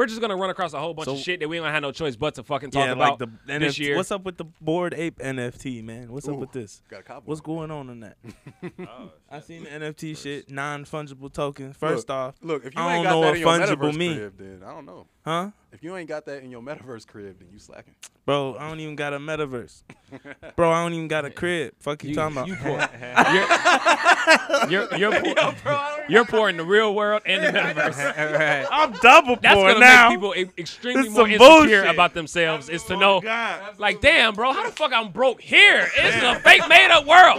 we're 0.00 0.06
just 0.06 0.18
gonna 0.22 0.34
run 0.34 0.48
across 0.48 0.72
a 0.72 0.78
whole 0.80 0.94
bunch 0.94 1.08
of 1.08 1.18
So- 1.18 1.22
shit 1.22 1.40
that 1.40 1.48
we 1.50 1.58
don't 1.58 1.70
have 1.70 1.82
no 1.82 1.92
choice 1.92 2.16
but 2.16 2.34
to 2.36 2.42
fucking 2.42 2.70
talk 2.70 2.86
yeah, 2.86 2.92
about 2.92 3.10
like 3.10 3.18
the 3.18 3.26
this 3.58 3.74
NFT. 3.76 3.78
year. 3.84 3.96
What's 3.96 4.10
up 4.10 4.24
with 4.24 4.38
the 4.38 4.46
Bored 4.58 4.94
Ape 4.94 5.18
NFT, 5.18 5.84
man? 5.84 6.10
What's 6.10 6.26
up 6.26 6.36
with 6.36 6.52
this? 6.52 6.82
Got 6.88 7.00
a 7.00 7.02
cowboy. 7.02 7.26
What's 7.26 7.42
going 7.42 7.70
on 7.70 7.90
in 7.90 8.00
that? 8.00 8.16
Oh, 8.80 9.10
I 9.30 9.40
seen 9.40 9.64
the 9.64 9.68
NFT 9.70 10.16
shit, 10.16 10.50
non 10.50 10.86
fungible 10.86 11.30
tokens. 11.30 11.76
First 11.76 12.08
Look, 12.08 12.16
off, 12.16 12.34
Look, 12.40 12.64
if 12.64 12.74
you 12.74 12.80
I 12.80 12.96
ain't 12.96 13.04
don't 13.04 13.04
got 13.04 13.10
know 13.10 13.20
that 13.20 13.26
what 13.26 13.34
in 13.58 13.68
your 13.68 13.76
fungible 13.76 13.92
metaverse 13.92 14.16
crib, 14.16 14.38
then 14.38 14.62
I 14.66 14.72
don't 14.72 14.86
know. 14.86 15.06
huh? 15.22 15.50
If 15.72 15.84
you 15.84 15.96
ain't 15.96 16.08
got 16.08 16.26
that 16.26 16.42
in 16.42 16.50
your 16.50 16.62
metaverse 16.62 17.06
crib, 17.06 17.38
then 17.38 17.48
you 17.52 17.58
slacking. 17.60 17.94
Bro, 18.26 18.56
I 18.58 18.68
don't 18.68 18.80
even 18.80 18.96
got 18.96 19.12
a 19.14 19.18
metaverse. 19.18 19.82
Bro, 20.56 20.72
I 20.72 20.82
don't 20.82 20.94
even 20.94 21.06
got 21.06 21.24
a 21.24 21.30
crib. 21.30 21.74
Fuck 21.78 22.02
you, 22.02 22.10
you, 22.10 22.14
talking 22.16 22.36
about? 22.36 22.48
you 22.48 22.56
poor. 22.56 22.78
you're, 24.68 24.96
you're, 24.96 25.24
you're, 25.26 25.52
poor. 25.62 26.04
you're 26.08 26.24
poor 26.24 26.48
in 26.48 26.56
the 26.56 26.64
real 26.64 26.92
world 26.94 27.22
and 27.24 27.44
the 27.44 27.56
metaverse. 27.56 28.66
I'm 28.70 28.92
double 28.94 29.36
poor 29.36 29.42
That's 29.42 29.54
gonna 29.54 29.78
now. 29.78 30.08
make 30.08 30.18
people 30.18 30.34
extremely 30.58 31.02
This 31.04 31.12
more 31.12 31.28
insecure 31.28 31.48
bullshit. 31.82 31.86
about 31.94 32.14
themselves. 32.14 32.68
Is 32.68 32.82
to 32.84 32.94
Oh, 32.94 32.98
know, 32.98 33.20
God. 33.20 33.78
like, 33.78 34.00
damn, 34.00 34.34
bro, 34.34 34.52
how 34.52 34.66
the 34.68 34.72
fuck 34.74 34.92
I'm 34.92 35.12
broke 35.12 35.40
here? 35.40 35.88
It's 35.96 36.22
a 36.22 36.40
fake 36.40 36.68
made 36.68 36.90
up 36.90 37.06
world. 37.06 37.38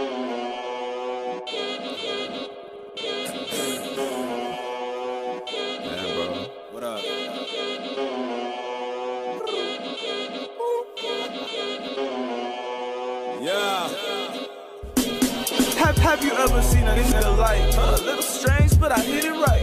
Have, 16.12 16.22
you 16.22 16.32
ever 16.32 16.60
seen 16.60 16.86
a 16.86 16.92
nigga 16.92 17.38
like 17.38 17.74
a 17.74 18.02
little 18.02 18.20
strange, 18.20 18.78
but 18.78 18.92
I 18.92 19.00
hit 19.00 19.24
it 19.24 19.32
right? 19.32 19.61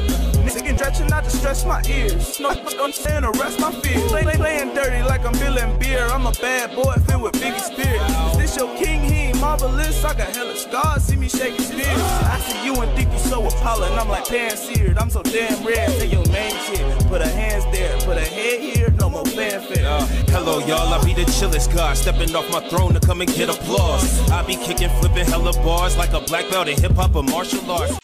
Stretching 0.80 1.08
not 1.08 1.26
to 1.26 1.30
stretch 1.30 1.66
my 1.66 1.82
ears. 1.90 2.40
No, 2.40 2.52
I'm 2.52 2.94
saying 2.94 3.26
arrest 3.26 3.60
my 3.60 3.70
fears. 3.70 4.02
Play, 4.10 4.24
play, 4.24 4.38
playing 4.38 4.74
dirty 4.74 5.04
like 5.04 5.26
I'm 5.26 5.34
billing 5.34 5.78
beer. 5.78 6.06
I'm 6.06 6.26
a 6.26 6.32
bad 6.32 6.74
boy 6.74 6.94
filled 7.06 7.24
with 7.24 7.34
Biggie 7.34 7.60
spirit. 7.60 8.00
Is 8.32 8.38
this 8.38 8.56
your 8.56 8.74
king? 8.78 9.02
He 9.04 9.28
ain't 9.28 9.42
marvelous. 9.42 10.02
I 10.06 10.14
got 10.14 10.34
hella 10.34 10.56
scars. 10.56 11.04
See 11.04 11.18
me 11.18 11.28
shaking 11.28 11.66
spears. 11.66 12.00
I 12.00 12.40
see 12.48 12.66
you 12.66 12.74
and 12.76 12.90
think 12.96 13.12
you 13.12 13.20
so 13.20 13.42
and 13.44 14.00
I'm 14.00 14.08
like 14.08 14.26
pan-seared. 14.30 14.98
I'm 14.98 15.10
so 15.10 15.22
damn 15.22 15.68
red. 15.68 15.90
Say 16.00 16.08
your 16.08 16.26
name 16.28 16.56
shit. 16.68 17.08
Put 17.10 17.24
a 17.24 17.28
hands 17.28 17.66
there. 17.74 18.00
Put 18.00 18.16
a 18.16 18.22
head 18.22 18.62
here. 18.62 18.90
No 18.92 19.10
more 19.10 19.26
fanfare. 19.26 19.86
Uh, 19.86 20.06
hello, 20.30 20.60
y'all. 20.60 20.94
I 20.94 21.04
be 21.04 21.14
the 21.14 21.30
chillest 21.30 21.74
guy, 21.74 21.94
stepping 21.94 22.34
off 22.34 22.50
my 22.54 22.66
throne 22.70 22.94
to 22.94 23.02
come 23.02 23.20
and 23.20 23.30
get 23.34 23.50
applause. 23.50 24.30
I 24.30 24.44
be 24.44 24.56
kicking, 24.56 24.88
flipping 25.02 25.26
hella 25.26 25.52
bars 25.62 25.98
like 25.98 26.14
a 26.14 26.22
black 26.22 26.50
belt 26.50 26.70
in 26.70 26.82
hip 26.82 26.94
hop 26.94 27.18
or 27.18 27.24
martial 27.24 27.70
arts. 27.70 28.00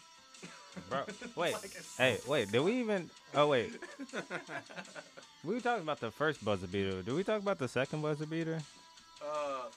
Bro, 0.89 1.05
wait. 1.35 1.55
Hey, 1.97 2.19
wait. 2.27 2.51
Did 2.51 2.59
we 2.61 2.79
even? 2.79 3.09
Oh 3.33 3.47
wait. 3.47 3.71
We 5.45 5.53
were 5.53 5.61
talking 5.61 5.83
about 5.83 5.99
the 5.99 6.09
first 6.09 6.43
buzzer 6.43 6.65
beater. 6.65 7.03
Did 7.03 7.13
we 7.13 7.23
talk 7.23 7.39
about 7.39 7.59
the 7.59 7.67
second 7.67 8.01
buzzer 8.01 8.25
beater? 8.25 8.63
Uh, 9.21 9.69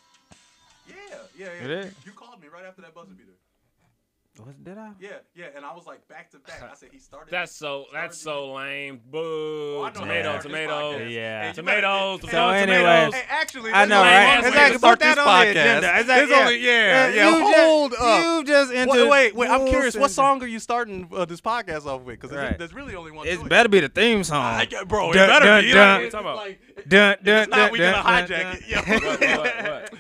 yeah, 0.89 0.95
yeah, 1.37 1.49
yeah. 1.61 1.85
You, 1.85 1.91
you 2.07 2.13
called 2.13 2.41
me 2.41 2.49
right 2.49 2.65
after 2.65 2.81
that 2.81 2.95
buzzer 2.95 3.13
beater. 3.13 3.37
Was, 4.39 4.55
did 4.63 4.79
I? 4.79 4.91
Yeah, 5.01 5.09
yeah, 5.35 5.47
and 5.57 5.65
I 5.65 5.75
was 5.75 5.87
like 5.87 6.07
back 6.07 6.31
to 6.31 6.39
back. 6.39 6.63
I 6.63 6.75
said 6.75 6.91
he 6.93 6.99
started. 6.99 7.31
That's 7.33 7.51
so. 7.53 7.87
That's 7.93 8.17
so 8.17 8.53
lame. 8.55 9.01
Boo. 9.11 9.83
I 9.83 9.89
know 9.89 10.01
tomato. 10.01 10.33
that. 10.33 10.43
Tomato. 10.43 10.93
This 10.93 11.01
podcast. 11.09 11.15
Yeah. 11.15 11.43
Hey, 11.49 11.53
Tomatoes. 11.55 12.21
better- 12.21 12.31
So 12.31 12.39
tomatoes, 12.39 12.77
anyway- 12.77 13.11
Hey, 13.19 13.25
actually, 13.29 13.73
I 13.73 13.85
know, 13.85 14.01
right? 14.01 14.37
one 14.37 14.47
It's 14.47 14.57
way 14.57 14.63
like 14.71 14.81
put 14.81 14.99
that 15.01 15.19
on 15.19 15.45
the 15.45 15.51
agenda. 15.51 15.93
It's 15.99 16.09
like, 16.09 16.29
yeah. 16.29 16.37
only 16.37 16.57
yeah, 16.59 16.71
Uh, 16.71 17.15
yeah. 17.15 17.29
you 17.39 17.55
Hold 17.55 17.91
just, 17.93 18.03
up. 18.03 18.25
You 18.25 18.45
just 18.45 18.73
Wait, 18.91 19.09
wait, 19.09 19.35
wait. 19.35 19.51
I'm 19.51 19.59
rules 19.61 19.71
curious. 19.71 19.97
What 19.97 20.11
song 20.13 20.43
are 20.43 20.47
you 20.47 20.59
starting 20.61 21.09
uh, 21.13 21.25
this 21.25 21.41
podcast 21.41 21.87
off 21.87 22.03
with? 22.03 22.21
Because 22.21 22.37
Right. 22.37 22.57
there's 22.59 22.73
really 22.75 22.95
only 22.95 23.11
one. 23.11 23.27
It's 23.27 23.41
choice. 23.41 23.49
better 23.49 23.69
be 23.69 23.81
the 23.81 23.89
theme 23.89 24.23
song. 24.25 24.45
I 24.45 24.65
get- 24.67 24.87
bro, 24.87 25.11
it 25.11 25.15
Dun, 25.15 25.29
better 25.29 25.45
dun, 25.47 25.65
be. 25.65 25.73
dun. 25.73 26.01
It's 26.03 26.13
Talking 26.13 26.27
about- 26.27 26.37
like, 26.37 26.61
Dun, 26.87 27.17
dun, 27.25 27.39
it's 27.43 27.51
not 27.51 27.57
dun, 27.57 27.73
we 27.73 27.79
dun, 27.79 27.93
gonna 28.05 28.27
dun, 28.27 28.29
hijack 28.29 28.43
dun. 28.43 28.57
it. 28.57 28.63
Yeah. 28.69 28.89
What, 28.89 29.03
what, 29.21 29.91
what? 29.91 29.99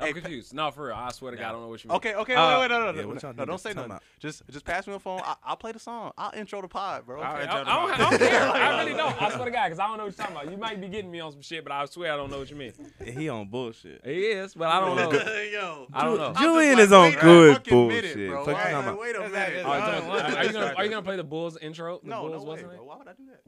I'm 0.00 0.06
Hey, 0.06 0.12
confused. 0.12 0.54
No, 0.54 0.70
for 0.70 0.86
real. 0.86 0.94
I 0.96 1.10
swear 1.10 1.32
to 1.32 1.36
God, 1.36 1.48
I 1.48 1.52
don't 1.52 1.62
know 1.62 1.68
what 1.68 1.82
you 1.82 1.88
mean. 1.88 1.96
Okay, 1.96 2.14
okay, 2.14 2.34
Uh, 2.34 2.48
wait, 2.60 2.60
wait, 2.60 2.68
no, 2.70 2.78
no, 2.78 2.86
yeah, 2.86 3.02
no, 3.02 3.08
what 3.08 3.22
no, 3.22 3.32
no, 3.32 3.44
don't 3.44 3.58
say 3.58 3.70
talking 3.70 3.76
nothing. 3.76 3.90
about? 3.92 4.02
Just, 4.20 4.42
just 4.50 4.64
pass 4.64 4.86
me 4.86 4.92
the 4.92 5.00
phone. 5.00 5.20
I, 5.24 5.34
I'll 5.44 5.56
play 5.56 5.72
the 5.72 5.78
song. 5.78 6.12
I'll 6.16 6.32
intro 6.38 6.60
the 6.62 6.68
pod, 6.68 7.04
bro. 7.06 7.20
I'll 7.20 7.32
Okay. 7.34 7.42
intro 7.42 7.60
I, 7.60 7.64
the 7.64 7.70
I 7.70 7.74
don't. 7.74 7.92
I 7.92 8.10
don't 8.10 8.18
care. 8.18 8.42
I 8.52 8.78
really 8.84 8.92
don't. 8.96 9.22
I 9.22 9.30
swear 9.34 9.44
to 9.46 9.50
God, 9.50 9.64
because 9.64 9.78
I 9.80 9.88
don't 9.88 9.96
know 9.98 10.04
what 10.04 10.16
you're 10.16 10.24
talking 10.26 10.36
about. 10.36 10.50
You 10.52 10.56
might 10.56 10.80
be 10.80 10.88
getting 10.88 11.10
me 11.10 11.20
on 11.20 11.32
some 11.32 11.42
shit, 11.42 11.64
but 11.64 11.72
I 11.72 11.84
swear 11.86 12.12
I 12.12 12.16
don't 12.16 12.30
know 12.30 12.38
what 12.38 12.50
you 12.50 12.56
mean. 12.56 12.72
He 13.04 13.28
on 13.28 13.48
bullshit. 13.48 14.02
He 14.04 14.26
is, 14.26 14.54
but 14.54 14.68
I 14.68 14.80
don't 14.80 14.96
know. 14.96 15.10
Yo, 15.12 15.86
I 15.92 16.04
don't 16.04 16.16
know. 16.18 16.32
Julian 16.38 16.78
is 16.78 16.92
on 16.92 17.12
good 17.12 17.64
bullshit. 17.64 18.30
bro. 18.30 18.44
Wait, 18.44 18.52
you 18.52 18.54
talking 18.54 18.74
about? 18.76 18.98
wait 19.00 19.16
a 19.16 19.20
minute. 19.20 19.34
Are 19.34 19.50
you, 19.50 19.62
gonna, 19.64 19.96
don't 20.00 20.08
want 20.08 20.20
are, 20.22 20.22
to 20.22 20.28
you 20.28 20.34
gonna, 20.34 20.50
start 20.52 20.76
are 20.76 20.84
you 20.84 20.88
this. 20.88 20.94
gonna 20.94 21.02
play 21.02 21.16
the 21.16 21.24
Bulls 21.24 21.56
intro? 21.58 22.00
The 22.02 22.08
No, 22.10 22.28
Bulls, 22.28 22.44
no 22.44 22.52
way, 22.52 22.62
bro. 22.62 22.84
Why 22.84 22.96
would 22.96 23.08
I 23.08 23.12
do 23.14 23.24
that? 23.26 23.42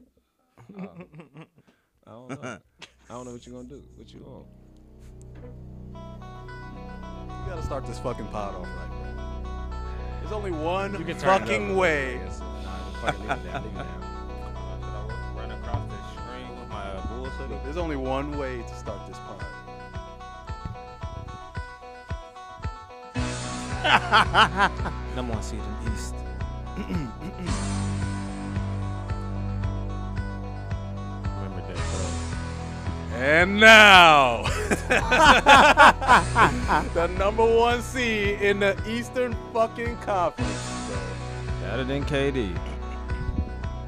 I 2.07 2.11
don't 2.11 2.29
know. 2.29 2.59
I 3.09 3.13
don't 3.13 3.25
know 3.25 3.31
what 3.33 3.45
you're 3.45 3.55
gonna 3.55 3.67
do. 3.69 3.83
What 3.95 4.13
you 4.13 4.25
on? 4.25 4.45
You 5.93 7.49
gotta 7.49 7.63
start 7.63 7.85
this 7.85 7.99
fucking 7.99 8.27
pod 8.27 8.55
off 8.55 8.67
right, 8.67 8.89
bro. 8.89 9.01
There's 10.19 10.31
only 10.31 10.51
one 10.51 10.93
You 10.93 11.05
can 11.05 11.17
turn 11.17 11.43
it 11.43 11.47
fucking 11.47 11.75
way. 11.75 12.15
Yes. 12.15 12.39
Nah, 12.39 12.45
just 12.89 12.97
fucking 12.97 13.21
leave 13.21 13.31
it 13.31 13.43
down. 13.51 13.63
Leave 13.63 13.73
it 13.73 13.77
down. 13.77 15.35
Run 15.35 15.51
across 15.51 15.89
the 15.89 15.97
screen 16.13 16.59
with 16.59 16.69
my 16.69 16.91
uh. 16.91 17.47
Look, 17.49 17.63
there's 17.63 17.77
only 17.77 17.95
one 17.97 18.37
way 18.37 18.61
to 18.61 18.75
start 18.75 19.07
this 19.07 19.17
pod. 19.19 19.45
Number 25.15 25.33
one 25.33 25.43
seed 25.43 25.59
in 25.59 25.93
East. 25.93 26.15
And 33.21 33.59
now, 33.59 34.41
the 36.95 37.07
number 37.19 37.45
one 37.45 37.83
seed 37.83 38.41
in 38.41 38.59
the 38.61 38.75
Eastern 38.89 39.37
fucking 39.53 39.95
Conference. 39.97 40.89
Better 41.61 41.83
than 41.83 42.03
KD. 42.03 42.57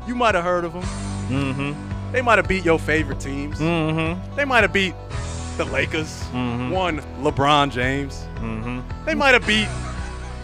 You 0.08 0.14
might 0.14 0.36
have 0.36 0.44
heard 0.44 0.66
of 0.66 0.74
them. 0.74 0.84
Mm-hmm. 0.84 2.12
They 2.12 2.22
might 2.22 2.38
have 2.38 2.48
beat 2.48 2.64
your 2.64 2.78
favorite 2.78 3.20
teams. 3.20 3.58
Mm-hmm. 3.58 4.36
They 4.36 4.46
might 4.46 4.62
have 4.62 4.72
beat 4.72 4.94
the 5.58 5.66
Lakers. 5.66 6.22
Mhm. 6.32 6.70
One 6.70 7.00
LeBron 7.24 7.72
James. 7.72 8.28
Mm-hmm. 8.36 8.82
They 9.06 9.16
might 9.16 9.34
have 9.34 9.48
beat 9.48 9.68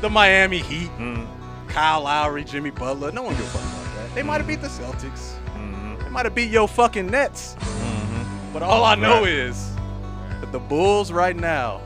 the 0.01 0.09
Miami 0.09 0.57
Heat. 0.63 0.89
Mm-hmm. 0.97 1.67
Kyle 1.67 2.01
Lowry, 2.01 2.43
Jimmy 2.43 2.71
Butler. 2.71 3.11
No 3.11 3.21
one 3.21 3.35
gives 3.35 3.53
a 3.53 3.57
fuck 3.59 3.61
about 3.61 3.95
that. 3.97 4.15
They 4.15 4.23
might 4.23 4.37
have 4.37 4.47
beat 4.47 4.61
the 4.61 4.67
Celtics. 4.67 5.35
Mm-hmm. 5.53 6.03
They 6.05 6.09
might 6.09 6.25
have 6.25 6.33
beat 6.33 6.49
your 6.49 6.67
fucking 6.67 7.05
Nets. 7.05 7.55
Mm-hmm. 8.49 8.53
But 8.53 8.63
all 8.63 8.83
I 8.83 8.95
know 8.95 9.21
Right. 9.21 9.29
is 9.29 9.71
that 10.41 10.51
the 10.51 10.59
Bulls 10.59 11.11
right 11.11 11.35
now 11.35 11.81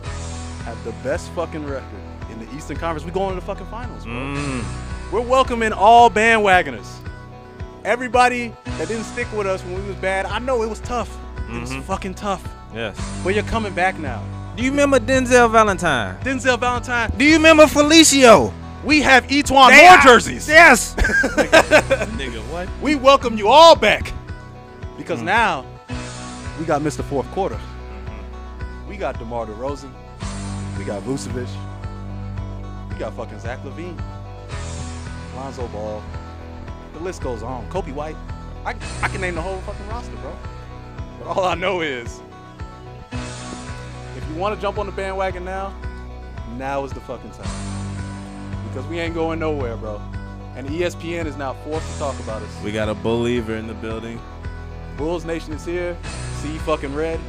have 0.66 0.82
the 0.84 0.92
best 1.04 1.30
fucking 1.32 1.66
record 1.66 1.84
in 2.32 2.40
the 2.40 2.56
Eastern 2.56 2.78
Conference. 2.78 3.06
We're 3.06 3.12
going 3.14 3.30
to 3.36 3.40
the 3.40 3.46
fucking 3.46 3.68
finals, 3.68 4.04
bro. 4.06 4.14
Mm. 4.14 4.64
We're 5.12 5.22
welcoming 5.22 5.74
all 5.74 6.10
bandwagoners. 6.10 6.88
Everybody 7.86 8.54
that 8.78 8.88
didn't 8.88 9.04
stick 9.04 9.28
with 9.36 9.46
us 9.46 9.62
when 9.64 9.76
we 9.82 9.88
was 9.88 9.98
bad, 9.98 10.26
I 10.26 10.40
know 10.40 10.64
it 10.64 10.70
was 10.70 10.80
tough. 10.80 11.16
It 11.50 11.60
was 11.60 11.72
Mhm. 11.72 11.84
fucking 11.84 12.14
tough. 12.16 12.42
Yes. 12.74 12.96
But 13.24 13.36
you're 13.36 13.44
coming 13.44 13.74
back 13.74 14.00
now. 14.00 14.22
Do 14.56 14.64
you 14.64 14.72
remember 14.72 15.00
Denzel 15.00 15.52
Valentine? 15.52 16.16
Denzel 16.24 16.58
Valentine, 16.60 17.12
Do 17.18 17.26
you 17.26 17.34
remember 17.36 17.66
Felicio? 17.66 18.54
we 18.84 19.02
have 19.02 19.26
E'Twaun 19.28 19.70
They 19.70 19.84
Moore 19.88 19.98
jerseys. 19.98 20.48
Yes. 20.48 20.96
Nigga, 20.98 22.40
what? 22.52 22.70
We 22.82 22.96
welcome 22.96 23.38
you 23.38 23.50
all 23.50 23.76
back. 23.76 24.12
Because 24.98 25.20
Mm. 25.20 25.26
now 25.26 25.66
we 26.60 26.66
got 26.66 26.82
Mr. 26.82 27.04
Fourth 27.04 27.30
Quarter. 27.32 27.56
Mm-hmm. 27.56 28.90
We 28.90 28.98
got 28.98 29.18
DeMar 29.18 29.48
DeRozan. 29.48 29.92
We 30.78 30.86
got 30.86 31.02
Vucevic. 31.04 31.50
We 32.90 32.96
got 32.96 33.14
fucking 33.14 33.40
Zach 33.40 33.60
LaVine. 33.64 34.00
Lonzo 35.36 35.68
Ball. 35.70 36.04
The 36.94 37.00
list 37.00 37.22
goes 37.22 37.42
on. 37.44 37.68
Coby 37.70 37.94
White. 37.94 38.16
I, 38.66 38.76
I 39.02 39.08
can 39.10 39.22
name 39.22 39.36
the 39.36 39.42
whole 39.42 39.58
fucking 39.62 39.88
roster, 39.88 40.16
bro. 40.18 40.38
But 41.20 41.28
all 41.28 41.44
I 41.44 41.56
know 41.56 41.82
is 41.82 42.22
if 43.12 44.24
you 44.30 44.36
want 44.36 44.56
to 44.56 44.62
jump 44.62 44.78
on 44.78 44.86
the 44.86 44.92
bandwagon 44.92 45.44
now, 45.44 45.74
now 46.56 46.84
is 46.84 46.94
the 46.94 47.02
fucking 47.02 47.32
time. 47.32 48.68
Because 48.68 48.86
we 48.88 49.00
ain't 49.00 49.14
going 49.14 49.40
nowhere, 49.40 49.76
bro. 49.76 50.02
And 50.56 50.68
ESPN 50.68 51.26
is 51.26 51.36
now 51.36 51.54
forced 51.66 51.92
to 51.94 52.00
talk 52.00 52.20
about 52.20 52.44
us. 52.44 52.64
We 52.64 52.72
got 52.72 52.90
a 52.90 52.94
believer 52.94 53.56
in 53.56 53.66
the 53.66 53.74
building. 53.74 54.20
Bulls 54.98 55.26
Nation 55.26 55.54
is 55.54 55.66
here. 55.66 55.98
See 56.42 56.58
fucking 56.60 56.94
red. 56.94 57.20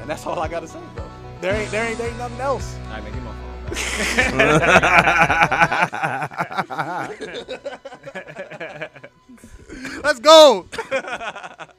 And 0.00 0.08
that's 0.08 0.26
all 0.26 0.38
I 0.38 0.48
gotta 0.48 0.68
say, 0.68 0.80
bro. 0.94 1.04
There 1.40 1.54
ain't 1.54 1.70
there 1.70 1.84
ain't 1.84 1.98
there 1.98 2.08
ain't 2.08 2.18
nothing 2.18 2.40
else. 2.40 2.76
All 2.86 2.92
right, 2.92 3.04
man, 3.04 3.12
give 3.12 3.22
me 3.22 3.28
my 3.28 3.32
phone. 3.32 3.48
Let's 10.02 10.20
go. 10.20 10.66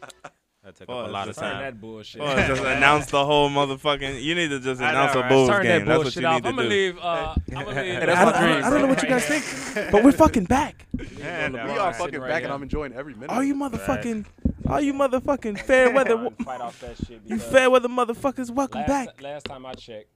That 0.79 0.85
took 0.87 0.95
Pause, 0.95 1.03
up 1.03 1.09
a 1.09 1.11
lot 1.11 1.21
of 1.23 1.27
just 1.27 1.39
Turn 1.39 1.51
time. 1.51 1.61
that 1.61 1.81
bullshit. 1.81 2.21
Oh, 2.21 2.35
just 2.47 2.61
announce 2.77 3.05
the 3.07 3.25
whole 3.25 3.49
motherfucking. 3.49 4.23
You 4.23 4.33
need 4.33 4.47
to 4.47 4.59
just 4.61 4.79
announce 4.79 5.13
know, 5.13 5.19
a 5.19 5.23
right? 5.23 5.29
Bulls 5.29 5.49
Turn 5.49 5.63
game. 5.63 5.85
that 5.85 5.85
That's 5.85 5.97
what 5.97 6.03
bullshit 6.05 6.21
you 6.21 6.27
off. 6.29 6.35
need 6.35 6.41
to 6.43 6.47
I'm 6.49 6.55
gonna 6.55 6.69
do. 6.69 6.75
leave. 6.75 6.97
Uh, 6.99 7.01
I'm 7.57 7.65
gonna 7.65 7.81
leave. 7.83 7.93
that's 7.99 8.05
that's 8.05 8.17
my 8.17 8.31
my 8.31 8.39
dream, 8.39 8.51
dream. 8.53 8.63
I 8.63 8.69
don't 8.69 8.81
know 8.81 8.87
what 8.87 9.03
you 9.03 9.09
guys 9.09 9.25
think, 9.25 9.91
but 9.91 10.03
we're 10.05 10.11
fucking 10.13 10.45
back. 10.45 10.85
Yeah, 11.17 11.49
We 11.49 11.57
are 11.77 11.93
fucking 11.93 12.19
right 12.21 12.29
back, 12.29 12.37
here. 12.39 12.45
and 12.45 12.53
I'm 12.53 12.63
enjoying 12.63 12.93
every 12.93 13.13
minute. 13.13 13.29
All 13.29 13.41
of 13.41 13.45
you 13.45 13.53
it. 13.53 13.71
motherfucking, 13.71 14.25
all 14.69 14.79
you 14.79 14.93
motherfucking 14.93 15.59
fair 15.59 15.91
weather, 15.91 16.29
fight 16.45 16.61
off 16.61 16.79
that 16.79 16.95
shit 17.05 17.21
you 17.25 17.37
fair 17.39 17.69
weather 17.69 17.89
motherfuckers, 17.89 18.49
welcome 18.49 18.79
last, 18.81 18.87
back. 18.87 19.21
Last 19.21 19.45
time 19.47 19.65
I 19.65 19.73
checked, 19.73 20.07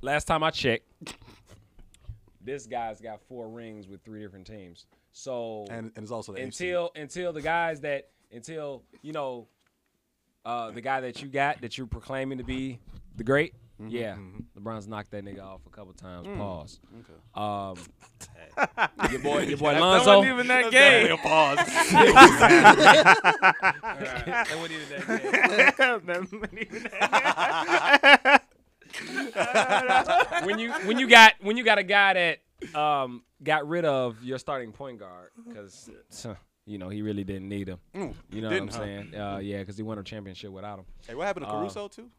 last 0.00 0.24
time 0.24 0.42
I 0.42 0.50
checked, 0.50 0.86
this 2.42 2.66
guy's 2.66 3.00
got 3.02 3.20
four 3.28 3.50
rings 3.50 3.86
with 3.86 4.02
three 4.02 4.22
different 4.22 4.46
teams. 4.46 4.86
So 5.12 5.66
and, 5.70 5.92
and 5.94 6.02
it's 6.04 6.10
also 6.10 6.32
the 6.32 6.40
AFC. 6.40 6.44
until 6.44 6.90
until 6.96 7.32
the 7.34 7.42
guys 7.42 7.80
that 7.80 8.08
until 8.32 8.82
you 9.02 9.12
know 9.12 9.46
uh, 10.44 10.70
the 10.70 10.80
guy 10.80 11.00
that 11.00 11.22
you 11.22 11.28
got 11.28 11.60
that 11.60 11.76
you're 11.78 11.86
proclaiming 11.86 12.38
to 12.38 12.44
be 12.44 12.78
the 13.16 13.24
great. 13.24 13.54
Mm-hmm, 13.80 13.88
Yeah, 13.96 14.16
LeBron's 14.58 14.86
knocked 14.86 15.10
that 15.12 15.24
nigga 15.24 15.42
off 15.42 15.62
a 15.66 15.70
couple 15.70 15.94
times. 15.94 16.26
Mm. 16.26 16.36
Pause. 16.36 16.80
Um, 17.34 17.78
your 19.10 19.20
boy, 19.22 19.40
your 19.44 19.56
boy 19.56 19.72
That 19.72 19.80
Lonzo. 19.80 20.18
wasn't 20.18 20.34
even 20.34 20.46
that 20.48 20.70
game. 20.70 21.16
That 24.36 24.56
wasn't 24.58 24.72
even 24.72 24.88
that 26.82 28.40
game. 28.40 28.40
when 30.46 30.58
you 30.58 30.72
when 30.84 30.98
you 30.98 31.08
got 31.08 31.34
when 31.40 31.56
you 31.56 31.64
got 31.64 31.78
a 31.78 31.82
guy 31.82 32.12
that 32.14 32.76
um, 32.78 33.22
got 33.42 33.66
rid 33.68 33.84
of 33.84 34.22
your 34.22 34.38
starting 34.38 34.72
point 34.72 34.98
guard 34.98 35.30
because 35.46 35.88
you 36.70 36.78
know 36.78 36.88
he 36.88 37.02
really 37.02 37.24
didn't 37.24 37.48
need 37.48 37.68
him. 37.68 37.78
you 38.30 38.40
know 38.40 38.48
what? 38.48 38.56
I'm 38.56 38.70
saying? 38.70 39.14
Uh, 39.14 39.38
yeah, 39.38 39.58
because 39.58 39.76
he 39.76 39.82
won 39.82 39.98
a 39.98 40.02
championship 40.02 40.50
without 40.52 40.78
him. 40.78 40.84
Hey, 41.06 41.14
what 41.14 41.26
happened 41.26 41.46
to 41.46 41.52
Caruso 41.52 41.88
too? 41.88 42.10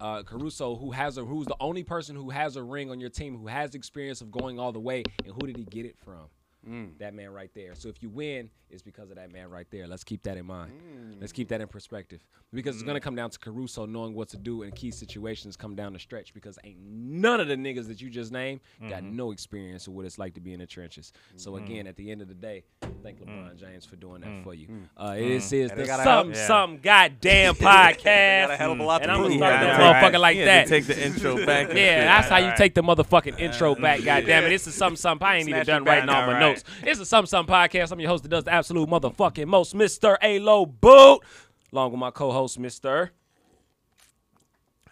Uh, 0.00 0.22
Caruso, 0.22 0.74
who 0.76 0.90
has 0.90 1.18
a 1.18 1.24
who's 1.24 1.46
the 1.46 1.56
only 1.60 1.84
person 1.84 2.16
who 2.16 2.30
has 2.30 2.56
a 2.56 2.62
ring 2.62 2.90
on 2.90 3.00
your 3.00 3.10
team 3.10 3.36
who 3.38 3.46
has 3.46 3.74
experience 3.74 4.20
of 4.20 4.30
going 4.30 4.58
all 4.58 4.72
the 4.72 4.80
way, 4.80 5.02
and 5.24 5.32
who 5.34 5.46
did 5.46 5.56
he 5.56 5.64
get 5.64 5.84
it 5.86 5.96
from? 6.04 6.26
Mm. 6.68 6.98
That 6.98 7.14
man 7.14 7.30
right 7.30 7.50
there. 7.54 7.74
So 7.74 7.88
if 7.88 8.02
you 8.02 8.08
win, 8.08 8.50
it's 8.70 8.82
because 8.82 9.10
of 9.10 9.16
that 9.16 9.30
man 9.32 9.50
right 9.50 9.66
there. 9.70 9.86
Let's 9.86 10.04
keep 10.04 10.22
that 10.22 10.36
in 10.36 10.46
mind. 10.46 10.72
Mm. 10.72 11.20
Let's 11.20 11.32
keep 11.32 11.48
that 11.48 11.60
in 11.60 11.68
perspective 11.68 12.20
because 12.52 12.76
it's 12.76 12.82
mm-hmm. 12.82 12.90
gonna 12.90 13.00
come 13.00 13.14
down 13.14 13.30
to 13.30 13.38
Caruso 13.38 13.86
knowing 13.86 14.14
what 14.14 14.28
to 14.30 14.36
do 14.36 14.62
in 14.62 14.72
key 14.72 14.90
situations 14.90 15.56
come 15.56 15.74
down 15.74 15.92
the 15.92 15.98
stretch 15.98 16.32
because 16.34 16.58
ain't 16.64 16.78
none 16.80 17.40
of 17.40 17.48
the 17.48 17.56
niggas 17.56 17.88
that 17.88 18.00
you 18.00 18.10
just 18.10 18.32
named 18.32 18.60
got 18.88 19.02
mm-hmm. 19.02 19.16
no 19.16 19.30
experience 19.30 19.86
of 19.86 19.94
what 19.94 20.04
it's 20.04 20.18
like 20.18 20.34
to 20.34 20.40
be 20.40 20.52
in 20.52 20.60
the 20.60 20.66
trenches. 20.66 21.12
So 21.36 21.52
mm-hmm. 21.52 21.64
again, 21.64 21.86
at 21.86 21.96
the 21.96 22.10
end 22.10 22.22
of 22.22 22.28
the 22.28 22.34
day, 22.34 22.64
thank 23.02 23.20
mm. 23.20 23.26
LeBron 23.26 23.56
James 23.56 23.84
for 23.84 23.96
doing 23.96 24.20
that 24.22 24.44
for 24.44 24.54
you. 24.54 24.68
Uh, 24.96 25.14
This 25.14 25.52
is 25.52 25.70
And 25.70 25.80
the 25.80 25.86
something 25.86 26.34
have- 26.34 26.46
something 26.46 26.80
goddamn 26.80 27.54
podcast. 27.56 28.42
got 28.42 28.50
a 28.50 28.56
hell 28.56 28.72
of 28.72 28.80
a 28.80 28.82
lot 28.82 29.02
and 29.02 29.08
to 29.08 29.14
I'm 29.14 29.22
gonna 29.22 29.36
start 29.36 29.54
Yeah, 29.54 29.64
that 29.64 29.80
right. 29.80 30.12
motherfucker 30.12 30.20
like 30.20 30.38
that. 30.38 30.66
take 30.68 30.86
the 30.86 31.04
intro 31.04 31.44
back. 31.44 31.68
Yeah, 31.74 32.04
that's 32.04 32.28
how 32.28 32.38
you 32.38 32.52
take 32.56 32.74
the 32.74 32.82
motherfucking 32.82 33.38
intro 33.38 33.74
back. 33.74 34.04
God 34.04 34.24
damn 34.26 34.44
it, 34.44 34.50
this 34.50 34.66
is 34.66 34.74
something 34.74 34.96
something. 34.96 35.26
I 35.26 35.36
ain't 35.36 35.48
even 35.48 35.64
done 35.66 35.82
it 35.82 35.88
writing 35.88 36.08
all 36.08 36.26
my 36.26 36.34
alright. 36.34 36.51
Notes. 36.54 36.64
This 36.82 36.98
is 36.98 37.08
something 37.08 37.28
something 37.28 37.54
podcast. 37.54 37.92
I'm 37.92 38.00
your 38.00 38.10
host 38.10 38.22
that 38.24 38.28
does 38.28 38.44
the 38.44 38.52
absolute 38.52 38.88
motherfucking 38.88 39.46
most, 39.46 39.74
Mister 39.74 40.18
Alo 40.22 40.66
Boot, 40.66 41.20
along 41.72 41.92
with 41.92 42.00
my 42.00 42.10
co-host 42.10 42.58
Mister 42.58 43.10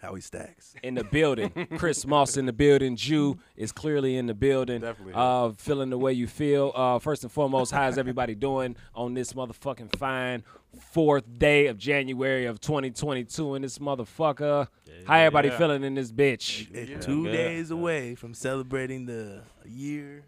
How 0.01 0.15
he 0.15 0.21
stacks. 0.21 0.75
in 0.83 0.95
the 0.95 1.03
building. 1.03 1.51
Chris 1.77 2.05
Moss 2.05 2.37
in 2.37 2.45
the 2.45 2.53
building. 2.53 2.95
Jew 2.95 3.39
is 3.55 3.71
clearly 3.71 4.17
in 4.17 4.27
the 4.27 4.33
building. 4.33 4.81
Definitely. 4.81 5.13
Uh, 5.15 5.51
feeling 5.51 5.89
the 5.89 5.97
way 5.97 6.13
you 6.13 6.27
feel. 6.27 6.71
Uh, 6.75 6.99
first 6.99 7.23
and 7.23 7.31
foremost, 7.31 7.71
how's 7.71 7.97
everybody 7.97 8.35
doing 8.35 8.75
on 8.95 9.13
this 9.13 9.33
motherfucking 9.33 9.95
fine 9.97 10.43
fourth 10.91 11.25
day 11.37 11.67
of 11.67 11.77
January 11.77 12.45
of 12.45 12.61
2022 12.61 13.55
in 13.55 13.61
this 13.61 13.77
motherfucker? 13.77 14.67
How 15.05 15.17
everybody 15.17 15.49
yeah. 15.49 15.57
feeling 15.57 15.83
in 15.83 15.95
this 15.95 16.11
bitch? 16.11 16.73
It's 16.73 17.05
two 17.05 17.23
good. 17.23 17.31
days 17.31 17.71
away 17.71 18.15
from 18.15 18.33
celebrating 18.33 19.05
the 19.05 19.41
year 19.65 20.23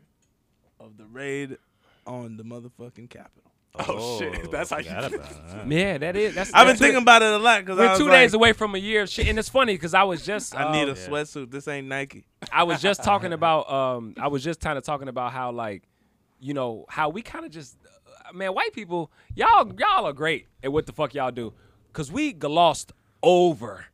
of 0.84 0.98
the 0.98 1.06
raid 1.06 1.58
on 2.06 2.38
the 2.38 2.44
motherfucking 2.44 3.10
Capitol. 3.10 3.52
Oh, 3.76 4.20
shit, 4.20 4.52
that's 4.52 4.70
how 4.70 4.78
you 4.78 4.84
forgot 4.84 5.10
feel. 5.10 5.20
about 5.20 5.48
that. 5.48 5.68
Yeah, 5.72 5.98
that 5.98 6.16
is. 6.16 6.36
That's, 6.36 6.54
I've 6.54 6.62
been 6.62 6.68
that's 6.68 6.80
thinking 6.80 7.02
about 7.02 7.24
it 7.24 7.34
a 7.34 7.38
lot 7.40 7.62
because 7.62 7.80
I 7.80 7.84
We're 7.84 7.90
was 7.90 7.98
two 7.98 8.06
like, 8.06 8.14
days 8.14 8.34
away 8.36 8.54
from 8.54 8.76
a 8.76 8.78
year 8.78 9.04
of 9.04 9.10
shit, 9.10 9.28
and 9.28 9.40
it's 9.40 9.50
funny 9.50 9.74
because 9.74 9.96
I 9.96 10.04
was 10.04 10.24
just 10.24 10.56
I 10.56 10.72
need 10.74 10.90
a 10.90 10.92
um, 10.92 10.98
sweatsuit. 10.98 11.50
This 11.50 11.68
ain't 11.68 11.88
Nike. 11.88 12.26
I 12.52 12.64
was 12.64 12.82
just 12.82 13.04
talking 13.04 13.34
about 13.34 13.72
um 13.72 14.14
I 14.20 14.28
was 14.28 14.44
just 14.44 14.60
kind 14.60 14.78
of 14.78 14.84
talking 14.84 15.08
about 15.08 15.32
how 15.32 15.52
like 15.52 15.84
you 16.40 16.54
know 16.54 16.86
how 16.88 17.10
we 17.10 17.24
kind 17.24 17.46
of 17.46 17.52
just 17.52 17.78
uh, 18.30 18.34
man 18.34 18.54
white 18.54 18.74
people 18.74 19.12
y'all 19.34 19.72
y'all 19.80 20.06
are 20.06 20.14
great 20.14 20.48
at 20.62 20.72
what 20.72 20.86
the 20.86 20.92
fuck 20.92 21.16
y'all 21.16 21.32
do 21.32 21.54
cuz 21.94 22.12
we 22.12 22.32
glossed 22.34 22.92
over 23.24 23.86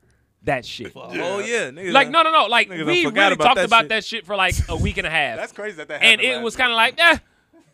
that 0.44 0.66
shit. 0.66 0.92
Oh 0.96 1.40
yeah, 1.40 1.70
niggas 1.72 1.92
Like 1.92 2.10
no 2.10 2.24
no 2.24 2.32
no 2.32 2.46
like 2.46 2.70
Niggas 2.70 2.86
we 2.86 3.06
really 3.06 3.34
about 3.34 3.40
talked 3.40 3.56
that 3.58 3.66
about 3.66 3.82
shit. 3.82 3.90
that 3.90 4.06
shit 4.06 4.26
for 4.26 4.36
like 4.36 4.56
a 4.70 4.76
week 4.76 4.98
and 4.98 5.06
a 5.08 5.10
half. 5.10 5.38
That's 5.38 5.52
crazy 5.52 5.78
that 5.78 5.88
that 5.90 6.02
happened. 6.02 6.22
and 6.22 6.22
it 6.22 6.42
was 6.42 6.56
kind 6.56 6.70
kind 6.70 6.92
of 6.94 6.98
like, 6.98 7.22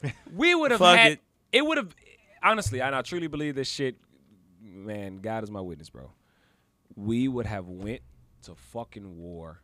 eh, 0.03 0.11
we 0.35 0.55
would 0.55 0.71
have 0.71 0.79
Fuck 0.79 0.97
had 0.97 1.11
it. 1.13 1.19
it, 1.51 1.65
would 1.65 1.77
have 1.77 1.95
honestly, 2.43 2.81
and 2.81 2.95
I 2.95 3.01
truly 3.01 3.27
believe 3.27 3.55
this 3.55 3.69
shit. 3.69 3.95
Man, 4.61 5.17
God 5.17 5.43
is 5.43 5.51
my 5.51 5.61
witness, 5.61 5.89
bro. 5.89 6.11
We 6.95 7.27
would 7.27 7.45
have 7.45 7.67
went 7.67 8.01
to 8.43 8.55
fucking 8.55 9.17
war 9.17 9.61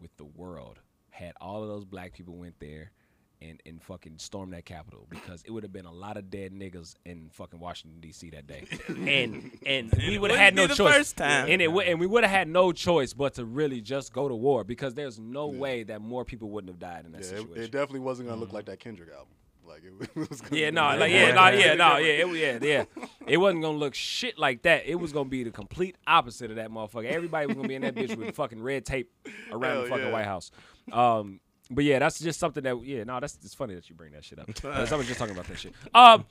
with 0.00 0.16
the 0.16 0.24
world 0.24 0.80
had 1.10 1.32
all 1.40 1.62
of 1.62 1.68
those 1.68 1.84
black 1.84 2.12
people 2.12 2.36
went 2.36 2.54
there 2.60 2.92
and 3.40 3.60
and 3.66 3.82
fucking 3.82 4.18
storm 4.18 4.50
that 4.50 4.64
Capitol 4.64 5.06
because 5.10 5.42
it 5.44 5.50
would 5.50 5.62
have 5.62 5.72
been 5.72 5.84
a 5.86 5.92
lot 5.92 6.16
of 6.16 6.30
dead 6.30 6.52
niggas 6.52 6.94
in 7.04 7.28
fucking 7.32 7.60
Washington 7.60 8.00
D.C. 8.00 8.30
that 8.30 8.46
day, 8.46 8.64
and 8.88 9.50
and 9.64 9.92
we 9.96 10.18
would 10.18 10.30
have 10.30 10.40
had 10.40 10.54
no 10.54 10.62
wouldn't 10.62 10.78
be 10.78 10.84
the 10.84 10.88
choice. 10.88 10.96
first 10.96 11.16
time. 11.16 11.48
and 11.48 11.62
it 11.62 11.70
would- 11.72 11.86
and 11.86 12.00
we 12.00 12.06
would 12.06 12.24
have 12.24 12.30
had 12.32 12.48
no 12.48 12.72
choice 12.72 13.12
but 13.12 13.34
to 13.34 13.44
really 13.44 13.80
just 13.80 14.12
go 14.12 14.28
to 14.28 14.34
war 14.34 14.64
because 14.64 14.94
there's 14.94 15.18
no 15.18 15.46
way 15.48 15.82
that 15.84 16.00
more 16.00 16.24
people 16.24 16.50
wouldn't 16.50 16.70
have 16.70 16.78
died 16.80 17.06
in 17.06 17.12
that 17.12 17.22
yeah, 17.22 17.28
situation. 17.28 17.52
it, 17.56 17.64
it 17.64 17.70
definitely 17.70 18.00
wasn't 18.00 18.28
gonna 18.28 18.40
look 18.40 18.52
like 18.52 18.66
that 18.66 18.80
Kendrick 18.80 19.10
album. 19.12 19.28
Like 19.66 19.82
it 19.84 20.16
was. 20.30 20.40
Gonna 20.40 20.56
Yeah, 20.60 20.70
be 20.70 20.74
no, 20.76 20.96
like 20.96 21.12
yeah, 21.12 21.32
no, 21.34 21.48
yeah, 21.50 21.74
no, 21.74 21.96
yeah, 21.98 22.24
it, 22.24 22.62
yeah, 22.62 22.84
yeah. 22.96 23.06
It 23.26 23.36
wasn't 23.36 23.62
gonna 23.62 23.76
look 23.76 23.94
shit 23.94 24.38
like 24.38 24.62
that. 24.62 24.86
It 24.86 24.94
was 24.94 25.12
gonna 25.12 25.28
be 25.28 25.44
the 25.44 25.50
complete 25.50 25.96
opposite 26.06 26.50
of 26.50 26.56
that 26.56 26.70
motherfucker. 26.70 27.04
Everybody 27.04 27.46
was 27.46 27.54
gonna 27.56 27.68
be 27.68 27.74
in 27.74 27.82
that 27.82 27.94
bitch 27.94 28.16
with 28.16 28.34
fucking 28.34 28.62
red 28.62 28.86
tape 28.86 29.10
around 29.52 29.62
Hell 29.74 29.82
the 29.82 29.88
fucking 29.90 30.06
yeah. 30.06 30.12
White 30.12 30.24
House. 30.24 30.50
Um, 30.90 31.40
but 31.70 31.84
yeah, 31.84 31.98
that's 31.98 32.18
just 32.18 32.40
something 32.40 32.62
that 32.64 32.84
yeah, 32.84 33.04
no, 33.04 33.20
that's 33.20 33.38
it's 33.44 33.54
funny 33.54 33.74
that 33.74 33.88
you 33.90 33.94
bring 33.94 34.12
that 34.12 34.24
shit 34.24 34.38
up. 34.38 34.48
I 34.64 34.80
was 34.96 35.06
just 35.06 35.18
talking 35.18 35.34
about 35.34 35.46
that 35.48 35.58
shit. 35.58 35.72
Um, 35.94 36.24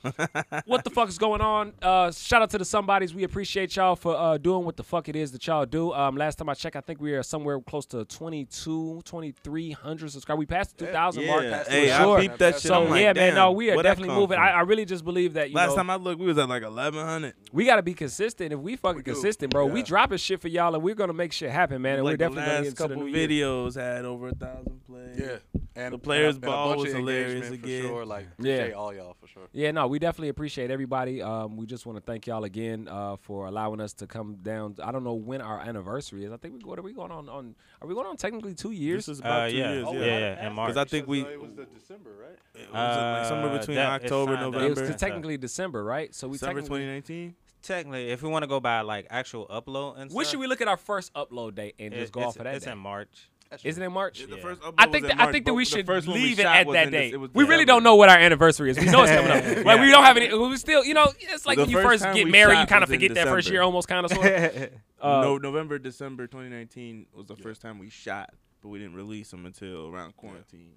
what 0.66 0.84
the 0.84 0.90
fuck 0.90 1.08
is 1.08 1.18
going 1.18 1.40
on? 1.40 1.72
Uh, 1.80 2.10
shout 2.10 2.42
out 2.42 2.50
to 2.50 2.58
the 2.58 2.64
somebodies. 2.64 3.14
We 3.14 3.24
appreciate 3.24 3.76
y'all 3.76 3.96
for 3.96 4.16
uh, 4.16 4.38
doing 4.38 4.64
what 4.64 4.76
the 4.76 4.82
fuck 4.82 5.08
it 5.08 5.16
is 5.16 5.32
that 5.32 5.46
y'all 5.46 5.66
do. 5.66 5.92
Um, 5.92 6.16
last 6.16 6.36
time 6.38 6.48
I 6.48 6.54
checked, 6.54 6.76
I 6.76 6.80
think 6.80 7.00
we 7.00 7.12
are 7.14 7.22
somewhere 7.22 7.60
close 7.60 7.86
to 7.86 8.04
22, 8.04 9.02
2300 9.04 10.10
subscribers. 10.10 10.38
We 10.38 10.46
passed 10.46 10.76
the 10.78 10.86
2,000 10.86 11.26
mark. 11.26 11.42
Yeah, 11.44 11.62
for 11.62 11.70
hey, 11.70 11.86
sure. 11.88 12.18
I 12.18 12.20
peeped 12.20 12.38
that 12.38 12.54
shit. 12.54 12.62
So 12.62 12.82
I'm 12.82 12.90
like, 12.90 13.02
yeah, 13.02 13.12
man, 13.12 13.34
no, 13.34 13.52
we 13.52 13.70
are 13.70 13.82
definitely 13.82 14.14
moving. 14.14 14.38
I, 14.38 14.50
I 14.50 14.60
really 14.60 14.84
just 14.84 15.04
believe 15.04 15.34
that 15.34 15.50
you 15.50 15.56
Last 15.56 15.70
know, 15.70 15.76
time 15.76 15.90
I 15.90 15.96
looked, 15.96 16.20
we 16.20 16.26
was 16.26 16.38
at 16.38 16.48
like 16.48 16.62
eleven 16.62 17.04
hundred. 17.04 17.34
we 17.52 17.64
got 17.64 17.76
to 17.76 17.82
be 17.82 17.94
consistent. 17.94 18.52
If 18.52 18.58
we 18.58 18.76
fucking 18.76 19.02
do. 19.02 19.12
consistent, 19.12 19.52
bro, 19.52 19.66
we 19.66 19.82
dropping 19.82 20.18
shit 20.18 20.40
for 20.40 20.48
y'all, 20.48 20.74
and 20.74 20.82
we're 20.82 20.94
gonna 20.94 21.12
make 21.12 21.32
shit 21.32 21.50
happen, 21.50 21.80
man. 21.82 21.96
And 21.96 22.04
we're 22.04 22.12
Like 22.12 22.18
the 22.18 22.24
definitely 22.24 22.44
gonna 22.44 22.58
get 22.62 22.66
into 22.68 22.82
the 22.82 22.88
couple 22.88 23.04
new 23.04 23.06
year. 23.16 23.28
videos 23.28 23.74
had 23.76 24.04
over 24.04 24.28
a 24.28 24.34
thousand 24.34 24.80
plays. 24.86 25.18
Yeah, 25.18 25.27
and 25.76 25.94
The 25.94 25.98
players' 25.98 26.34
and 26.36 26.44
a, 26.44 26.46
ball 26.46 26.72
and 26.72 26.72
a 26.72 26.76
bunch 26.76 26.86
was 26.86 26.92
of 26.94 26.98
hilarious 27.00 27.50
again. 27.50 27.82
For 27.82 27.88
sure. 27.88 28.04
Like, 28.06 28.26
Yeah. 28.38 28.70
all 28.76 28.92
y'all 28.94 29.14
for 29.20 29.26
sure. 29.28 29.48
Yeah, 29.52 29.70
no, 29.70 29.86
we 29.86 29.98
definitely 29.98 30.28
appreciate 30.30 30.70
everybody. 30.70 31.22
Um, 31.22 31.56
we 31.56 31.66
just 31.66 31.86
want 31.86 31.96
to 31.98 32.02
thank 32.02 32.26
y'all 32.26 32.44
again 32.44 32.88
uh, 32.90 33.16
for 33.16 33.46
allowing 33.46 33.80
us 33.80 33.92
to 33.94 34.06
come 34.06 34.36
down. 34.42 34.74
I 34.82 34.90
don't 34.92 35.04
know 35.04 35.14
when 35.14 35.40
our 35.40 35.60
anniversary 35.60 36.24
is. 36.24 36.32
I 36.32 36.36
think 36.36 36.54
we 36.54 36.68
what 36.68 36.78
are 36.78 36.82
we 36.82 36.92
going 36.92 37.10
on? 37.12 37.28
On 37.28 37.54
are 37.80 37.88
we 37.88 37.94
going 37.94 38.06
on 38.06 38.16
technically 38.16 38.54
two 38.54 38.72
years? 38.72 39.06
This 39.06 39.14
is 39.14 39.20
about 39.20 39.48
Uh, 39.48 39.50
two 39.50 39.56
yeah. 39.56 39.72
years. 39.72 39.84
Oh, 39.88 39.92
yeah, 39.94 40.00
yeah, 40.04 40.18
yeah, 40.18 40.46
in 40.48 40.52
March. 40.54 40.68
Because 40.70 40.86
I 40.86 40.88
think 40.88 41.06
we 41.06 41.20
it 41.22 41.40
was 41.40 41.52
the 41.54 41.64
December, 41.66 42.10
right? 42.20 42.38
it 42.54 42.66
was 42.66 42.74
like 42.74 43.26
somewhere 43.26 43.52
Uh, 43.54 43.58
between 43.58 43.76
that- 43.76 44.02
October, 44.02 44.32
signed 44.34 44.44
up. 44.46 44.54
it 44.54 44.56
was 44.56 44.68
November, 44.70 44.86
That's 44.88 45.00
technically 45.00 45.36
December, 45.36 45.84
right? 45.84 46.14
So 46.14 46.28
we 46.28 46.34
December 46.34 46.60
technically. 46.62 46.78
2019. 46.80 47.34
Technically, 47.60 48.10
if 48.10 48.22
we 48.22 48.28
want 48.28 48.44
to 48.44 48.46
go 48.46 48.60
by 48.60 48.80
like 48.82 49.06
actual 49.10 49.46
upload 49.48 49.98
and 49.98 50.10
When 50.12 50.24
stuff, 50.24 50.30
should 50.30 50.40
we 50.40 50.46
look 50.46 50.60
at 50.60 50.68
our 50.68 50.76
first 50.76 51.12
upload 51.14 51.56
date 51.56 51.74
and 51.78 51.92
it- 51.92 51.98
just 51.98 52.12
go 52.12 52.20
off 52.22 52.36
of 52.36 52.44
that? 52.44 52.54
It's 52.54 52.64
day? 52.64 52.70
in 52.72 52.78
March. 52.78 53.28
Isn't 53.64 53.82
it 53.82 53.88
March? 53.88 54.26
The 54.26 54.36
first 54.36 54.60
upload 54.60 54.74
I 54.78 54.86
think 54.86 55.04
in 55.04 55.16
that, 55.16 55.28
I 55.28 55.32
think 55.32 55.46
that 55.46 55.54
we 55.54 55.64
should 55.64 55.86
first 55.86 56.06
we 56.06 56.14
leave 56.14 56.38
it 56.38 56.46
at 56.46 56.66
that 56.70 56.86
in 56.86 56.92
this- 56.92 57.10
date. 57.12 57.30
We 57.34 57.44
really 57.44 57.64
don't 57.64 57.82
know 57.82 57.94
what 57.96 58.08
our 58.08 58.18
anniversary 58.18 58.70
is. 58.70 58.78
We 58.78 58.86
know 58.86 59.02
it's 59.04 59.12
coming 59.12 59.30
up. 59.30 59.64
Like 59.64 59.80
we 59.80 59.90
don't 59.90 60.04
have 60.04 60.16
any. 60.16 60.36
We 60.36 60.56
still, 60.56 60.84
you 60.84 60.94
know, 60.94 61.12
it's 61.18 61.46
like 61.46 61.56
The 61.56 61.62
when 61.62 61.70
you 61.70 61.76
first 61.82 62.04
first 62.04 62.16
get 62.16 62.28
married, 62.28 62.58
you 62.58 62.66
kind 62.66 62.82
of 62.82 62.88
forget 62.90 63.14
that 63.14 63.28
first 63.28 63.50
year, 63.50 63.62
almost 63.62 63.88
kind 63.88 64.04
of 64.04 64.12
sort. 64.12 64.26
of. 64.26 64.70
Uh, 65.00 65.20
no, 65.20 65.38
November, 65.38 65.78
December 65.78 66.26
2019 66.26 67.06
was 67.14 67.26
the 67.26 67.36
first 67.36 67.60
time 67.62 67.78
we 67.78 67.88
shot, 67.88 68.30
but 68.60 68.68
we 68.68 68.80
didn't 68.80 68.96
release 68.96 69.30
them 69.30 69.46
until 69.46 69.86
around 69.86 70.16
quarantine. 70.16 70.72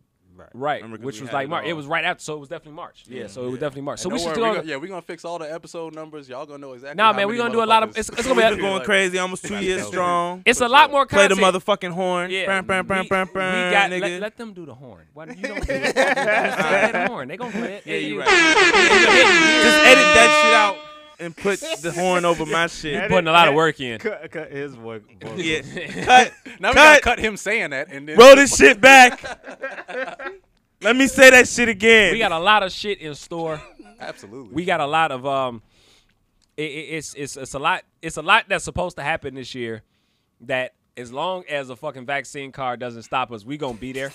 Right, 0.53 0.81
Remember 0.81 0.97
'cause 0.97 1.05
which 1.05 1.21
was 1.21 1.31
like 1.31 1.47
March. 1.49 1.65
It 1.65 1.71
all. 1.71 1.77
was 1.77 1.85
right 1.87 2.03
after, 2.03 2.23
so 2.23 2.35
it 2.35 2.39
was 2.39 2.49
definitely 2.49 2.73
March. 2.75 3.03
Yeah, 3.07 3.27
so 3.27 3.45
it 3.45 3.49
was 3.51 3.59
definitely 3.59 3.81
March. 3.83 3.99
So 3.99 4.09
we 4.09 4.19
should 4.19 4.27
worry, 4.27 4.35
do. 4.35 4.41
we 4.41 4.55
gonna- 4.57 4.67
yeah, 4.67 4.75
we're 4.77 4.87
gonna 4.87 5.01
fix 5.01 5.23
all 5.25 5.39
the 5.39 5.51
episode 5.51 5.93
numbers. 5.95 6.27
Y'all 6.29 6.45
gonna 6.45 6.59
know 6.59 6.73
exactly. 6.73 6.97
Nah, 6.97 7.11
how 7.11 7.13
man, 7.17 7.27
we 7.27 7.33
many 7.33 7.43
gonna 7.43 7.53
do 7.53 7.63
a 7.63 7.65
lot 7.65 7.83
of. 7.83 7.97
It's, 7.97 8.09
it's 8.09 8.27
gonna 8.27 8.35
be. 8.35 8.41
We're 8.61 8.69
going 8.69 8.83
crazy, 8.83 9.17
almost 9.17 9.45
two 9.45 9.57
years 9.63 9.85
strong. 9.87 10.43
It's 10.45 10.61
a 10.61 10.67
lot 10.67 10.91
more 10.91 11.05
Play 11.05 11.27
the 11.27 11.35
motherfucking 11.35 11.91
horn. 11.91 12.31
Yeah, 12.31 12.61
we, 12.61 12.67
bam, 12.67 12.85
we 12.87 13.07
bam, 13.07 13.27
got 13.27 13.89
nigga. 13.91 14.01
let, 14.01 14.21
let 14.21 14.37
them 14.37 14.53
do 14.53 14.65
the 14.65 14.73
horn. 14.73 15.05
Why 15.13 15.25
you 15.25 15.35
don't 15.35 15.55
do? 15.59 15.63
Play 15.65 15.91
the 15.91 17.05
horn. 17.07 17.27
They 17.27 17.37
gonna 17.37 17.51
play 17.51 17.73
it. 17.75 17.83
Yeah, 17.85 17.95
you 17.97 18.07
you 18.15 18.19
right. 18.19 18.27
Just 18.29 19.77
edit 19.85 20.07
that 20.15 20.41
shit 20.43 20.53
out 20.53 20.75
and 21.21 21.37
put 21.37 21.59
the 21.81 21.91
horn 21.95 22.25
over 22.25 22.45
my 22.45 22.67
shit. 22.67 23.09
putting 23.09 23.27
a 23.27 23.31
lot 23.31 23.47
of 23.47 23.53
work 23.53 23.79
in. 23.79 23.99
Cut, 23.99 24.29
cut 24.31 24.51
his 24.51 24.75
voice. 24.75 25.01
Yeah. 25.35 25.61
Cut. 26.03 26.33
Now 26.59 26.69
we 26.69 26.75
gotta 26.75 27.01
cut 27.01 27.19
him 27.19 27.37
saying 27.37 27.69
that, 27.69 27.89
and 27.91 28.07
then 28.07 28.17
Roll 28.17 28.35
this 28.35 28.55
shit 28.57 28.81
back. 28.81 29.23
Let 30.81 30.95
me 30.95 31.07
say 31.07 31.29
that 31.29 31.47
shit 31.47 31.69
again. 31.69 32.11
we 32.11 32.19
got 32.19 32.31
a 32.31 32.39
lot 32.39 32.63
of 32.63 32.71
shit 32.71 32.99
in 32.99 33.13
store. 33.13 33.61
Absolutely. 33.99 34.53
We 34.53 34.65
got 34.65 34.79
a 34.81 34.87
lot 34.87 35.11
of 35.11 35.25
um. 35.25 35.61
It, 36.57 36.63
it, 36.63 36.65
it's 36.65 37.13
it's 37.13 37.37
it's 37.37 37.53
a 37.53 37.59
lot. 37.59 37.83
It's 38.01 38.17
a 38.17 38.21
lot 38.21 38.45
that's 38.49 38.65
supposed 38.65 38.97
to 38.97 39.03
happen 39.03 39.35
this 39.35 39.55
year. 39.55 39.83
That 40.41 40.73
as 40.97 41.13
long 41.13 41.43
as 41.47 41.69
a 41.69 41.75
fucking 41.75 42.05
vaccine 42.05 42.51
card 42.51 42.79
doesn't 42.79 43.03
stop 43.03 43.31
us, 43.31 43.45
we 43.45 43.57
gonna 43.57 43.77
be 43.77 43.93
there, 43.93 44.11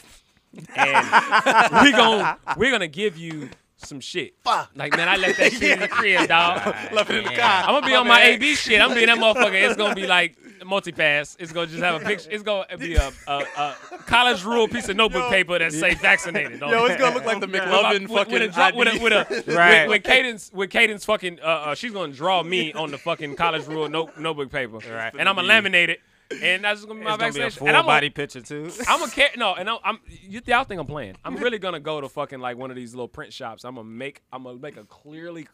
and 0.77 1.83
we 1.83 1.93
gonna 1.93 2.39
we're 2.57 2.73
gonna 2.73 2.89
give 2.89 3.17
you 3.17 3.49
some 3.79 4.01
shit. 4.01 4.35
Like 4.75 4.97
man, 4.97 5.09
I 5.09 5.17
left 5.17 5.39
that 5.39 5.53
shit 5.55 5.63
in 5.73 5.81
the 5.81 5.89
crib, 5.89 6.29
dog. 6.29 6.65
Left 6.93 7.11
it 7.11 7.17
in 7.19 7.25
the 7.25 7.31
car. 7.31 7.65
I'm 7.65 7.75
gonna 7.75 7.87
be 7.87 7.95
on 7.95 8.07
my 8.09 8.23
AB 8.23 8.55
shit. 8.55 8.81
I'm 8.81 8.95
being 8.95 9.07
that 9.07 9.19
motherfucker. 9.19 9.53
It's 9.69 9.77
gonna 9.77 9.95
be 9.95 10.07
like 10.07 10.37
multi-pass. 10.65 11.37
It's 11.39 11.53
gonna 11.53 11.67
just 11.67 11.83
have 11.83 12.01
a 12.01 12.05
picture. 12.05 12.31
It's 12.31 12.43
gonna 12.43 12.65
be 12.79 12.95
a, 12.95 13.13
a, 13.29 13.33
a 13.57 13.77
college 14.07 14.43
rule 14.45 14.67
piece 14.69 14.89
of 14.89 14.97
notebook 14.97 15.31
paper 15.31 15.59
that 15.59 15.73
say 15.73 15.95
vaccinated. 15.95 16.63
on 16.63 16.71
Yo, 16.71 16.85
it's 16.87 16.97
gonna 17.01 17.15
look 17.15 17.25
like 17.27 17.41
the 17.41 17.47
With 17.57 17.63
my- 17.63 17.69
McLovin 17.69 18.01
with- 18.03 18.11
fucking 18.11 18.33
with 18.33 18.43
a, 18.43 18.49
dra- 18.49 18.73
with 18.75 18.89
a, 18.89 18.99
with 19.03 19.13
a 19.13 19.55
Right. 19.55 19.83
with, 19.83 19.91
with 19.91 20.05
Cadence 20.05 20.51
with 20.53 20.71
Cadence 20.71 21.05
fucking 21.05 21.39
uh, 21.41 21.45
uh 21.47 21.75
she's 21.75 21.93
gonna 21.93 22.13
draw 22.13 22.43
me 22.43 22.73
on 22.73 22.91
the 22.91 22.99
fucking 22.99 23.37
college 23.37 23.67
rule 23.67 23.89
no, 23.89 24.11
notebook 24.19 24.51
paper 24.51 24.79
Right. 24.79 25.13
and 25.19 25.29
I'm 25.29 25.37
gonna 25.37 25.49
laminate 25.49 25.89
it 25.91 26.01
and 26.43 26.65
that's 26.65 26.85
gonna 26.85 26.99
be 26.99 27.05
my 27.05 27.15
It's 27.15 27.21
gonna 27.21 27.33
be 27.33 27.41
a 27.43 27.51
full 27.51 27.69
and 27.69 27.77
I'm 27.77 27.87
body 27.87 28.09
gonna, 28.09 28.15
picture 28.15 28.41
too. 28.41 28.71
I'm 28.89 28.99
gonna 29.01 29.13
care 29.13 29.31
no 29.37 29.55
and 29.55 29.69
I'm, 29.71 29.79
I'm 29.85 29.99
you 30.09 30.41
y'all 30.47 30.65
think 30.65 30.81
I'm 30.81 30.87
playing 30.87 31.17
I'm 31.25 31.37
really 31.37 31.59
gonna 31.59 31.79
go 31.81 32.01
to 32.01 32.09
fucking 32.09 32.41
like 32.41 32.57
one 32.57 32.71
of 32.71 32.77
these 32.77 32.95
little 32.95 33.09
print 33.09 33.33
shops 33.33 33.65
I'm 33.65 33.77
gonna 33.77 33.89
make 33.89 34.23
I'm 34.33 34.43
gonna 34.43 34.59
make 34.59 34.77
a 34.77 34.85
clearly 34.85 35.47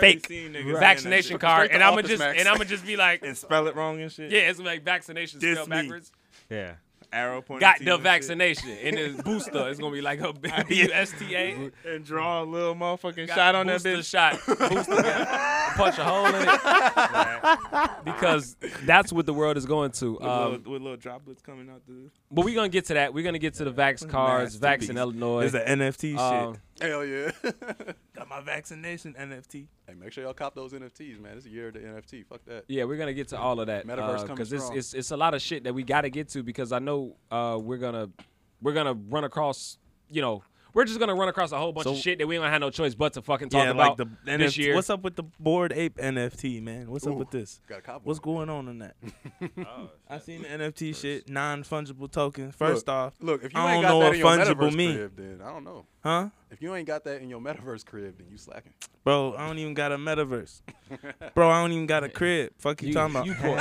fake 0.00 0.26
seen 0.26 0.52
niggas 0.52 0.52
saying 0.54 0.72
that 0.74 0.80
vaccination 0.80 1.38
card 1.38 1.70
and 1.70 1.82
I'm 1.82 1.94
gonna 1.94 2.06
just 2.08 2.20
Max. 2.20 2.38
and 2.38 2.48
I'm 2.48 2.56
gonna 2.56 2.68
just 2.68 2.84
be 2.86 2.96
like 2.96 3.22
and 3.24 3.36
spell 3.36 3.66
it 3.66 3.74
wrong 3.76 4.00
and 4.00 4.12
shit. 4.12 4.30
yeah 4.30 4.50
it's 4.50 4.60
like 4.60 4.82
vaccination 4.84 5.40
spelled 5.40 5.68
me. 5.68 5.76
backwards 5.82 6.12
yeah. 6.50 6.74
Arrow 7.12 7.40
pointing. 7.42 7.60
got 7.66 7.78
the 7.80 7.94
and 7.94 8.02
vaccination 8.04 8.70
and 8.70 8.96
the 9.18 9.22
booster 9.24 9.68
it's 9.68 9.80
gonna 9.80 9.92
be 9.92 10.00
like 10.00 10.20
a 10.20 10.32
B 10.68 10.82
U 10.82 10.90
S 10.92 11.12
T 11.18 11.34
A 11.34 11.70
and 11.84 12.04
draw 12.04 12.42
a 12.42 12.44
little 12.44 12.74
motherfucking 12.74 13.26
Got 13.26 13.34
shot 13.34 13.54
on 13.56 13.66
that 13.66 13.82
booster 13.82 13.96
bitch. 13.96 14.10
shot. 14.10 14.70
Booster 14.70 15.02
got- 15.02 15.59
punch 15.76 15.98
a 15.98 16.04
hole 16.04 16.26
in 16.26 16.34
it. 16.36 17.90
Because 18.04 18.56
that's 18.84 19.12
what 19.12 19.26
the 19.26 19.34
world 19.34 19.56
is 19.56 19.66
going 19.66 19.90
to. 19.92 20.12
With, 20.14 20.22
Um, 20.22 20.52
little, 20.52 20.72
with 20.72 20.82
little 20.82 20.96
droplets 20.96 21.42
coming 21.42 21.68
out 21.70 21.82
the. 21.86 22.10
but 22.30 22.44
we're 22.44 22.54
gonna 22.54 22.68
get 22.68 22.86
to 22.86 22.94
that. 22.94 23.12
We're 23.14 23.24
gonna 23.24 23.38
get 23.38 23.54
to 23.54 23.64
the 23.64 23.72
Vax 23.72 24.06
cards, 24.08 24.56
Vax 24.58 24.88
in 24.88 24.94
Masterpiece. 24.94 24.96
Illinois. 24.96 25.44
It's 25.44 25.54
an 25.54 25.78
NFT 25.80 26.16
Um, 26.18 26.54
shit. 26.80 26.88
Hell 26.90 27.04
yeah. 27.04 27.30
Got 28.14 28.28
my 28.28 28.40
vaccination 28.40 29.14
NFT. 29.18 29.66
hey, 29.86 29.94
make 29.94 30.12
sure 30.12 30.24
y'all 30.24 30.32
cop 30.34 30.54
those 30.54 30.72
NFTs, 30.72 31.20
man. 31.20 31.36
It's 31.36 31.46
a 31.46 31.50
year 31.50 31.68
of 31.68 31.74
the 31.74 31.80
NFT. 31.80 32.26
Fuck 32.26 32.44
that. 32.46 32.64
yeah, 32.68 32.84
we're 32.84 32.96
gonna 32.96 33.12
get 33.14 33.28
to 33.28 33.38
all 33.38 33.60
of 33.60 33.66
that 33.66 33.86
Metaverse 33.86 34.20
coming 34.22 34.26
because 34.36 34.52
it's, 34.52 34.64
strong. 34.64 34.78
it's 34.78 34.94
it's 34.94 35.10
a 35.10 35.16
lot 35.16 35.34
of 35.34 35.42
shit 35.42 35.64
that 35.64 35.74
we 35.74 35.82
got 35.82 36.02
to 36.02 36.10
get 36.10 36.28
to 36.30 36.42
because 36.42 36.72
I 36.72 36.78
know 36.78 37.16
uh, 37.30 37.58
we're 37.60 37.78
gonna 37.78 38.08
we're 38.62 38.74
gonna 38.74 38.94
run 38.94 39.24
across 39.24 39.78
you 40.08 40.22
know 40.22 40.42
we're 40.74 40.84
just 40.84 40.98
gonna 40.98 41.14
run 41.14 41.28
across 41.28 41.52
a 41.52 41.58
whole 41.58 41.72
bunch 41.72 41.86
of 41.86 41.96
shit 41.96 42.18
that 42.18 42.26
we 42.26 42.36
don't 42.36 42.50
have 42.50 42.60
no 42.60 42.70
choice 42.70 42.94
but 42.94 43.12
to 43.14 43.22
fucking 43.22 43.48
talk 43.48 43.64
yeah, 43.64 43.70
about 43.70 43.98
like 43.98 44.08
the 44.24 44.38
this 44.38 44.54
NFT. 44.54 44.56
year. 44.58 44.74
What's 44.74 44.90
up 44.90 45.02
with 45.02 45.16
the 45.16 45.24
Bored 45.38 45.72
Ape 45.74 45.96
NFT, 45.98 46.62
man? 46.62 46.90
What's 46.90 47.06
up 47.06 47.14
with 47.14 47.30
this? 47.30 47.60
Got 47.68 47.78
a 47.78 47.82
cop. 47.82 48.02
What's 48.04 48.20
going 48.20 48.48
on 48.48 48.68
in 48.68 48.78
that? 48.78 48.96
I 50.08 50.18
seen 50.18 50.42
the 50.42 50.48
NFT 50.48 50.94
shit, 50.96 51.28
non 51.28 51.62
fungible 51.64 52.10
tokens. 52.10 52.54
First 52.54 52.88
off, 52.88 53.14
Look, 53.20 53.44
if 53.44 53.52
you 53.52 53.58
I 53.60 53.74
ain't 53.74 53.82
don't 53.82 53.82
got 53.82 53.88
know 53.90 54.12
that 54.12 54.24
what 54.24 54.38
in 54.38 54.56
fungible 54.56 54.70
metaverse 54.70 54.74
mean. 54.76 54.96
crib, 54.96 55.16
then 55.16 55.40
I 55.44 55.50
don't 55.52 55.64
know. 55.64 55.86
Huh? 56.02 56.28
If 56.50 56.60
you 56.60 56.74
ain't 56.74 56.86
got 56.86 57.04
that 57.04 57.22
in 57.22 57.28
your 57.28 57.40
metaverse 57.40 57.86
crib, 57.86 58.16
then 58.18 58.26
you 58.28 58.36
slacking. 58.36 58.72
Bro, 59.04 59.34
I 59.38 59.46
don't 59.46 59.58
even 59.58 59.72
got 59.72 59.92
a 59.92 59.96
metaverse. 59.96 60.60
Bro, 61.34 61.48
I 61.48 61.62
don't 61.62 61.70
even 61.72 61.86
got 61.86 62.02
a 62.04 62.08
crib. 62.08 62.50
Fuck 62.58 62.82
you, 62.82 62.88
You- 62.88 62.94
talking 62.94 63.14
about? 63.16 63.26
you 63.26 63.34
poor. 63.40 63.56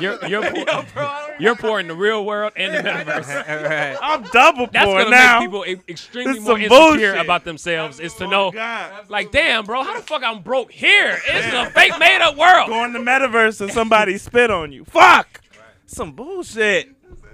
you're, 0.00 0.18
you're, 0.28 0.28
you're, 0.28 0.50
poor, 0.64 0.84
bro. 0.94 1.26
you're 1.40 1.56
poor 1.56 1.80
in 1.80 1.88
the 1.88 1.94
real 1.94 2.24
world 2.24 2.52
and 2.56 2.72
the 2.74 2.88
metaverse. 2.88 3.68
right. 3.68 3.98
I'm 4.00 4.22
double 4.32 4.66
poor 4.68 4.72
That's 4.72 4.86
gonna 4.86 5.10
now. 5.10 5.40
make 5.40 5.48
people 5.48 5.64
e- 5.66 5.80
extremely 5.88 6.34
This 6.34 6.42
more 6.44 6.56
insecure 6.58 6.78
bullshit. 6.78 7.18
about 7.24 7.44
themselves. 7.44 7.98
Is 8.00 8.14
to 8.14 8.28
know, 8.28 8.52
God. 8.52 9.10
like, 9.10 9.32
damn, 9.32 9.64
bro, 9.64 9.82
how 9.82 9.96
the 9.96 10.02
fuck 10.06 10.22
I'm 10.22 10.40
broke 10.42 10.70
here? 10.72 11.18
It's 11.26 11.52
a 11.54 11.70
fake 11.70 11.98
made 11.98 12.20
up 12.22 12.36
world. 12.36 12.68
Go 12.68 12.84
in 12.84 12.92
the 12.92 12.98
metaverse 13.00 13.60
and 13.60 13.70
somebody 13.72 14.18
spit 14.18 14.50
on 14.50 14.72
you. 14.72 14.84
Fuck. 14.84 15.40
Some 15.86 16.12
bullshit. 16.12 16.90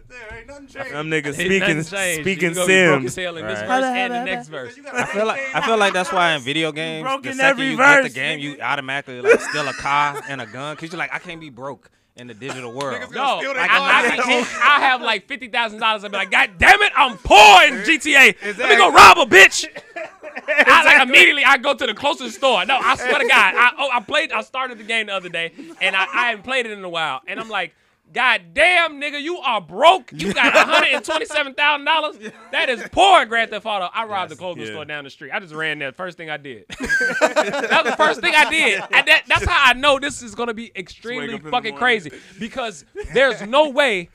There 0.09 0.38
ain't 0.38 0.47
nothing 0.47 0.67
changed. 0.69 0.93
Them 0.93 1.11
niggas 1.11 1.35
speaking 1.35 1.77
nothing 1.77 2.23
speaking 2.23 2.49
You 2.50 2.55
gonna 2.55 3.00
be 3.00 3.09
Sims. 3.09 3.15
this 3.15 3.61
verse 3.61 3.85
and 3.85 4.12
the 4.15 4.25
next 4.25 4.49
verse. 4.49 4.79
I 4.93 5.05
feel 5.05 5.27
like 5.27 5.41
I 5.55 5.67
feel 5.67 5.77
like 5.77 5.93
that's 5.93 6.12
why 6.12 6.33
in 6.33 6.41
video 6.43 6.73
games, 6.73 7.07
the 7.23 7.33
second 7.33 7.41
every 7.41 7.71
you 7.71 7.77
get 7.77 8.03
the 8.03 8.09
game, 8.09 8.38
you 8.38 8.59
automatically 8.61 9.21
like 9.21 9.41
steal 9.41 9.69
a 9.69 9.75
car 9.75 10.21
and 10.29 10.41
a 10.41 10.47
gun 10.47 10.77
because 10.77 10.93
you're 10.93 10.99
like, 10.99 11.15
I 11.15 11.19
can't 11.19 11.41
be 11.41 11.50
broke 11.50 11.91
in 12.17 12.27
the 12.27 12.35
digital 12.35 12.73
world. 12.73 13.00
No, 13.12 13.38
steal 13.38 13.53
I, 13.57 13.69
I. 13.71 14.21
I, 14.23 14.77
I 14.77 14.81
have 14.81 15.03
like 15.03 15.29
fifty 15.29 15.49
thousand 15.49 15.79
dollars. 15.81 16.05
I'd 16.05 16.11
be 16.11 16.17
like, 16.17 16.31
God 16.31 16.50
damn 16.59 16.81
it, 16.83 16.93
I'm 16.97 17.19
poor 17.19 17.62
in 17.65 17.85
GTA. 17.85 18.59
Let 18.59 18.71
me 18.71 18.77
go 18.77 18.91
rob 18.91 19.19
a 19.19 19.27
bitch. 19.27 19.67
I 20.49 20.85
like 20.85 21.07
immediately 21.09 21.45
I 21.45 21.59
go 21.59 21.75
to 21.75 21.87
the 21.87 21.95
closest 21.95 22.37
store. 22.37 22.65
No, 22.65 22.79
I 22.81 22.97
swear 22.97 23.19
to 23.19 23.29
God. 23.29 23.55
I 23.57 23.73
oh 23.79 23.91
I 23.93 24.00
played 24.00 24.33
I 24.33 24.41
started 24.43 24.79
the 24.79 24.85
game 24.85 25.07
the 25.07 25.15
other 25.15 25.29
day 25.29 25.53
and 25.81 25.95
I, 25.95 26.07
I 26.12 26.27
haven't 26.31 26.45
played 26.45 26.67
it 26.67 26.73
in 26.73 26.83
a 26.83 26.88
while. 26.88 27.21
And 27.27 27.38
I'm 27.41 27.49
like, 27.49 27.75
God 28.12 28.55
damn 28.55 29.00
nigga, 29.00 29.21
you 29.21 29.38
are 29.38 29.61
broke. 29.61 30.11
You 30.12 30.33
got 30.33 30.53
$127,000. 30.55 32.33
That 32.53 32.71
is 32.71 32.83
poor 32.91 33.23
in 33.23 33.29
Grand 33.29 33.50
Theft 33.50 33.67
Auto. 33.67 33.88
I 33.93 34.05
robbed 34.05 34.31
the 34.31 34.37
clothing 34.37 34.65
yeah. 34.65 34.71
store 34.71 34.85
down 34.85 35.05
the 35.05 35.11
street. 35.11 35.31
I 35.33 35.41
just 35.41 35.55
ran 35.55 35.79
there. 35.79 35.93
First 35.93 36.17
thing 36.17 36.31
I 36.31 36.38
did. 36.38 36.65
that 36.69 37.83
was 37.85 37.91
the 37.91 37.97
first 37.97 38.21
thing 38.21 38.33
I 38.35 38.49
did. 38.49 38.83
And 38.91 39.07
that, 39.07 39.25
that's 39.27 39.45
how 39.45 39.71
I 39.71 39.75
know 39.75 39.99
this 39.99 40.23
is 40.23 40.35
gonna 40.35 40.55
be 40.55 40.73
extremely 40.75 41.35
up 41.35 41.41
in 41.41 41.45
the 41.45 41.50
fucking 41.50 41.77
crazy. 41.77 42.11
Because 42.38 42.85
there's 43.12 43.43
no 43.43 43.69
way, 43.69 44.09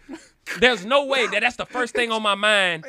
there's 0.60 0.86
no 0.86 1.06
way 1.06 1.28
that 1.28 1.42
that's 1.42 1.58
the 1.58 1.66
first 1.66 1.94
thing 1.94 2.12
on 2.12 2.24
my 2.24 2.36
mind 2.36 2.86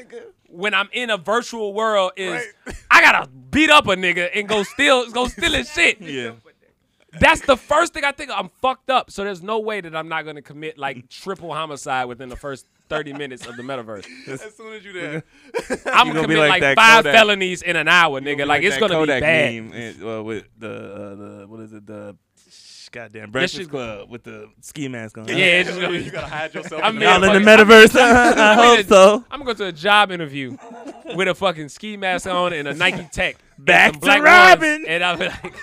when 0.49 0.73
I'm 0.73 0.88
in 0.92 1.11
a 1.11 1.18
virtual 1.18 1.75
world 1.75 2.12
is 2.16 2.42
I 2.90 3.00
gotta 3.00 3.28
beat 3.28 3.70
up 3.70 3.87
a 3.87 3.96
nigga 3.96 4.30
and 4.34 4.49
go 4.49 4.62
steal 4.62 5.11
go 5.11 5.26
steal 5.26 5.52
his 5.52 5.70
shit. 5.70 6.00
Yeah. 6.00 6.32
That's 7.21 7.40
the 7.42 7.56
first 7.56 7.94
thing 7.94 8.04
I 8.04 8.12
think. 8.12 8.30
I'm 8.35 8.49
fucked 8.61 8.90
up. 8.90 9.11
So 9.11 9.25
there's 9.25 9.42
no 9.42 9.61
way 9.61 9.80
that 9.80 9.94
I'm 9.94 10.09
not 10.09 10.25
gonna 10.25 10.42
commit 10.42 10.78
like 10.78 11.09
triple 11.09 11.52
homicide 11.52 12.06
within 12.06 12.28
the 12.28 12.37
first 12.37 12.66
30 12.88 13.12
minutes 13.14 13.47
of 13.47 13.56
the 13.56 13.62
metaverse. 13.62 14.06
As 14.28 14.54
soon 14.54 14.75
as 14.75 14.85
you 14.85 14.92
there, 14.92 15.23
I'm 15.87 16.06
gonna 16.09 16.14
gonna 16.14 16.23
commit 16.23 16.38
like 16.38 16.62
like, 16.62 16.76
five 16.76 17.04
Kodak. 17.04 17.14
felonies 17.18 17.62
in 17.62 17.76
an 17.76 17.88
hour, 17.88 18.21
nigga. 18.21 18.47
Like, 18.47 18.62
it's 18.62 18.78
gonna 18.78 18.94
Kodak 18.94 19.18
be 19.23 19.26
bad. 19.26 19.54
meme 19.64 19.73
and, 19.73 20.04
uh, 20.04 20.23
with 20.23 20.44
the 20.59 20.71
uh, 20.71 21.14
the 21.14 21.47
what 21.49 21.61
is 21.61 21.73
it 21.73 21.87
the 21.87 22.16
goddamn 22.92 23.25
shit- 23.25 23.33
Breakfast 23.33 23.71
Club 23.71 24.09
with 24.11 24.23
the 24.23 24.49
ski 24.61 24.87
mask 24.88 25.18
on. 25.18 25.26
Yeah, 25.28 25.35
it's 25.37 25.68
just 25.71 25.80
gonna 25.80 25.99
you 25.99 26.11
gotta 26.11 26.26
hide 26.28 26.54
yourself. 26.54 26.80
I'm 26.85 26.94
in 26.94 27.00
the 27.00 27.06
Y'all 27.06 27.25
in 27.25 27.42
the 27.42 27.50
metaverse? 27.50 27.97
I 27.99 28.52
I'm 28.52 28.56
hope 28.59 28.76
gonna- 28.76 28.85
so. 28.88 29.25
I'm 29.30 29.40
gonna 29.40 29.52
go 29.52 29.54
to 29.54 29.66
a 29.66 29.73
job 29.73 30.11
interview 30.12 30.56
with 31.16 31.28
a 31.28 31.35
fucking 31.35 31.68
ski 31.71 31.97
mask 31.97 32.26
on 32.26 32.52
and 32.52 32.68
a 32.68 32.75
Nike 32.75 33.09
Tech. 33.12 33.37
Back 33.59 33.94
to 33.94 33.99
black 34.00 34.23
Robin. 34.23 34.71
ones, 34.83 34.85
And 34.88 35.02
I'm 35.04 35.18
like, 35.18 35.54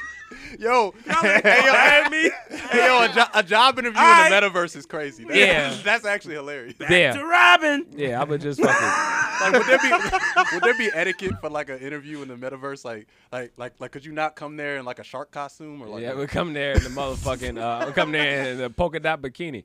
Yo, 0.59 0.93
hey 1.05 1.61
yo, 1.65 1.73
Hey, 1.73 2.03
me. 2.09 2.29
hey 2.71 2.85
yo, 2.87 3.03
a, 3.03 3.09
jo- 3.13 3.25
a 3.33 3.43
job 3.43 3.79
interview 3.79 3.99
in 4.01 4.05
the 4.07 4.35
metaverse 4.35 4.75
is 4.75 4.85
crazy. 4.85 5.23
That- 5.23 5.35
Yeah. 5.35 5.75
that's 5.83 6.05
actually 6.05 6.35
hilarious. 6.35 6.73
yeah, 6.89 7.13
To 7.13 7.25
Robin. 7.25 7.85
yeah. 7.95 8.19
I 8.21 8.23
would 8.23 8.41
just 8.41 8.59
fucking. 8.61 9.30
Like, 9.41 9.53
would 9.53 9.65
there 9.67 9.79
be 9.79 9.91
would 10.53 10.63
there 10.63 10.77
be 10.77 10.89
etiquette 10.93 11.33
for 11.41 11.49
like 11.49 11.69
an 11.69 11.79
interview 11.79 12.21
in 12.21 12.27
the 12.27 12.35
metaverse? 12.35 12.85
Like, 12.85 13.07
like, 13.31 13.51
like, 13.57 13.73
like, 13.79 13.91
could 13.91 14.05
you 14.05 14.11
not 14.11 14.35
come 14.35 14.55
there 14.57 14.77
in 14.77 14.85
like 14.85 14.99
a 14.99 15.03
shark 15.03 15.31
costume 15.31 15.81
or 15.81 15.87
like? 15.87 16.01
Yeah, 16.03 16.13
we 16.15 16.27
come 16.27 16.53
there 16.53 16.73
in 16.73 16.83
the 16.83 16.89
motherfucking. 16.89 17.59
Uh, 17.59 17.85
we 17.87 17.93
come 17.93 18.11
there 18.11 18.51
in 18.51 18.57
the 18.57 18.69
polka 18.69 18.99
dot 18.99 19.21
bikini 19.21 19.63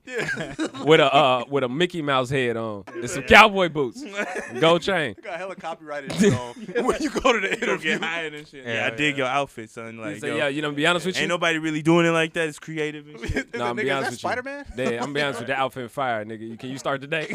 with 0.87 1.01
a 1.01 1.15
uh, 1.15 1.45
with 1.49 1.65
a 1.65 1.69
Mickey 1.69 2.03
Mouse 2.03 2.31
head 2.31 2.57
on 2.57 2.85
and 2.95 3.09
some 3.11 3.23
cowboy 3.25 3.69
boots, 3.69 4.05
gold 4.61 4.83
chain. 4.83 5.15
you 5.17 5.23
got 5.23 5.39
hella 5.39 5.55
copyrighted 5.57 6.13
shit 6.15 6.33
on 6.33 6.55
when 6.85 7.03
you 7.03 7.11
go 7.11 7.33
to 7.33 7.41
the 7.41 7.49
Don't 7.49 7.63
interview. 7.63 7.99
get 7.99 8.03
hired 8.03 8.35
and 8.35 8.47
shit. 8.49 8.65
Yeah, 8.65 8.75
Yeah, 8.75 8.87
I 8.87 8.91
dig 8.97 9.17
your 9.19 9.27
outfit, 9.27 9.71
son. 9.71 9.99
Like, 9.99 10.19
So 10.19 10.27
yo, 10.27 10.37
yeah, 10.37 10.49
you 10.49 10.63
know, 10.63 10.73
be 10.73 10.87
honest 10.87 11.07
with 11.07 11.17
you, 11.17 11.23
ain't 11.23 11.29
nobody 11.29 11.59
really 11.59 11.83
doing 11.83 12.07
it 12.07 12.11
like 12.11 12.33
that. 12.35 12.49
It's 12.49 12.59
creative 12.59 13.07
and 13.09 13.21
shit. 13.21 13.55
No, 13.57 13.67
I'm 13.67 13.77
nigga, 13.77 13.83
be 13.83 13.91
honest 13.91 14.05
that 14.05 14.11
with 14.13 14.21
Spider 14.21 14.43
Man? 14.43 14.65
you. 14.77 14.93
Yeah, 14.95 15.03
I'm 15.03 15.13
be 15.13 15.23
honest 15.23 15.41
with 15.41 15.49
you. 15.49 15.55
That 15.55 15.61
outfit 15.61 15.91
fire, 15.91 16.25
nigga. 16.25 16.49
You- 16.51 16.57
Can 16.57 16.71
you 16.71 16.79
start 16.79 17.01
today? 17.01 17.27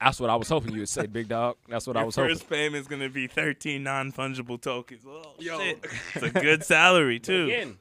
That's 0.00 0.20
what 0.20 0.30
I 0.30 0.36
was 0.36 0.48
hoping 0.48 0.72
you 0.72 0.80
would 0.80 0.88
say, 0.88 1.06
big 1.06 1.28
dog. 1.28 1.56
That's 1.68 1.86
what 1.86 1.96
I 1.96 2.00
Your 2.00 2.06
was 2.06 2.16
hoping. 2.16 2.34
first 2.34 2.48
payment's 2.48 2.88
gonna 2.88 3.08
be 3.08 3.26
13 3.26 3.82
non-fungible 3.82 4.60
tokens. 4.60 5.02
Oh 5.06 5.34
Yo. 5.38 5.58
shit, 5.58 5.86
it's 6.14 6.22
a 6.24 6.30
good 6.40 6.64
salary 6.64 7.18
too. 7.18 7.44
Again, 7.46 7.78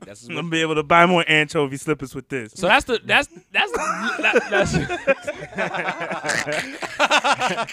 that's 0.00 0.24
I'm 0.28 0.34
gonna 0.34 0.48
be 0.48 0.60
able 0.62 0.74
to 0.76 0.82
buy 0.82 1.06
more 1.06 1.24
anchovy 1.28 1.76
slippers 1.76 2.14
with 2.14 2.28
this. 2.28 2.52
So 2.54 2.66
that's 2.68 2.84
the 2.84 3.00
that's 3.04 3.28
that's 3.52 3.72
that, 3.72 4.42
that's. 4.50 4.72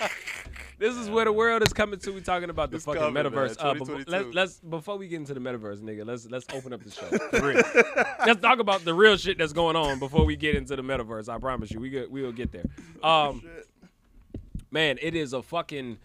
this 0.79 0.95
is 0.95 1.09
where 1.09 1.25
the 1.25 1.31
world 1.31 1.61
is 1.61 1.73
coming 1.73 1.99
to. 1.99 2.11
We 2.11 2.21
talking 2.21 2.49
about 2.49 2.71
the 2.71 2.77
It's 2.77 2.85
fucking 2.85 3.01
coming, 3.01 3.23
metaverse. 3.23 3.57
Uh, 3.59 3.73
befo- 3.73 3.85
2022. 3.97 4.09
let's 4.11 4.33
let's 4.35 4.59
before 4.61 4.97
we 4.97 5.07
get 5.07 5.17
into 5.17 5.33
the 5.33 5.39
metaverse, 5.39 5.79
nigga. 5.79 6.05
Let's 6.05 6.25
let's 6.29 6.45
open 6.53 6.73
up 6.73 6.81
the 6.83 6.91
show. 6.91 7.07
Let's 8.25 8.41
talk 8.41 8.59
about 8.59 8.83
the 8.85 8.93
real 8.93 9.15
shit 9.17 9.37
that's 9.37 9.53
going 9.53 9.75
on 9.75 9.99
before 9.99 10.25
we 10.25 10.35
get 10.35 10.55
into 10.55 10.75
the 10.75 10.81
metaverse. 10.81 11.29
I 11.29 11.37
promise 11.37 11.71
you, 11.71 11.79
we 11.79 11.89
get 11.89 12.09
we 12.09 12.21
will 12.21 12.31
get 12.31 12.51
there. 12.51 12.65
Um, 13.03 13.43
man, 14.71 14.97
it 15.01 15.15
is 15.15 15.33
a 15.33 15.41
fucking. 15.41 15.97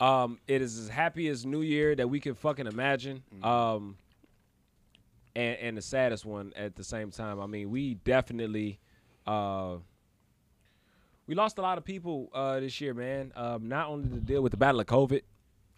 Um, 0.00 0.38
it 0.46 0.62
is 0.62 0.78
as 0.78 0.88
happy 0.88 1.26
as 1.28 1.44
New 1.44 1.62
Year 1.62 1.96
that 1.96 2.08
we 2.08 2.20
can 2.20 2.34
fucking 2.34 2.68
imagine. 2.68 3.24
Um, 3.42 3.96
and, 5.34 5.56
and 5.58 5.76
the 5.76 5.82
saddest 5.82 6.24
one 6.24 6.52
at 6.56 6.76
the 6.76 6.84
same 6.84 7.10
time. 7.10 7.40
I 7.40 7.46
mean, 7.46 7.70
we 7.70 7.94
definitely, 7.94 8.78
uh, 9.26 9.76
we 11.28 11.34
lost 11.34 11.58
a 11.58 11.62
lot 11.62 11.78
of 11.78 11.84
people 11.84 12.30
uh, 12.32 12.58
this 12.58 12.80
year, 12.80 12.94
man. 12.94 13.32
Um, 13.36 13.68
not 13.68 13.88
only 13.88 14.08
to 14.08 14.16
deal 14.16 14.42
with 14.42 14.50
the 14.50 14.56
battle 14.56 14.80
of 14.80 14.86
COVID, 14.86 15.20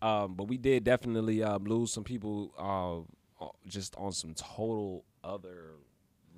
um, 0.00 0.34
but 0.34 0.44
we 0.44 0.56
did 0.56 0.84
definitely 0.84 1.42
um, 1.42 1.64
lose 1.64 1.92
some 1.92 2.04
people 2.04 2.54
uh, 2.56 3.46
just 3.66 3.96
on 3.96 4.12
some 4.12 4.32
total 4.32 5.04
other 5.22 5.72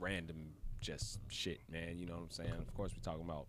random 0.01 0.55
just 0.81 1.19
shit, 1.29 1.61
man. 1.71 1.99
You 1.99 2.07
know 2.07 2.15
what 2.15 2.23
I'm 2.23 2.31
saying? 2.31 2.55
Of 2.59 2.75
course, 2.75 2.93
we 2.93 3.01
talking 3.03 3.23
about 3.23 3.47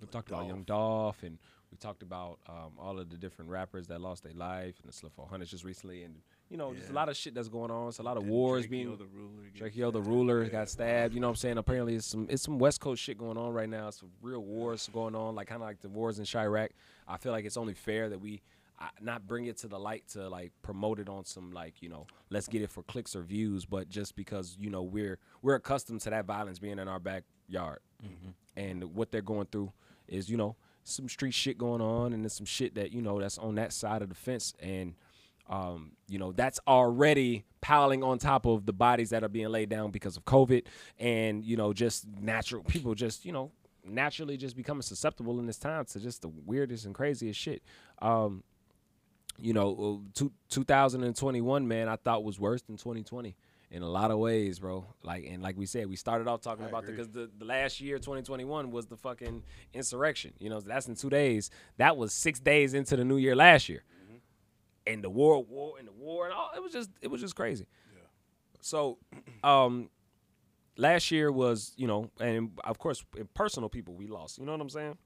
we 0.00 0.06
talked 0.08 0.30
about 0.30 0.46
Young 0.46 0.64
Dolph 0.64 1.22
and 1.22 1.38
we 1.70 1.76
talked 1.76 2.02
about 2.02 2.38
um, 2.48 2.72
all 2.78 2.98
of 2.98 3.08
the 3.10 3.16
different 3.16 3.50
rappers 3.50 3.86
that 3.88 4.00
lost 4.00 4.24
their 4.24 4.32
life 4.32 4.74
and 4.82 4.88
the 4.88 4.92
Slim 4.92 5.12
400 5.14 5.46
just 5.46 5.62
recently, 5.62 6.02
and 6.04 6.16
you 6.52 6.58
know, 6.58 6.74
there's 6.74 6.90
a 6.90 6.92
lot 6.92 7.08
of 7.08 7.16
shit 7.16 7.34
that's 7.34 7.48
going 7.48 7.70
on. 7.70 7.88
It's 7.88 7.98
a 7.98 8.02
lot 8.02 8.18
of 8.18 8.26
wars 8.26 8.66
Drakeo 8.66 8.70
being. 8.70 8.96
the 8.98 9.06
ruler. 9.06 9.48
Drakeo 9.58 9.90
the 9.90 10.02
ruler 10.02 10.42
Yeah. 10.44 10.50
got 10.50 10.68
stabbed. 10.68 11.14
You 11.14 11.20
know 11.20 11.28
what 11.28 11.32
I'm 11.32 11.36
saying? 11.36 11.56
Apparently, 11.56 11.94
it's 11.94 12.06
some 12.06 12.26
it's 12.28 12.42
some 12.42 12.58
West 12.58 12.78
Coast 12.78 13.02
shit 13.02 13.16
going 13.16 13.38
on 13.38 13.54
right 13.54 13.68
now. 13.68 13.88
It's 13.88 14.00
some 14.00 14.10
real 14.20 14.40
wars 14.40 14.88
going 14.92 15.14
on, 15.14 15.34
like 15.34 15.48
kind 15.48 15.62
of 15.62 15.66
like 15.66 15.80
the 15.80 15.88
wars 15.88 16.18
in 16.18 16.26
Chiraq. 16.26 16.68
I 17.08 17.16
feel 17.16 17.32
like 17.32 17.46
it's 17.46 17.56
only 17.56 17.72
fair 17.72 18.10
that 18.10 18.20
we 18.20 18.42
not 19.00 19.26
bring 19.26 19.46
it 19.46 19.56
to 19.58 19.68
the 19.68 19.78
light 19.78 20.06
to 20.08 20.28
like 20.28 20.52
promote 20.60 20.98
it 20.98 21.08
on 21.08 21.24
some 21.24 21.52
like 21.52 21.80
you 21.80 21.88
know 21.88 22.06
let's 22.30 22.48
get 22.48 22.60
it 22.60 22.70
for 22.70 22.82
clicks 22.82 23.16
or 23.16 23.22
views, 23.22 23.64
but 23.64 23.88
just 23.88 24.14
because 24.14 24.54
you 24.60 24.68
know 24.68 24.82
we're 24.82 25.18
we're 25.40 25.54
accustomed 25.54 26.02
to 26.02 26.10
that 26.10 26.26
violence 26.26 26.58
being 26.58 26.78
in 26.78 26.86
our 26.86 27.00
backyard, 27.00 27.78
mm-hmm. 28.04 28.30
and 28.56 28.94
what 28.94 29.10
they're 29.10 29.22
going 29.22 29.46
through 29.50 29.72
is 30.06 30.28
you 30.28 30.36
know 30.36 30.54
some 30.84 31.08
street 31.08 31.32
shit 31.32 31.56
going 31.56 31.80
on, 31.80 32.12
and 32.12 32.24
there's 32.24 32.34
some 32.34 32.44
shit 32.44 32.74
that 32.74 32.92
you 32.92 33.00
know 33.00 33.18
that's 33.18 33.38
on 33.38 33.54
that 33.54 33.72
side 33.72 34.02
of 34.02 34.10
the 34.10 34.14
fence, 34.14 34.52
and 34.60 34.94
um, 35.48 35.92
you 36.08 36.18
know, 36.18 36.32
that's 36.32 36.60
already 36.66 37.44
piling 37.60 38.02
on 38.02 38.18
top 38.18 38.46
of 38.46 38.66
the 38.66 38.72
bodies 38.72 39.10
that 39.10 39.22
are 39.22 39.28
being 39.28 39.48
laid 39.48 39.68
down 39.68 39.90
because 39.90 40.16
of 40.16 40.24
COVID 40.24 40.64
and, 40.98 41.44
you 41.44 41.56
know, 41.56 41.72
just 41.72 42.06
natural 42.20 42.62
people 42.64 42.94
just, 42.94 43.24
you 43.24 43.32
know, 43.32 43.52
naturally 43.84 44.36
just 44.36 44.56
becoming 44.56 44.82
susceptible 44.82 45.38
in 45.38 45.46
this 45.46 45.58
time 45.58 45.84
to 45.86 46.00
just 46.00 46.22
the 46.22 46.28
weirdest 46.28 46.86
and 46.86 46.94
craziest 46.94 47.38
shit. 47.38 47.62
Um, 48.00 48.44
you 49.38 49.52
know, 49.52 50.02
uh, 50.04 50.10
two, 50.14 50.32
2021, 50.50 51.66
man, 51.66 51.88
I 51.88 51.96
thought 51.96 52.22
was 52.22 52.38
worse 52.38 52.62
than 52.62 52.76
2020 52.76 53.34
in 53.70 53.82
a 53.82 53.88
lot 53.88 54.10
of 54.10 54.18
ways, 54.18 54.58
bro. 54.58 54.84
Like, 55.02 55.24
and 55.26 55.42
like 55.42 55.56
we 55.56 55.66
said, 55.66 55.88
we 55.88 55.96
started 55.96 56.28
off 56.28 56.42
talking 56.42 56.66
about 56.66 56.84
the, 56.84 56.92
because 56.92 57.08
the, 57.08 57.30
the 57.38 57.44
last 57.44 57.80
year, 57.80 57.96
2021, 57.96 58.70
was 58.70 58.86
the 58.86 58.96
fucking 58.96 59.42
insurrection. 59.72 60.34
You 60.38 60.50
know, 60.50 60.60
that's 60.60 60.86
in 60.86 60.94
two 60.94 61.10
days. 61.10 61.50
That 61.78 61.96
was 61.96 62.12
six 62.12 62.38
days 62.38 62.74
into 62.74 62.96
the 62.96 63.04
new 63.04 63.16
year 63.16 63.34
last 63.34 63.68
year 63.68 63.82
and 64.86 65.02
the 65.04 65.10
war, 65.10 65.42
war, 65.44 65.74
and 65.78 65.86
the 65.88 65.92
war, 65.92 66.26
and 66.26 66.34
all. 66.34 66.50
It 66.56 66.62
was 66.62 66.72
just, 66.72 66.90
it 67.00 67.08
was 67.08 67.20
just 67.20 67.36
crazy. 67.36 67.66
So, 68.60 68.98
um, 69.44 69.90
last 70.76 71.10
year 71.10 71.32
was, 71.32 71.72
you 71.76 71.86
know, 71.86 72.10
and 72.20 72.52
of 72.64 72.78
course, 72.78 73.04
in 73.16 73.28
personal 73.34 73.68
people 73.68 73.94
we 73.94 74.06
lost. 74.06 74.38
You 74.38 74.46
know 74.46 74.52
what 74.52 74.60
I'm 74.60 74.70
saying? 74.70 74.96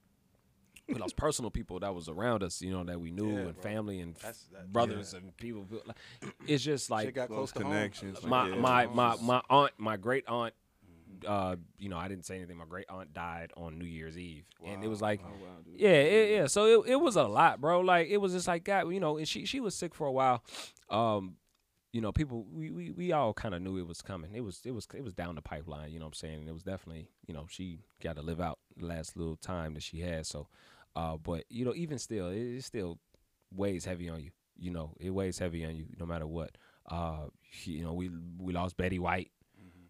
We 0.89 0.95
lost 0.95 1.17
personal 1.17 1.51
people 1.51 1.81
that 1.81 1.93
was 1.95 2.09
around 2.09 2.45
us, 2.45 2.63
you 2.63 2.71
know, 2.71 2.85
that 2.85 3.01
we 3.01 3.11
knew, 3.11 3.33
Yeah, 3.33 3.39
and 3.39 3.55
bro. 3.55 3.63
family 3.63 3.99
and 4.01 4.15
that- 4.17 4.37
brothers 4.73 5.15
and 5.15 5.37
people. 5.37 5.67
It's 6.47 6.63
just 6.63 6.91
like 6.91 7.07
Shit 7.07 7.15
got 7.15 7.29
close 7.29 7.51
Close 7.51 7.63
home. 7.65 7.73
connections. 7.73 8.23
my 8.25 8.49
yeah. 8.51 8.55
my 8.55 8.87
my 8.87 9.17
my 9.21 9.43
aunt, 9.51 9.73
my 9.79 9.97
great 9.97 10.25
aunt. 10.29 10.55
Uh, 11.27 11.57
you 11.79 11.89
know, 11.89 11.97
I 11.99 12.09
didn't 12.09 12.25
say 12.25 12.37
anything. 12.37 12.57
My 12.57 12.65
great 12.67 12.87
aunt 12.89 13.13
died 13.13 13.51
on 13.57 13.79
New 13.79 13.85
Year's 13.87 14.17
Eve, 14.17 14.45
and 14.65 14.85
it 14.85 14.89
was 14.89 15.03
like, 15.03 15.21
yeah, 15.77 16.03
yeah, 16.03 16.25
yeah. 16.25 16.47
So 16.47 16.83
it, 16.85 16.93
it 16.93 16.97
was 17.01 17.17
a 17.17 17.25
lot, 17.25 17.61
bro. 17.61 17.81
Like 17.81 18.09
it 18.09 18.19
was 18.19 18.33
just 18.33 18.47
like 18.49 18.65
God, 18.65 18.93
you 18.93 19.01
know. 19.01 19.17
And 19.19 19.27
she 19.29 19.45
she 19.45 19.61
was 19.61 19.75
sick 19.75 19.95
for 19.95 20.07
a 20.07 20.13
while. 20.13 20.43
Um, 20.91 21.37
you 21.93 22.01
know, 22.01 22.13
people 22.13 22.47
we 22.53 22.71
we, 22.71 22.91
we 22.91 23.13
all 23.13 23.33
kind 23.33 23.55
of 23.55 23.63
knew 23.63 23.79
it 23.79 23.87
was 23.87 24.03
coming. 24.03 24.35
It 24.35 24.43
was 24.43 24.61
it 24.65 24.73
was 24.73 24.87
it 24.95 25.03
was 25.03 25.15
down 25.15 25.35
the 25.35 25.43
pipeline. 25.43 25.91
You 25.93 25.99
know 25.99 26.05
what 26.05 26.11
I'm 26.11 26.15
saying? 26.15 26.41
And 26.41 26.49
it 26.49 26.53
was 26.53 26.63
definitely 26.63 27.09
you 27.27 27.35
know 27.35 27.47
she 27.49 27.81
got 28.03 28.17
to 28.17 28.23
live 28.23 28.41
out 28.41 28.59
the 28.77 28.87
last 28.87 29.17
little 29.17 29.37
time 29.37 29.75
that 29.75 29.83
she 29.83 30.01
had. 30.01 30.27
So, 30.27 30.49
uh, 30.95 31.17
but 31.17 31.45
you 31.49 31.65
know, 31.65 31.75
even 31.75 31.99
still, 31.99 32.29
it, 32.29 32.39
it 32.59 32.65
still 32.65 32.99
weighs 33.55 33.85
heavy 33.85 34.09
on 34.09 34.23
you. 34.23 34.31
You 34.59 34.71
know, 34.71 34.95
it 35.01 35.11
weighs 35.11 35.39
heavy 35.39 35.65
on 35.65 35.75
you 35.77 35.87
no 35.99 36.07
matter 36.07 36.27
what. 36.27 36.57
Uh, 36.89 37.27
you 37.65 37.83
know, 37.83 37.95
we 37.95 38.11
we 38.39 38.53
lost 38.53 38.77
Betty 38.77 38.99
White. 38.99 39.31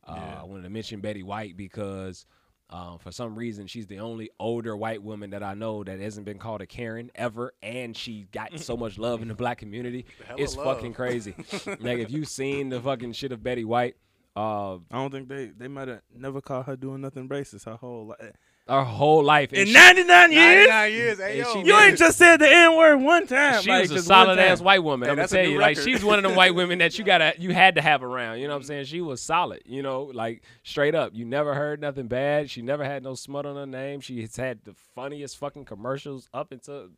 Uh, 0.07 0.38
I 0.40 0.45
wanted 0.45 0.62
to 0.62 0.71
mention 0.71 1.01
Betty 1.01 1.23
White 1.23 1.57
because 1.57 2.27
um, 2.71 2.99
for 2.99 3.12
some 3.12 3.37
reason 3.37 3.66
she's 3.66 3.87
the 3.87 4.01
only 4.01 4.31
older 4.40 4.77
white 4.77 5.03
woman 5.03 5.31
that 5.31 5.42
I 5.42 5.55
know 5.55 5.85
that 5.85 6.01
hasn't 6.01 6.27
been 6.27 6.38
called 6.38 6.61
a 6.62 6.66
Karen 6.66 7.11
ever, 7.14 7.53
and 7.62 7.97
she 7.97 8.27
got 8.33 8.59
so 8.59 8.77
much 8.77 8.99
love 9.07 9.23
in 9.23 9.29
the 9.29 9.35
black 9.35 9.59
community. 9.59 10.07
Hella 10.27 10.40
It's 10.42 10.57
love. 10.57 10.77
fucking 10.77 10.95
crazy. 10.95 11.35
like 11.81 11.99
if 11.99 12.11
you've 12.11 12.29
seen 12.29 12.69
the 12.69 12.81
fucking 12.81 13.12
shit 13.12 13.33
of 13.33 13.42
Betty 13.42 13.64
White, 13.64 13.97
uh, 14.37 14.75
I 14.75 14.79
don't 14.92 15.11
think 15.11 15.29
they 15.29 15.47
they 15.47 15.69
might 15.69 15.88
have 15.88 16.03
never 16.14 16.40
caught 16.40 16.66
her 16.66 16.77
doing 16.77 17.01
nothing 17.01 17.29
racist 17.29 17.64
her 17.66 17.77
whole 17.77 18.09
life. 18.09 18.33
Her 18.69 18.83
whole 18.83 19.23
life. 19.23 19.51
and 19.53 19.61
In 19.61 19.67
she- 19.69 19.73
99 19.73 20.33
years, 20.33 20.69
99 20.69 20.93
years. 20.93 21.19
Hey, 21.19 21.39
yo. 21.39 21.63
you 21.63 21.77
ain't 21.79 21.97
just 21.99 22.19
said 22.19 22.39
the 22.39 22.49
N 22.53 22.77
word 22.77 22.97
one 22.97 23.27
time. 23.27 23.63
She 23.63 23.71
like, 23.71 23.83
was 23.83 23.93
a 23.93 24.03
solid 24.03 24.39
ass 24.39 24.61
white 24.61 24.83
woman. 24.83 25.07
Hey, 25.07 25.11
I'm 25.13 25.17
gonna 25.17 25.29
tell 25.29 25.45
new 25.45 25.51
you, 25.51 25.59
like 25.61 25.77
record. 25.77 25.89
she's 25.91 26.05
one 26.05 26.19
of 26.19 26.25
them 26.25 26.35
white 26.35 26.55
women 26.57 26.79
that 26.79 26.99
you 26.99 27.05
gotta, 27.05 27.35
you 27.39 27.53
had 27.55 27.77
to 27.77 27.83
have 27.83 28.03
around. 28.03 28.39
You 28.41 28.49
know 28.49 28.55
what 28.55 28.63
I'm 28.63 28.63
saying? 28.65 28.87
She 28.87 29.01
was 29.01 29.21
solid. 29.21 29.63
You 29.67 29.83
know, 29.83 30.11
like 30.13 30.43
straight 30.65 30.95
up. 30.97 31.13
You 31.15 31.25
never 31.25 31.55
heard 31.55 31.81
nothing 31.81 32.09
bad. 32.09 32.51
She 32.51 32.61
never 32.63 32.85
had 32.85 33.05
no 33.05 33.15
smut 33.15 33.47
on 33.47 33.55
her 33.57 33.67
name. 33.67 34.01
She 34.01 34.21
has 34.23 34.35
had 34.37 34.65
the 34.65 34.75
funniest 34.95 35.39
fucking 35.39 35.65
commercials 35.65 36.29
up 36.35 36.51
until 36.51 36.89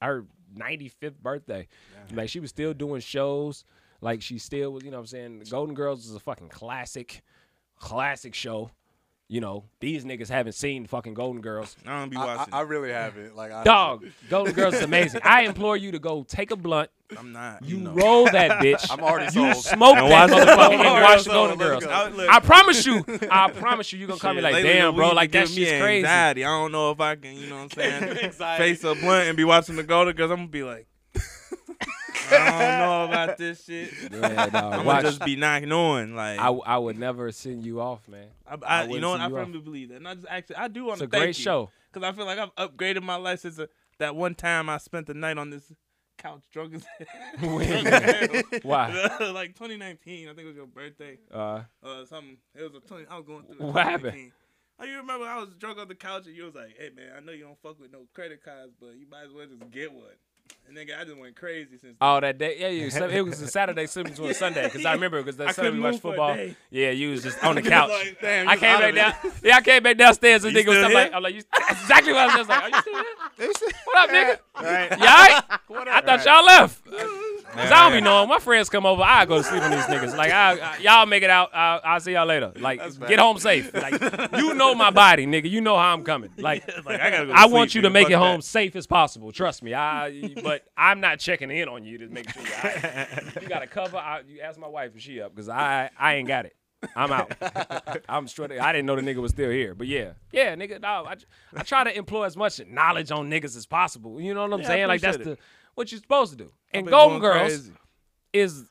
her 0.00 0.26
95th 0.56 1.18
birthday. 1.20 1.66
Like 2.12 2.28
she 2.28 2.38
was 2.38 2.50
still 2.50 2.72
doing 2.72 3.00
shows. 3.00 3.64
Like 4.00 4.22
she 4.22 4.38
still 4.38 4.72
was. 4.74 4.84
You 4.84 4.92
know 4.92 4.98
what 4.98 5.02
I'm 5.02 5.06
saying? 5.08 5.38
The 5.40 5.46
Golden 5.46 5.74
Girls 5.74 6.06
is 6.06 6.14
a 6.14 6.20
fucking 6.20 6.50
classic, 6.50 7.22
classic 7.78 8.34
show. 8.34 8.70
You 9.28 9.40
know, 9.40 9.64
these 9.80 10.04
niggas 10.04 10.28
haven't 10.28 10.52
seen 10.52 10.86
fucking 10.86 11.14
Golden 11.14 11.42
Girls. 11.42 11.74
I 11.84 11.98
don't 11.98 12.10
be 12.10 12.16
I, 12.16 12.20
I, 12.22 12.36
watching. 12.36 12.54
I 12.54 12.60
really 12.60 12.92
haven't. 12.92 13.34
Like, 13.34 13.50
honestly. 13.50 13.64
Dog, 13.64 14.04
Golden 14.30 14.54
Girls 14.54 14.74
is 14.74 14.82
amazing. 14.82 15.20
I 15.24 15.42
implore 15.42 15.76
you 15.76 15.90
to 15.90 15.98
go 15.98 16.22
take 16.22 16.52
a 16.52 16.56
blunt, 16.56 16.90
I'm 17.18 17.32
not. 17.32 17.64
you 17.64 17.78
know. 17.78 17.90
roll 17.92 18.26
that 18.26 18.50
bitch. 18.64 18.86
I'm 18.88 19.00
already 19.00 19.24
you 19.36 19.52
sold. 19.52 19.64
smoke 19.64 19.96
And 19.96 20.06
that 20.12 20.30
watch 20.30 20.30
the 20.30 20.46
motherfucker 20.52 20.72
and 20.74 20.82
Girls. 20.82 21.02
watch 21.02 21.02
the 21.02 21.08
Let's 21.08 21.26
Golden 21.26 21.58
Girls. 21.58 21.84
go. 21.84 22.26
I 22.30 22.38
promise 22.38 22.86
you, 22.86 23.04
I 23.28 23.50
promise 23.50 23.92
you, 23.92 23.98
you're 23.98 24.06
gonna 24.06 24.20
come 24.20 24.36
Shit, 24.36 24.44
be 24.44 24.52
like, 24.52 24.62
damn, 24.62 24.94
bro, 24.94 25.08
like 25.10 25.32
be 25.32 25.38
that 25.40 25.48
me 25.48 25.54
shit's 25.56 25.82
crazy. 25.82 26.06
Anxiety. 26.06 26.44
I 26.44 26.48
don't 26.48 26.70
know 26.70 26.92
if 26.92 27.00
I 27.00 27.16
can, 27.16 27.34
you 27.34 27.48
know 27.48 27.56
what 27.64 27.76
I'm 27.78 28.10
saying? 28.10 28.30
Face 28.58 28.84
a 28.84 28.94
blunt 28.94 29.26
and 29.26 29.36
be 29.36 29.42
watching 29.42 29.74
the 29.74 29.82
Golden 29.82 30.14
Girls. 30.14 30.30
I'm 30.30 30.36
gonna 30.36 30.48
be 30.48 30.62
like, 30.62 30.86
I 32.32 32.78
don't 32.78 32.78
know 32.78 33.04
about 33.12 33.38
this 33.38 33.64
shit. 33.64 33.90
Yeah, 34.10 34.46
dog. 34.48 34.54
I'm 34.74 34.84
Watch. 34.84 34.96
gonna 35.02 35.08
just 35.08 35.24
be 35.24 35.36
knocking 35.36 35.72
on. 35.72 36.14
Like, 36.14 36.38
I, 36.38 36.48
I 36.48 36.78
would 36.78 36.98
never 36.98 37.30
send 37.32 37.64
you 37.64 37.80
off, 37.80 38.06
man. 38.08 38.28
I, 38.46 38.54
I 38.54 38.82
I, 38.82 38.84
you 38.86 39.00
know 39.00 39.10
what? 39.10 39.20
I 39.20 39.24
off. 39.26 39.32
firmly 39.32 39.60
believe 39.60 39.88
that. 39.90 39.96
And 39.96 40.08
I 40.08 40.14
just 40.14 40.26
actually, 40.28 40.56
I 40.56 40.68
do 40.68 40.84
want 40.84 41.00
It's 41.00 41.00
to 41.00 41.06
a 41.06 41.08
thank 41.10 41.22
great 41.22 41.38
you, 41.38 41.42
show. 41.44 41.70
because 41.92 42.08
I 42.08 42.12
feel 42.12 42.26
like 42.26 42.38
I've 42.38 42.54
upgraded 42.56 43.02
my 43.02 43.16
life 43.16 43.40
since 43.40 43.58
uh 43.58 43.66
that 43.98 44.14
one 44.14 44.34
time 44.34 44.68
I 44.68 44.78
spent 44.78 45.06
the 45.06 45.14
night 45.14 45.38
on 45.38 45.50
this 45.50 45.72
couch 46.18 46.42
drunk 46.52 46.74
as 46.74 46.84
hell. 46.98 47.58
Drunk 47.58 47.86
as 47.86 48.20
hell. 48.30 48.60
Why? 48.62 48.88
like 49.32 49.54
2019, 49.54 50.28
I 50.28 50.32
think 50.34 50.40
it 50.40 50.46
was 50.46 50.56
your 50.56 50.66
birthday. 50.66 51.18
Uh, 51.32 51.60
Uh, 51.82 52.04
something. 52.06 52.36
It 52.54 52.62
was 52.62 52.74
a 52.74 52.80
20. 52.86 53.06
I 53.10 53.16
was 53.16 53.26
going 53.26 53.44
through. 53.44 53.66
What 53.66 53.84
happened? 53.84 54.32
Oh, 54.78 54.84
you 54.84 54.96
remember 54.98 55.24
I 55.26 55.38
was 55.38 55.48
drunk 55.58 55.78
on 55.78 55.88
the 55.88 55.94
couch 55.94 56.26
and 56.26 56.36
you 56.36 56.44
was 56.44 56.54
like, 56.54 56.76
"Hey 56.78 56.90
man, 56.94 57.08
I 57.16 57.20
know 57.20 57.32
you 57.32 57.44
don't 57.44 57.58
fuck 57.62 57.80
with 57.80 57.90
no 57.92 58.00
credit 58.12 58.44
cards, 58.44 58.72
but 58.78 58.96
you 58.98 59.06
might 59.10 59.24
as 59.24 59.32
well 59.32 59.46
just 59.46 59.70
get 59.70 59.90
one." 59.90 60.04
And 60.68 60.76
nigga, 60.76 60.98
I 61.00 61.04
just 61.04 61.16
went 61.16 61.36
crazy 61.36 61.78
since. 61.80 61.96
oh, 62.00 62.18
that 62.20 62.38
day, 62.38 62.56
yeah, 62.58 62.68
you. 62.68 62.86
It 62.88 63.22
was 63.24 63.40
a 63.40 63.46
Saturday 63.46 63.86
slipping 63.86 64.14
to 64.14 64.26
a 64.26 64.34
Sunday 64.42 64.64
because 64.64 64.84
I 64.84 64.94
remember 64.94 65.22
because 65.22 65.36
that 65.36 65.48
I 65.48 65.52
Sunday 65.52 65.70
we 65.70 65.80
watched 65.80 65.94
move 65.94 66.02
for 66.02 66.08
a 66.08 66.16
football. 66.16 66.54
Yeah, 66.70 66.90
you 66.90 67.10
was 67.10 67.22
just 67.22 67.42
on 67.44 67.54
the 67.54 67.62
couch. 67.62 67.90
like, 67.90 68.18
damn, 68.20 68.48
I 68.48 68.56
came 68.56 68.80
back 68.80 68.94
down. 68.94 69.14
it. 69.24 69.32
Yeah, 69.44 69.56
I 69.56 69.60
came 69.62 69.82
back 69.82 69.96
downstairs 69.96 70.44
and 70.44 70.52
You 70.54 70.62
nigga 70.62 70.66
was 70.66 70.76
still 70.76 70.82
something 70.90 70.98
like. 71.02 71.12
I'm 71.14 71.22
like, 71.22 71.34
you, 71.34 71.42
that's 71.68 71.82
exactly 71.82 72.12
what 72.12 72.22
I 72.22 72.26
was 72.26 72.34
just 72.34 72.48
like. 72.48 72.62
Are 72.62 72.68
you 72.68 72.80
still 72.80 72.94
here? 72.94 73.52
What 73.84 73.96
up, 73.96 74.10
nigga? 74.10 74.38
Right. 74.62 74.90
You 74.98 75.06
alright? 75.06 75.88
I 75.88 76.00
thought 76.00 76.24
y'all 76.24 76.44
left. 76.44 76.82
Cause 77.56 77.72
I 77.72 77.88
don't 77.88 77.98
be 77.98 78.00
knowing. 78.04 78.28
My 78.28 78.38
friends 78.38 78.68
come 78.68 78.86
over, 78.86 79.02
I 79.02 79.24
go 79.26 79.38
to 79.38 79.42
sleep 79.42 79.62
on 79.62 79.70
these 79.70 79.80
niggas. 79.84 80.16
Like, 80.16 80.30
I, 80.32 80.52
I- 80.58 80.78
y'all 80.78 81.06
make 81.06 81.22
it 81.22 81.30
out. 81.30 81.54
I, 81.54 81.80
I'll 81.84 82.00
see 82.00 82.12
y'all 82.12 82.26
later. 82.26 82.52
Like, 82.56 82.80
get 83.08 83.18
home 83.18 83.38
safe. 83.38 83.72
Like, 83.74 84.00
you 84.36 84.54
know 84.54 84.74
my 84.74 84.90
body, 84.90 85.26
nigga. 85.26 85.50
You 85.50 85.60
know 85.60 85.76
how 85.76 85.92
I'm 85.92 86.02
coming. 86.04 86.30
Like, 86.38 86.66
Like, 86.84 87.00
I 87.00 87.10
gotta 87.10 87.26
go 87.26 87.32
to 87.32 87.38
I 87.38 87.46
want 87.46 87.70
sleep, 87.70 87.76
you 87.76 87.82
to 87.82 87.88
nigga. 87.88 87.92
make 87.92 88.10
it 88.10 88.14
home 88.18 88.40
safe 88.42 88.76
as 88.76 88.86
possible. 88.86 89.32
Trust 89.32 89.62
me. 89.62 89.74
I, 89.74 90.34
but 90.42 90.64
I'm 90.76 91.00
not 91.00 91.18
checking 91.18 91.50
in 91.50 91.68
on 91.68 91.84
you 91.84 91.98
to 91.98 92.08
make 92.08 92.30
sure. 92.30 92.42
You, 92.46 92.52
alright. 92.54 93.42
you 93.42 93.48
got 93.48 93.62
a 93.62 93.66
cover. 93.66 93.96
I, 93.96 94.20
you 94.28 94.40
ask 94.40 94.58
my 94.58 94.68
wife 94.68 94.92
if 94.94 95.02
she 95.02 95.20
up, 95.20 95.34
cause 95.34 95.48
I, 95.48 95.90
I 95.98 96.14
ain't 96.16 96.28
got 96.28 96.46
it. 96.46 96.54
I'm 96.94 97.10
out. 97.10 97.32
I'm 98.08 98.28
straight. 98.28 98.52
I 98.52 98.70
didn't 98.72 98.86
know 98.86 98.94
the 98.96 99.02
nigga 99.02 99.16
was 99.16 99.32
still 99.32 99.50
here, 99.50 99.74
but 99.74 99.86
yeah, 99.88 100.12
yeah, 100.30 100.54
nigga. 100.54 100.80
No, 100.80 100.88
I, 101.06 101.16
I 101.56 101.62
try 101.62 101.82
to 101.84 101.96
employ 101.96 102.24
as 102.24 102.36
much 102.36 102.60
knowledge 102.68 103.10
on 103.10 103.28
niggas 103.30 103.56
as 103.56 103.66
possible. 103.66 104.20
You 104.20 104.34
know 104.34 104.42
what 104.42 104.52
I'm 104.52 104.60
Yeah, 104.60 104.66
I 104.66 104.68
saying? 104.70 104.86
Like 104.88 105.00
that's 105.00 105.16
appreciate 105.16 105.38
the 105.38 105.42
what 105.76 105.92
you're 105.92 106.00
supposed 106.00 106.32
to 106.32 106.36
do. 106.36 106.50
And 106.72 106.86
Golden 106.88 107.20
Girls 107.20 107.48
crazy. 107.52 107.72
is 108.32 108.64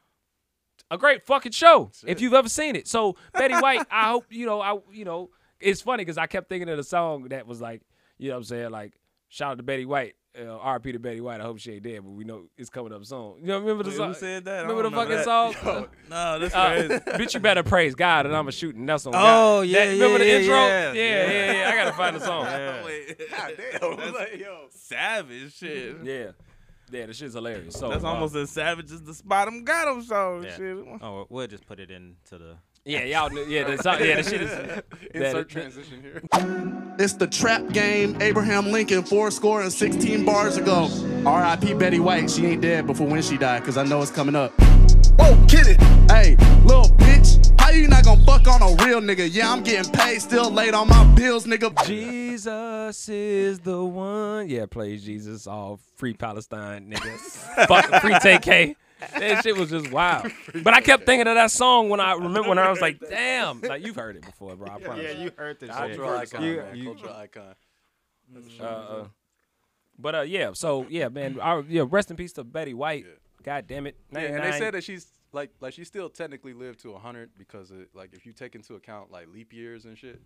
a 0.92 0.98
great 0.98 1.26
fucking 1.26 1.54
show 1.54 1.92
if 2.06 2.20
you've 2.20 2.34
ever 2.34 2.50
seen 2.50 2.76
it. 2.76 2.88
So 2.88 3.16
Betty 3.34 3.56
White, 3.56 3.86
I 3.90 4.08
hope 4.10 4.26
you 4.30 4.46
know. 4.46 4.60
I 4.62 4.78
you 4.92 5.06
know 5.06 5.30
it's 5.62 5.82
funny 5.82 6.02
because 6.04 6.18
I 6.18 6.28
kept 6.28 6.50
thinking 6.50 6.68
of 6.70 6.76
the 6.78 6.84
song 6.84 7.30
that 7.30 7.48
was 7.48 7.62
like 7.62 7.82
you 8.18 8.28
know 8.28 8.36
what 8.36 8.40
I'm 8.40 8.44
saying 8.44 8.70
like 8.72 8.92
shout 9.30 9.52
out 9.54 9.58
to 9.58 9.64
Betty 9.64 9.86
White 9.86 10.16
uh, 10.40 10.58
R.P. 10.58 10.92
to 10.92 11.00
Betty 11.00 11.22
White. 11.22 11.40
I 11.40 11.44
hope 11.46 11.60
she 11.60 11.72
ain't 11.74 11.84
dead, 11.84 12.02
but 12.04 12.12
we 12.12 12.26
know 12.26 12.44
it's 12.58 12.70
coming 12.70 12.92
up 12.92 13.06
soon. 13.06 13.36
You 13.40 13.48
know, 13.48 13.60
remember 13.60 13.84
the 13.84 13.92
Wait, 13.92 13.96
song? 13.96 14.08
who 14.10 14.14
said 14.16 14.44
that? 14.46 14.62
Remember 14.68 14.84
the 14.84 14.92
fucking 14.92 15.16
that. 15.16 15.24
song? 15.24 15.88
No, 16.10 16.40
that's 16.40 16.54
Uh, 16.54 16.70
crazy. 16.76 17.24
bitch, 17.24 17.34
you 17.36 17.40
better 17.40 17.64
praise 17.64 17.96
God, 17.96 18.26
and 18.26 18.36
I'm 18.36 18.48
a 18.48 18.52
shooting. 18.52 18.86
That's 18.86 19.06
on 19.06 19.16
Oh, 19.16 19.18
God. 19.20 19.62
yeah, 19.62 19.86
That- 19.86 19.92
Remember 19.94 20.18
the 20.20 20.26
yeah, 20.28 20.38
intro? 20.40 20.56
yeah, 20.56 20.92
yeah, 20.92 21.32
yeah, 21.32 21.52
yeah. 21.54 21.70
I 21.72 21.76
gotta 21.78 21.94
find 21.94 22.16
the 22.18 22.20
song. 22.20 22.46
Wait, 22.86 23.18
God 23.32 23.54
damn. 23.58 23.96
That's- 23.98 24.14
like, 24.14 24.40
yo. 24.40 24.66
savage 24.72 25.56
shit. 25.56 25.96
Yeah, 26.04 26.32
yeah, 26.92 27.06
the 27.06 27.14
shit's 27.14 27.34
hilarious. 27.34 27.76
So 27.76 27.90
That's 27.90 28.04
uh, 28.04 28.08
almost 28.08 28.36
as 28.36 28.50
savage 28.50 28.92
as 28.92 29.02
the 29.04 29.14
spot 29.14 29.48
'em 29.48 29.64
got 29.64 29.88
'em 29.88 30.02
song. 30.04 30.44
Yeah. 30.44 30.56
Shit. 30.58 30.78
Oh, 31.02 31.26
we'll 31.30 31.48
just 31.48 31.66
put 31.66 31.80
it 31.80 31.90
into 31.92 32.38
the. 32.38 32.56
yeah, 32.86 33.04
y'all. 33.04 33.30
kn- 33.30 33.50
Yeah, 33.50 33.64
the 33.76 33.82
song, 33.82 33.98
yeah, 34.02 34.22
the 34.22 34.24
shit 34.30 34.42
is. 34.42 34.52
Insert 35.14 35.34
that- 35.34 35.50
transition 35.50 36.02
here. 36.02 36.22
It's 37.00 37.14
the 37.14 37.28
trap 37.28 37.68
game. 37.70 38.22
Abraham 38.22 38.72
Lincoln, 38.72 39.04
four 39.04 39.30
score 39.32 39.62
and 39.62 39.72
16 39.74 40.24
bars 40.26 40.58
ago. 40.58 40.88
R.I.P. 41.26 41.74
Betty 41.74 42.00
White. 42.00 42.30
She 42.32 42.46
ain't 42.46 42.62
dead 42.62 42.88
before 42.88 43.08
when 43.08 43.22
she 43.22 43.38
died, 43.38 43.64
cause 43.64 43.78
I 43.78 43.84
know 43.84 44.02
it's 44.02 44.12
coming 44.12 44.36
up. 44.36 44.54
Oh, 45.20 45.46
kid 45.50 45.68
it. 45.68 45.82
Hey, 46.12 46.36
little 46.66 46.90
bitch. 46.98 47.60
How 47.60 47.70
you 47.72 47.88
not 47.88 48.04
gonna 48.04 48.24
fuck 48.26 48.48
on 48.48 48.62
a 48.62 48.84
real 48.86 49.02
nigga? 49.02 49.28
Yeah, 49.32 49.52
I'm 49.52 49.64
getting 49.64 49.92
paid, 49.92 50.20
still 50.22 50.52
late 50.52 50.74
on 50.74 50.88
my 50.88 51.04
bills, 51.16 51.46
nigga. 51.46 51.72
Jesus 51.86 53.10
is 53.10 53.60
the 53.60 53.84
one. 53.84 54.48
Yeah, 54.50 54.66
plays 54.68 55.04
Jesus. 55.04 55.48
All 55.48 55.80
free 55.96 56.14
Palestine 56.14 56.92
niggas. 56.92 57.66
Fuck 57.68 58.02
free 58.02 58.14
TK. 58.14 58.76
That 59.20 59.44
shit 59.44 59.58
was 59.58 59.70
just 59.72 59.92
wild. 59.92 60.32
But 60.64 60.74
I 60.74 60.82
kept 60.82 61.06
thinking 61.06 61.28
of 61.28 61.36
that 61.36 61.52
song 61.52 61.90
when 61.90 62.00
I 62.00 62.14
remember 62.14 62.50
when 62.50 62.58
I 62.60 62.70
was 62.70 62.80
like, 62.82 63.00
damn. 63.00 63.62
Like 63.62 63.86
you've 63.86 63.96
heard 63.96 64.16
it 64.16 64.26
before, 64.26 64.56
bro. 64.56 64.68
I 64.72 64.80
promise. 64.80 65.04
Yeah, 65.04 65.24
you 65.24 65.32
heard 65.36 65.60
the 65.60 65.68
Cultural 65.68 66.18
icon, 66.18 66.44
You- 66.44 66.58
man. 66.58 66.76
you- 66.76 66.86
Cultural 66.86 67.14
icon. 67.16 67.56
Uh, 68.60 68.64
uh, 68.64 69.04
but 70.00 70.16
uh, 70.16 70.22
yeah. 70.22 70.52
So 70.54 70.86
yeah, 70.90 71.10
man. 71.10 71.40
Our, 71.40 71.62
yeah. 71.68 71.84
Rest 71.90 72.10
in 72.12 72.18
peace 72.18 72.34
to 72.34 72.44
Betty 72.44 72.74
White. 72.74 73.06
God 73.46 73.68
damn 73.68 73.88
it. 73.88 73.96
Yeah, 74.12 74.20
and 74.22 74.44
they 74.44 74.58
said 74.58 74.74
that 74.74 74.84
she's 74.84 75.08
like 75.32 75.52
like 75.62 75.74
she 75.74 75.84
still 75.86 76.10
technically 76.10 76.54
lived 76.54 76.80
to 76.82 76.92
100 76.92 77.30
because 77.38 77.72
it, 77.72 77.90
like 77.94 78.10
if 78.14 78.26
you 78.26 78.34
take 78.34 78.56
into 78.56 78.76
account 78.76 79.12
like 79.12 79.28
leap 79.34 79.54
years 79.54 79.86
and 79.86 79.98
shit, 79.98 80.20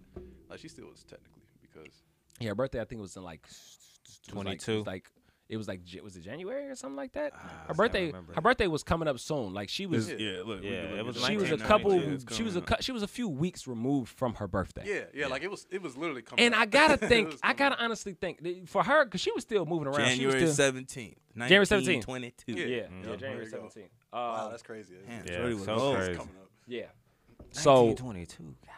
like 0.50 0.60
she 0.60 0.68
still 0.70 0.88
was 0.88 1.04
technically 1.04 1.44
because 1.62 1.94
Yeah, 2.40 2.50
her 2.50 2.56
birthday 2.56 2.80
I 2.82 2.86
think 2.86 3.02
was 3.02 3.16
in 3.18 3.24
like 3.24 3.42
it 3.46 4.34
was 4.34 4.46
like- 4.46 4.56
it 4.58 4.64
22. 4.64 4.78
was 4.78 4.88
like 4.88 5.12
it 5.50 5.58
was 5.58 5.68
like 5.68 5.82
was 6.04 6.16
it 6.16 6.22
January 6.22 6.70
or 6.70 6.76
something 6.76 6.96
like 6.96 7.12
that? 7.14 7.34
her 7.34 7.50
can't 7.66 7.78
birthday 7.78 8.12
her 8.36 8.42
birthday 8.42 8.68
was 8.68 8.84
coming 8.84 9.08
up 9.08 9.20
soon. 9.20 9.54
Like 9.54 9.68
she 9.68 9.86
was 9.88 10.10
Yeah, 10.12 10.44
look. 10.46 10.64
Yeah, 10.64 10.70
it 11.00 11.06
was 11.06 11.18
she 11.26 11.36
was 11.38 11.52
a 11.52 11.58
couple 11.58 11.92
she 12.32 12.44
was 12.44 12.56
a 12.56 12.62
coming 12.62 12.78
cou- 12.78 12.82
she 12.82 12.92
was 12.92 13.04
a 13.04 13.08
few 13.08 13.28
weeks 13.28 13.68
removed 13.68 14.10
from 14.16 14.36
her 14.36 14.48
birthday. 14.48 14.84
yeah, 14.86 15.02
yeah, 15.14 15.28
like 15.28 15.42
it 15.44 15.50
was 15.52 15.66
it 15.72 15.82
was 15.82 15.98
literally 15.98 16.22
coming. 16.22 16.46
And 16.46 16.54
up. 16.54 16.62
I 16.62 16.66
gotta 16.68 16.98
think, 17.12 17.36
I 17.44 17.54
gotta 17.54 17.76
up. 17.76 17.82
honestly 17.82 18.14
think 18.14 18.68
for 18.70 18.84
her 18.84 19.06
because 19.06 19.22
she 19.22 19.32
was 19.32 19.44
still 19.44 19.66
moving 19.66 19.88
around. 19.88 20.08
January 20.08 20.40
she 20.40 20.46
was 20.46 20.54
still, 20.54 20.72
17th. 20.74 21.16
January 21.38 21.66
17th. 21.66 22.02
22. 22.04 22.52
Yeah. 22.54 22.66
Yeah, 22.66 22.76
yeah, 23.10 23.16
January 23.16 23.46
you 23.46 23.52
go. 23.52 23.58
17th. 23.58 23.84
Wow, 24.14 24.20
Uh, 24.20 24.50
that's 24.50 24.62
crazy. 24.64 24.96
Damn, 25.08 25.26
Yeah, 25.26 25.64
so 25.66 25.96
crazy. 25.96 26.20
yeah. 26.68 26.86
So 27.52 27.86
1922. 27.86 28.44
God 28.44 28.56
damn. 28.66 28.76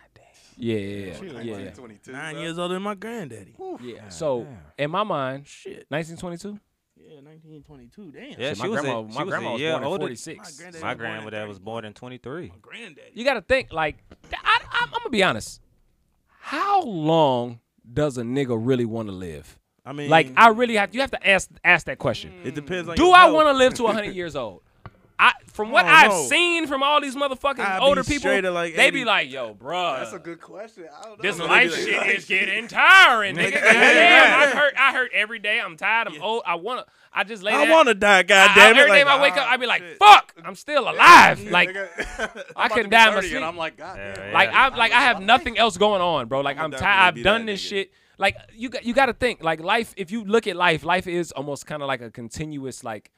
Yeah, 0.58 0.76
yeah, 0.78 1.06
yeah, 1.06 1.34
Like 1.34 1.46
yeah, 1.46 1.58
yeah. 1.58 1.70
22, 1.72 2.12
Nine 2.12 2.34
bro. 2.34 2.44
years 2.44 2.60
older 2.60 2.74
than 2.76 2.84
my 2.84 2.96
granddaddy. 2.96 3.56
yeah. 3.82 4.10
So 4.10 4.48
in 4.78 4.92
my 4.92 5.04
mind, 5.04 5.48
Shit. 5.48 5.86
1922. 5.90 6.60
Yeah, 6.98 7.20
1922. 7.22 8.12
Damn. 8.12 8.24
Yeah, 8.40 8.50
Shit, 8.50 8.58
she 8.58 8.64
my 8.64 8.70
was 8.70 8.80
a- 8.80 8.82
grandma, 8.84 9.10
she 9.10 9.16
my 9.18 9.24
was 9.24 9.28
a 9.34 9.38
grandma 9.38 9.52
was 9.54 9.62
year 9.62 9.72
born 9.72 9.84
in 9.84 9.88
older. 9.88 10.02
46. 10.04 10.38
My 10.38 10.44
granddaddy 10.64 10.84
My 10.84 10.90
was 10.94 10.98
born 10.98 11.12
in 11.16 11.22
granddad 11.22 11.48
was 11.50 11.60
born 11.60 11.86
in 11.86 11.94
23. 11.94 12.48
My 12.50 12.56
granddaddy. 12.62 13.12
You 13.14 13.24
gotta 13.26 13.42
think 13.42 13.74
like 13.74 13.98
I, 14.34 14.38
I, 14.72 14.84
I'm 14.84 14.90
gonna 14.92 15.10
be 15.10 15.24
honest. 15.24 15.62
How 16.40 16.82
long 16.84 17.60
does 17.92 18.18
a 18.18 18.24
nigga 18.24 18.58
really 18.60 18.86
want 18.86 19.08
to 19.10 19.14
live? 19.14 19.58
I 19.86 19.94
mean, 19.94 20.10
Like 20.10 20.32
I 20.38 20.50
really 20.50 20.76
have. 20.76 20.94
You 20.94 21.02
have 21.02 21.12
to 21.12 21.28
ask 21.28 21.50
ask 21.64 21.86
that 21.88 21.98
question. 21.98 22.34
it 22.44 22.54
depends 22.56 22.88
on 22.88 22.96
Do 22.96 23.12
I 23.12 23.30
want 23.32 23.48
to 23.48 23.54
live 23.54 23.74
to 23.76 23.84
100 23.84 24.14
years 24.14 24.36
old? 24.36 24.62
I, 25.24 25.34
from 25.54 25.70
what 25.70 25.84
don't 25.84 25.92
I've 25.94 26.10
know. 26.10 26.24
seen 26.26 26.66
from 26.66 26.82
all 26.82 27.00
these 27.00 27.16
motherfucking 27.16 27.60
I'd 27.60 27.80
older 27.80 28.04
people, 28.04 28.22
straight 28.22 28.44
at 28.44 28.54
like 28.54 28.76
they 28.76 28.90
be 28.90 29.06
like, 29.06 29.30
"Yo, 29.32 29.54
bruh, 29.54 30.00
That's 30.00 30.14
a 30.14 30.18
good 30.20 30.42
question. 30.42 30.86
I 30.92 31.04
don't 31.04 31.18
know. 31.18 31.22
this 31.22 31.38
life 31.38 31.76
be 31.76 31.82
shit 31.84 31.98
like- 32.00 32.16
is 32.16 32.26
getting 32.36 32.68
tiring, 32.68 33.36
nigga. 33.36 33.54
Goddamn, 33.54 34.42
I 34.42 34.48
hurt, 34.48 34.74
I 34.80 34.92
hurt 34.94 35.12
every 35.14 35.38
day. 35.38 35.60
I'm 35.60 35.78
tired. 35.78 36.08
I'm 36.08 36.20
old. 36.24 36.42
I 36.44 36.56
wanna. 36.56 36.86
I 37.14 37.24
just 37.24 37.44
lay 37.44 37.52
I 37.52 37.66
there. 37.66 37.72
want 37.72 37.88
to 37.90 37.94
die, 37.94 38.20
I- 38.20 38.24
goddamn 38.24 38.72
it. 38.76 38.80
Every 38.80 38.90
like, 38.90 39.04
time 39.06 39.20
I 39.20 39.22
wake 39.22 39.34
up, 39.34 39.46
ah, 39.48 39.52
I 39.52 39.58
be 39.58 39.68
like, 39.68 39.82
shit. 39.84 39.98
"Fuck, 40.00 40.34
I'm 40.44 40.56
still 40.56 40.90
alive." 40.90 41.44
Like, 41.52 41.70
I'm 42.18 42.30
I 42.56 42.66
about 42.66 42.72
couldn't 42.72 42.90
die 42.90 43.08
in 43.10 43.14
my 43.14 43.22
sleep. 43.22 43.36
And 43.36 43.46
I'm 43.46 43.58
like, 43.58 43.78
God 43.78 43.98
Yeah, 43.98 44.14
damn. 44.16 44.28
yeah. 44.28 44.34
Like 44.34 44.50
I'm 44.52 44.76
like 44.76 44.92
I 44.92 45.02
have 45.02 45.22
nothing 45.22 45.56
else 45.56 45.78
going 45.78 46.02
on, 46.02 46.30
bro. 46.30 46.42
Like 46.42 46.58
I'ma 46.58 46.64
I'm 46.66 46.72
definitely 46.72 46.88
tired. 46.96 47.18
I've 47.20 47.24
done 47.24 47.46
this 47.46 47.60
shit. 47.60 47.92
Like 48.18 48.38
you 48.54 48.70
got 48.70 48.86
you 48.86 48.96
got 48.96 49.06
to 49.06 49.14
think 49.14 49.44
like 49.44 49.60
life. 49.60 49.94
If 49.98 50.10
you 50.10 50.24
look 50.24 50.48
at 50.48 50.56
life, 50.56 50.84
life 50.84 51.06
is 51.06 51.32
almost 51.32 51.68
kind 51.68 51.84
of 51.84 51.88
like 51.88 52.02
a 52.02 52.10
continuous 52.10 52.84
like. 52.84 53.12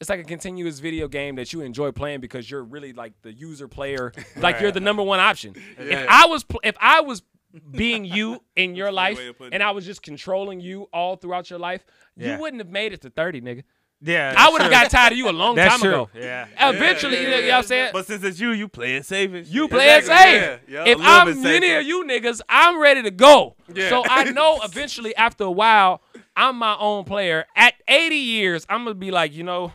It's 0.00 0.10
like 0.10 0.20
a 0.20 0.24
continuous 0.24 0.80
video 0.80 1.06
game 1.06 1.36
that 1.36 1.52
you 1.52 1.60
enjoy 1.60 1.92
playing 1.92 2.20
because 2.20 2.50
you're 2.50 2.64
really 2.64 2.92
like 2.92 3.12
the 3.22 3.32
user 3.32 3.68
player. 3.68 4.12
Like 4.36 4.60
you're 4.60 4.72
the 4.72 4.80
number 4.80 5.02
one 5.02 5.20
option. 5.20 5.54
If 5.78 6.08
I 6.08 6.26
was 6.26 6.42
pl- 6.44 6.60
if 6.64 6.74
I 6.80 7.00
was 7.02 7.22
being 7.70 8.04
you 8.04 8.42
in 8.56 8.74
your 8.74 8.86
That's 8.86 8.90
a 8.90 8.90
good 8.90 8.96
life 8.96 9.18
way 9.18 9.28
of 9.28 9.38
putting 9.38 9.52
and. 9.54 9.62
I 9.62 9.70
was 9.70 9.84
just 9.86 10.02
controlling 10.02 10.60
you 10.60 10.88
all 10.92 11.16
throughout 11.16 11.50
your 11.50 11.58
life, 11.60 11.84
Yeah. 12.16 12.34
you 12.34 12.40
wouldn't 12.40 12.60
have 12.62 12.70
made 12.70 12.92
it 12.92 13.02
to 13.02 13.10
30, 13.10 13.40
nigga. 13.42 13.62
Yeah, 14.04 14.34
I 14.36 14.50
would 14.50 14.60
have 14.62 14.70
got 14.72 14.90
tired 14.90 15.12
of 15.12 15.18
you 15.18 15.28
a 15.28 15.30
long 15.30 15.54
That's 15.54 15.70
time 15.74 15.80
true. 15.80 15.90
ago. 15.92 16.10
Yeah. 16.16 16.46
Eventually, 16.58 17.22
you 17.22 17.30
know 17.30 17.40
what 17.40 17.52
I'm 17.54 17.62
saying? 17.62 17.90
But 17.92 18.04
since 18.06 18.24
it's 18.24 18.40
you, 18.40 18.50
you 18.50 18.66
play 18.66 18.96
it 18.96 19.06
safe. 19.06 19.32
and 19.32 19.46
You 19.46 19.62
shit. 19.64 19.70
play 19.70 19.90
it 19.94 19.98
Exactly, 19.98 20.40
safe. 20.40 20.60
yeah, 20.68 20.84
yeah. 20.86 20.92
If 20.92 20.98
I'm 21.00 21.26
bit 21.28 21.36
safer. 21.36 21.48
any 21.64 21.72
of 21.74 21.84
you 21.86 22.04
niggas, 22.04 22.40
I'm 22.48 22.80
ready 22.82 23.02
to 23.04 23.12
go. 23.12 23.54
Yeah. 23.72 23.90
So 23.90 24.02
I 24.04 24.24
know 24.32 24.58
eventually, 24.64 25.14
after 25.14 25.44
a 25.44 25.50
while, 25.52 26.02
I'm 26.34 26.56
my 26.56 26.76
own 26.80 27.04
player. 27.04 27.44
At 27.54 27.74
80 27.86 28.16
years, 28.16 28.66
I'm 28.68 28.82
gonna 28.82 28.94
be 28.96 29.12
like, 29.12 29.32
you 29.34 29.44
know, 29.44 29.72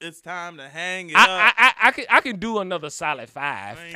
It's 0.00 0.20
time 0.20 0.58
to 0.58 0.68
hang 0.68 1.10
it 1.10 1.16
I 1.16 1.22
up. 1.24 1.28
I, 1.28 1.52
I, 1.58 1.72
I 1.88 1.90
can 1.90 2.04
I 2.08 2.20
can 2.20 2.38
do 2.38 2.58
another 2.60 2.88
solid 2.88 3.28
five. 3.28 3.76
I 3.80 3.84
ain't 3.86 3.94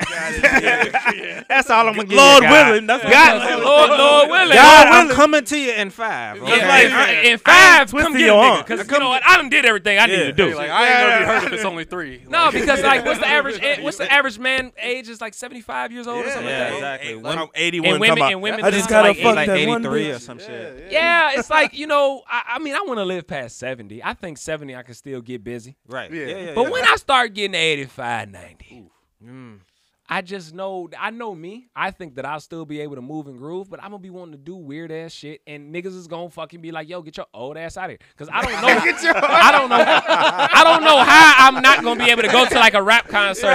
got 0.51 1.13
it. 1.15 1.45
That's 1.49 1.69
all 1.69 1.87
I'm 1.87 1.95
gonna 1.95 2.07
give 2.09 2.17
Lord 2.17 2.43
you, 2.43 2.49
God. 2.49 2.67
willing. 2.67 2.87
That's 2.87 3.03
what 3.05 3.13
God, 3.13 3.41
I'm. 3.41 3.63
Lord, 3.63 3.89
Lord 3.91 4.29
willing. 4.29 4.53
God, 4.53 4.89
Lord 4.93 5.11
I'm 5.11 5.15
coming 5.15 5.45
to 5.45 5.57
you 5.57 5.71
in 5.71 5.89
five. 5.91 6.35
In, 6.37 6.43
Okay? 6.43 6.67
like, 6.67 6.85
in- 6.87 6.91
I- 6.91 7.09
in 7.11 7.25
I 7.25 7.29
ain't 7.29 7.41
five, 7.41 7.91
come 7.91 8.11
get 8.11 8.19
your 8.25 8.43
a 8.59 8.63
Because 8.63 8.91
you 8.91 8.99
know 8.99 9.07
what? 9.07 9.25
I 9.25 9.37
done 9.37 9.47
did 9.47 9.63
everything 9.65 9.97
I 9.97 10.07
need 10.07 10.11
Yeah. 10.17 10.23
to 10.25 10.33
do. 10.33 10.55
Like 10.55 10.69
I 10.71 10.87
ain't 10.89 10.99
gonna 10.99 11.19
be 11.19 11.25
hurt 11.39 11.43
if 11.47 11.53
it's 11.53 11.63
only 11.65 11.85
three. 11.85 12.21
no, 12.27 12.51
because 12.51 12.81
like, 12.83 13.05
what's 13.05 13.19
the 13.21 13.27
average? 13.37 13.61
What's 13.81 13.97
the 13.97 14.11
average 14.11 14.37
man 14.39 14.73
age? 14.81 15.07
Is 15.07 15.21
like 15.21 15.33
75 15.33 15.93
years 15.93 16.05
old 16.07 16.25
or 16.25 16.29
something 16.31 16.49
Yeah, 16.49 16.59
like 16.59 16.69
that. 16.69 16.73
exactly. 16.75 17.07
Hey, 17.11 17.15
Women- 17.15 17.39
I'm 17.39 17.47
81. 17.55 17.91
and 17.93 18.01
women- 18.01 18.09
talking 18.17 18.21
about, 18.23 18.31
and 18.33 18.41
women 18.41 18.65
I 18.65 18.71
just 18.71 18.83
live 18.83 18.89
gotta 18.89 19.07
like 19.07 19.17
fuck 19.19 19.37
eight- 19.37 19.45
that 19.47 19.57
like 19.57 19.67
one 19.69 19.85
83 19.85 20.11
or 20.11 20.15
bitch. 20.15 20.19
some 20.19 20.39
shit. 20.39 20.91
Yeah, 20.91 21.31
it's 21.39 21.49
like 21.49 21.73
you 21.77 21.87
know. 21.87 22.23
I, 22.29 22.55
I 22.55 22.59
mean, 22.59 22.75
I 22.75 22.81
want 22.81 22.97
to 22.99 23.05
live 23.05 23.25
past 23.25 23.57
70. 23.57 24.03
I 24.03 24.13
think 24.15 24.37
70, 24.37 24.75
I 24.75 24.83
can 24.83 24.95
still 24.95 25.21
get 25.21 25.45
busy. 25.45 25.77
Right. 25.93 26.11
Yeah. 26.11 26.25
Yeah. 26.25 26.37
yeah, 26.37 26.51
But 26.55 26.63
yeah. 26.63 26.69
when 26.69 26.83
I 26.85 26.95
start 26.95 27.33
getting 27.33 27.51
to 27.53 27.57
85, 27.59 28.29
90, 28.31 28.89
Mm. 29.25 29.59
I 30.09 30.21
just 30.21 30.53
know, 30.53 30.89
I 30.99 31.11
know 31.11 31.33
me. 31.33 31.69
I 31.73 31.89
think 31.91 32.15
that 32.15 32.25
I'll 32.25 32.41
still 32.41 32.65
be 32.65 32.81
able 32.81 32.95
to 32.95 33.01
move 33.01 33.27
and 33.27 33.37
groove, 33.37 33.69
but 33.69 33.81
I'm 33.81 33.91
gonna 33.91 33.99
be 33.99 34.09
wanting 34.09 34.33
to 34.33 34.37
do 34.37 34.53
weird 34.55 34.91
ass 34.91 35.13
shit, 35.13 35.41
and 35.47 35.73
niggas 35.73 35.95
is 35.97 36.07
gonna 36.07 36.29
fucking 36.29 36.59
be 36.61 36.71
like, 36.73 36.89
"Yo, 36.89 37.01
get 37.01 37.15
your 37.15 37.25
old 37.33 37.55
ass 37.57 37.77
out 37.77 37.85
of 37.85 37.91
here," 37.91 37.99
because 38.11 38.27
I 38.33 38.41
don't 38.41 38.51
know, 38.61 38.67
I 38.67 39.51
don't 39.51 39.69
know, 39.69 39.77
I 39.79 40.61
don't 40.65 40.83
know 40.83 40.97
how 40.97 41.47
I'm 41.47 41.61
not 41.63 41.81
gonna 41.83 42.03
be 42.03 42.11
able 42.11 42.21
to 42.23 42.27
go 42.27 42.45
to 42.45 42.55
like 42.59 42.73
a 42.73 42.81
rap 42.83 43.07
concert, 43.07 43.47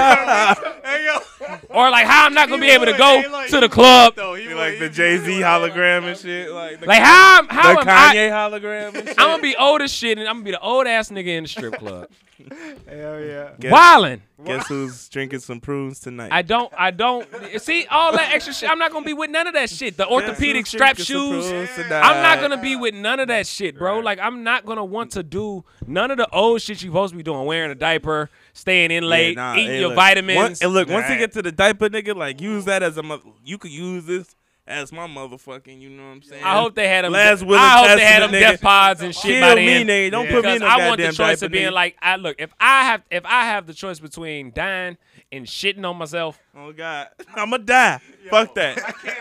Hey, 0.84 1.04
yo. 1.04 1.56
or 1.68 1.90
like 1.90 2.06
how 2.06 2.24
I'm 2.24 2.34
not 2.34 2.48
gonna 2.48 2.62
be 2.62 2.70
able 2.70 2.86
to 2.86 2.96
go 2.96 3.22
like- 3.30 3.50
to 3.50 3.60
the 3.60 3.68
club. 3.68 4.14
Though, 4.16 4.34
he 4.34 4.48
Be 4.48 4.54
like 4.54 4.72
he 4.72 4.78
the 4.78 4.84
would- 4.86 4.92
Jay 4.94 5.18
Z 5.18 5.24
he 5.30 5.36
would- 5.36 5.44
hologram 5.44 6.04
and 6.04 6.16
shit. 6.18 6.50
Like 6.50 6.80
the, 6.80 6.86
Like 6.86 7.02
how, 7.02 7.36
I'm- 7.36 7.48
how 7.50 7.74
the 7.74 7.80
am 7.82 7.88
I? 7.88 8.14
Kanye 8.14 8.30
hologram 8.30 8.94
and 8.94 9.06
shit. 9.08 9.20
I'm 9.20 9.28
gonna 9.28 9.42
be 9.42 9.54
old 9.54 9.82
as 9.82 9.92
shit, 9.92 10.18
and 10.18 10.26
I'm 10.26 10.36
gonna 10.36 10.44
be 10.46 10.50
the 10.52 10.60
old 10.60 10.86
ass 10.86 11.10
nigga 11.10 11.26
in 11.36 11.42
the 11.44 11.48
strip 11.48 11.74
club, 11.74 12.08
Hell 12.88 13.20
yeah. 13.20 13.50
Guess- 13.58 13.72
wildin'. 13.72 14.20
Guess 14.44 14.68
who's 14.68 15.08
drinking 15.08 15.40
some 15.40 15.58
prunes 15.60 15.98
tonight? 15.98 16.28
I 16.30 16.42
don't, 16.42 16.72
I 16.78 16.92
don't 16.92 17.26
see 17.58 17.86
all 17.90 18.12
that 18.12 18.32
extra 18.32 18.54
shit. 18.54 18.70
I'm 18.70 18.78
not 18.78 18.92
gonna 18.92 19.04
be 19.04 19.12
with 19.12 19.30
none 19.30 19.48
of 19.48 19.54
that 19.54 19.68
shit. 19.68 19.96
The 19.96 20.06
orthopedic 20.06 20.66
strap 20.66 20.96
shoes. 20.96 21.50
I'm 21.90 22.22
not 22.22 22.40
gonna 22.40 22.60
be 22.62 22.76
with 22.76 22.94
none 22.94 23.18
of 23.18 23.28
that 23.28 23.48
shit, 23.48 23.76
bro. 23.76 23.98
Like 23.98 24.20
I'm 24.20 24.44
not 24.44 24.64
gonna 24.64 24.84
want 24.84 25.12
to 25.12 25.24
do 25.24 25.64
none 25.86 26.12
of 26.12 26.18
the 26.18 26.28
old 26.30 26.62
shit 26.62 26.82
you 26.82 26.90
supposed 26.90 27.12
to 27.12 27.16
be 27.16 27.24
doing, 27.24 27.44
wearing 27.46 27.72
a 27.72 27.74
diaper, 27.74 28.30
staying 28.52 28.92
in 28.92 29.04
late, 29.04 29.36
Yeah, 29.36 29.42
nah, 29.42 29.54
eating 29.56 29.66
hey, 29.66 29.80
your 29.80 29.88
look, 29.88 29.96
vitamins. 29.96 30.36
One, 30.36 30.54
and 30.62 30.72
look, 30.72 30.88
once 30.88 31.10
you 31.10 31.18
get 31.18 31.32
to 31.32 31.42
the 31.42 31.50
diaper, 31.52 31.88
nigga, 31.88 32.14
like 32.14 32.40
use 32.40 32.64
that 32.66 32.82
as 32.84 32.96
a. 32.96 33.20
You 33.44 33.58
could 33.58 33.72
use 33.72 34.04
this 34.04 34.36
as 34.68 34.92
my 34.92 35.06
motherfucking. 35.06 35.80
You 35.80 35.90
know 35.90 36.04
what 36.04 36.10
I'm 36.12 36.22
saying? 36.22 36.44
I 36.44 36.60
hope 36.60 36.74
they 36.74 36.86
had 36.88 37.04
them. 37.04 37.12
Last 37.12 37.42
will 37.42 37.56
I 37.58 37.78
hope 37.88 37.98
they 37.98 38.04
had 38.04 38.22
them 38.22 38.30
testament, 38.30 38.34
nigga. 38.34 38.50
death 38.52 38.60
pods 38.60 39.02
and 39.02 39.14
shit 39.14 39.22
Kill 39.40 39.40
by 39.40 39.54
me, 39.56 39.66
then. 39.82 39.86
nigga. 39.86 40.10
Don't 40.10 40.28
put 40.28 40.44
me 40.44 40.50
in 40.52 40.58
Because 40.58 40.60
no 40.60 40.66
I 40.66 40.88
want 40.88 41.00
the 41.00 41.12
choice 41.12 41.42
of 41.42 41.50
being 41.50 41.70
nigga. 41.70 41.74
like, 41.74 41.96
I 42.00 42.16
look 42.16 42.36
if 42.38 42.52
I 42.60 42.84
have 42.84 43.02
if 43.10 43.24
I 43.26 43.44
have 43.46 43.66
the 43.66 43.74
choice 43.74 43.98
between 43.98 44.52
dying 44.52 44.96
and 45.32 45.46
shitting 45.46 45.84
on 45.88 45.96
myself. 45.96 46.38
Oh 46.56 46.72
God, 46.72 47.08
I'ma 47.34 47.56
die. 47.58 48.00
Fuck 48.30 48.54
that. 48.54 48.76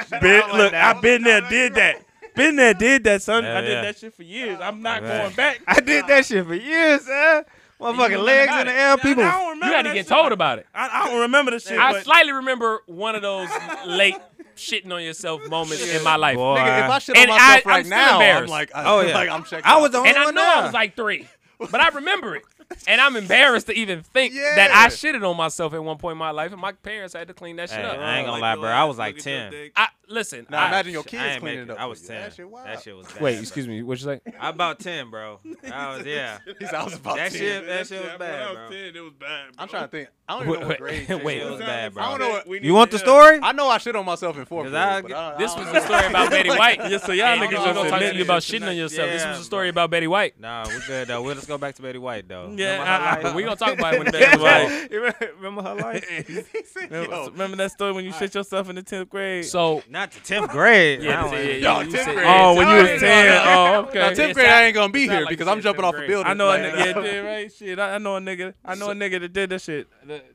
Been, 0.22 0.44
look, 0.58 0.74
I've 0.74 1.02
been 1.02 1.24
there, 1.24 1.42
did 1.42 1.74
that. 1.76 2.04
Been 2.36 2.56
there, 2.56 2.74
did 2.74 3.04
that, 3.06 3.22
son. 3.24 3.44
Yeah, 3.44 3.58
I 3.58 3.62
did 3.62 3.72
yeah. 3.72 3.82
that 3.82 3.98
shit 3.98 4.14
for 4.14 4.24
years. 4.24 4.60
I'm 4.62 4.82
not 4.82 5.02
Right. 5.02 5.22
going 5.24 5.34
back. 5.36 5.62
I 5.66 5.80
did 5.80 6.06
that 6.08 6.26
shit 6.26 6.46
for 6.46 6.54
years, 6.54 7.08
man. 7.08 7.44
Motherfucking 7.80 8.24
legs 8.24 8.52
in 8.54 8.66
the 8.68 8.74
air, 8.74 8.98
people. 8.98 9.24
I 9.24 9.32
don't 9.32 9.50
remember 9.50 9.66
You 9.68 9.74
had 9.74 9.82
to 9.84 9.90
get 9.94 10.00
shit. 10.00 10.08
told 10.08 10.32
about 10.32 10.58
it. 10.60 10.66
I, 10.74 10.90
I 11.04 11.10
don't 11.10 11.22
remember 11.22 11.52
the 11.52 11.60
shit. 11.60 11.78
I 11.80 11.92
but 11.94 12.04
slightly 12.04 12.32
remember 12.32 12.82
one 12.88 13.16
of 13.16 13.22
those 13.22 13.50
late 13.86 14.16
shitting 14.58 14.92
on 14.94 15.02
yourself 15.04 15.48
moments 15.50 15.88
in 15.88 16.04
my 16.04 16.16
life. 16.16 16.36
Boy. 16.36 16.58
Nigga, 16.58 16.86
if 16.86 16.90
I 16.92 17.00
shit 17.00 17.18
And 17.18 17.32
on 17.32 17.38
myself 17.38 17.66
I- 17.66 17.70
right 17.70 17.78
I'm 17.80 17.86
still 17.86 17.98
now, 17.98 18.08
I'm 18.10 18.14
embarrassed. 18.22 18.52
like, 18.52 18.72
uh, 18.76 18.84
oh, 18.86 18.90
I, 19.00 19.04
Oh, 19.04 19.08
yeah. 19.08 19.14
like 19.16 19.30
I'm 19.30 19.44
checked 19.44 19.66
I 19.68 19.78
was 19.82 19.92
the 19.92 19.98
only 20.00 20.10
And 20.10 20.18
I 20.18 20.26
one 20.26 20.36
know 20.36 20.42
there. 20.42 20.56
I 20.56 20.64
was 20.66 20.74
like 20.74 20.96
three, 20.96 21.28
but 21.60 21.80
I 21.80 21.90
remember 21.90 22.36
it. 22.36 22.44
And 22.86 23.00
I'm 23.00 23.16
embarrassed 23.16 23.68
to 23.68 23.74
even 23.74 24.04
think 24.04 24.34
Yeah. 24.34 24.56
that 24.56 24.72
I 24.72 24.88
shitted 24.88 25.28
on 25.30 25.38
myself 25.38 25.74
at 25.74 25.84
one 25.84 25.98
point 25.98 26.14
in 26.14 26.18
my 26.18 26.32
life, 26.32 26.52
and 26.52 26.60
my 26.62 26.72
parents 26.74 27.14
had 27.14 27.28
to 27.30 27.34
clean 27.34 27.56
that 27.58 27.70
shit 27.70 27.80
Hey, 27.80 27.86
up. 27.86 27.98
I 28.00 28.18
ain't 28.18 28.26
gonna 28.28 28.42
Like 28.42 28.58
lie, 28.58 28.62
bro. 28.62 28.70
I 28.70 28.84
was 28.84 28.98
like 28.98 29.16
look 29.18 29.28
at 29.28 29.52
your 29.54 29.62
10. 29.64 29.72
I 29.76 29.88
listen. 30.10 30.46
Now 30.50 30.64
I, 30.64 30.68
imagine 30.68 30.92
your 30.94 31.04
kids 31.04 31.40
cleaning 31.40 31.60
make 31.62 31.70
it 31.70 31.72
up. 31.72 31.80
I 31.80 31.84
for 31.84 31.90
was 31.90 32.02
you. 32.02 32.08
10. 32.10 32.22
That 32.22 32.34
shit. 32.34 32.52
That 32.66 32.82
shit 32.84 32.96
was 32.98 33.08
bad. 33.08 33.22
wait, 33.22 33.34
bro. 33.34 33.42
excuse 33.42 33.68
me. 33.68 33.84
What 33.84 34.00
you 34.00 34.06
say? 34.06 34.22
I 34.40 34.50
about 34.50 34.80
10, 34.80 35.10
bro. 35.10 35.40
I 35.72 35.96
was, 35.98 36.06
yeah. 36.06 36.40
He's 36.60 36.70
I 36.74 36.84
was 36.84 36.94
about 36.96 37.16
That 37.18 37.32
to. 37.32 37.38
shit, 37.38 37.66
that 37.68 37.88
shit 37.88 38.02
was 38.02 38.10
When 38.12 38.20
bad, 38.20 38.42
I 38.42 38.54
bro. 38.54 38.62
was 38.64 38.72
10, 38.72 38.80
it 38.96 39.00
was 39.00 39.14
bad. 39.20 39.28
Bro. 39.56 39.64
I'm 39.64 39.68
trying 39.70 39.84
to 39.84 39.88
think. 39.90 40.10
I 40.30 40.34
don't 40.40 40.48
even 40.50 40.60
know 40.62 40.68
what 40.68 40.78
grade. 40.78 41.08
Wait, 41.10 41.24
Wait, 41.24 41.38
It 41.42 41.50
was 41.50 41.60
bad, 41.60 41.94
bro. 41.94 42.04
I 42.04 42.10
don't 42.10 42.20
know 42.20 42.42
what. 42.46 42.64
You 42.64 42.74
want 42.74 42.92
the 42.92 43.00
story? 43.00 43.40
I 43.42 43.54
know 43.54 43.70
I 43.70 43.78
shit 43.78 43.96
on 43.96 44.06
myself 44.06 44.38
in 44.38 44.44
fourth 44.46 44.66
'Cause 44.66 44.72
grade. 44.72 44.84
I- 44.84 45.02
but 45.02 45.12
I, 45.14 45.38
This 45.38 45.56
was 45.56 45.66
don't 45.66 45.74
the 45.74 45.82
story 45.82 46.06
about 46.06 46.30
Betty 46.30 46.50
White. 46.50 46.80
Yeah, 46.90 46.98
so 46.98 47.14
y'all 47.14 47.38
niggas 47.38 47.42
we 47.42 47.48
just 47.56 47.64
gonna 47.66 47.74
talk 47.76 47.86
admit 47.94 48.10
to 48.12 48.16
you 48.16 48.22
it 48.22 48.26
about 48.26 48.42
tonight. 48.42 48.66
shitting 48.66 48.70
on 48.70 48.76
yourself. 48.76 49.10
this 49.10 49.22
Yeah, 49.24 49.32
was 49.32 49.40
a 49.40 49.44
story 49.46 49.72
bro. 49.72 49.84
about 49.84 49.92
Betty 49.92 50.08
White. 50.08 50.38
Nah, 50.40 50.68
we 50.68 50.76
good 50.86 51.08
though. 51.08 51.22
We'll 51.22 51.36
just 51.36 51.48
go 51.48 51.58
back 51.58 51.76
to 51.76 51.82
Betty 51.82 52.00
White 52.00 52.28
though. 52.28 52.48
Yeah, 52.58 52.72
Remember 52.80 53.28
I- 53.28 53.32
I- 53.32 53.36
we 53.36 53.44
gonna 53.44 53.56
talk 53.56 53.74
about 53.78 53.94
it 53.94 53.98
when 54.00 54.12
Betty 54.12 54.26
Betty 54.26 54.38
White. 54.42 54.90
White. 54.92 55.36
Remember 55.38 55.62
her 55.64 55.76
life? 55.76 56.06
Remember, 56.76 57.12
Yo. 57.16 57.26
remember 57.30 57.58
that 57.58 57.72
story 57.72 57.92
when 57.94 58.06
you 58.06 58.12
shit 58.14 58.34
yourself 58.36 58.70
in 58.70 58.76
the 58.76 58.84
tenth 58.84 59.10
grade? 59.10 59.46
So 59.46 59.84
Not 59.90 60.12
the 60.12 60.20
10th 60.20 60.50
grade. 60.50 61.02
yeah, 61.02 61.20
I 61.20 61.24
don't 61.24 61.34
yeah, 61.34 61.40
yeah, 61.42 61.82
Yo, 61.84 61.90
10th 61.92 62.14
grade. 62.14 62.26
oh, 62.28 62.56
when 62.56 62.68
you 62.68 62.92
was 62.92 63.00
ten. 63.00 63.42
Oh, 63.48 63.86
okay. 63.88 64.00
Now, 64.00 64.10
tenth 64.14 64.34
grade, 64.34 64.50
I 64.50 64.64
ain't 64.64 64.76
gonna 64.76 64.92
be 64.92 65.08
here 65.08 65.22
like 65.22 65.30
because 65.30 65.48
I'm 65.48 65.62
jumping 65.62 65.86
off 65.86 65.96
a 65.96 66.08
building. 66.08 66.26
I 66.30 66.34
know 66.34 66.50
a 66.52 66.58
nigga 66.58 66.94
that 66.94 67.02
did 67.04 67.26
right 67.26 67.52
shit. 67.54 67.80
I, 67.80 67.96
I 67.96 67.98
know 67.98 68.16
a 68.16 68.20
nigga. 68.20 68.54
I 68.66 68.76
know 68.76 68.90
a 68.92 68.94
nigga 68.96 69.20
that 69.22 69.34
did 69.34 69.50
that 69.52 69.62
shit. 69.62 69.88
That 70.08 70.26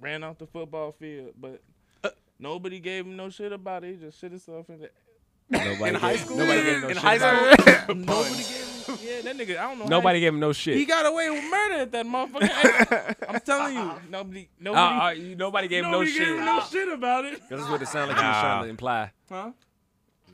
ran 0.00 0.22
off 0.24 0.38
the 0.38 0.46
football 0.46 0.92
field, 0.92 1.32
but 1.40 1.62
uh, 2.02 2.10
nobody 2.38 2.78
gave 2.80 3.06
him 3.06 3.16
no 3.16 3.30
shit 3.30 3.52
about 3.52 3.84
it. 3.84 3.92
He 3.92 3.96
just 4.06 4.20
shit 4.20 4.30
himself 4.30 4.68
in 4.68 4.80
the. 4.80 4.90
Nobody 5.50 5.84
In 5.90 5.94
high 5.96 6.16
school? 6.16 6.36
Nobody 6.38 6.62
gave 6.62 6.80
no 6.82 6.88
In 6.88 6.94
shit 6.94 7.02
high 7.02 7.18
school? 7.18 7.94
Nobody 7.94 8.34
gave 8.36 8.46
him. 8.46 8.73
Yeah, 9.04 9.20
that 9.22 9.36
nigga. 9.36 9.58
I 9.58 9.62
don't 9.68 9.78
know. 9.78 9.84
Nobody 9.86 10.18
he, 10.18 10.24
gave 10.24 10.32
him 10.34 10.40
no 10.40 10.52
shit. 10.52 10.76
He 10.76 10.84
got 10.84 11.06
away 11.06 11.30
with 11.30 11.44
murder 11.50 11.74
at 11.82 11.92
that 11.92 12.06
motherfucker. 12.06 13.16
I'm 13.28 13.40
telling 13.40 13.74
you, 13.74 13.90
nobody. 14.10 14.40
Uh, 14.42 14.62
Nobody. 14.62 15.20
uh, 15.20 15.24
you- 15.24 15.36
nobody 15.36 15.68
gave 15.68 15.84
him 15.84 15.90
no 15.90 15.98
nobody 15.98 16.10
shit. 16.12 16.20
gave 16.26 16.36
him 16.38 16.44
no 16.44 16.60
shit 16.70 16.88
about 16.88 17.24
it. 17.24 17.40
That's 17.48 17.68
what 17.68 17.82
it 17.82 17.88
sounded 17.88 18.14
like 18.14 18.22
you 18.22 18.28
was 18.28 18.40
trying 18.40 18.62
to 18.64 18.68
imply. 18.70 19.10
Huh? 19.28 19.50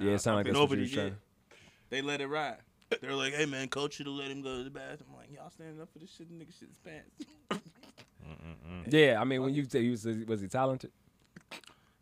Yeah, 0.01 0.13
it 0.13 0.21
sounded 0.21 0.37
like 0.39 0.47
that's 0.47 0.55
what 0.57 0.61
you 0.63 0.67
Nobody 0.67 0.81
was 0.83 0.93
trying. 0.93 1.09
did. 1.11 1.17
They 1.91 2.03
let 2.03 2.21
it 2.21 2.27
ride. 2.29 2.57
They're 3.01 3.15
like, 3.15 3.35
"Hey 3.35 3.47
man, 3.47 3.69
coach 3.69 3.95
should 3.95 4.07
have 4.07 4.15
let 4.17 4.31
him 4.31 4.43
go 4.43 4.59
to 4.59 4.65
the 4.65 4.71
bathroom." 4.71 5.11
I'm 5.13 5.17
like, 5.19 5.33
"Y'all 5.33 5.51
standing 5.51 5.81
up 5.81 5.89
for 5.93 5.99
this 6.01 6.11
shit? 6.17 6.31
Nigga 6.33 6.53
shit 6.59 6.69
his 6.69 6.79
pants." 6.79 7.61
Yeah, 8.89 9.21
I 9.21 9.25
mean, 9.25 9.43
when 9.43 9.55
you 9.55 9.65
say 9.69 9.83
he 9.83 9.91
was, 9.91 10.05
was 10.27 10.41
he 10.41 10.49
talented? 10.49 10.91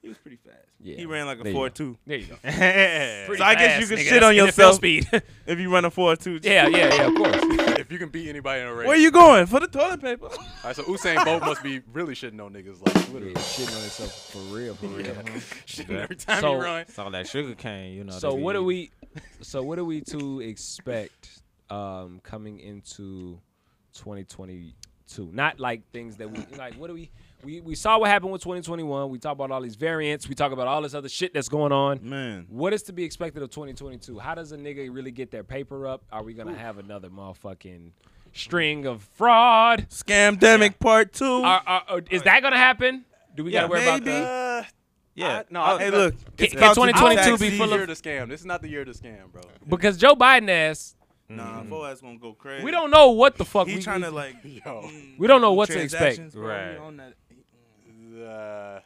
He 0.00 0.08
was 0.08 0.16
pretty 0.18 0.36
fast. 0.44 0.56
Yeah. 0.80 0.96
He 0.96 1.06
ran 1.06 1.26
like 1.26 1.40
a 1.44 1.48
you 1.48 1.52
four 1.52 1.68
go. 1.68 1.74
two. 1.74 1.98
There 2.06 2.18
you 2.18 2.26
go. 2.26 2.36
So 2.44 3.44
I 3.44 3.54
guess 3.56 3.80
you 3.80 3.86
fast, 3.86 3.88
can 3.88 3.98
nigga. 3.98 4.08
shit 4.08 4.22
on 4.22 4.34
yourself 4.36 4.76
speed. 4.76 5.08
if 5.46 5.58
you 5.58 5.72
run 5.72 5.84
a 5.84 5.90
four 5.90 6.14
two. 6.16 6.38
yeah, 6.42 6.68
yeah, 6.68 6.94
yeah. 6.94 7.06
Of 7.08 7.14
course. 7.16 7.36
If 7.78 7.92
you 7.92 7.98
can 7.98 8.08
beat 8.10 8.28
anybody 8.28 8.60
in 8.60 8.66
a 8.66 8.74
race. 8.74 8.86
Where 8.88 8.96
you 8.96 9.10
going 9.10 9.46
for 9.46 9.60
the 9.60 9.66
toilet 9.66 10.00
paper? 10.02 10.26
All 10.26 10.38
right, 10.64 10.76
so 10.76 10.82
Usain 10.82 11.24
Bolt 11.24 11.42
must 11.42 11.62
be 11.62 11.80
really 11.92 12.14
shitting 12.14 12.44
on 12.44 12.52
niggas, 12.52 12.84
like 12.84 12.94
Yeah, 12.94 13.12
literally 13.14 13.34
shitting 13.34 13.74
on 13.74 13.80
himself 13.80 14.30
for 14.30 14.38
real, 14.54 14.74
for 14.74 14.86
real. 14.88 15.04
shitting 15.66 15.98
every 16.02 16.16
time 16.16 16.40
So- 16.42 16.54
he 16.58 16.60
run. 16.64 16.86
Saw 16.88 17.08
that 17.10 17.26
sugar 17.28 17.54
cane, 17.54 17.94
you 17.94 18.04
know. 18.04 18.12
So 18.12 18.34
what 18.34 18.56
are 18.56 18.58
eating. 18.70 18.90
we? 19.14 19.22
So 19.42 19.62
what 19.62 19.78
are 19.78 19.84
we 19.84 20.00
to 20.02 20.40
expect 20.40 21.40
um, 21.70 22.20
coming 22.22 22.60
into 22.60 23.40
2022? 23.94 25.30
Not 25.32 25.58
like 25.60 25.82
things 25.92 26.16
that 26.18 26.30
we 26.30 26.44
like. 26.56 26.74
What 26.74 26.88
do 26.88 26.94
we? 26.94 27.10
We 27.44 27.60
we 27.60 27.74
saw 27.76 27.98
what 27.98 28.10
happened 28.10 28.32
with 28.32 28.42
2021. 28.42 29.10
We 29.10 29.18
talk 29.18 29.32
about 29.32 29.50
all 29.52 29.60
these 29.60 29.76
variants. 29.76 30.28
We 30.28 30.34
talk 30.34 30.50
about 30.52 30.66
all 30.66 30.82
this 30.82 30.94
other 30.94 31.08
shit 31.08 31.32
that's 31.32 31.48
going 31.48 31.70
on. 31.72 32.00
Man, 32.02 32.46
What 32.48 32.72
is 32.74 32.82
to 32.84 32.92
be 32.92 33.04
expected 33.04 33.42
of 33.42 33.50
2022? 33.50 34.18
How 34.18 34.34
does 34.34 34.50
a 34.52 34.56
nigga 34.56 34.92
really 34.92 35.12
get 35.12 35.30
their 35.30 35.44
paper 35.44 35.86
up? 35.86 36.02
Are 36.10 36.22
we 36.24 36.34
gonna 36.34 36.56
have 36.56 36.78
another 36.78 37.08
motherfucking 37.10 37.92
string 38.32 38.86
of 38.86 39.02
fraud? 39.14 39.86
scamdemic 39.88 40.78
part 40.80 41.12
two. 41.12 41.24
Are, 41.24 41.62
are, 41.64 41.82
are- 41.88 42.02
is 42.10 42.22
that 42.22 42.42
gonna 42.42 42.56
happen? 42.58 43.04
Do 43.36 43.44
we 43.44 43.52
Yeah, 43.52 43.60
gotta 43.62 43.70
worry 43.70 43.80
maybe. 43.84 43.90
about 43.92 44.04
that? 44.04 44.64
Uh, 44.64 44.68
Yeah. 45.14 45.38
I- 45.38 45.44
no, 45.50 45.60
Oh, 45.60 45.64
I- 45.64 45.78
hey, 45.78 45.90
look, 45.90 46.14
Can- 46.36 46.44
it's 46.46 46.54
can 46.54 46.74
2022 46.74 47.14
tax 47.30 47.40
be 47.40 47.50
full 47.56 47.64
of- 47.64 47.70
the 47.70 47.76
year 47.76 47.86
to 47.86 47.92
scam. 47.92 48.28
This 48.28 48.40
is 48.40 48.46
not 48.46 48.62
the 48.62 48.68
year 48.68 48.84
to 48.84 48.90
scam, 48.92 49.30
bro. 49.32 49.42
Because 49.68 49.96
Joe 49.96 50.14
Biden 50.16 50.48
ass, 50.48 50.96
Nah, 51.30 51.62
Boaz 51.62 52.00
gonna 52.00 52.18
go 52.18 52.32
crazy. 52.32 52.64
we 52.64 52.70
don't 52.70 52.90
know 52.90 53.10
what 53.10 53.36
the 53.36 53.44
fuck 53.44 53.68
He 53.68 53.76
we 53.76 53.82
trying 53.82 54.00
we- 54.00 54.06
to 54.06 54.10
like. 54.10 54.36
Yo, 54.44 54.82
mm, 54.82 55.18
We 55.18 55.26
don't 55.28 55.40
know 55.40 55.52
what 55.52 55.68
to 55.68 55.78
expect. 55.80 56.32
bro, 56.32 56.48
Right. 56.48 57.10
Uh, 58.22 58.80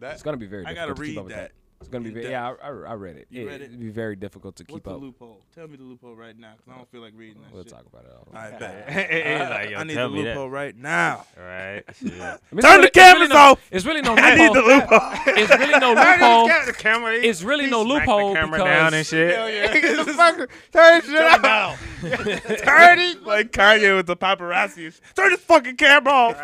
that 0.00 0.14
It's 0.14 0.22
gonna 0.22 0.36
be 0.36 0.46
very. 0.46 0.64
I 0.64 0.74
difficult 0.74 0.88
gotta 0.88 0.94
to 0.94 1.06
keep 1.06 1.10
read 1.10 1.18
up 1.18 1.24
with 1.24 1.34
that. 1.34 1.52
It's 1.78 1.88
gonna 1.88 2.04
be 2.04 2.10
very. 2.10 2.30
Yeah, 2.30 2.52
I, 2.62 2.68
I, 2.68 2.68
I 2.68 2.92
read 2.94 3.16
it. 3.16 3.26
You 3.30 3.42
it 3.42 3.46
read 3.46 3.60
it? 3.60 3.64
It'd 3.66 3.78
be 3.78 3.90
very 3.90 4.16
difficult 4.16 4.56
to 4.56 4.64
keep 4.64 4.86
up. 4.88 5.00
What's 5.00 5.04
keep 5.06 5.18
the 5.18 5.24
up. 5.26 5.30
loophole? 5.30 5.42
Tell 5.54 5.68
me 5.68 5.76
the 5.76 5.82
loophole 5.84 6.16
right 6.16 6.36
now, 6.38 6.52
cause 6.64 6.72
I 6.72 6.76
don't 6.78 6.90
feel 6.90 7.02
like 7.02 7.12
reading 7.14 7.42
that 7.42 7.52
We'll 7.52 7.62
shit. 7.64 7.72
talk 7.72 7.84
about 7.86 8.04
it 8.06 8.12
all. 8.12 8.26
All 8.34 8.50
right, 8.50 8.58
bet. 8.58 9.50
Like, 9.50 9.70
yo, 9.70 9.78
I 9.78 9.84
need 9.84 9.94
the 9.96 10.08
me 10.08 10.22
that. 10.22 10.28
loophole 10.30 10.50
right 10.50 10.76
now. 10.76 11.24
All 11.38 11.44
right. 11.44 11.82
Shit. 12.00 12.12
I 12.12 12.14
mean, 12.14 12.22
it's 12.22 12.40
Turn 12.50 12.62
really- 12.62 12.80
the 12.80 12.86
it's 12.86 12.90
cameras 12.96 13.20
really 13.20 13.28
no, 13.28 13.36
off. 13.36 13.68
It's 13.70 13.84
really 13.84 14.00
no 14.02 14.14
I 14.18 14.34
need 14.36 14.52
the 14.54 14.62
loophole. 14.62 14.98
loophole. 14.98 15.34
It's 15.36 15.50
really 15.58 15.78
no 15.78 15.92
loophole. 15.92 16.48
the 16.66 16.72
camera. 16.76 17.12
It's 17.14 17.42
really 17.42 17.66
no 17.66 17.84
Smack 17.84 18.06
loophole 18.08 18.28
the 18.30 18.34
camera 18.40 18.58
because 18.58 18.66
down 18.66 18.94
and 18.94 19.06
shit. 19.06 19.30
yeah. 19.54 20.46
Turn 20.72 21.02
shit 21.02 21.44
off. 21.44 21.80
Turn 22.00 22.98
it 22.98 23.22
like 23.22 23.52
Kanye 23.52 23.96
with 23.96 24.06
the 24.06 24.16
paparazzi. 24.16 24.98
Turn 25.14 25.30
this 25.30 25.40
fucking 25.40 25.76
camera 25.76 26.12
off. 26.12 26.42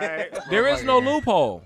there 0.51 0.69
is 0.69 0.85
no 0.85 0.99
loophole. 0.99 1.65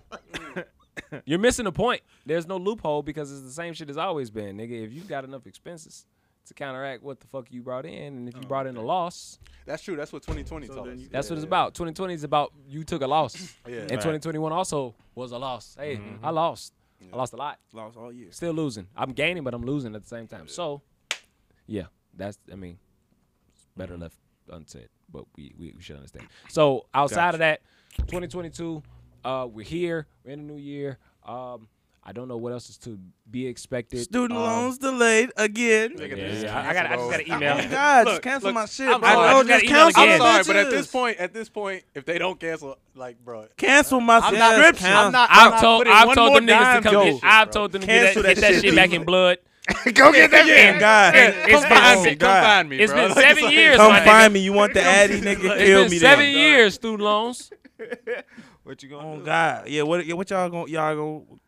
You're 1.24 1.38
missing 1.38 1.64
the 1.64 1.72
point. 1.72 2.02
There's 2.24 2.46
no 2.46 2.56
loophole 2.56 3.02
because 3.02 3.32
it's 3.32 3.42
the 3.42 3.50
same 3.50 3.74
shit 3.74 3.90
as 3.90 3.96
always 3.96 4.30
been, 4.30 4.56
nigga. 4.56 4.84
If 4.84 4.92
you 4.92 5.02
got 5.02 5.24
enough 5.24 5.46
expenses 5.46 6.06
to 6.46 6.54
counteract 6.54 7.02
what 7.02 7.20
the 7.20 7.26
fuck 7.26 7.46
you 7.50 7.62
brought 7.62 7.86
in, 7.86 8.16
and 8.16 8.28
if 8.28 8.34
you 8.34 8.42
oh, 8.44 8.48
brought 8.48 8.66
in 8.66 8.76
a 8.76 8.82
loss, 8.82 9.38
That's 9.66 9.82
true. 9.82 9.96
That's 9.96 10.12
what 10.12 10.22
2020 10.22 10.68
taught 10.68 10.88
us. 10.88 11.00
that's 11.10 11.28
what 11.28 11.36
it's 11.36 11.44
Yeah, 11.44 11.48
about. 11.48 11.74
2020 11.74 12.14
is 12.14 12.24
about 12.24 12.52
you 12.68 12.84
took 12.84 13.02
a 13.02 13.06
loss, 13.06 13.54
Yeah. 13.68 13.80
and 13.80 13.90
2021 13.90 14.52
also 14.52 14.94
was 15.14 15.32
a 15.32 15.38
loss. 15.38 15.76
Hey, 15.78 15.96
mm-hmm. 15.96 16.24
I 16.24 16.30
lost. 16.30 16.72
I 17.12 17.16
lost 17.16 17.32
a 17.34 17.36
lot. 17.36 17.58
Lost 17.72 17.96
all 17.96 18.12
year. 18.12 18.28
Still 18.30 18.52
losing. 18.52 18.86
I'm 18.96 19.12
gaining, 19.12 19.44
but 19.44 19.54
I'm 19.54 19.64
losing 19.64 19.94
at 19.94 20.02
the 20.02 20.08
same 20.08 20.26
time. 20.26 20.48
So, 20.48 20.82
yeah, 21.66 21.84
that's. 22.14 22.38
I 22.50 22.56
mean, 22.56 22.78
it's 23.52 23.66
better 23.76 23.94
mm-hmm. 23.94 24.02
left 24.02 24.16
unsaid, 24.50 24.88
but 25.10 25.24
we 25.36 25.54
we, 25.58 25.72
we 25.76 25.82
should 25.82 25.96
understand. 25.96 26.26
So 26.48 26.86
outside 26.94 27.34
of 27.34 27.40
that, 27.40 27.60
2022, 27.98 28.82
uh, 29.26 29.46
we're 29.46 29.64
here. 29.64 30.06
We're 30.24 30.32
in 30.32 30.40
a 30.40 30.42
new 30.42 30.56
year. 30.58 30.98
Um, 31.24 31.68
I 32.08 32.12
don't 32.12 32.28
know 32.28 32.36
what 32.36 32.52
else 32.52 32.70
is 32.70 32.78
to 32.78 32.96
be 33.28 33.48
expected. 33.48 34.04
Student 34.04 34.38
Um, 34.38 34.44
loans 34.44 34.78
delayed 34.78 35.32
again. 35.36 35.96
Nigga, 35.96 36.16
Yeah, 36.16 36.28
just 36.28 36.44
yeah, 36.44 36.56
I, 36.56 36.70
I 36.70 36.72
got. 36.72 36.86
I 36.86 36.96
just 36.96 37.10
got 37.10 37.18
an 37.20 37.26
cancel 37.26 37.36
email. 37.36 37.52
Oh 37.52 37.56
my 37.56 37.66
God, 37.66 38.04
Look, 38.04 38.12
just 38.14 38.22
cancel 38.22 38.46
look, 38.48 38.54
my 38.54 38.66
shit, 38.66 38.88
I'm 38.88 39.00
bro. 39.00 39.08
sorry. 39.10 39.26
I 39.28 39.32
Oh, 39.32 39.38
just 39.42 39.48
got 39.48 39.60
just 39.60 39.72
cancel 39.72 40.02
again. 40.04 40.12
I'm 40.12 40.18
my 40.20 40.42
sorry, 40.42 40.44
but 40.46 40.56
at 40.56 40.70
this 40.70 40.86
point, 40.86 41.16
at 41.18 41.32
this 41.34 41.48
point, 41.48 41.82
if 41.96 42.04
they 42.04 42.18
don't 42.18 42.38
cancel, 42.38 42.78
like, 42.94 43.24
bro, 43.24 43.46
cancel 43.56 44.00
my 44.00 44.18
I'm 44.18 44.34
not. 44.34 44.54
subscription. 44.54 44.86
I'm 44.96 45.10
not. 45.10 45.28
I'm 45.32 45.52
I've 45.54 45.60
told 45.60 45.78
putting 45.80 45.92
I've 45.92 46.14
told 46.14 46.36
them 46.36 46.46
niggas 46.46 46.76
to 46.76 46.82
come 46.82 46.94
to 46.94 47.04
get. 47.06 47.12
this 47.14 47.20
I've 47.24 47.46
shit, 47.46 47.52
told 47.52 47.72
them 47.72 47.80
to 47.80 47.86
get 47.88 48.14
that, 48.14 48.22
that 48.22 48.34
get 48.36 48.40
that 48.40 48.52
shit, 48.54 48.62
shit 48.62 48.74
back 48.76 48.92
in 48.92 49.04
blood. 49.04 49.38
Go 49.94 50.12
get 50.12 50.30
that 50.30 50.46
Thank 50.46 50.78
God. 50.78 51.12
It's 51.16 51.50
Come 51.50 51.62
been 51.62 51.70
find 51.70 52.00
se- 52.04 52.10
me. 52.10 52.16
Come 52.16 52.30
find 52.44 52.68
me. 52.68 52.78
It's 52.78 52.92
bro. 52.92 53.02
been 53.02 53.16
Like, 53.16 53.24
seven 53.36 53.50
years. 53.50 53.76
Come 53.78 54.04
find 54.04 54.32
me. 54.32 54.38
You 54.38 54.52
want 54.52 54.74
the 54.74 54.82
Addy, 54.84 55.20
nigga? 55.20 55.44
It's 55.56 55.64
Kill 55.64 55.82
been 55.82 55.90
me 55.90 55.98
seven 55.98 56.28
years 56.30 56.74
student 56.74 57.02
loans. 57.02 57.50
What 58.66 58.82
you 58.82 58.88
gonna 58.88 59.12
Oh 59.12 59.16
do? 59.18 59.24
God, 59.24 59.68
yeah. 59.68 59.82
What? 59.82 60.04
Yeah, 60.04 60.14
what 60.14 60.28
y'all 60.28 60.48
gonna? 60.50 60.68
Y'all 60.70 60.96
gonna? 60.96 61.38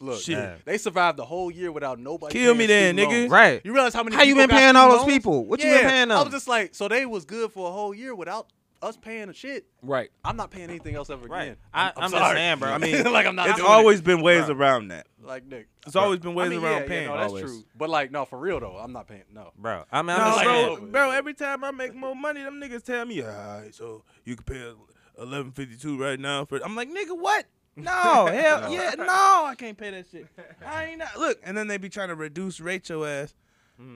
Look, 0.00 0.20
Shit. 0.20 0.64
they 0.64 0.78
survived 0.78 1.18
the 1.18 1.24
whole 1.24 1.50
year 1.50 1.70
without 1.70 1.98
nobody. 1.98 2.32
Kill 2.32 2.54
me 2.54 2.66
then, 2.66 2.96
nigga. 2.96 3.08
loans. 3.08 3.30
Right. 3.30 3.60
You 3.64 3.72
realize 3.74 3.92
how 3.94 4.02
many? 4.02 4.16
How 4.16 4.22
you 4.22 4.34
been 4.34 4.48
got 4.48 4.58
paying 4.58 4.74
all 4.76 4.88
those 4.88 5.00
loans? 5.00 5.12
people? 5.12 5.44
What 5.44 5.62
you 5.62 5.68
been 5.70 5.80
paying 5.82 6.08
them? 6.08 6.12
I 6.12 6.14
them? 6.20 6.24
was 6.24 6.32
just 6.34 6.48
like, 6.48 6.74
so 6.74 6.88
they 6.88 7.04
was 7.06 7.24
good 7.26 7.52
for 7.52 7.68
a 7.68 7.72
whole 7.72 7.94
year 7.94 8.14
without 8.14 8.48
us 8.80 8.96
paying 8.96 9.28
a 9.28 9.32
shit. 9.32 9.66
Right. 9.82 10.10
I'm 10.24 10.36
not 10.36 10.50
paying 10.50 10.70
anything 10.70 10.96
else 10.96 11.08
ever 11.10 11.26
Right. 11.28 11.42
again. 11.42 11.56
I- 11.72 11.88
I'm, 11.88 11.92
I'm 11.98 12.10
just 12.10 12.14
sorry. 12.24 12.36
saying, 12.36 12.58
bro. 12.58 12.70
I 12.72 12.78
mean, 12.78 13.12
like 13.12 13.26
I'm 13.26 13.36
not. 13.36 13.50
It's 13.50 13.60
always 13.60 14.00
it. 14.00 14.04
been 14.04 14.22
ways 14.22 14.44
Bruh. 14.46 14.56
around 14.58 14.88
that. 14.88 15.06
like 15.22 15.46
Nick. 15.46 15.68
It's 15.86 15.94
always 15.94 16.18
been 16.18 16.34
ways 16.34 16.46
I 16.46 16.50
mean, 16.56 16.64
around 16.64 16.72
yeah, 16.72 16.80
yeah, 16.80 16.88
paying. 16.88 17.06
no, 17.08 17.14
that's 17.16 17.26
Always. 17.28 17.44
true. 17.44 17.64
But 17.76 17.90
like, 17.90 18.10
no, 18.10 18.24
for 18.24 18.38
real 18.40 18.58
though, 18.58 18.78
I'm 18.78 18.92
not 18.92 19.06
paying. 19.06 19.22
No. 19.32 19.52
Bro, 19.56 19.84
I 19.92 20.02
mean, 20.02 20.10
I'm 20.10 20.18
No, 20.18 20.24
just 20.24 20.36
like, 20.38 20.46
bro, 20.78 20.86
bro, 20.86 21.10
every 21.12 21.34
time 21.34 21.62
I 21.62 21.70
make 21.70 21.94
more 21.94 22.16
money, 22.16 22.42
them 22.42 22.60
niggas 22.60 22.82
tell 22.82 23.04
me, 23.04 23.22
all 23.22 23.28
right, 23.28 23.72
so 23.72 24.02
you 24.24 24.34
can 24.34 24.44
pay 24.44 24.72
eleven 25.18 25.52
fifty 25.52 25.76
two 25.76 25.98
right 25.98 26.18
now 26.18 26.44
for. 26.44 26.58
I'm 26.64 26.74
like, 26.76 26.88
nigga, 26.90 27.18
what? 27.18 27.46
No, 27.74 28.26
hell 28.26 28.70
yeah, 28.70 28.94
no, 28.98 29.04
I 29.46 29.54
can't 29.56 29.78
pay 29.78 29.90
that 29.92 30.04
shit. 30.12 30.26
I 30.62 30.84
ain't 30.84 30.98
not 30.98 31.16
look, 31.18 31.38
and 31.42 31.56
then 31.56 31.68
they 31.68 31.78
be 31.78 31.88
trying 31.88 32.08
to 32.08 32.14
reduce 32.14 32.60
rate 32.60 32.86
your 32.90 33.08
ass 33.08 33.32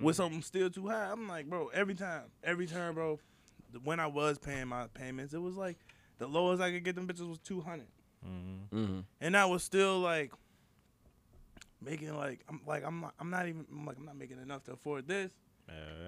with 0.00 0.16
something 0.16 0.40
still 0.40 0.70
too 0.70 0.88
high. 0.88 1.10
I'm 1.12 1.28
like, 1.28 1.44
bro, 1.44 1.68
every 1.74 1.94
time, 1.94 2.22
every 2.42 2.66
time, 2.66 2.94
bro. 2.94 3.20
When 3.84 4.00
I 4.00 4.06
was 4.06 4.38
paying 4.38 4.68
my 4.68 4.86
payments, 4.94 5.34
it 5.34 5.42
was 5.42 5.56
like 5.56 5.76
the 6.16 6.26
lowest 6.26 6.62
I 6.62 6.70
could 6.72 6.84
get 6.84 6.94
them 6.96 7.06
bitches 7.06 7.28
was 7.28 7.38
two 7.38 7.60
hundred, 7.60 7.88
Mm-hmm. 8.26 9.00
and 9.20 9.36
I 9.36 9.44
was 9.44 9.62
still 9.62 9.98
like 9.98 10.32
making 11.82 12.14
like 12.16 12.40
I'm 12.48 12.60
like 12.66 12.84
I'm 12.84 13.00
not, 13.02 13.14
I'm 13.20 13.28
not 13.30 13.46
even 13.48 13.66
I'm 13.70 13.84
like 13.84 13.96
I'm 13.98 14.06
not 14.06 14.16
making 14.16 14.40
enough 14.40 14.64
to 14.64 14.72
afford 14.72 15.06
this. 15.06 15.30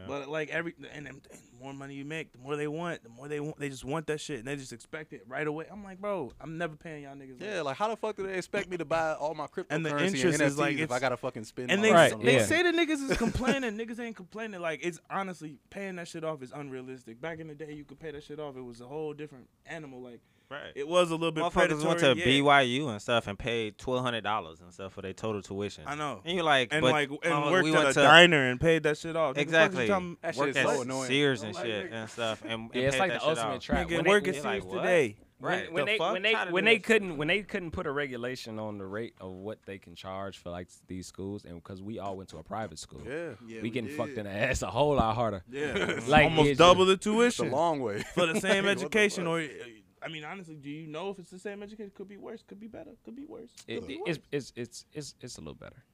But 0.08 0.28
like 0.28 0.48
every 0.48 0.74
and, 0.94 1.06
and 1.06 1.20
the 1.22 1.38
more 1.60 1.74
money 1.74 1.94
you 1.94 2.04
make, 2.04 2.32
the 2.32 2.38
more 2.38 2.56
they 2.56 2.66
want, 2.66 3.02
the 3.02 3.10
more 3.10 3.28
they 3.28 3.40
want. 3.40 3.58
They 3.58 3.68
just 3.68 3.84
want 3.84 4.06
that 4.06 4.20
shit, 4.20 4.38
and 4.38 4.48
they 4.48 4.56
just 4.56 4.72
expect 4.72 5.12
it 5.12 5.22
right 5.28 5.46
away. 5.46 5.66
I'm 5.70 5.84
like, 5.84 6.00
bro, 6.00 6.32
I'm 6.40 6.56
never 6.56 6.76
paying 6.76 7.02
y'all 7.02 7.14
niggas. 7.14 7.42
Yeah, 7.42 7.60
like 7.60 7.76
how 7.76 7.88
the 7.88 7.96
fuck 7.96 8.16
do 8.16 8.26
they 8.26 8.34
expect 8.34 8.70
me 8.70 8.78
to 8.78 8.86
buy 8.86 9.12
all 9.14 9.34
my 9.34 9.46
cryptocurrency 9.46 9.66
And 9.70 9.86
the 9.86 9.96
and 9.96 10.14
interest 10.14 10.40
is 10.40 10.58
like 10.58 10.78
if 10.78 10.90
I 10.90 10.98
gotta 10.98 11.18
fucking 11.18 11.44
spend? 11.44 11.70
And 11.70 11.84
they 11.84 11.92
Right, 11.92 12.18
they 12.22 12.36
yeah. 12.36 12.44
say 12.46 12.62
the 12.62 12.70
niggas 12.70 13.10
is 13.10 13.18
complaining. 13.18 13.72
niggas 13.78 14.00
ain't 14.00 14.16
complaining. 14.16 14.60
Like 14.60 14.80
it's 14.82 14.98
honestly 15.10 15.58
paying 15.68 15.96
that 15.96 16.08
shit 16.08 16.24
off 16.24 16.42
is 16.42 16.52
unrealistic. 16.52 17.20
Back 17.20 17.40
in 17.40 17.48
the 17.48 17.54
day, 17.54 17.72
you 17.74 17.84
could 17.84 18.00
pay 18.00 18.10
that 18.10 18.22
shit 18.22 18.40
off. 18.40 18.56
It 18.56 18.62
was 18.64 18.80
a 18.80 18.86
whole 18.86 19.12
different 19.12 19.48
animal. 19.66 20.00
Like 20.00 20.20
Right. 20.50 20.72
it 20.74 20.88
was 20.88 21.10
a 21.10 21.14
little 21.16 21.30
bit 21.32 21.44
Motherfuckers 21.44 21.52
predatory. 21.52 21.84
went 21.86 21.98
to 22.00 22.16
yeah. 22.16 22.24
BYU 22.42 22.88
and 22.88 23.02
stuff 23.02 23.26
and 23.26 23.38
paid 23.38 23.76
twelve 23.76 24.02
hundred 24.02 24.24
dollars 24.24 24.60
and 24.62 24.72
stuff 24.72 24.94
for 24.94 25.02
their 25.02 25.12
total 25.12 25.42
tuition. 25.42 25.84
I 25.86 25.94
know. 25.94 26.20
And 26.24 26.36
you're 26.36 26.44
like, 26.44 26.68
And 26.72 26.80
but 26.82 26.90
like 26.92 27.10
and 27.10 27.20
motherfucker, 27.20 27.50
worked 27.50 27.64
we 27.64 27.70
at 27.72 27.76
went 27.76 27.88
a 27.90 27.92
to 27.94 28.00
diner 28.02 28.50
and 28.50 28.58
paid 28.60 28.82
that 28.84 28.96
shit 28.96 29.14
off. 29.14 29.34
Nigga, 29.34 29.36
fuck 29.36 29.36
you 29.36 29.42
exactly 29.42 29.86
talking- 29.88 30.16
That 30.22 30.34
shit 30.34 30.40
work 30.40 30.48
is 30.50 30.56
at 30.56 30.66
so 30.66 30.82
annoying. 30.82 31.06
Sears 31.08 31.42
and 31.42 31.54
Like, 31.54 31.64
shit 31.66 31.90
nigga. 31.90 31.94
and 31.94 32.10
stuff. 32.10 32.42
And, 32.42 32.52
and 32.52 32.70
Yeah, 32.72 32.80
it's 32.82 32.94
paid 32.96 33.00
like 33.00 33.10
that 33.12 33.20
the 33.20 33.28
ultimate 33.28 33.60
trap. 33.60 33.86
Nigga, 33.88 33.96
When 33.96 34.04
work 34.06 34.24
they- 34.24 34.30
at 34.30 34.34
you're 34.36 34.42
Sears 34.44 34.64
like, 34.64 34.82
today. 34.82 35.16
Right. 35.40 35.72
When, 35.72 35.84
when 35.84 35.84
the 35.84 35.98
they 35.98 35.98
when 36.12 36.22
they 36.22 36.32
How 36.32 36.44
to 36.46 36.50
when 36.52 36.64
they 36.64 36.78
couldn't 36.80 37.16
when 37.16 37.28
they 37.28 37.42
couldn't 37.42 37.70
put 37.70 37.86
a 37.86 37.92
regulation 37.92 38.58
on 38.58 38.76
the 38.78 38.86
rate 38.86 39.14
of 39.20 39.30
what 39.30 39.58
they 39.66 39.78
can 39.78 39.94
charge 39.94 40.38
for 40.38 40.50
like 40.50 40.66
these 40.88 41.06
schools, 41.06 41.44
and 41.44 41.62
because 41.62 41.80
we 41.80 42.00
all 42.00 42.16
went 42.16 42.28
to 42.30 42.38
a 42.38 42.42
private 42.42 42.76
school, 42.80 43.02
Yeah, 43.06 43.34
Yeah, 43.46 43.62
we 43.62 43.70
getting 43.70 43.90
fucked 43.96 44.18
in 44.18 44.24
the 44.24 44.32
ass 44.32 44.62
a 44.62 44.66
whole 44.66 44.96
lot 44.96 45.14
harder. 45.14 45.44
Yeah, 45.48 46.00
Like, 46.08 46.24
almost 46.24 46.58
double 46.58 46.86
the 46.86 46.94
it's 46.94 47.06
a 47.06 47.10
tuition 47.10 47.50
long 47.52 47.78
way 47.78 48.02
for 48.14 48.26
the 48.26 48.40
same 48.40 48.66
education. 48.66 49.28
Or, 49.28 49.46
I 50.02 50.08
mean, 50.08 50.24
honestly, 50.24 50.56
do 50.56 50.70
you 50.70 50.86
know 50.86 51.10
if 51.10 51.18
it's 51.18 51.30
the 51.30 51.38
same 51.38 51.62
education? 51.62 51.90
Could 51.94 52.08
be 52.08 52.16
worse. 52.16 52.42
Could 52.46 52.60
be 52.60 52.68
better. 52.68 52.92
Could 53.04 53.16
be 53.16 53.24
worse. 53.26 53.50
Could 53.66 53.74
It, 53.76 53.86
be 53.86 53.96
worse. 54.06 54.18
it's, 54.30 54.52
it's 54.52 54.52
it's 54.56 54.84
it's 54.92 55.14
it's 55.20 55.36
a 55.38 55.40
little 55.40 55.54
better. 55.54 55.84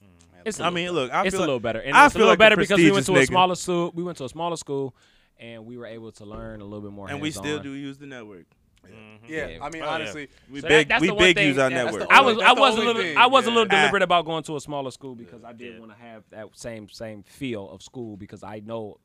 Man, 0.00 0.42
It's 0.44 0.58
a 0.60 0.64
I 0.64 0.66
little 0.66 0.74
mean, 0.74 0.86
better. 0.86 0.92
look, 0.94 1.12
I 1.12 1.20
it's 1.24 1.28
a 1.28 1.30
feel 1.32 1.40
like- 1.40 1.46
little 1.46 1.60
better, 1.60 1.78
and 1.80 1.96
I 1.96 2.06
it's 2.06 2.14
a 2.14 2.18
feel 2.18 2.26
little 2.26 2.32
like 2.32 2.36
a 2.36 2.38
better 2.40 2.56
because 2.56 2.78
we 2.78 2.90
went 2.92 3.06
to 3.06 3.16
a 3.16 3.26
smaller 3.26 3.54
school. 3.54 3.92
We 3.94 4.02
went 4.02 4.18
to 4.18 4.24
a 4.24 4.28
smaller 4.28 4.56
school, 4.56 4.94
and 5.38 5.64
we 5.66 5.76
were 5.78 5.86
able 5.86 6.12
to 6.12 6.24
learn 6.24 6.60
a 6.60 6.64
little 6.64 6.82
bit 6.82 6.92
more. 6.92 7.08
and 7.08 7.20
we 7.20 7.30
still 7.30 7.44
hands-on. 7.44 7.62
do 7.64 7.72
use 7.72 7.98
the 7.98 8.06
network. 8.06 8.46
yeah, 8.84 8.90
mm-hmm. 8.90 9.32
Yeah. 9.32 9.58
I 9.62 9.70
mean 9.70 9.82
Oh, 9.82 9.86
yeah. 9.86 9.94
honestly, 9.94 10.28
We 10.50 10.60
So 10.60 10.68
big, 10.68 10.88
that's 10.88 11.00
we 11.00 11.10
big 11.10 11.36
thing- 11.36 11.48
use 11.48 11.56
our 11.58 11.70
that's 11.70 11.92
the 11.92 11.98
network. 12.00 12.12
I 12.12 12.20
was 12.20 12.38
I 12.38 12.52
was 12.52 12.76
a 12.76 12.80
little 12.80 13.00
thing, 13.02 13.16
I 13.16 13.26
was 13.26 13.46
a 13.46 13.50
little 13.50 13.64
deliberate 13.64 14.02
about 14.02 14.26
going 14.26 14.42
to 14.44 14.56
a 14.56 14.60
smaller 14.60 14.90
school 14.90 15.14
because 15.14 15.42
I 15.42 15.52
did 15.54 15.74
Yeah. 15.74 15.80
want 15.80 15.92
to 15.92 15.98
have 15.98 16.24
that 16.30 16.48
same 16.52 16.88
same 16.90 17.22
feel 17.22 17.70
of 17.70 17.82
school 17.82 18.18
because 18.18 18.42
I 18.42 18.60
know 18.60 18.82
it's- 18.90 19.03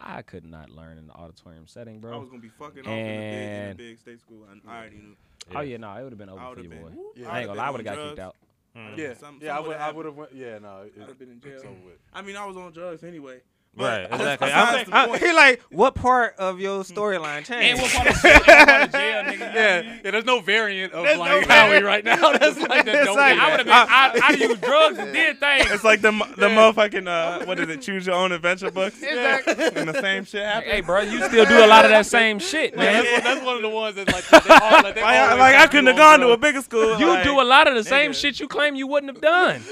I 0.00 0.22
could 0.22 0.44
not 0.44 0.70
learn 0.70 0.98
in 0.98 1.06
the 1.06 1.12
auditorium 1.14 1.66
setting, 1.66 2.00
bro. 2.00 2.14
I 2.14 2.18
was 2.18 2.28
gonna 2.28 2.40
be 2.42 2.48
fucking 2.48 2.80
off 2.80 2.86
in 2.88 2.92
a 2.92 3.30
big, 3.30 3.64
in 3.66 3.70
a 3.70 3.74
big 3.74 3.98
state 3.98 4.20
school. 4.20 4.46
I, 4.50 4.70
I 4.70 4.78
already 4.80 4.96
knew. 4.96 5.16
Oh 5.54 5.60
yeah, 5.60 5.76
no, 5.78 5.92
it 5.94 6.02
would 6.02 6.12
have 6.12 6.18
been 6.18 6.28
I 6.28 6.32
over 6.32 6.48
would 6.48 6.56
for 6.58 6.62
have 6.62 6.64
you, 6.64 6.70
been. 6.70 6.94
boy. 6.94 7.02
Yeah. 7.16 7.30
I 7.30 7.38
ain't 7.40 7.46
gonna 7.48 7.58
lie, 7.58 7.66
I 7.66 7.70
would 7.70 7.86
have 7.86 7.96
got 7.96 8.08
kicked 8.08 8.18
out. 8.18 8.36
Mm. 8.76 8.98
yeah, 8.98 9.14
Some- 9.14 9.38
yeah, 9.42 9.52
I 9.54 9.56
some 9.56 9.62
would, 9.62 9.68
would've 9.68 9.82
I 9.82 9.90
would 9.92 10.06
have 10.06 10.14
went. 10.16 10.32
Yeah, 10.34 10.58
no, 10.58 10.82
it, 10.82 10.92
I'd 11.00 11.08
have 11.08 11.18
been 11.18 11.30
in 11.30 11.40
jail. 11.40 11.52
it's 11.54 11.64
over 11.64 11.72
with. 11.84 11.98
I 12.12 12.22
mean, 12.22 12.36
I 12.36 12.44
was 12.46 12.56
on 12.56 12.72
drugs 12.72 13.02
anyway. 13.02 13.40
Right, 13.84 14.04
exactly. 14.04 14.48
besides 14.48 14.90
I'm- 14.92 15.08
the 15.08 15.14
I'm- 15.14 15.20
he 15.20 15.32
like, 15.32 15.62
what 15.70 15.94
part 15.94 16.34
of 16.38 16.60
your 16.60 16.82
storyline 16.84 17.44
changed? 17.44 17.52
And 17.52 17.80
what 17.80 17.90
part 17.92 18.06
of 18.08 18.22
jail, 18.22 18.32
what 18.34 18.44
part 18.68 18.82
of 18.82 18.92
jail, 18.92 19.22
nigga? 19.24 19.38
Yeah, 19.54 19.80
yeah. 20.02 20.10
There's 20.10 20.24
no 20.24 20.40
variant 20.40 20.92
of 20.92 21.04
There's 21.04 21.16
no 21.16 21.20
like 21.22 21.46
variant. 21.46 21.50
Howie 21.50 21.82
right 21.82 22.04
now. 22.04 22.32
That's 22.38 22.58
like 22.60 22.84
the 22.84 22.92
It's 22.94 23.04
don't 23.06 23.16
like- 23.16 23.34
do 23.34 23.40
I 23.40 23.50
would 23.50 23.66
have 23.66 23.66
been. 23.66 23.74
I, 23.74 24.20
I 24.22 24.30
used 24.48 24.60
drugs 24.60 24.98
and 24.98 25.12
did 25.12 25.40
things. 25.40 25.70
It's 25.70 25.84
like 25.84 26.00
the 26.00 26.12
mo- 26.12 26.26
the 26.36 26.48
motherfucking 26.48 27.06
uh, 27.08 27.44
what 27.46 27.58
is 27.60 27.68
it? 27.68 27.82
Choose 27.82 28.06
your 28.06 28.16
own 28.16 28.32
adventure 28.32 28.70
books. 28.70 28.96
Exactly. 29.08 29.80
And 29.80 29.88
the 29.88 30.00
same 30.00 30.24
shit 30.24 30.44
happened. 30.44 30.72
Hey, 30.72 30.80
bro, 30.80 31.00
you 31.00 31.22
still 31.28 31.44
do 31.46 31.64
a 31.64 31.66
lot 31.66 31.84
of 31.84 31.90
that 31.90 32.06
same 32.06 32.38
shit, 32.38 32.72
Yeah, 32.74 32.78
man. 32.78 33.04
that's, 33.04 33.12
one, 33.14 33.24
that's 33.24 33.46
one 33.46 33.56
of 33.56 33.62
the 33.62 33.68
ones 33.68 33.96
that's 33.96 34.12
like, 34.12 34.44
they 34.44 34.54
all, 34.54 34.70
like, 34.82 34.94
they 34.94 35.02
Like, 35.02 35.16
I, 35.16 35.34
like 35.38 35.56
I 35.56 35.66
couldn't 35.66 35.86
have 35.86 35.96
gone 35.96 36.20
on 36.22 36.26
to 36.28 36.32
a 36.32 36.36
bigger 36.36 36.60
school. 36.62 36.98
You 36.98 37.08
like, 37.08 37.24
do 37.24 37.40
a 37.40 37.42
lot 37.42 37.66
of 37.68 37.74
the 37.74 37.84
same 37.84 38.10
nigga. 38.12 38.20
shit 38.20 38.40
you 38.40 38.48
claim 38.48 38.74
you 38.74 38.86
wouldn't 38.86 39.12
have 39.12 39.20
done. 39.22 39.62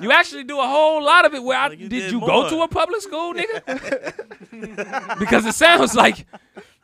You 0.00 0.12
actually 0.12 0.44
do 0.44 0.58
a 0.60 0.66
whole 0.66 1.02
lot 1.02 1.24
of 1.24 1.34
it. 1.34 1.42
Where 1.42 1.58
I, 1.58 1.68
Like 1.68 1.78
you 1.80 1.88
did, 1.88 2.00
did 2.00 2.12
you 2.12 2.20
more. 2.20 2.28
go 2.28 2.48
to 2.50 2.62
a 2.62 2.68
public 2.68 3.00
school, 3.02 3.17
nigga? 3.34 5.18
because 5.18 5.46
it 5.46 5.54
sounds 5.54 5.94
like 5.94 6.26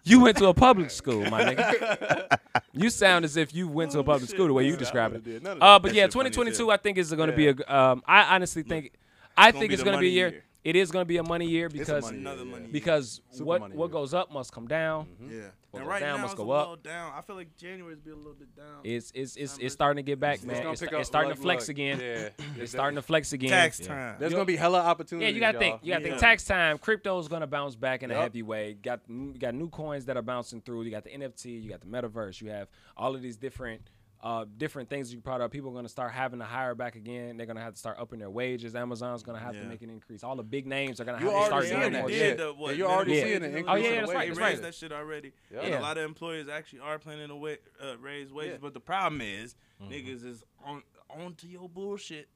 you 0.04 0.20
went 0.20 0.36
to 0.38 0.46
a 0.46 0.54
public 0.54 0.90
school, 0.90 1.24
my 1.30 1.42
nigga. 1.54 2.38
You 2.72 2.90
sound 2.90 3.24
as 3.24 3.36
if 3.36 3.54
you 3.54 3.68
went 3.68 3.92
to 3.92 4.00
a 4.00 4.04
public 4.04 4.28
school 4.28 4.46
the 4.46 4.52
way 4.52 4.66
you 4.66 4.76
describe 4.76 5.14
it. 5.14 5.24
did 5.24 5.42
none 5.42 5.56
of 5.56 5.62
Uh, 5.62 5.78
but 5.78 5.94
yeah, 5.94 6.04
shit 6.04 6.12
funny 6.12 6.28
as 6.28 6.34
2022. 6.36 6.70
I 6.70 6.76
think 6.76 6.98
is 6.98 7.12
going 7.12 7.30
to 7.30 7.36
be 7.36 7.48
a. 7.48 7.54
Um, 7.66 8.02
I 8.06 8.34
honestly 8.34 8.62
think, 8.62 8.92
I 9.36 9.52
think 9.52 9.72
it's 9.72 9.82
going 9.82 9.96
to 9.96 10.00
be 10.00 10.08
a 10.08 10.10
year. 10.10 10.44
Year. 10.64 10.70
It 10.70 10.76
is 10.76 10.90
going 10.90 11.02
to 11.04 11.08
be 11.08 11.18
a 11.18 11.22
money 11.22 11.46
year 11.46 11.68
because 11.68 12.04
money 12.04 12.18
year, 12.22 12.34
yeah. 12.36 12.44
money. 12.44 12.68
because 12.72 13.20
Super 13.30 13.44
what 13.44 13.60
what 13.60 13.70
year. 13.86 13.88
goes 13.88 14.14
up 14.14 14.32
must 14.32 14.52
come 14.52 14.66
down. 14.66 15.06
Mm-hmm. 15.06 15.30
yeah. 15.38 15.46
What 15.70 15.80
And 15.80 15.88
right 15.88 16.00
down 16.00 16.16
now 16.18 16.22
must 16.22 16.34
it's 16.34 16.40
a 16.40 16.44
go 16.44 16.50
up. 16.52 16.68
little 16.68 16.76
down. 16.82 17.12
I 17.16 17.20
feel 17.20 17.34
like 17.34 17.56
January's 17.56 17.98
be 17.98 18.12
a 18.12 18.14
little 18.16 18.34
bit 18.34 18.54
down. 18.54 18.66
It's 18.84 19.10
it's 19.12 19.34
it's 19.36 19.58
it's 19.58 19.74
starting 19.74 20.04
to 20.04 20.08
get 20.08 20.20
back, 20.20 20.36
It's 20.36 20.44
man. 20.44 20.58
gonna 20.58 20.70
It's, 20.72 20.80
pick 20.80 20.92
it's 20.92 21.00
up, 21.00 21.04
starting 21.06 21.30
look, 21.30 21.36
to 21.38 21.42
flex 21.42 21.62
look, 21.64 21.68
again. 21.70 22.00
Yeah, 22.00 22.28
It's 22.62 22.70
starting 22.70 22.94
to 22.94 23.02
flex 23.02 23.32
again. 23.32 23.50
Tax 23.50 23.80
Yeah. 23.80 23.86
time. 23.88 24.16
There's 24.20 24.32
gonna 24.32 24.44
be 24.44 24.54
hella 24.56 24.80
opportunities. 24.82 25.30
Yeah, 25.30 25.34
you 25.34 25.40
gotta 25.40 25.58
think. 25.58 25.72
y'all. 25.80 25.80
You 25.84 25.92
gotta 25.94 26.04
think. 26.04 26.18
Tax 26.20 26.44
time. 26.44 26.78
Crypto's 26.78 27.26
gonna 27.26 27.48
bounce 27.48 27.74
back 27.74 28.04
in 28.04 28.10
a 28.12 28.14
heavy 28.14 28.42
way. 28.42 28.74
Got 28.74 29.00
you 29.08 29.34
got 29.38 29.54
new 29.54 29.68
coins 29.68 30.04
that 30.04 30.16
are 30.16 30.22
bouncing 30.22 30.60
through. 30.60 30.82
You 30.82 30.92
got 30.92 31.02
the 31.02 31.10
NFT. 31.10 31.60
You 31.60 31.68
got 31.70 31.80
the 31.80 31.86
metaverse. 31.88 32.40
You 32.40 32.50
have 32.50 32.68
all 32.96 33.14
of 33.16 33.20
these 33.22 33.36
different. 33.36 33.82
Uh, 34.24 34.46
different 34.56 34.88
things 34.88 35.12
you 35.12 35.20
part 35.20 35.42
of. 35.42 35.50
People 35.50 35.70
are 35.70 35.74
gonna 35.74 35.86
start 35.86 36.10
having 36.10 36.38
to 36.38 36.46
hire 36.46 36.74
back 36.74 36.96
again. 36.96 37.36
They're 37.36 37.44
gonna 37.44 37.60
have 37.60 37.74
to 37.74 37.78
start 37.78 37.98
upping 38.00 38.18
their 38.20 38.30
wages. 38.30 38.74
Amazon's 38.74 39.22
gonna 39.22 39.38
have 39.38 39.52
to 39.52 39.64
make 39.64 39.82
an 39.82 39.90
increase. 39.90 40.24
All 40.24 40.34
the 40.34 40.42
big 40.42 40.66
names 40.66 40.98
are 40.98 41.04
gonna 41.04 41.18
have 41.18 41.28
to 41.28 41.44
start 41.44 41.52
already 41.52 41.68
doing 41.68 41.82
seeing 41.82 41.94
already 41.94 41.98
more 41.98 42.08
it. 42.08 42.12
did 42.12 42.18
shit. 42.18 42.38
the, 42.38 42.52
what, 42.54 42.70
Yeah, 42.70 42.76
you're 42.78 42.88
already 42.88 43.10
minimum 43.10 43.28
seeing 43.28 43.42
wage 43.42 43.50
an 43.52 43.58
increase 43.58 43.86
in 43.86 43.92
the 43.92 44.06
they 44.06 44.14
wages. 44.16 44.28
raised 44.28 44.40
Right, 44.40 44.52
right. 44.54 44.62
that 44.62 44.74
shit 44.74 44.92
already. 44.92 45.32
Yeah. 45.52 45.60
And 45.60 45.68
Yeah. 45.68 45.78
a 45.78 45.82
lot 45.82 45.98
of 45.98 46.04
employers 46.04 46.48
actually 46.48 46.78
are 46.80 46.98
planning 46.98 47.28
to 47.28 47.36
wa- 47.36 47.50
uh, 47.82 47.98
raise 47.98 48.32
wages, 48.32 48.52
Yeah. 48.54 48.58
but 48.62 48.72
the 48.72 48.80
problem 48.80 49.20
is 49.20 49.56
Mm-hmm. 49.82 49.92
niggas 49.92 50.24
is 50.24 50.42
on 50.64 50.82
onto 51.10 51.46
your 51.46 51.68
bullshit 51.68 52.30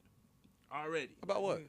already. 0.70 1.16
About 1.22 1.42
what? 1.42 1.62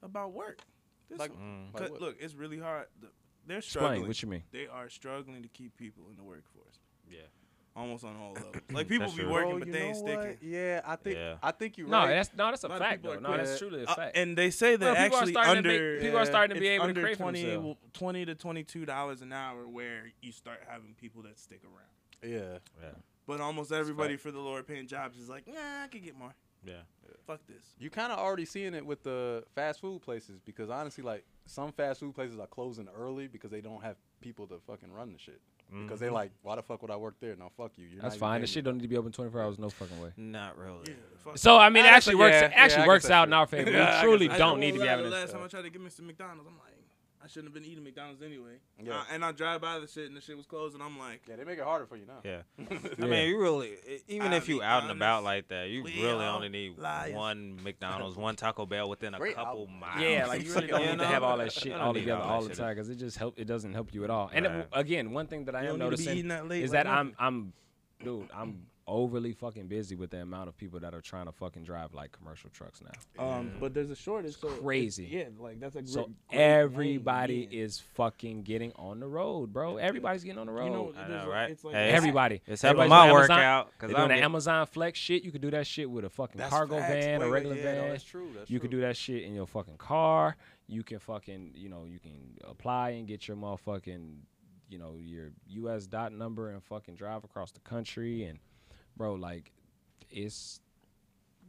About 0.00 0.32
work. 0.32 0.60
This 1.08 1.18
Like- 1.18 1.32
Mm. 1.32 1.74
like 1.74 2.00
look, 2.00 2.16
it's 2.20 2.34
really 2.34 2.58
hard. 2.60 2.86
The- 3.00 3.10
They're 3.46 3.60
struggling. 3.62 3.94
Explain 3.94 4.08
what 4.08 4.22
you 4.22 4.28
mean. 4.28 4.42
They 4.52 4.66
are 4.68 4.88
struggling 4.88 5.42
to 5.42 5.48
keep 5.48 5.76
people 5.76 6.08
in 6.08 6.16
the 6.16 6.22
workforce. 6.22 6.78
Yeah. 7.08 7.22
Almost 7.76 8.04
on 8.04 8.16
all 8.16 8.32
levels. 8.32 8.54
Like 8.72 8.88
people 8.88 9.06
That's 9.06 9.16
be 9.18 9.22
true. 9.24 9.32
working, 9.32 9.50
Bro, 9.50 9.58
but 9.60 9.72
they 9.72 9.82
ain't 9.82 9.96
sticking. 9.96 10.16
what? 10.18 10.42
Yeah, 10.42 10.80
I 10.86 10.96
think 10.96 11.16
Yeah. 11.16 11.34
I 11.42 11.50
think 11.52 11.76
you're 11.76 11.86
right. 11.86 11.90
No, 11.90 11.98
right. 12.06 12.14
that's 12.14 12.30
no, 12.34 12.46
that's 12.50 12.64
a 12.64 12.68
lot 12.68 12.78
fact 12.78 13.02
people 13.02 13.10
though. 13.12 13.18
are 13.18 13.20
No, 13.20 13.28
quitting. 13.28 13.46
that's 13.46 13.58
truly 13.58 13.82
a 13.82 13.86
Uh, 13.86 13.94
fact. 13.94 14.16
and 14.16 14.36
they 14.38 14.50
say 14.50 14.76
Well, 14.76 14.94
that 14.94 15.02
people 15.04 15.18
are 15.18 15.20
actually 15.20 15.32
starting 15.32 15.52
to 15.52 15.68
under 15.70 15.92
make- 15.94 16.00
people 16.02 16.18
are 16.18 16.24
starting 16.26 16.54
to 16.54 16.60
be 16.60 16.66
it's 16.68 16.74
able 16.74 16.84
to 16.84 16.88
under 16.88 17.00
create 17.02 17.16
for 17.18 17.22
20, 17.24 17.42
themselves. 17.42 17.78
20 17.92 18.24
to 18.24 18.34
twenty 18.34 18.64
two 18.64 18.86
dollars 18.86 19.20
an 19.22 19.32
hour 19.32 19.68
where 19.68 20.10
you 20.22 20.32
start 20.32 20.60
having 20.66 20.94
people 20.94 21.22
that 21.22 21.38
stick 21.38 21.60
around. 21.64 22.32
yeah, 22.32 22.58
Yeah. 22.82 22.90
But 23.26 23.40
almost 23.40 23.72
everybody 23.72 24.16
for 24.16 24.30
the 24.30 24.38
lower 24.40 24.62
paying 24.62 24.86
jobs 24.86 25.18
is 25.18 25.28
like, 25.28 25.46
nah, 25.46 25.82
I 25.84 25.88
could 25.88 26.02
get 26.04 26.16
more. 26.16 26.34
Yeah. 26.64 26.82
Fuck 27.26 27.40
this. 27.46 27.74
you 27.78 27.90
kind 27.90 28.10
of 28.12 28.18
already 28.18 28.44
seeing 28.44 28.72
it 28.74 28.86
with 28.86 29.02
the 29.02 29.44
fast 29.54 29.80
food 29.80 30.00
places 30.00 30.40
because 30.40 30.70
honestly, 30.70 31.02
like 31.04 31.24
some 31.44 31.72
fast 31.72 32.00
food 32.00 32.14
places 32.14 32.38
are 32.38 32.46
closing 32.46 32.88
early 32.96 33.26
because 33.26 33.50
they 33.50 33.60
don't 33.60 33.82
have 33.82 33.96
people 34.20 34.46
to 34.46 34.58
fucking 34.66 34.92
run 34.92 35.12
the 35.12 35.18
shit. 35.18 35.40
Because 35.70 35.98
they 35.98 36.06
mm-hmm. 36.06 36.14
like, 36.14 36.30
why 36.42 36.56
the 36.56 36.62
fuck 36.62 36.80
would 36.82 36.90
I 36.90 36.96
work 36.96 37.16
there? 37.20 37.34
No, 37.36 37.50
fuck 37.56 37.72
you. 37.76 37.86
You're 37.86 38.00
That's 38.00 38.14
not 38.14 38.20
fine. 38.20 38.32
paying 38.34 38.40
The 38.42 38.46
shit 38.46 38.64
don't 38.64 38.76
need 38.76 38.82
to 38.82 38.88
be 38.88 38.96
open 38.96 39.10
24 39.10 39.42
hours. 39.42 39.58
No 39.58 39.68
fucking 39.68 40.00
way. 40.00 40.10
Not 40.16 40.56
really. 40.56 40.84
Yeah, 40.88 41.32
So 41.34 41.56
I 41.56 41.70
mean, 41.70 41.84
it 41.84 41.88
actually 41.88 42.14
Honestly, 42.14 42.40
works. 42.40 42.54
yeah, 42.54 42.62
actually 42.62 42.82
yeah, 42.82 42.86
works 42.86 43.04
guess 43.04 43.08
that's 43.08 43.16
out 43.16 43.28
in 43.28 43.32
our 43.32 43.46
favor. 43.46 43.70
We 43.70 43.72
guess 43.76 44.02
truly 44.02 44.28
don't 44.28 44.60
need 44.60 44.74
to 44.74 44.80
be 44.80 44.86
having 44.86 45.06
this. 45.06 45.12
last 45.12 45.32
time 45.32 45.42
I 45.42 45.48
tried 45.48 45.62
to 45.62 45.70
get 45.70 45.82
me 45.82 45.90
some 45.90 46.06
McDonald's, 46.06 46.46
I'm 46.46 46.56
like, 46.58 46.75
I 47.24 47.28
shouldn't 47.28 47.46
have 47.46 47.54
been 47.54 47.64
eating 47.70 47.82
McDonald's 47.82 48.22
anyway. 48.22 48.58
Yeah. 48.82 48.98
Uh, 48.98 49.02
and 49.12 49.24
I 49.24 49.32
drive 49.32 49.60
by 49.60 49.78
the 49.80 49.86
shit 49.88 50.06
and 50.06 50.16
the 50.16 50.20
shit 50.20 50.36
was 50.36 50.46
closed, 50.46 50.74
and 50.74 50.82
I'm 50.82 50.98
like, 50.98 51.22
Yeah, 51.28 51.36
they 51.36 51.44
make 51.44 51.58
it 51.58 51.64
harder 51.64 51.86
for 51.86 51.96
you 51.96 52.04
now. 52.06 52.20
Yeah. 52.24 52.42
Yeah. 52.58 52.78
I 53.02 53.06
mean, 53.06 53.28
you 53.28 53.40
really, 53.40 53.72
even 54.08 54.28
I'll 54.28 54.34
if 54.34 54.48
you 54.48 54.58
be 54.58 54.64
out 54.64 54.82
and 54.82 54.92
about 54.92 55.24
like 55.24 55.48
that, 55.48 55.68
you 55.70 55.82
really 55.84 56.24
only 56.24 56.48
need 56.48 56.78
liars. 56.78 57.14
one 57.14 57.58
McDonald's, 57.62 58.16
one 58.18 58.36
Taco 58.36 58.66
Bell 58.66 58.88
within 58.88 59.14
a 59.14 59.18
Great 59.18 59.34
couple 59.34 59.60
album. 59.62 59.80
miles. 59.80 60.00
Yeah, 60.02 60.26
like 60.28 60.44
you 60.44 60.54
really 60.54 60.66
don't 60.68 60.80
You 60.82 60.90
need 60.90 60.98
to 60.98 61.06
have 61.06 61.22
all 61.22 61.38
that 61.38 61.52
shit 61.52 61.72
all 61.72 61.94
together 61.94 62.22
all 62.22 62.36
all 62.36 62.42
the 62.42 62.54
time 62.54 62.74
because 62.74 62.88
it 62.90 62.96
just 62.96 63.18
help. 63.18 63.38
It 63.38 63.46
doesn't 63.46 63.72
help 63.72 63.92
you 63.94 64.04
at 64.04 64.10
all. 64.10 64.30
And 64.32 64.46
Right. 64.46 64.54
uh, 64.72 64.78
again, 64.78 65.12
one 65.12 65.26
thing 65.26 65.46
that 65.46 65.54
I 65.56 65.62
you 65.64 65.70
am 65.70 65.78
don't 65.78 65.90
need 65.90 65.96
to 65.96 66.02
be 66.02 66.04
noticing 66.04 66.18
eating 66.18 66.28
that 66.28 66.48
late. 66.48 66.62
is 66.64 66.70
like 66.72 66.84
that 66.84 66.86
I'm. 66.90 67.14
I'm 67.18 67.52
dude 68.04 68.28
I'm 68.34 68.66
overly 68.88 69.32
fucking 69.32 69.66
busy 69.66 69.96
with 69.96 70.10
the 70.10 70.18
amount 70.22 70.48
of 70.48 70.56
people 70.56 70.78
that 70.80 70.94
are 70.94 71.00
trying 71.00 71.26
to 71.26 71.32
fucking 71.32 71.64
drive 71.64 71.92
like 71.92 72.12
commercial 72.12 72.48
trucks 72.50 72.80
now. 72.80 73.24
Um, 73.24 73.50
but 73.58 73.74
there's 73.74 73.90
a 73.90 73.96
shortage. 73.96 74.36
So 74.38 74.46
it's- 74.48 74.62
Crazy. 74.62 75.08
Yeah, 75.10 75.24
like 75.38 75.58
that's 75.58 75.74
a 75.74 75.80
great. 75.82 75.88
So 75.88 76.04
great 76.30 76.38
everybody 76.40 77.34
lane 77.34 77.42
to 77.44 77.50
be 77.50 77.58
in. 77.58 77.64
is 77.64 77.80
fucking 77.94 78.42
getting 78.42 78.72
on 78.76 79.00
the 79.00 79.06
road, 79.08 79.52
bro. 79.52 79.76
Everybody's 79.76 80.22
getting 80.24 80.38
on 80.38 80.46
the 80.46 80.52
road. 80.52 80.66
You 80.66 80.70
know, 80.70 80.92
I 80.96 81.08
know, 81.08 81.28
right? 81.28 81.50
It's 81.50 81.64
like 81.64 81.74
Hey, 81.74 81.90
Everybody. 81.90 82.42
It's 82.46 82.62
helping 82.62 82.88
my 82.88 83.12
workout 83.12 83.72
because 83.72 83.90
doing 83.90 84.02
I'm 84.02 84.08
the 84.08 84.22
Amazon 84.22 84.66
Flex 84.66 84.98
shit. 84.98 85.24
You 85.24 85.32
could 85.32 85.40
do 85.42 85.50
that 85.50 85.66
shit 85.66 85.90
with 85.90 86.04
a 86.04 86.10
fucking 86.10 86.38
That's 86.38 86.50
cargo 86.50 86.78
facts. 86.78 86.92
van, 87.04 87.20
Wait, 87.20 87.26
a 87.26 87.28
wait, 87.28 87.32
regular 87.34 87.56
yeah, 87.56 87.64
no, 87.74 87.80
van. 87.82 87.90
That's 87.90 88.04
true. 88.04 88.28
That's 88.36 88.50
You 88.50 88.60
could 88.60 88.70
do 88.70 88.80
that 88.82 88.96
shit 88.96 89.24
in 89.24 89.34
your 89.34 89.46
fucking 89.46 89.78
car. 89.78 90.36
You 90.68 90.82
can 90.82 90.98
fucking, 91.00 91.52
you 91.54 91.68
know, 91.68 91.84
you 91.84 91.98
can 91.98 92.38
apply 92.48 92.90
and 92.90 93.06
get 93.06 93.26
your 93.28 93.36
motherfucking, 93.36 94.18
you 94.68 94.78
know, 94.78 94.94
your 95.00 95.30
US 95.48 95.86
dot 95.86 96.12
number 96.12 96.50
and 96.50 96.62
fucking 96.62 96.94
drive 96.96 97.22
across 97.24 97.52
the 97.52 97.60
country. 97.60 98.24
And, 98.24 98.38
bro, 98.96 99.14
like, 99.14 99.52
it's 100.10 100.60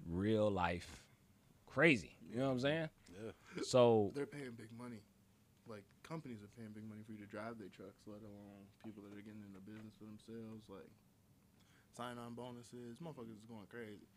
real 0.10 0.50
life 0.50 1.04
crazy. 1.66 2.18
You 2.32 2.40
know 2.40 2.46
what 2.46 2.52
I'm 2.54 2.60
saying? 2.60 2.90
Yeah. 3.14 3.32
So, 3.64 4.12
They're 4.16 4.26
paying 4.26 4.52
big 4.58 4.70
money. 4.78 5.02
Like 5.70 5.84
companies 6.02 6.40
are 6.42 6.50
paying 6.58 6.72
big 6.74 6.88
money 6.88 7.02
for 7.06 7.12
you 7.12 7.20
to 7.20 7.26
drive 7.26 7.60
their 7.60 7.68
trucks, 7.68 8.02
let 8.08 8.22
alone 8.22 8.66
people 8.84 9.04
that 9.04 9.12
are 9.12 9.22
getting 9.22 9.44
into 9.46 9.60
business 9.60 9.94
for 10.00 10.06
themselves. 10.06 10.64
Like 10.70 10.90
sign-on 11.96 12.34
bonuses, 12.34 12.98
motherfuckers 13.04 13.36
is 13.38 13.46
going 13.48 13.68
crazy. 13.70 14.08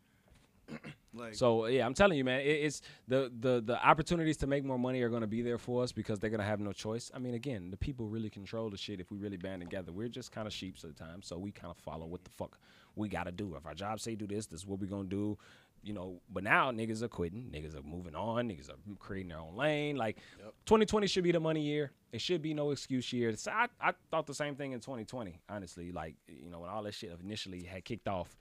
Like, 1.13 1.35
So 1.35 1.67
yeah, 1.67 1.85
I'm 1.85 1.95
telling 1.95 2.17
you, 2.19 2.25
man, 2.25 2.39
it, 2.39 2.45
it's 2.45 2.83
the 3.09 3.33
the 3.41 3.61
the 3.61 3.85
opportunities 3.85 4.37
to 4.37 4.47
make 4.47 4.65
more 4.65 4.79
money 4.79 5.03
are 5.03 5.09
going 5.09 5.23
to 5.23 5.27
be 5.27 5.43
there 5.43 5.59
for 5.59 5.83
us 5.83 5.91
because 5.91 6.21
they're 6.21 6.31
going 6.31 6.39
to 6.39 6.47
have 6.47 6.61
no 6.61 6.71
choice. 6.71 7.11
I 7.13 7.19
mean, 7.19 7.35
again, 7.35 7.69
the 7.73 7.77
people 7.77 8.07
really 8.07 8.31
control 8.31 8.71
the 8.71 8.77
shit 8.77 9.01
if 9.01 9.11
we 9.11 9.19
really 9.19 9.37
band 9.37 9.61
together. 9.61 9.91
We're 9.91 10.09
just 10.09 10.31
kind 10.31 10.47
of 10.47 10.53
sheeps 10.53 10.85
at 10.85 10.97
the 10.97 11.05
time, 11.05 11.21
so 11.21 11.37
we 11.37 11.51
kind 11.51 11.73
of 11.73 11.79
follow 11.79 12.07
what 12.07 12.23
the 12.23 12.31
fuck 12.31 12.61
we 12.97 13.09
got 13.09 13.25
to 13.25 13.33
do. 13.33 13.55
If 13.57 13.67
our 13.67 13.75
job 13.75 14.01
say 14.01 14.15
do 14.15 14.27
this, 14.27 14.47
this 14.47 14.61
is 14.61 14.67
what 14.67 14.81
we 14.81 14.87
gonna 14.87 15.05
do. 15.05 15.39
You 15.83 15.95
know, 15.95 16.21
but 16.31 16.45
now 16.45 16.71
niggas 16.71 17.01
are 17.03 17.09
quitting, 17.09 17.51
niggas 17.51 17.75
are 17.75 17.83
moving 17.83 18.15
on, 18.15 18.49
niggas 18.51 18.69
are 18.69 18.77
creating 18.99 19.31
their 19.31 19.39
own 19.39 19.57
lane. 19.57 19.97
Like 19.97 20.19
2020 20.67 21.07
should 21.07 21.25
be 21.25 21.33
the 21.33 21.41
money 21.41 21.63
year. 21.63 21.93
It 22.13 22.21
should 22.21 22.43
be 22.43 22.53
no 22.53 22.71
excuse 22.71 23.11
year. 23.15 23.35
So 23.37 23.51
I, 23.51 23.69
I 23.81 23.93
thought 24.11 24.27
the 24.27 24.35
same 24.35 24.57
thing 24.57 24.73
in 24.73 24.81
2020, 24.81 25.41
honestly. 25.49 25.91
Like, 25.91 26.17
you 26.29 26.51
know, 26.51 26.61
when 26.61 26.71
all 26.71 26.83
that 26.83 26.93
shit 26.93 27.17
initially 27.23 27.63
had 27.63 27.85
kicked 27.85 28.09
off, 28.09 28.37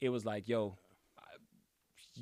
it 0.00 0.10
was 0.10 0.24
like, 0.24 0.48
yo, 0.48 0.76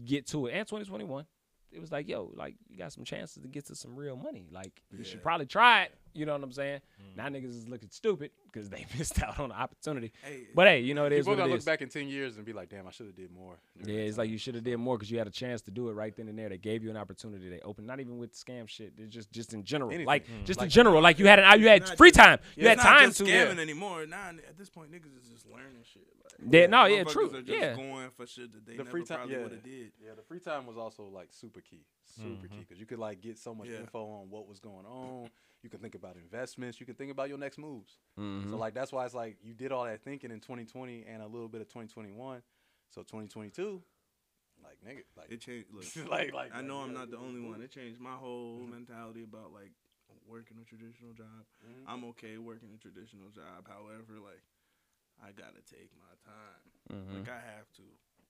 get 0.06 0.26
to 0.28 0.46
it. 0.46 0.52
And 0.52 0.66
2021, 0.66 1.26
it 1.72 1.80
was 1.80 1.90
like, 1.90 2.08
yo, 2.08 2.30
like 2.34 2.54
you 2.68 2.76
got 2.78 2.92
some 2.92 3.04
chances 3.04 3.42
to 3.42 3.48
get 3.48 3.66
to 3.66 3.74
some 3.74 3.96
real 3.96 4.16
money. 4.16 4.46
Like 4.52 4.82
you 4.96 5.04
should 5.04 5.22
probably 5.22 5.46
try 5.46 5.84
it. 5.84 5.94
You 6.14 6.26
know 6.26 6.32
what 6.32 6.42
I'm 6.44 6.52
saying? 6.52 6.80
Mm. 7.00 7.16
Now 7.16 7.28
niggas 7.28 7.56
is 7.56 7.66
looking 7.66 7.88
stupid 7.90 8.32
because 8.52 8.68
they 8.68 8.84
missed 8.98 9.22
out 9.22 9.40
on 9.40 9.48
the 9.48 9.54
opportunity. 9.54 10.12
Hey, 10.22 10.42
but 10.54 10.66
hey, 10.66 10.80
you 10.80 10.92
know 10.92 11.06
it 11.06 11.12
is 11.14 11.20
People 11.20 11.32
what 11.32 11.36
gonna 11.38 11.50
look 11.50 11.60
is. 11.60 11.64
back 11.64 11.80
in 11.80 11.88
ten 11.88 12.06
years 12.08 12.36
and 12.36 12.44
be 12.44 12.52
like, 12.52 12.68
"Damn, 12.68 12.86
I 12.86 12.90
should 12.90 13.06
have 13.06 13.16
did 13.16 13.30
more." 13.32 13.56
Yeah, 13.78 13.86
that 13.96 14.06
it's 14.08 14.18
like 14.18 14.28
you 14.28 14.36
should 14.36 14.54
have 14.54 14.62
did 14.64 14.76
more 14.76 14.98
because 14.98 15.10
you 15.10 15.16
had 15.16 15.26
a 15.26 15.30
chance 15.30 15.62
to 15.62 15.70
do 15.70 15.88
it 15.88 15.92
right 15.94 16.14
then 16.14 16.28
and 16.28 16.38
there. 16.38 16.50
They 16.50 16.58
gave 16.58 16.84
you 16.84 16.90
an 16.90 16.98
opportunity. 16.98 17.48
They 17.48 17.60
opened, 17.60 17.86
not 17.86 17.98
even 18.00 18.18
with 18.18 18.34
scam 18.34 18.68
shit. 18.68 18.92
It's 18.98 19.10
just 19.14 19.32
just 19.32 19.54
in 19.54 19.64
general, 19.64 19.90
Anything. 19.90 20.06
like 20.06 20.26
Mm. 20.28 20.44
just 20.44 20.60
in 20.60 20.68
general. 20.68 21.00
Like 21.00 21.18
you 21.18 21.26
had 21.26 21.38
an 21.38 21.58
you 21.60 21.68
had 21.68 21.88
free 21.96 22.10
just- 22.10 22.20
time. 22.20 22.38
You 22.56 22.68
had 22.68 22.76
it's 22.76 22.84
not 22.84 22.98
time 22.98 23.08
just 23.08 23.18
to. 23.20 23.24
scamming 23.24 23.58
anymore. 23.58 24.04
Now 24.04 24.28
at 24.46 24.58
this 24.58 24.68
point, 24.68 24.92
niggas 24.92 25.16
is 25.18 25.30
just 25.32 25.46
learning 25.46 25.82
shit. 25.90 26.02
Like, 26.21 26.21
Yeah, 26.50 26.66
no, 26.66 26.86
yeah, 26.86 27.04
true, 27.04 27.28
Are 27.34 27.42
just 27.42 27.48
yeah. 27.48 27.74
going 27.76 28.10
for 28.10 28.26
shit 28.26 28.52
that 28.52 28.64
they 28.66 28.72
the 28.72 28.78
never 28.78 28.90
free 28.90 29.04
time, 29.04 29.18
probably 29.18 29.34
yeah, 29.36 29.42
would 29.42 29.52
have 29.52 29.62
did. 29.62 29.92
yeah. 30.04 30.14
The 30.16 30.22
free 30.22 30.40
time 30.40 30.66
was 30.66 30.76
also 30.76 31.04
like 31.04 31.28
super 31.32 31.60
key, 31.60 31.84
super 32.20 32.48
key 32.48 32.60
because 32.60 32.78
you 32.80 32.86
could 32.86 32.98
like 32.98 33.20
get 33.20 33.38
so 33.38 33.54
much 33.54 33.68
Yeah. 33.68 33.80
info 33.80 34.04
on 34.04 34.30
what 34.30 34.48
was 34.48 34.58
going 34.60 34.86
on. 34.86 35.30
You 35.62 35.70
can 35.70 35.78
think 35.80 35.94
about 35.94 36.16
investments. 36.16 36.80
You 36.80 36.86
can 36.86 36.96
think 36.96 37.12
about 37.12 37.28
your 37.28 37.38
next 37.38 37.58
moves. 37.58 37.98
Mhm. 38.18 38.50
So 38.50 38.56
like 38.56 38.74
that's 38.74 38.92
why 38.92 39.04
it's 39.04 39.14
like 39.14 39.36
you 39.42 39.54
did 39.54 39.70
all 39.72 39.84
that 39.84 40.02
thinking 40.02 40.30
in 40.30 40.40
2020 40.40 41.04
and 41.06 41.22
a 41.22 41.26
little 41.26 41.48
bit 41.48 41.60
of 41.60 41.68
2021. 41.68 42.42
So 42.90 43.02
2022, 43.02 43.82
like 44.62 44.78
nigga, 44.84 45.02
like 45.16 45.30
It 45.30 45.40
changed. 45.40 45.68
Look, 45.72 45.84
like 46.10 46.32
like 46.32 46.50
I 46.54 46.62
know 46.62 46.78
like, 46.78 46.88
I'm 46.88 46.92
yeah, 46.94 46.98
not 47.00 47.10
the 47.10 47.18
only 47.18 47.40
one. 47.40 47.60
It 47.62 47.70
changed 47.70 48.00
my 48.00 48.14
whole 48.14 48.58
mentality 48.68 49.22
about 49.22 49.52
like 49.52 49.72
working 50.26 50.56
a 50.60 50.64
traditional 50.64 51.12
job. 51.12 51.46
Mhm. 51.64 51.84
I'm 51.86 52.04
okay 52.10 52.38
working 52.38 52.70
a 52.74 52.78
traditional 52.78 53.28
job. 53.30 53.66
However, 53.68 54.18
like 54.22 54.42
I 55.22 55.30
gotta 55.32 55.62
take 55.64 55.90
my 55.98 56.14
time. 56.24 56.68
Mhm. 56.90 57.14
Like 57.18 57.28
I 57.28 57.40
have 57.40 57.70
to, 57.76 57.82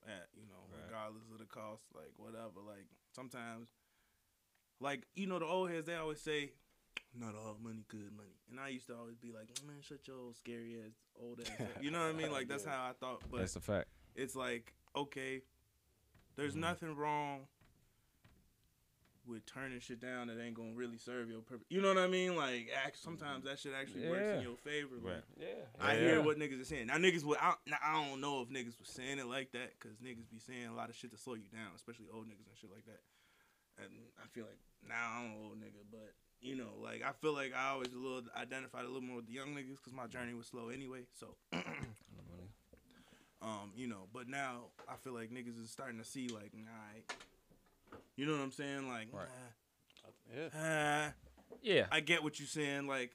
at 0.07 0.29
you 0.35 0.47
know, 0.47 0.63
regardless 0.85 1.25
of 1.33 1.39
the 1.39 1.47
cost. 1.47 1.85
Like 1.95 2.13
whatever. 2.17 2.61
Like 2.67 2.87
sometimes, 3.15 3.71
like 4.81 5.03
you 5.15 5.27
know, 5.27 5.39
the 5.39 5.47
old 5.47 5.71
heads 5.71 5.87
they 5.87 5.95
always 5.97 6.21
say, 6.21 6.53
"Not 7.15 7.35
all 7.35 7.57
money, 7.63 7.85
good 7.89 8.13
money." 8.17 8.37
And 8.51 8.59
I 8.61 8.69
used 8.69 8.87
to 8.89 8.97
always 8.97 9.17
be 9.17 9.33
like, 9.33 9.49
"Man, 9.67 9.81
shut 9.81 10.07
your 10.07 10.17
old 10.19 10.37
scary 10.37 10.81
ass 10.85 10.93
old 11.21 11.41
ass." 11.41 11.49
You 11.81 11.91
know 11.91 12.01
what 12.01 12.15
I 12.15 12.19
mean? 12.19 12.31
Like 12.33 12.49
that's 12.53 12.65
how 12.65 12.89
I 12.91 12.93
thought. 12.93 13.23
But 13.31 13.41
That's 13.41 13.57
a 13.57 13.61
fact. 13.61 13.89
it's 14.15 14.35
like 14.37 14.75
okay, 14.95 15.43
there's 16.37 16.53
Mm-hmm. 16.53 16.61
nothing 16.61 16.97
wrong 16.97 17.47
with 19.27 19.47
turning 19.47 19.79
shit 19.81 20.01
down 20.01 20.27
that 20.29 20.41
ain't 20.41 20.55
gonna 20.55 20.75
really 20.75 20.99
serve 20.99 21.29
your 21.29 21.41
purpose. 21.41 21.67
You 21.71 21.81
know 21.81 21.89
what 21.89 21.99
I 21.99 22.07
mean? 22.09 22.37
Like, 22.37 22.71
act, 22.85 22.99
sometimes 22.99 23.45
that 23.45 23.59
shit 23.59 23.73
actually 23.79 24.09
works 24.09 24.29
in 24.35 24.41
your 24.43 24.57
favor. 24.57 24.97
Like, 25.03 25.23
Yeah. 25.39 25.47
I 25.79 25.95
Yeah. 25.95 26.01
hear 26.01 26.23
what 26.23 26.39
niggas 26.39 26.61
are 26.61 26.65
saying. 26.65 26.87
Now 26.89 26.97
niggas 26.97 27.25
would 27.25 27.39
I, 27.39 27.55
now, 27.67 27.79
I 27.83 28.05
don't 28.09 28.21
know 28.21 28.41
if 28.43 28.49
niggas 28.49 28.79
was 28.79 28.89
saying 28.89 29.19
it 29.19 29.27
like 29.27 29.53
that 29.53 29.79
because 29.79 29.97
niggas 29.99 30.29
be 30.31 30.39
saying 30.39 30.67
a 30.67 30.75
lot 30.75 30.89
of 30.91 30.97
shit 30.97 31.11
to 31.13 31.17
slow 31.17 31.35
you 31.35 31.49
down, 31.53 31.71
especially 31.77 32.07
old 32.13 32.27
niggas 32.27 32.49
and 32.49 32.57
shit 32.61 32.71
like 32.71 32.85
that. 32.87 33.01
And 33.79 33.91
I 34.23 34.27
feel 34.33 34.45
like 34.45 34.59
now 34.87 35.13
I'm 35.19 35.27
an 35.27 35.37
old 35.45 35.61
nigga, 35.61 35.83
but 35.91 36.13
you 36.41 36.57
know, 36.57 36.75
like 36.83 37.03
I 37.03 37.13
feel 37.13 37.33
like 37.33 37.55
I 37.55 37.71
always 37.71 37.93
a 37.93 37.99
little 37.99 38.23
identified 38.37 38.85
a 38.85 38.89
little 38.89 39.01
more 39.03 39.17
with 39.17 39.27
the 39.27 39.33
young 39.33 39.55
niggas 39.55 39.77
because 39.77 39.93
my 39.93 40.07
journey 40.09 40.35
was 40.35 40.47
slow 40.49 40.69
anyway. 40.69 41.05
So, 41.13 41.37
um, 43.43 43.73
you 43.77 43.87
know, 43.87 44.09
but 44.13 44.29
now 44.29 44.67
I 44.89 44.97
feel 44.97 45.13
like 45.15 45.31
niggas 45.31 45.61
is 45.63 45.71
starting 45.71 45.99
to 45.99 46.05
see 46.05 46.29
like, 46.29 46.53
nah, 46.55 46.71
you 48.17 48.27
know 48.27 48.33
what 48.33 48.43
I'm 48.43 48.53
saying? 48.53 48.89
Like, 48.89 49.09
Right. 49.13 49.29
Yeah. 50.35 50.49
nah, 50.55 51.09
ah, 51.09 51.13
Yeah. 51.63 51.87
I 51.91 52.01
get 52.01 52.23
what 52.23 52.39
you're 52.39 52.49
saying. 52.49 52.87
Like, 52.87 53.13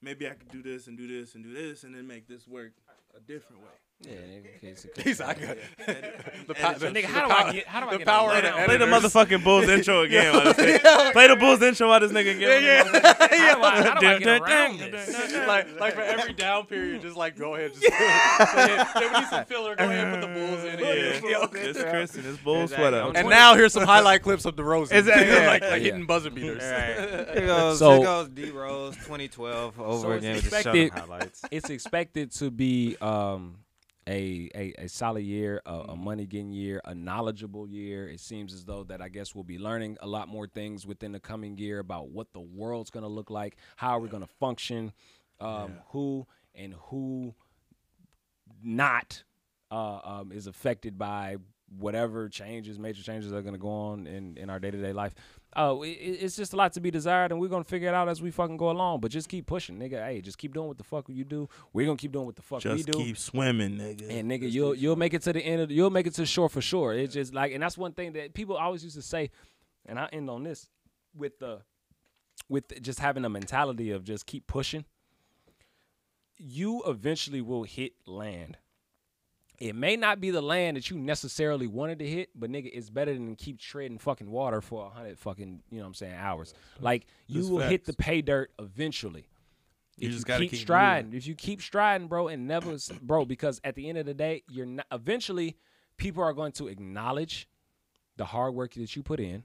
maybe 0.00 0.26
I 0.26 0.34
could 0.34 0.50
do 0.50 0.62
this 0.62 0.86
and 0.86 0.96
do 0.96 1.06
this 1.06 1.34
and 1.34 1.44
do 1.44 1.52
this 1.52 1.84
and 1.84 1.94
then 1.94 2.06
make 2.06 2.26
this 2.28 2.46
work 2.46 2.72
a 3.16 3.20
different 3.20 3.62
way. 3.62 3.68
Yeah, 4.04 4.12
nigga, 4.14 4.60
case 4.60 4.84
it- 4.84 5.00
He's 5.02 5.20
like, 5.20 5.38
the, 5.40 5.56
Edit- 5.86 6.56
pow- 6.56 6.70
edit 6.70 6.80
the, 6.80 6.86
Nigga, 6.88 6.92
the 7.02 7.06
how 7.06 7.26
do 7.26 7.32
I 7.32 7.42
pow- 7.42 7.52
get- 7.52 7.66
how 7.66 7.80
do 7.80 7.86
I 7.86 7.90
the 7.92 7.98
get 7.98 8.06
power 8.06 8.30
of 8.30 8.36
the 8.36 8.42
Play 8.50 8.64
Play 8.64 8.76
the 8.78 8.84
editors. 8.84 9.12
motherfucking 9.12 9.44
Bulls 9.44 9.68
intro 9.68 10.00
again. 10.02 10.32
while 10.34 10.52
this- 10.54 10.56
Play 11.12 11.28
the 11.28 11.36
Bulls 11.36 11.62
intro 11.62 11.88
while 11.88 12.00
this 12.00 12.12
nigga 12.12 12.38
get 12.38 12.62
Yeah, 12.62 12.84
How 12.84 13.54
do 13.54 13.62
I, 13.62 13.82
how 13.82 14.00
do 14.00 14.06
I 14.08 14.18
get 14.18 14.40
around 14.42 14.78
this? 14.78 15.32
like, 15.46 15.80
like 15.80 15.94
for 15.94 16.00
every 16.02 16.32
down 16.32 16.66
period, 16.66 17.00
just 17.02 17.16
like 17.16 17.36
go 17.38 17.54
ahead, 17.54 17.72
just 17.74 17.84
yeah, 17.88 18.84
we 18.96 19.20
need 19.20 19.28
some 19.28 19.44
filler. 19.44 19.76
Go 19.76 19.84
ahead, 19.84 20.06
and 20.08 20.20
put 20.20 20.28
the 20.28 20.34
Bulls 20.34 20.64
in. 20.64 20.78
Yeah, 20.80 21.30
Yeah. 21.30 21.68
it's 21.70 21.82
Chris 21.82 22.14
and 22.16 22.24
his 22.24 22.38
Bulls 22.38 22.72
Exactly. 22.72 22.82
sweater. 22.90 23.02
I'm 23.08 23.16
And 23.16 23.28
now 23.28 23.54
here's 23.54 23.72
some 23.72 23.84
highlight 23.84 24.22
clips 24.22 24.44
of 24.44 24.56
DeRozan. 24.56 24.92
Exactly, 24.92 25.26
yeah. 25.28 25.46
like, 25.46 25.62
like 25.62 25.70
Yeah. 25.70 25.76
hitting 25.78 26.06
buzzer 26.06 26.30
beaters. 26.30 26.62
Here 26.62 27.46
goes, 27.46 27.78
So- 27.78 27.96
here 27.96 28.04
goes 28.04 28.28
D 28.30 28.50
Rose 28.50 28.96
2012 28.96 29.80
over 29.80 30.00
So 30.02 30.10
it's 30.12 30.18
again 30.24 30.34
with 30.36 30.44
the 30.44 30.50
show 30.50 30.56
expected- 30.72 30.92
highlights. 30.92 31.42
it's 31.50 31.70
expected 31.70 32.32
to 32.32 32.50
be 32.50 32.96
um, 33.00 33.56
a, 34.08 34.50
a 34.54 34.74
a 34.84 34.88
solid 34.88 35.22
year, 35.24 35.62
a, 35.66 35.72
Mm-hmm. 35.72 35.90
a 35.90 35.96
money 35.96 36.26
getting 36.26 36.50
year, 36.52 36.80
a 36.84 36.94
knowledgeable 36.94 37.68
year. 37.68 38.08
It 38.08 38.20
seems 38.20 38.52
as 38.52 38.64
though 38.64 38.84
that 38.84 39.00
I 39.00 39.08
guess 39.08 39.34
we'll 39.34 39.44
be 39.44 39.58
learning 39.58 39.98
a 40.00 40.06
lot 40.06 40.28
more 40.28 40.46
things 40.46 40.86
within 40.86 41.12
the 41.12 41.20
coming 41.20 41.56
year 41.58 41.78
about 41.78 42.08
what 42.10 42.32
the 42.32 42.40
world's 42.40 42.90
gonna 42.90 43.08
look 43.08 43.30
like, 43.30 43.56
how 43.76 43.98
we're 43.98 44.08
gonna 44.08 44.26
function, 44.40 44.92
um, 45.40 45.74
who 45.90 46.26
and 46.54 46.74
who 46.88 47.34
not 48.62 49.22
uh, 49.70 50.00
um, 50.04 50.32
is 50.32 50.46
affected 50.46 50.98
by 50.98 51.36
whatever 51.78 52.28
changes, 52.28 52.78
major 52.78 53.02
changes 53.02 53.30
that 53.30 53.36
are 53.36 53.42
gonna 53.42 53.58
go 53.58 53.70
on 53.70 54.06
in, 54.06 54.36
in 54.36 54.50
our 54.50 54.58
day 54.58 54.70
to 54.70 54.80
day 54.80 54.92
life. 54.92 55.14
Oh, 55.54 55.82
it, 55.82 55.88
it- 55.90 56.22
it's 56.22 56.36
just 56.36 56.52
a 56.52 56.56
lot 56.56 56.72
to 56.74 56.80
be 56.80 56.90
desired, 56.90 57.30
and 57.30 57.40
we're 57.40 57.48
gonna 57.48 57.64
figure 57.64 57.88
it 57.88 57.94
out 57.94 58.08
as 58.08 58.22
we 58.22 58.30
fucking 58.30 58.56
go 58.56 58.70
along. 58.70 59.00
But 59.00 59.10
just 59.10 59.28
keep 59.28 59.46
pushing, 59.46 59.78
nigga. 59.78 60.02
Hey, 60.04 60.20
just 60.20 60.38
keep 60.38 60.54
doing 60.54 60.68
what 60.68 60.78
the 60.78 60.84
fuck 60.84 61.06
you 61.08 61.24
do. 61.24 61.48
We're 61.72 61.86
gonna 61.86 61.98
keep 61.98 62.12
doing 62.12 62.26
what 62.26 62.36
the 62.36 62.42
fuck 62.42 62.64
we 62.64 62.70
do. 62.82 62.92
Just 62.92 62.98
keep 62.98 63.18
swimming, 63.18 63.76
nigga. 63.76 64.10
And 64.10 64.30
nigga, 64.30 64.50
you'll 64.50 64.74
you'll 64.74 64.96
make 64.96 65.12
it 65.14 65.22
to 65.22 65.32
the 65.32 65.40
end 65.40 65.60
of 65.62 65.68
the, 65.68 65.74
you'll 65.74 65.90
make 65.90 66.06
it 66.06 66.14
to 66.14 66.24
shore 66.26 66.48
for 66.48 66.60
sure. 66.62 66.94
It's 66.94 67.14
just 67.14 67.34
like, 67.34 67.52
and 67.52 67.62
that's 67.62 67.76
one 67.76 67.92
thing 67.92 68.12
that 68.14 68.34
people 68.34 68.56
always 68.56 68.82
used 68.82 68.96
to 68.96 69.02
say, 69.02 69.30
and 69.86 69.98
I 69.98 70.08
end 70.12 70.30
on 70.30 70.42
this 70.42 70.68
with 71.14 71.38
the 71.38 71.60
with 72.48 72.80
just 72.82 72.98
having 72.98 73.24
a 73.24 73.28
mentality 73.28 73.90
of 73.90 74.04
just 74.04 74.26
keep 74.26 74.46
pushing. 74.46 74.84
You 76.38 76.82
eventually 76.86 77.40
will 77.40 77.62
hit 77.64 77.92
land. 78.06 78.56
It 79.58 79.76
may 79.76 79.96
not 79.96 80.20
be 80.20 80.30
the 80.30 80.42
land 80.42 80.76
that 80.76 80.90
you 80.90 80.98
necessarily 80.98 81.66
wanted 81.66 82.00
to 82.00 82.06
hit, 82.06 82.30
but 82.34 82.50
nigga, 82.50 82.70
it's 82.72 82.90
better 82.90 83.12
than 83.12 83.36
keep 83.36 83.58
treading 83.60 83.98
fucking 83.98 84.30
water 84.30 84.60
for 84.60 84.86
a 84.86 84.88
hundred 84.88 85.18
fucking, 85.18 85.62
you 85.70 85.76
know 85.76 85.84
what 85.84 85.88
I'm 85.88 85.94
saying, 85.94 86.14
hours. 86.14 86.54
Like 86.80 87.06
you 87.28 87.42
That's 87.42 87.50
will 87.50 87.60
hit 87.60 87.84
the 87.84 87.92
pay 87.92 88.22
dirt 88.22 88.50
eventually. 88.58 89.26
You 89.98 90.08
if 90.08 90.14
just 90.14 90.26
you 90.26 90.32
gotta 90.32 90.40
keep, 90.44 90.50
keep 90.52 90.60
striding, 90.60 91.12
if 91.12 91.26
you 91.26 91.34
keep 91.34 91.60
striding, 91.60 92.08
bro, 92.08 92.28
and 92.28 92.48
never, 92.48 92.76
bro, 93.02 93.24
because 93.24 93.60
at 93.62 93.74
the 93.74 93.88
end 93.88 93.98
of 93.98 94.06
the 94.06 94.14
day, 94.14 94.42
you're 94.48 94.66
not. 94.66 94.86
Eventually, 94.90 95.56
people 95.96 96.22
are 96.24 96.32
going 96.32 96.52
to 96.52 96.66
acknowledge 96.68 97.46
the 98.16 98.24
hard 98.24 98.54
work 98.54 98.74
that 98.74 98.96
you 98.96 99.02
put 99.02 99.20
in, 99.20 99.44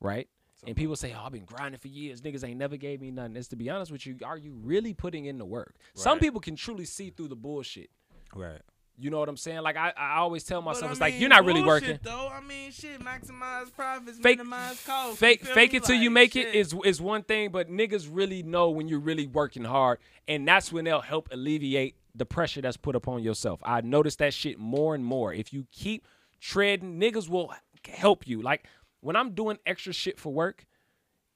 right? 0.00 0.28
And 0.66 0.74
people 0.76 0.96
say, 0.96 1.14
"Oh, 1.16 1.24
I've 1.26 1.32
been 1.32 1.44
grinding 1.44 1.78
for 1.78 1.88
years. 1.88 2.20
Niggas 2.22 2.46
ain't 2.46 2.58
never 2.58 2.76
gave 2.76 3.00
me 3.00 3.10
nothing." 3.10 3.36
It's 3.36 3.48
to 3.48 3.56
be 3.56 3.68
honest 3.68 3.92
with 3.92 4.06
you, 4.06 4.16
are 4.24 4.38
you 4.38 4.54
really 4.62 4.94
putting 4.94 5.26
in 5.26 5.38
the 5.38 5.44
work? 5.44 5.76
Some 5.94 6.18
people 6.18 6.40
can 6.40 6.56
truly 6.56 6.84
see 6.84 7.10
through 7.10 7.28
the 7.28 7.36
bullshit. 7.36 7.90
Right. 8.34 8.62
You 9.02 9.10
know 9.10 9.18
what 9.18 9.28
I'm 9.28 9.36
saying? 9.36 9.62
Like 9.62 9.76
I, 9.76 9.92
I 9.96 10.18
always 10.18 10.44
tell 10.44 10.60
But 10.60 10.74
myself, 10.74 10.90
I 10.90 10.92
it's 10.92 11.00
like 11.00 11.18
you're 11.18 11.28
not 11.28 11.44
really 11.44 11.62
working. 11.62 11.98
Though 12.02 12.30
I 12.32 12.40
mean, 12.40 12.70
shit, 12.70 13.00
maximize 13.00 13.72
profits, 13.74 14.18
Fake- 14.18 14.38
minimize 14.38 14.80
costs. 14.86 15.18
Fake, 15.18 15.44
fake 15.44 15.72
me? 15.72 15.78
it 15.78 15.84
till 15.84 15.96
you 15.96 16.08
make 16.08 16.34
shit. 16.34 16.48
it 16.48 16.54
is 16.54 16.72
is 16.84 17.00
one 17.00 17.24
thing, 17.24 17.50
but 17.50 17.68
niggas 17.68 18.08
really 18.10 18.44
know 18.44 18.70
when 18.70 18.86
you're 18.86 19.00
really 19.00 19.26
working 19.26 19.64
hard, 19.64 19.98
and 20.28 20.46
that's 20.46 20.72
when 20.72 20.84
they'll 20.84 21.00
help 21.00 21.28
alleviate 21.32 21.96
the 22.14 22.24
pressure 22.24 22.60
that's 22.60 22.76
put 22.76 22.94
upon 22.94 23.24
yourself. 23.24 23.58
I 23.64 23.80
notice 23.80 24.14
that 24.16 24.34
shit 24.34 24.58
more 24.58 24.94
and 24.94 25.04
more. 25.04 25.34
If 25.34 25.52
you 25.52 25.66
keep 25.72 26.06
treading, 26.40 27.00
niggas 27.00 27.28
will 27.28 27.52
help 27.88 28.28
you. 28.28 28.40
Like 28.40 28.66
when 29.00 29.16
I'm 29.16 29.34
doing 29.34 29.58
extra 29.66 29.92
shit 29.92 30.20
for 30.20 30.32
work, 30.32 30.64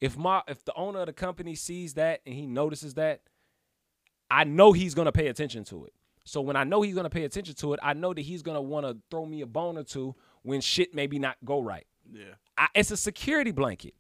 if 0.01 0.17
my 0.17 0.43
if 0.47 0.65
the 0.65 0.75
owner 0.75 1.01
of 1.01 1.07
the 1.07 1.13
company 1.13 1.57
sees 1.57 1.95
that 1.95 2.21
and 2.25 2.33
he 2.33 2.47
notices 2.47 2.95
that, 2.95 3.23
I 4.31 4.45
know 4.45 4.71
he's 4.71 4.95
gonna 4.95 5.11
pay 5.11 5.27
attention 5.27 5.65
to 5.65 5.87
it. 5.87 5.95
So 6.27 6.41
when 6.41 6.57
I 6.57 6.65
know 6.65 6.83
he's 6.83 6.95
gonna 6.95 7.09
pay 7.09 7.25
attention 7.25 7.55
to 7.55 7.73
it, 7.73 7.81
I 7.83 7.93
know 7.93 8.13
that 8.13 8.21
he's 8.21 8.43
gonna 8.43 8.61
want 8.61 8.85
to 8.85 8.97
throw 9.11 9.25
me 9.25 9.43
a 9.43 9.47
bone 9.47 9.79
or 9.79 9.85
two 9.85 10.17
when 10.43 10.61
shit 10.61 10.93
maybe 10.93 11.21
not 11.21 11.37
go 11.45 11.61
right. 11.61 11.87
Yeah. 12.13 12.35
I, 12.59 12.67
it's 12.75 12.91
a 12.91 12.97
security 12.97 13.53
blanket. 13.53 13.95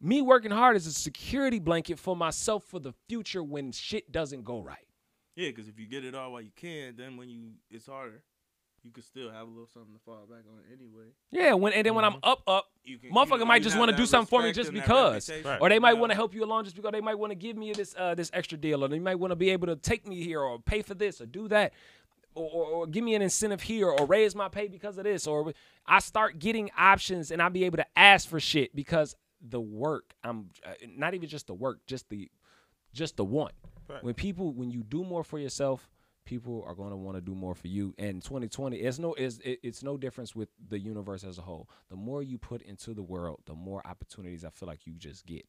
Me 0.00 0.20
working 0.20 0.50
hard 0.50 0.76
is 0.76 0.88
a 0.88 0.92
security 0.92 1.60
blanket 1.60 1.98
for 1.98 2.16
myself 2.16 2.64
for 2.64 2.80
the 2.80 2.92
future 3.08 3.42
when 3.44 3.70
shit 3.70 4.10
doesn't 4.10 4.44
go 4.44 4.60
right. 4.60 4.86
Yeah, 5.36 5.50
because 5.50 5.68
if 5.68 5.78
you 5.78 5.86
get 5.86 6.04
it 6.04 6.12
all 6.14 6.32
while 6.32 6.40
you 6.40 6.50
can, 6.56 6.96
then 6.96 7.16
when 7.16 7.28
you 7.28 7.52
it's 7.70 7.86
harder. 7.86 8.24
You 8.82 8.90
could 8.90 9.04
still 9.04 9.30
have 9.30 9.46
a 9.46 9.50
little 9.50 9.66
something 9.72 9.92
to 9.92 10.00
fall 10.00 10.26
back 10.28 10.44
on 10.50 10.60
anyway. 10.72 11.06
Yeah, 11.30 11.54
when 11.54 11.72
and 11.72 11.84
then 11.84 11.94
when 11.94 12.04
I'm 12.04 12.16
up, 12.22 12.42
up, 12.46 12.66
You 12.82 12.98
can, 12.98 13.10
motherfucker 13.10 13.40
you 13.40 13.46
might 13.46 13.56
you 13.56 13.64
just 13.64 13.78
want 13.78 13.90
to 13.90 13.96
do 13.96 14.06
something 14.06 14.26
for 14.26 14.42
me 14.42 14.52
just 14.52 14.72
because, 14.72 15.28
reputation. 15.28 15.58
or 15.60 15.68
they 15.68 15.78
might 15.78 15.94
Yeah. 15.94 16.00
want 16.00 16.10
to 16.12 16.16
help 16.16 16.34
you 16.34 16.44
along 16.44 16.64
just 16.64 16.76
because 16.76 16.92
they 16.92 17.00
might 17.00 17.16
want 17.16 17.30
to 17.30 17.34
give 17.34 17.56
me 17.56 17.72
this 17.72 17.94
uh, 17.98 18.14
this 18.14 18.30
extra 18.32 18.56
deal, 18.56 18.82
or 18.84 18.88
they 18.88 18.98
might 18.98 19.16
want 19.16 19.32
to 19.32 19.36
be 19.36 19.50
able 19.50 19.66
to 19.66 19.76
take 19.76 20.06
me 20.06 20.22
here 20.22 20.40
or 20.40 20.58
pay 20.58 20.82
for 20.82 20.94
this 20.94 21.20
or 21.20 21.26
do 21.26 21.48
that. 21.48 21.72
Or, 22.36 22.48
or, 22.48 22.64
or 22.66 22.86
give 22.86 23.02
me 23.02 23.16
an 23.16 23.22
incentive 23.22 23.60
here, 23.60 23.88
or 23.88 24.06
raise 24.06 24.36
my 24.36 24.48
pay 24.48 24.68
because 24.68 24.96
of 24.98 25.02
this, 25.04 25.26
or 25.26 25.52
I 25.84 25.98
start 25.98 26.38
getting 26.38 26.70
options, 26.78 27.32
and 27.32 27.42
I'll 27.42 27.50
be 27.50 27.64
able 27.64 27.78
to 27.78 27.86
ask 27.96 28.28
for 28.28 28.38
shit 28.38 28.74
because 28.74 29.16
the 29.42 29.60
work. 29.60 30.14
I'm 30.22 30.48
uh, 30.64 30.74
not 30.96 31.14
even 31.14 31.28
just 31.28 31.48
the 31.48 31.54
work, 31.54 31.80
just 31.88 32.08
the 32.08 32.30
just 32.94 33.16
the 33.16 33.24
want. 33.24 33.52
When 34.02 34.14
people, 34.14 34.52
when 34.52 34.70
you 34.70 34.84
do 34.84 35.02
more 35.02 35.24
for 35.24 35.40
yourself, 35.40 35.90
people 36.24 36.64
are 36.66 36.74
going 36.74 36.90
to 36.90 36.96
want 36.96 37.16
to 37.16 37.20
do 37.20 37.34
more 37.34 37.54
for 37.54 37.68
you. 37.68 37.94
And 37.98 38.22
2020, 38.22 38.76
it's 38.76 38.98
no, 38.98 39.14
it's, 39.14 39.38
it- 39.38 39.60
it's 39.62 39.82
no 39.82 39.96
difference 39.96 40.34
with 40.34 40.48
the 40.68 40.78
universe 40.78 41.24
as 41.24 41.38
a 41.38 41.42
whole. 41.42 41.68
The 41.88 41.96
more 41.96 42.22
you 42.22 42.38
put 42.38 42.62
into 42.62 42.94
the 42.94 43.02
world, 43.02 43.40
the 43.46 43.54
more 43.54 43.86
opportunities 43.86 44.44
I 44.44 44.50
feel 44.50 44.68
like 44.68 44.86
you 44.86 44.94
just 44.94 45.26
get. 45.26 45.46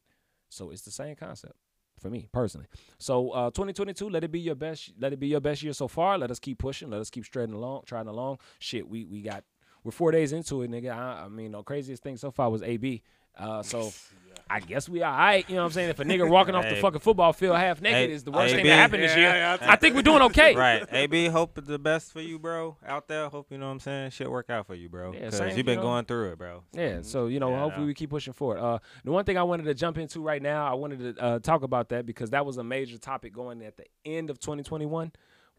So 0.50 0.70
it's 0.72 0.82
the 0.82 0.92
same 0.92 1.16
concept 1.16 1.54
for 2.00 2.10
me 2.10 2.28
personally. 2.34 2.68
So 2.98 3.30
uh, 3.32 3.52
2022, 3.52 4.10
let 4.10 4.24
it 4.24 4.32
be 4.32 4.40
your 4.40 4.56
best. 4.56 4.94
Let 5.00 5.14
it 5.14 5.20
be 5.20 5.28
your 5.28 5.40
best 5.40 5.62
year 5.64 5.74
so 5.74 5.88
far. 5.88 6.18
Let 6.18 6.32
us 6.32 6.40
keep 6.40 6.58
pushing. 6.60 6.90
Let 6.90 7.00
us 7.02 7.10
keep 7.10 7.26
striding 7.26 7.54
along, 7.54 7.84
trying 7.86 8.08
along. 8.08 8.40
Shit, 8.60 8.88
we 8.88 9.06
we 9.06 9.22
got. 9.22 9.44
We're 9.84 9.92
four 9.92 10.12
days 10.12 10.32
into 10.34 10.62
it, 10.62 10.70
nigga. 10.72 10.92
I, 10.96 11.24
I 11.26 11.28
mean, 11.28 11.54
the 11.54 11.64
craziest 11.64 12.04
thing 12.04 12.16
so 12.18 12.30
far 12.32 12.50
was 12.50 12.62
AB. 12.64 13.02
Uh, 13.38 13.64
so 13.64 13.92
I 14.52 14.60
guess 14.60 14.90
we 14.90 15.02
are. 15.02 15.12
all 15.12 15.18
right. 15.18 15.48
You 15.50 15.56
know 15.56 15.62
what 15.62 15.68
I'm 15.68 15.72
saying? 15.74 15.90
If 15.92 16.00
a 16.00 16.04
nigga 16.04 16.28
walking 16.30 16.56
off 16.56 16.68
the 16.68 16.76
fucking 16.76 17.00
football 17.00 17.32
field 17.34 17.56
half 17.58 17.82
naked 17.82 18.10
Hey, 18.10 18.12
is 18.14 18.24
the 18.24 18.32
worst 18.32 18.50
hey, 18.52 18.58
thing 18.58 18.64
B. 18.64 18.70
that 18.70 18.76
happened 18.76 19.04
this 19.04 19.16
year, 19.16 19.58
I 19.62 19.76
think 19.78 19.96
we're 19.96 20.02
doing 20.02 20.22
okay. 20.24 20.56
Right. 20.62 20.86
AB, 20.92 21.28
hope 21.28 21.60
the 21.66 21.80
best 21.80 22.12
for 22.12 22.20
you, 22.22 22.38
bro. 22.38 22.78
Out 22.86 23.08
there, 23.08 23.30
hope 23.30 23.48
you 23.50 23.58
know 23.58 23.68
what 23.68 23.72
I'm 23.74 23.80
saying. 23.80 24.12
Shit 24.12 24.30
work 24.30 24.50
out 24.50 24.68
for 24.68 24.76
you, 24.76 24.90
bro. 24.90 25.14
Yeah, 25.14 25.20
Because 25.22 25.38
same, 25.38 25.58
you've 25.58 25.66
been 25.66 25.78
know. 25.78 25.84
going 25.84 26.06
through 26.06 26.32
it, 26.34 26.38
bro. 26.38 26.64
Yeah, 26.74 27.00
so 27.02 27.28
you 27.28 27.40
know, 27.40 27.50
Yeah, 27.52 27.60
hopefully 27.60 27.86
no. 27.86 27.88
we 27.88 27.94
keep 27.94 28.10
pushing 28.10 28.34
forward. 28.34 28.60
Uh, 28.60 28.80
the 29.06 29.12
one 29.12 29.24
thing 29.26 29.38
I 29.38 29.44
wanted 29.44 29.64
to 29.64 29.74
jump 29.74 29.98
into 29.98 30.22
right 30.22 30.42
now, 30.42 30.70
I 30.70 30.74
wanted 30.74 31.16
to 31.16 31.24
uh, 31.24 31.40
talk 31.40 31.64
about 31.64 31.90
that 31.90 32.06
because 32.06 32.32
that 32.32 32.46
was 32.46 32.58
a 32.58 32.64
major 32.64 32.98
topic 32.98 33.34
going 33.34 33.62
at 33.64 33.78
the 33.78 33.86
end 34.06 34.30
of 34.30 34.40
2021, 34.40 35.12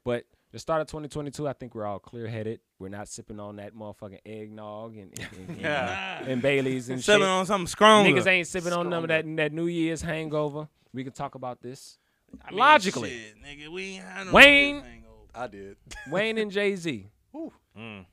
but 0.04 0.24
the 0.52 0.58
start 0.58 0.80
of 0.82 0.86
2022, 0.86 1.48
I 1.48 1.52
think 1.54 1.74
we're 1.74 1.86
all 1.86 1.98
clear 1.98 2.26
headed. 2.28 2.60
We're 2.78 2.88
not 2.90 3.08
sipping 3.08 3.40
on 3.40 3.56
that 3.56 3.74
motherfucking 3.74 4.20
eggnog 4.26 4.96
and 4.96 5.12
and, 5.18 5.48
and, 5.48 5.60
and, 5.66 6.28
and 6.28 6.42
Bailey's 6.42 6.88
and 6.90 7.02
Sipping 7.02 7.22
shit. 7.22 7.28
on 7.28 7.46
something 7.46 7.66
stronger. 7.66 8.10
Niggas 8.10 8.26
ain't 8.26 8.46
sipping 8.46 8.72
on 8.72 8.88
none 8.90 9.02
of 9.04 9.08
that 9.08 9.24
that 9.36 9.52
New 9.52 9.66
Year's 9.66 10.02
hangover. 10.02 10.68
We 10.92 11.04
can 11.04 11.12
talk 11.12 11.34
about 11.34 11.62
this 11.62 11.98
logically. 12.50 13.10
Shit, 13.10 13.34
nigga, 13.42 13.68
we 13.68 13.82
ain't 13.96 14.04
had 14.04 14.26
no 14.26 14.32
Wayne- 14.32 14.84
I 15.34 15.46
did. 15.46 15.76
Wayne 16.10 16.36
and 16.38 16.50
Jay 16.50 16.76
Z. 16.76 17.08
Mm. 17.78 18.04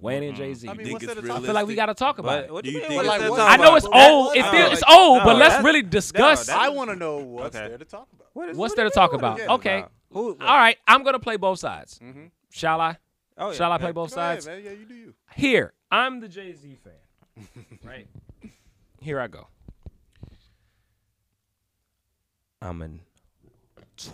Wayne 0.00 0.22
and 0.22 0.36
Jay 0.36 0.54
Z. 0.54 0.68
I 0.68 0.70
I, 0.70 0.74
mean, 0.74 0.86
think 0.86 0.94
what's 1.02 1.04
it's 1.04 1.14
there 1.26 1.40
feel 1.40 1.52
like 1.54 1.66
we 1.66 1.74
got 1.74 1.86
to 1.86 1.94
talk 1.94 2.18
about 2.18 2.30
But 2.40 2.44
it. 2.46 2.52
what 2.52 2.64
Do 2.64 2.70
do 2.70 2.76
you 2.76 2.82
you 2.82 2.88
mean? 2.88 2.98
think 3.00 3.06
what 3.06 3.16
it's 3.20 3.24
is 3.24 3.30
like 3.30 3.30
what- 3.30 3.36
to 3.36 3.42
I 3.52 3.56
know 3.68 3.74
it's 3.76 3.86
That- 3.86 4.10
old. 4.10 4.36
It 4.36 4.44
oh, 4.46 4.50
feels 4.50 4.72
it's 4.72 4.82
old, 4.90 5.18
no, 5.18 5.24
but 5.24 5.36
let's 5.36 5.62
really 5.64 5.82
discuss. 5.82 6.46
that- 6.46 6.58
I 6.58 6.68
want 6.70 6.90
to 6.90 6.96
know 6.96 7.18
what's 7.18 7.54
Okay. 7.56 7.68
there 7.68 7.78
to 7.78 7.84
talk 7.84 8.08
about. 8.14 8.28
what 8.32 8.48
is- 8.48 8.56
What's 8.56 8.70
what 8.72 8.76
there 8.76 8.84
to 8.86 8.90
talk 8.90 9.12
mean, 9.12 9.20
what 9.22 9.38
is 9.38 9.44
about? 9.44 9.54
Okay. 9.60 9.78
about? 9.80 9.92
Who? 10.10 10.36
All 10.40 10.56
right, 10.56 10.76
I'm 10.86 11.02
gonna 11.02 11.18
play 11.18 11.36
both 11.36 11.58
sides. 11.58 11.98
Mhm. 11.98 12.30
Shall 12.50 12.80
I? 12.80 12.96
Oh, 13.38 13.50
yeah. 13.50 13.56
Shall 13.56 13.72
I 13.72 13.78
play 13.78 13.88
yeah. 13.88 13.92
both 13.92 14.14
Go 14.14 14.20
ahead, 14.20 14.42
sides? 14.42 14.46
man. 14.46 14.64
Yeah, 14.64 14.70
you 14.78 14.86
do 14.86 14.94
you. 14.94 15.14
Here, 15.34 15.72
I'm 15.90 16.20
the 16.20 16.28
Jay 16.28 16.52
Z 16.52 16.76
fan. 16.82 17.46
right. 17.84 18.06
Here 19.00 19.20
I 19.20 19.26
go. 19.26 19.48
I'm 22.62 22.80
an 22.82 23.00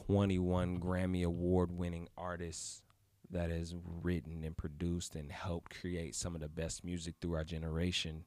21 0.07 0.81
Grammy 0.81 1.25
Award 1.25 1.71
winning 1.71 2.09
artist 2.19 2.83
that 3.31 3.51
has 3.51 3.75
written 4.03 4.43
and 4.45 4.57
produced 4.57 5.15
and 5.15 5.31
helped 5.31 5.81
create 5.81 6.15
some 6.15 6.35
of 6.35 6.41
the 6.41 6.49
best 6.49 6.85
music 6.85 7.15
through 7.21 7.35
our 7.35 7.45
generation. 7.45 8.25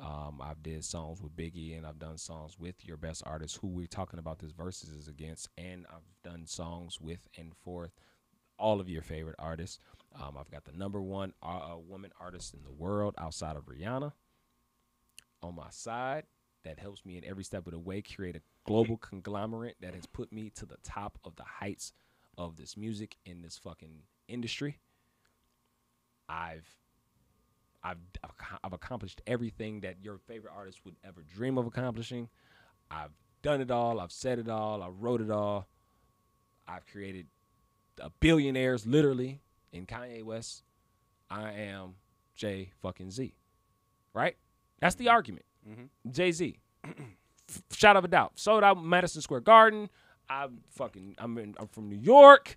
Um, 0.00 0.40
I've 0.40 0.62
did 0.62 0.84
songs 0.84 1.20
with 1.20 1.34
Biggie 1.36 1.76
and 1.76 1.84
I've 1.84 1.98
done 1.98 2.18
songs 2.18 2.56
with 2.58 2.84
your 2.84 2.96
best 2.96 3.22
artists 3.26 3.58
who 3.60 3.66
we're 3.66 3.86
talking 3.86 4.18
about 4.18 4.38
this 4.38 4.52
verses 4.52 4.90
is 4.90 5.08
against, 5.08 5.48
and 5.58 5.86
I've 5.90 6.06
done 6.22 6.46
songs 6.46 7.00
with 7.00 7.28
and 7.36 7.52
for 7.64 7.90
all 8.58 8.80
of 8.80 8.88
your 8.88 9.02
favorite 9.02 9.36
artists. 9.38 9.78
Um, 10.14 10.36
I've 10.38 10.50
got 10.50 10.64
the 10.64 10.72
number 10.72 11.02
one 11.02 11.32
uh, 11.42 11.72
uh, 11.72 11.78
woman 11.78 12.12
artist 12.20 12.54
in 12.54 12.62
the 12.62 12.72
world 12.72 13.14
outside 13.18 13.56
of 13.56 13.66
Rihanna 13.66 14.12
on 15.42 15.54
my 15.54 15.70
side. 15.70 16.24
That 16.64 16.78
helps 16.78 17.04
me 17.04 17.16
in 17.16 17.24
every 17.24 17.44
step 17.44 17.66
of 17.66 17.72
the 17.72 17.78
way 17.78 18.02
create 18.02 18.36
a 18.36 18.42
global 18.64 18.96
conglomerate 18.98 19.76
that 19.80 19.94
has 19.94 20.06
put 20.06 20.32
me 20.32 20.50
to 20.56 20.66
the 20.66 20.76
top 20.82 21.18
of 21.24 21.36
the 21.36 21.44
heights 21.44 21.92
of 22.36 22.56
this 22.56 22.76
music 22.76 23.16
in 23.24 23.42
this 23.42 23.56
fucking 23.56 24.02
industry. 24.28 24.78
I've 26.28 26.68
I've 27.82 27.98
I've 28.64 28.72
accomplished 28.72 29.22
everything 29.26 29.80
that 29.80 29.96
your 30.02 30.18
favorite 30.18 30.52
artist 30.56 30.80
would 30.84 30.96
ever 31.04 31.22
dream 31.22 31.58
of 31.58 31.66
accomplishing. 31.66 32.28
I've 32.90 33.12
done 33.42 33.60
it 33.60 33.70
all. 33.70 34.00
I've 34.00 34.12
said 34.12 34.38
it 34.38 34.48
all. 34.48 34.82
I 34.82 34.88
wrote 34.88 35.20
it 35.20 35.30
all. 35.30 35.68
I've 36.66 36.86
created 36.86 37.26
a 38.00 38.10
billionaires 38.20 38.86
literally 38.86 39.40
in 39.72 39.86
Kanye 39.86 40.22
West. 40.22 40.62
I 41.30 41.52
am 41.52 41.94
Jay 42.34 42.70
fucking 42.82 43.10
Z. 43.10 43.34
Right? 44.14 44.36
That's 44.80 44.94
the 44.96 45.08
argument. 45.08 45.44
Mm-hmm. 45.68 46.10
Jay 46.10 46.32
Z. 46.32 46.58
Shout 47.72 47.96
out 47.96 48.04
a 48.04 48.08
doubt. 48.08 48.32
Sold 48.36 48.62
out 48.64 48.82
Madison 48.82 49.22
Square 49.22 49.40
Garden. 49.40 49.88
I'm 50.28 50.58
fucking 50.70 51.14
I'm 51.18 51.38
in, 51.38 51.54
I'm 51.58 51.68
from 51.68 51.88
New 51.88 51.96
York. 51.96 52.56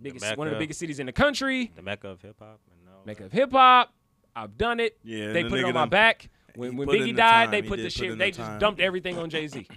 Biggest 0.00 0.36
one 0.36 0.46
of 0.48 0.52
the 0.54 0.58
biggest 0.58 0.80
cities 0.80 0.98
in 0.98 1.06
the 1.06 1.12
country. 1.12 1.70
The 1.74 1.82
mecca 1.82 2.08
of 2.08 2.20
hip 2.22 2.36
hop. 2.38 2.60
and 2.70 2.88
all 2.88 3.02
Make 3.04 3.18
that. 3.18 3.26
of 3.26 3.32
hip 3.32 3.52
hop. 3.52 3.92
I've 4.36 4.56
done 4.56 4.80
it. 4.80 4.98
Yeah, 5.04 5.32
they 5.32 5.42
the 5.44 5.48
put 5.50 5.58
it 5.58 5.62
nigga 5.62 5.68
on 5.68 5.74
my 5.74 5.80
done- 5.82 5.90
back. 5.90 6.30
When, 6.56 6.76
when 6.76 6.86
Biggie 6.86 7.06
the 7.06 7.12
died, 7.14 7.44
time. 7.46 7.50
they 7.50 7.62
put 7.62 7.78
the 7.78 7.84
put 7.84 7.92
shit. 7.92 8.12
in 8.12 8.18
They 8.18 8.30
the 8.30 8.36
just 8.36 8.48
time. 8.48 8.60
dumped 8.60 8.80
everything 8.80 9.18
on 9.18 9.28
Jay 9.28 9.48
Z. 9.48 9.66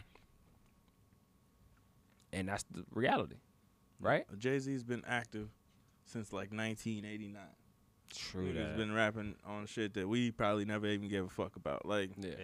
and 2.33 2.47
that's 2.47 2.63
the 2.71 2.83
reality, 2.93 3.35
right? 3.99 4.25
Uh, 4.31 4.35
Jay 4.35 4.59
Z's 4.59 4.83
been 4.83 5.03
active 5.07 5.49
since 6.05 6.31
like 6.31 6.51
1989. 6.51 7.41
True 8.15 8.45
He's 8.45 8.77
been 8.77 8.93
rapping 8.93 9.35
on 9.45 9.65
shit 9.65 9.93
that 9.95 10.07
we 10.07 10.31
probably 10.31 10.65
never 10.65 10.87
even 10.87 11.09
gave 11.09 11.25
a 11.25 11.29
fuck 11.29 11.55
about. 11.55 11.85
Like, 11.85 12.11
Yeah. 12.17 12.29
yeah. 12.29 12.35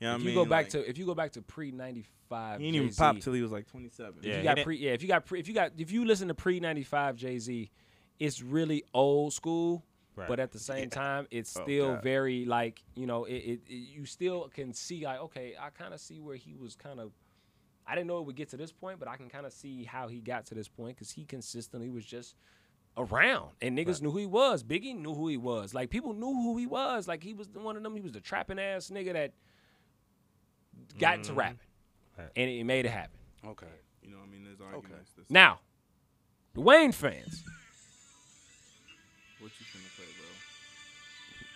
you 0.00 0.06
know 0.06 0.12
what 0.12 0.16
if 0.16 0.20
you 0.22 0.26
mean? 0.26 0.34
go 0.34 0.44
back 0.44 0.64
Like, 0.64 0.68
to 0.70 0.88
if 0.90 0.98
you 0.98 1.06
go 1.06 1.14
back 1.14 1.32
to 1.32 1.42
pre 1.42 1.70
ninety 1.70 2.04
five, 2.28 2.60
he 2.60 2.66
didn't 2.70 2.84
even 2.84 2.94
pop 2.94 3.18
till 3.20 3.32
he 3.32 3.42
was 3.42 3.52
like 3.52 3.66
27. 3.68 4.14
Yeah, 4.22 4.32
If 4.32 4.38
you 4.38 4.44
got 4.44 4.58
pre 4.64 4.76
yeah 4.76 4.90
if 4.90 5.02
you 5.02 5.08
got 5.08 5.24
pre 5.24 5.40
if 5.40 5.48
you 5.48 5.54
got 5.54 5.72
if 5.78 5.92
you 5.92 6.04
listen 6.04 6.28
to 6.28 6.34
pre 6.34 6.60
ninety 6.60 6.82
five 6.82 7.16
Jay 7.16 7.38
Z, 7.38 7.70
it's 8.18 8.42
really 8.42 8.82
old 8.92 9.32
school. 9.32 9.84
Right. 10.18 10.28
But 10.28 10.40
at 10.40 10.50
the 10.52 10.58
same 10.58 10.90
time, 10.90 11.26
it's 11.30 11.56
Oh, 11.56 11.62
still 11.62 11.94
God. 11.94 12.02
very 12.02 12.44
like 12.44 12.82
you 12.96 13.06
know 13.06 13.24
it, 13.24 13.34
it, 13.34 13.60
it 13.68 13.72
you 13.72 14.04
still 14.04 14.48
can 14.52 14.72
see 14.74 15.04
like 15.04 15.20
okay 15.20 15.54
I 15.60 15.70
kind 15.70 15.94
of 15.94 16.00
see 16.00 16.18
where 16.20 16.34
he 16.36 16.54
was 16.56 16.74
kind 16.74 16.98
of 16.98 17.12
I 17.86 17.94
didn't 17.94 18.08
know 18.08 18.18
it 18.18 18.26
would 18.26 18.36
get 18.36 18.48
to 18.50 18.56
this 18.56 18.72
point, 18.72 18.98
but 18.98 19.08
I 19.08 19.16
can 19.16 19.28
kind 19.30 19.46
of 19.46 19.52
see 19.52 19.84
how 19.84 20.08
he 20.08 20.20
got 20.20 20.44
to 20.46 20.54
this 20.54 20.68
point 20.68 20.96
because 20.96 21.10
he 21.10 21.24
consistently 21.24 21.88
was 21.88 22.04
just 22.04 22.34
around 22.96 23.50
and 23.62 23.78
niggas 23.78 24.02
knew 24.02 24.10
who 24.10 24.18
he 24.18 24.26
was. 24.26 24.64
Biggie 24.64 24.94
knew 24.94 25.14
who 25.14 25.28
he 25.28 25.36
was. 25.36 25.72
Like 25.72 25.88
people 25.88 26.12
knew 26.12 26.34
who 26.34 26.58
he 26.58 26.66
was. 26.66 27.06
Like 27.06 27.22
he 27.22 27.32
was 27.32 27.48
one 27.54 27.76
of 27.76 27.82
them. 27.82 27.94
He 27.94 28.02
was 28.02 28.12
the 28.12 28.20
trapping 28.20 28.58
ass 28.58 28.90
nigga 28.90 29.12
that 29.12 29.32
got 30.98 31.16
into 31.18 31.30
mm-hmm. 31.30 31.38
rapping, 31.38 31.58
Right. 32.18 32.28
and 32.36 32.50
it 32.50 32.64
made 32.64 32.86
it 32.86 32.90
happen. 32.90 33.18
Okay. 33.46 33.66
You 34.02 34.10
know 34.10 34.18
what 34.18 34.26
I 34.26 34.30
mean? 34.32 34.44
There's 34.44 34.60
arguments. 34.60 35.12
That's- 35.12 35.30
Now, 35.30 35.60
the 36.54 36.60
Wayne 36.60 36.92
fans. 36.92 37.44
What 39.40 39.52
you 39.58 39.66
finna 39.66 39.96
play, 39.96 40.04
bro? 40.16 40.26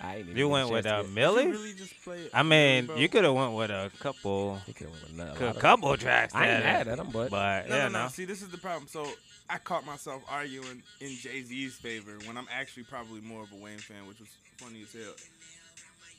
I 0.08 0.10
ain't 0.16 0.20
even 0.24 0.36
You 0.36 0.46
get 0.46 0.50
went 0.52 0.70
with 0.70 0.86
a 0.86 0.96
uh, 0.96 1.02
Milli. 1.04 1.50
Really 1.52 1.72
just 1.74 1.94
play 2.02 2.28
I 2.34 2.42
mean, 2.42 2.86
bro? 2.86 2.96
you 2.96 3.08
could 3.08 3.24
have 3.24 3.34
went 3.34 3.52
with 3.52 3.70
a 3.70 3.90
couple, 4.00 4.56
He 4.66 4.72
could've 4.72 4.92
went 4.92 5.04
with 5.04 5.20
a 5.20 5.24
lot 5.24 5.40
a 5.40 5.48
of- 5.50 5.58
couple 5.58 5.96
tracks. 5.96 6.34
I 6.34 6.48
ain't 6.48 6.62
there. 6.62 6.72
mad 6.72 6.88
at 6.88 6.98
him, 6.98 7.10
but 7.12 7.30
But 7.30 7.68
No, 7.68 7.76
yeah, 7.76 7.82
no, 7.88 7.92
no. 7.92 8.02
no. 8.04 8.08
See, 8.08 8.24
this 8.24 8.42
is 8.42 8.48
the 8.48 8.58
problem. 8.58 8.88
So 8.88 9.06
I 9.48 9.58
caught 9.58 9.84
myself 9.86 10.22
arguing 10.28 10.82
in 11.00 11.08
Jay 11.16 11.42
Z's 11.42 11.74
favor 11.76 12.18
when 12.26 12.36
I'm 12.36 12.48
actually 12.50 12.84
probably 12.84 13.20
more 13.20 13.42
of 13.42 13.52
a 13.52 13.56
Wayne 13.56 13.78
fan, 13.78 14.06
which 14.08 14.18
was 14.18 14.28
funny 14.58 14.82
as 14.82 14.92
hell. 14.92 15.14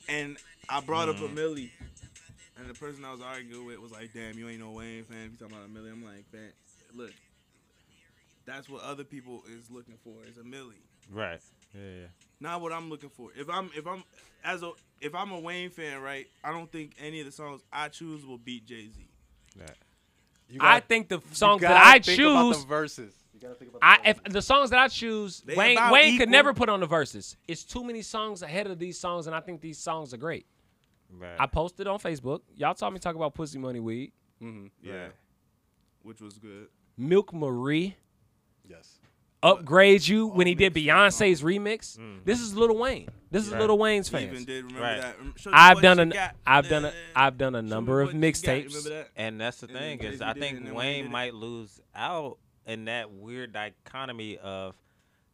And 0.08 0.36
I 0.68 0.80
brought 0.80 1.08
up 1.08 1.16
a 1.16 1.28
Mm. 1.28 1.34
Milli, 1.34 1.70
and 2.58 2.68
the 2.68 2.74
person 2.74 3.04
I 3.04 3.12
was 3.12 3.20
arguing 3.20 3.66
with 3.66 3.78
was 3.80 3.90
like, 3.92 4.12
"Damn, 4.14 4.38
you 4.38 4.48
ain't 4.48 4.60
no 4.60 4.70
Wayne 4.70 5.04
fan. 5.04 5.26
If 5.26 5.32
you 5.32 5.38
talking 5.38 5.56
about 5.56 5.66
a 5.66 5.70
Milli, 5.70 5.90
I'm 5.92 6.04
like, 6.04 6.24
man, 6.32 6.52
look, 6.94 7.12
that's 8.46 8.68
what 8.68 8.82
other 8.82 9.04
people 9.04 9.42
is 9.48 9.70
looking 9.70 9.96
for 10.04 10.24
is 10.28 10.36
a 10.38 10.42
Milli." 10.42 10.74
Right. 11.10 11.40
Yeah, 11.74 11.80
yeah. 11.82 12.06
not 12.40 12.60
what 12.60 12.72
I'm 12.72 12.88
looking 12.90 13.10
for. 13.10 13.30
If 13.36 13.48
I'm 13.50 13.70
if 13.76 13.86
I'm 13.86 14.02
as 14.44 14.62
a 14.62 14.72
if 15.00 15.14
I'm 15.14 15.32
a 15.32 15.40
Wayne 15.40 15.70
fan, 15.70 16.00
right? 16.00 16.26
I 16.42 16.50
don't 16.52 16.70
think 16.70 16.92
any 17.00 17.20
of 17.20 17.26
the 17.26 17.32
songs 17.32 17.62
I 17.72 17.88
choose 17.88 18.24
will 18.24 18.38
beat 18.38 18.64
Jay 18.66 18.88
Z. 18.88 19.08
Right. 19.58 19.70
I 20.52 20.56
gotta- 20.78 20.86
think 20.86 21.08
the 21.08 21.20
songs 21.32 21.62
that 21.62 21.68
gotta 21.68 21.86
I 21.86 21.98
think 21.98 22.20
about 22.20 22.52
choose, 22.52 22.60
the 22.62 22.66
verses. 22.68 23.14
You 23.32 23.40
gotta 23.40 23.54
think 23.54 23.70
about 23.72 23.80
the 23.80 23.86
I 23.86 24.10
if 24.10 24.22
the 24.24 24.42
songs 24.42 24.70
that 24.70 24.78
I 24.78 24.88
choose, 24.88 25.40
They 25.40 25.54
Wayne 25.56 25.76
about 25.76 25.92
Wayne 25.92 26.18
could 26.18 26.28
never 26.28 26.54
put 26.54 26.68
on 26.68 26.80
the 26.80 26.86
verses. 26.86 27.36
It's 27.48 27.64
too 27.64 27.82
many 27.82 28.02
songs 28.02 28.42
ahead 28.42 28.66
of 28.68 28.78
these 28.78 28.98
songs, 28.98 29.26
and 29.26 29.34
I 29.34 29.40
think 29.40 29.60
these 29.60 29.78
songs 29.78 30.14
are 30.14 30.18
great. 30.18 30.46
Right. 31.10 31.36
I 31.38 31.46
posted 31.46 31.86
on 31.86 31.98
Facebook. 31.98 32.40
Y'all 32.56 32.74
saw 32.74 32.90
me 32.90 32.98
talk 32.98 33.14
about 33.16 33.34
pussy 33.34 33.58
money 33.58 33.80
weed. 33.80 34.12
Mm-hmm. 34.42 34.66
Yeah, 34.82 35.02
Right. 35.04 35.12
which 36.02 36.20
was 36.20 36.38
good. 36.38 36.68
Milk 36.96 37.32
Marie. 37.32 37.96
yes. 38.68 38.98
Upgrade 39.44 40.06
you 40.06 40.26
when 40.26 40.46
he 40.46 40.54
did 40.54 40.74
Beyonce's 40.74 41.42
remix. 41.42 41.98
Mm. 41.98 42.24
This 42.24 42.40
is 42.40 42.54
Lil 42.56 42.76
Wayne. 42.76 43.08
This 43.30 43.46
is 43.46 43.52
Right. 43.52 43.60
Lil 43.62 43.78
Wayne's 43.78 44.08
He 44.08 44.12
fans. 44.16 44.32
even 44.32 44.44
did 44.44 44.64
remember 44.64 44.80
Right. 44.82 45.00
that. 45.00 45.18
Rem- 45.18 45.34
show 45.36 45.50
me 45.50 45.56
I've 45.56 45.80
done 45.82 45.96
you 45.98 46.02
an 46.02 46.08
got. 46.10 46.36
I've 46.46 46.68
done 46.68 46.84
a 46.86 46.92
I've 47.14 47.36
done 47.38 47.54
a 47.54 47.62
number 47.62 48.00
of 48.00 48.08
what 48.08 48.14
you 48.14 48.20
got. 48.20 48.26
mixtapes. 48.32 48.84
That? 48.84 49.08
And 49.16 49.40
that's 49.40 49.58
the 49.60 49.66
And 49.68 49.76
thing 49.76 49.98
is, 50.00 50.10
Jay-Z 50.20 50.24
I 50.24 50.32
did 50.32 50.42
it, 50.42 50.46
think 50.54 50.64
Wayne 50.66 50.74
Wayne 50.74 50.96
did 51.02 51.06
it. 51.06 51.12
might 51.12 51.34
lose 51.34 51.80
out 51.94 52.38
in 52.66 52.86
that 52.86 53.10
weird 53.12 53.52
dichotomy 53.52 54.38
of 54.38 54.74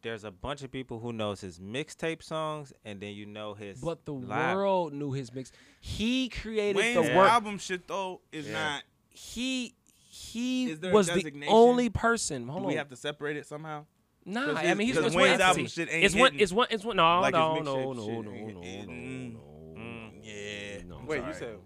there's 0.03 0.25
a 0.25 0.31
bunch 0.31 0.63
of 0.63 0.73
people 0.73 0.99
who 0.99 1.13
knows 1.13 1.43
his 1.43 1.59
mixtape 1.59 2.23
songs, 2.23 2.73
and 2.87 3.01
then 3.03 3.13
you 3.13 3.27
know 3.27 3.53
his. 3.53 3.81
But 3.83 4.07
the 4.07 4.15
live- 4.15 4.57
world 4.57 4.95
knew 4.95 5.13
his 5.13 5.33
mix. 5.33 5.53
He 5.79 6.31
created 6.31 6.77
Wayne's 6.77 7.07
the 7.09 7.15
work. 7.15 7.31
album 7.31 7.59
shit 7.59 7.87
though 7.87 8.23
is 8.33 8.47
Yeah. 8.47 8.53
not. 8.55 8.83
He 9.11 9.75
he 10.13 10.71
Is 10.73 10.81
there 10.81 10.91
a 10.91 10.95
was 10.95 11.07
the 11.07 11.45
only 11.47 11.89
person. 11.91 12.47
Do 12.47 12.53
Hold 12.53 12.65
we 12.67 12.75
have 12.75 12.89
to 12.89 12.97
separate 12.97 13.37
it 13.37 13.47
somehow? 13.47 13.85
Nah, 14.31 14.45
'Cause 14.47 14.57
I 14.59 14.74
mean 14.74 14.87
he's 14.87 14.97
because 14.97 15.07
it's 15.07 15.16
Wayne's 15.16 15.41
album 15.41 15.66
shit 15.66 15.89
ain't 15.91 16.05
It's 16.05 16.14
one. 16.14 16.24
hitting 16.33 16.41
It's 16.41 16.53
one. 16.53 16.66
It's 16.70 16.85
one. 16.85 16.97
No, 16.97 17.20
like 17.20 17.35
his 17.35 17.41
no, 17.41 17.55
mixtape 17.55 17.64
no, 17.64 17.93
no, 17.93 18.05
shit 18.07 18.24
no, 18.24 18.33
ain't 18.33 18.55
no, 18.55 18.61
no, 18.61 18.93
Mm, 18.93 19.35
no. 19.35 20.11
yeah. 20.22 20.83
No. 20.87 21.03
Wait, 21.07 21.16
you 21.18 21.22
Sorry. 21.33 21.35
said 21.35 21.59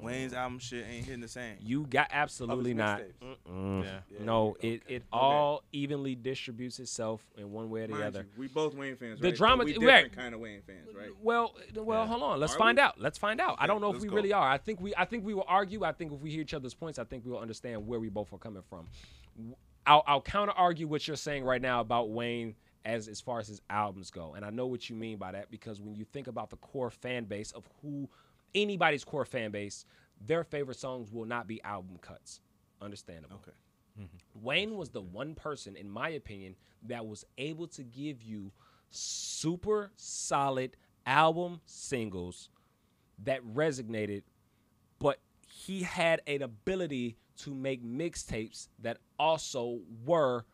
Wayne's 0.00 0.32
album 0.32 0.58
shit 0.58 0.84
ain't 0.90 1.04
hitting 1.04 1.20
the 1.20 1.28
same. 1.28 1.56
You 1.60 1.86
got 1.86 2.08
absolutely 2.10 2.74
not. 2.74 3.02
mixtapes. 3.02 3.36
Mm, 3.48 3.84
Yeah. 3.84 4.00
Yeah, 4.10 4.24
no, 4.24 4.56
yeah, 4.60 4.70
it 4.70 4.82
it 4.88 5.02
all 5.12 5.62
evenly 5.72 6.16
distributes 6.16 6.80
itself 6.80 7.20
in 7.36 7.52
one 7.52 7.70
way 7.70 7.82
or 7.82 7.86
the 7.86 7.92
Mind 7.92 8.04
other. 8.06 8.20
you, 8.34 8.40
we 8.40 8.48
both 8.48 8.74
Wayne 8.74 8.96
fans. 8.96 9.20
The 9.20 9.28
right? 9.28 9.36
drama- 9.36 9.64
But 9.64 9.78
we 9.78 9.86
right. 9.86 10.02
different 10.02 10.16
kind 10.16 10.34
of 10.34 10.40
Wayne 10.40 10.62
fans, 10.62 10.88
right? 10.92 11.10
Well, 11.22 11.54
well, 11.76 12.00
Yeah. 12.02 12.06
hold 12.08 12.22
on. 12.24 12.40
Let's 12.40 12.54
Are 12.54 12.58
find 12.58 12.78
we? 12.78 12.82
out. 12.82 13.00
Let's 13.00 13.18
find 13.18 13.40
out. 13.40 13.56
I 13.60 13.68
don't 13.68 13.80
know 13.80 13.90
if 13.90 13.94
let's 13.94 14.02
we 14.04 14.08
go. 14.08 14.16
really 14.16 14.32
are. 14.32 14.48
I 14.50 14.58
think 14.58 14.80
we 14.80 14.92
I 14.96 15.04
think 15.04 15.24
we 15.24 15.34
will 15.34 15.44
argue. 15.46 15.84
I 15.84 15.92
think 15.92 16.12
if 16.12 16.18
we 16.20 16.30
hear 16.32 16.40
each 16.40 16.54
other's 16.54 16.74
points, 16.74 16.98
I 16.98 17.04
think 17.04 17.24
we 17.24 17.30
will 17.30 17.38
understand 17.38 17.86
where 17.86 18.00
we 18.00 18.08
both 18.08 18.32
are 18.32 18.38
coming 18.38 18.62
from. 18.68 18.88
W- 19.86 20.02
I'll, 20.06 20.14
I'll 20.14 20.22
counter 20.22 20.52
argue 20.52 20.86
what 20.86 21.06
you're 21.06 21.16
saying 21.16 21.44
right 21.44 21.62
now 21.62 21.80
about 21.80 22.10
Wayne 22.10 22.54
as 22.84 23.06
as 23.08 23.20
far 23.20 23.38
as 23.38 23.46
his 23.46 23.60
albums 23.70 24.10
go, 24.10 24.34
and 24.34 24.44
I 24.44 24.50
know 24.50 24.66
what 24.66 24.90
you 24.90 24.96
mean 24.96 25.16
by 25.16 25.32
that 25.32 25.50
because 25.50 25.80
when 25.80 25.94
you 25.94 26.04
think 26.04 26.26
about 26.26 26.50
the 26.50 26.56
core 26.56 26.90
fan 26.90 27.24
base 27.24 27.52
of 27.52 27.68
who 27.80 28.08
anybody's 28.54 29.04
core 29.04 29.24
fan 29.24 29.50
base, 29.50 29.84
their 30.26 30.44
favorite 30.44 30.78
songs 30.78 31.12
will 31.12 31.24
not 31.24 31.46
be 31.46 31.62
album 31.62 31.98
cuts. 32.00 32.40
Understandable. 32.80 33.36
Okay. 33.36 33.56
Mm-hmm. 34.00 34.44
Wayne 34.44 34.76
was 34.76 34.90
the 34.90 35.00
one 35.00 35.34
person, 35.34 35.76
in 35.76 35.90
my 35.90 36.08
opinion, 36.10 36.56
that 36.84 37.06
was 37.06 37.24
able 37.38 37.66
to 37.68 37.82
give 37.82 38.22
you 38.22 38.50
super 38.90 39.92
solid 39.96 40.76
album 41.06 41.60
singles 41.66 42.48
that 43.24 43.42
resonated, 43.54 44.22
but 44.98 45.18
he 45.46 45.82
had 45.82 46.20
an 46.26 46.42
ability 46.42 47.16
to 47.38 47.54
make 47.54 47.84
mixtapes 47.84 48.68
that 48.80 48.98
also 49.18 49.80
were 50.04 50.44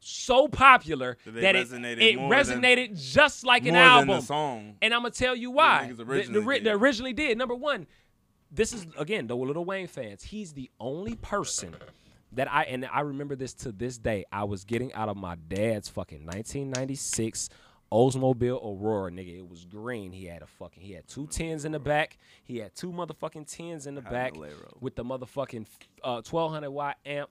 so 0.00 0.48
popular 0.48 1.16
That 1.24 1.34
that 1.40 1.56
it, 1.56 1.68
resonated 1.68 2.00
it 2.02 2.16
more 2.16 2.42
than- 2.44 2.60
resonated 2.62 3.12
just 3.12 3.44
like 3.44 3.66
an 3.66 3.76
album. 3.76 4.08
the 4.16 4.20
song. 4.20 4.76
And 4.82 4.92
I'm 4.92 5.02
gonna 5.02 5.10
tell 5.10 5.36
you 5.36 5.50
why. 5.50 5.88
The- 5.88 6.04
the, 6.04 6.10
originally 6.10 6.40
ri- 6.44 6.60
did. 6.60 6.72
originally 6.72 7.12
did. 7.12 7.38
Number 7.38 7.54
one, 7.54 7.86
this 8.50 8.72
is 8.72 8.86
again 8.98 9.26
the 9.28 9.36
Little 9.36 9.64
Wayne 9.64 9.86
fans. 9.86 10.24
He's 10.24 10.52
the 10.54 10.70
only 10.80 11.14
person 11.16 11.74
that 12.32 12.50
I 12.52 12.64
and 12.64 12.84
I 12.86 13.00
remember 13.00 13.36
this 13.36 13.54
to 13.54 13.70
this 13.72 13.96
day. 13.98 14.24
I 14.32 14.42
was 14.44 14.64
getting 14.64 14.92
out 14.94 15.08
of 15.08 15.16
my 15.16 15.36
dad's 15.48 15.88
fucking 15.88 16.26
1996 16.26 17.48
Oldsmobile 17.92 18.56
Aurora, 18.64 19.10
nigga. 19.10 19.38
It 19.38 19.48
was 19.48 19.64
green. 19.66 20.12
He 20.12 20.24
had 20.24 20.42
a 20.42 20.46
fucking 20.46 20.82
he 20.82 20.92
had 20.94 21.06
two 21.06 21.26
tens 21.26 21.64
in 21.64 21.72
the 21.72 21.78
back. 21.78 22.16
He 22.42 22.58
had 22.58 22.74
two 22.74 22.90
motherfucking 22.90 23.46
tens 23.54 23.86
in 23.86 23.94
the 23.94 24.00
back 24.00 24.32
with 24.80 24.96
the 24.96 25.04
motherfucking 25.04 25.66
uh, 26.02 26.22
1200 26.28 26.70
watt 26.70 26.96
amp, 27.04 27.28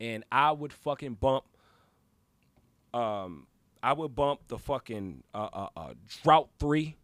and 0.00 0.24
I 0.32 0.50
would 0.52 0.72
fucking 0.72 1.14
bump 1.14 1.44
um, 2.94 3.46
I 3.82 3.92
would 3.92 4.14
bump 4.14 4.40
the 4.48 4.58
fucking 4.58 5.22
uh, 5.34 5.48
uh, 5.52 5.68
uh, 5.76 5.94
drought 6.22 6.48
three. 6.58 6.96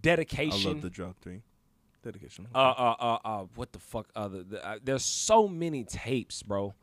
Dedication. 0.00 0.70
I 0.70 0.72
love 0.72 0.82
the 0.82 0.90
drought 0.90 1.16
three. 1.20 1.42
Dedication. 2.02 2.46
uh, 2.54 2.58
uh, 2.58 2.94
uh, 2.98 3.18
uh, 3.24 3.44
what 3.54 3.72
the 3.72 3.78
fuck? 3.78 4.08
Uh, 4.14 4.28
the, 4.28 4.42
the, 4.44 4.66
uh, 4.66 4.78
there's 4.82 5.04
so 5.04 5.48
many 5.48 5.84
tapes, 5.84 6.42
bro. 6.42 6.74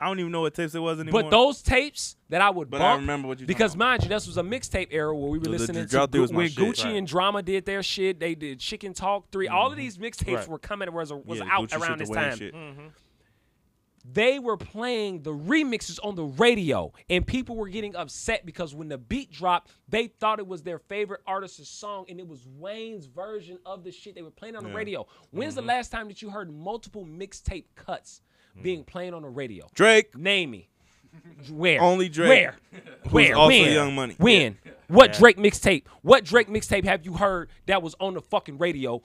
I 0.00 0.06
don't 0.06 0.20
even 0.20 0.30
know 0.30 0.42
what 0.42 0.54
tapes 0.54 0.74
it 0.76 0.78
was 0.78 1.00
anymore. 1.00 1.22
But 1.24 1.30
those 1.30 1.60
tapes 1.60 2.16
that 2.28 2.40
I 2.40 2.50
would 2.50 2.70
But 2.70 2.80
I 2.80 2.90
bump, 2.92 3.00
remember 3.00 3.26
what 3.28 3.40
you 3.40 3.46
because 3.46 3.72
talking 3.72 3.78
mind 3.80 4.02
you, 4.04 4.08
this 4.08 4.26
was 4.28 4.36
a 4.36 4.42
mixtape 4.42 4.88
era 4.92 5.12
where 5.16 5.28
we 5.28 5.38
were 5.38 5.44
The- 5.44 5.50
the 5.50 5.58
listening 5.58 5.82
to 5.84 5.88
Drought 5.90 6.12
Gu- 6.12 6.20
was 6.20 6.32
my 6.32 6.38
when. 6.38 6.50
Gucci 6.50 6.96
and 6.96 7.06
Drama 7.06 7.42
did 7.42 7.64
their 7.66 7.82
shit. 7.82 8.20
They 8.20 8.34
did 8.36 8.60
Chicken 8.60 8.94
Talk 8.94 9.30
3 9.32 9.48
All 9.48 9.70
of 9.72 9.76
these 9.76 9.98
mixtapes 9.98 10.36
Right. 10.36 10.48
were 10.48 10.58
coming 10.60 10.92
was 10.92 11.12
was 11.12 11.38
Yeah, 11.40 11.48
out 11.50 11.68
Gucci 11.70 11.80
around 11.80 11.98
this 11.98 12.08
Wayne 12.10 12.18
time. 12.30 12.38
shit. 12.38 12.54
they 14.10 14.38
were 14.38 14.56
playing 14.56 15.22
the 15.22 15.32
remixes 15.32 15.98
on 16.02 16.14
the 16.14 16.24
radio 16.24 16.92
and 17.10 17.26
people 17.26 17.56
were 17.56 17.68
getting 17.68 17.94
upset 17.94 18.46
because 18.46 18.74
when 18.74 18.88
the 18.88 18.96
beat 18.96 19.30
dropped 19.30 19.70
they 19.88 20.06
thought 20.06 20.38
it 20.38 20.46
was 20.46 20.62
their 20.62 20.78
favorite 20.78 21.20
artist's 21.26 21.68
song 21.68 22.06
and 22.08 22.18
it 22.18 22.26
was 22.26 22.46
wayne's 22.56 23.04
version 23.06 23.58
of 23.66 23.84
the 23.84 23.90
shit 23.90 24.14
they 24.14 24.22
were 24.22 24.30
playing 24.30 24.56
on 24.56 24.62
the 24.64 24.70
radio 24.70 25.04
when's 25.30 25.54
Mm-hmm. 25.54 25.66
the 25.66 25.66
last 25.66 25.90
time 25.92 26.08
that 26.08 26.22
you 26.22 26.30
heard 26.30 26.50
multiple 26.50 27.04
mixtape 27.04 27.64
cuts. 27.74 28.22
Being 28.62 28.84
played 28.84 29.12
on 29.14 29.22
the 29.22 29.28
radio 29.28 29.66
Drake. 29.74 30.16
name 30.16 30.50
me 30.52 30.68
where 31.50 31.80
Only 31.80 32.08
Drake, 32.08 32.28
where 32.28 32.56
where 33.10 33.36
also 33.36 33.48
when 33.48 33.72
Young 33.72 33.94
Money. 33.94 34.14
when 34.18 34.58
what 34.88 35.12
drake 35.12 35.36
mixtape 35.36 35.84
what 36.02 36.24
drake 36.24 36.48
mixtape 36.48 36.84
have 36.84 37.04
you 37.04 37.14
heard 37.14 37.48
that 37.66 37.82
was 37.82 37.94
on 38.00 38.14
the 38.14 38.20
fucking 38.20 38.58
radio 38.58 39.02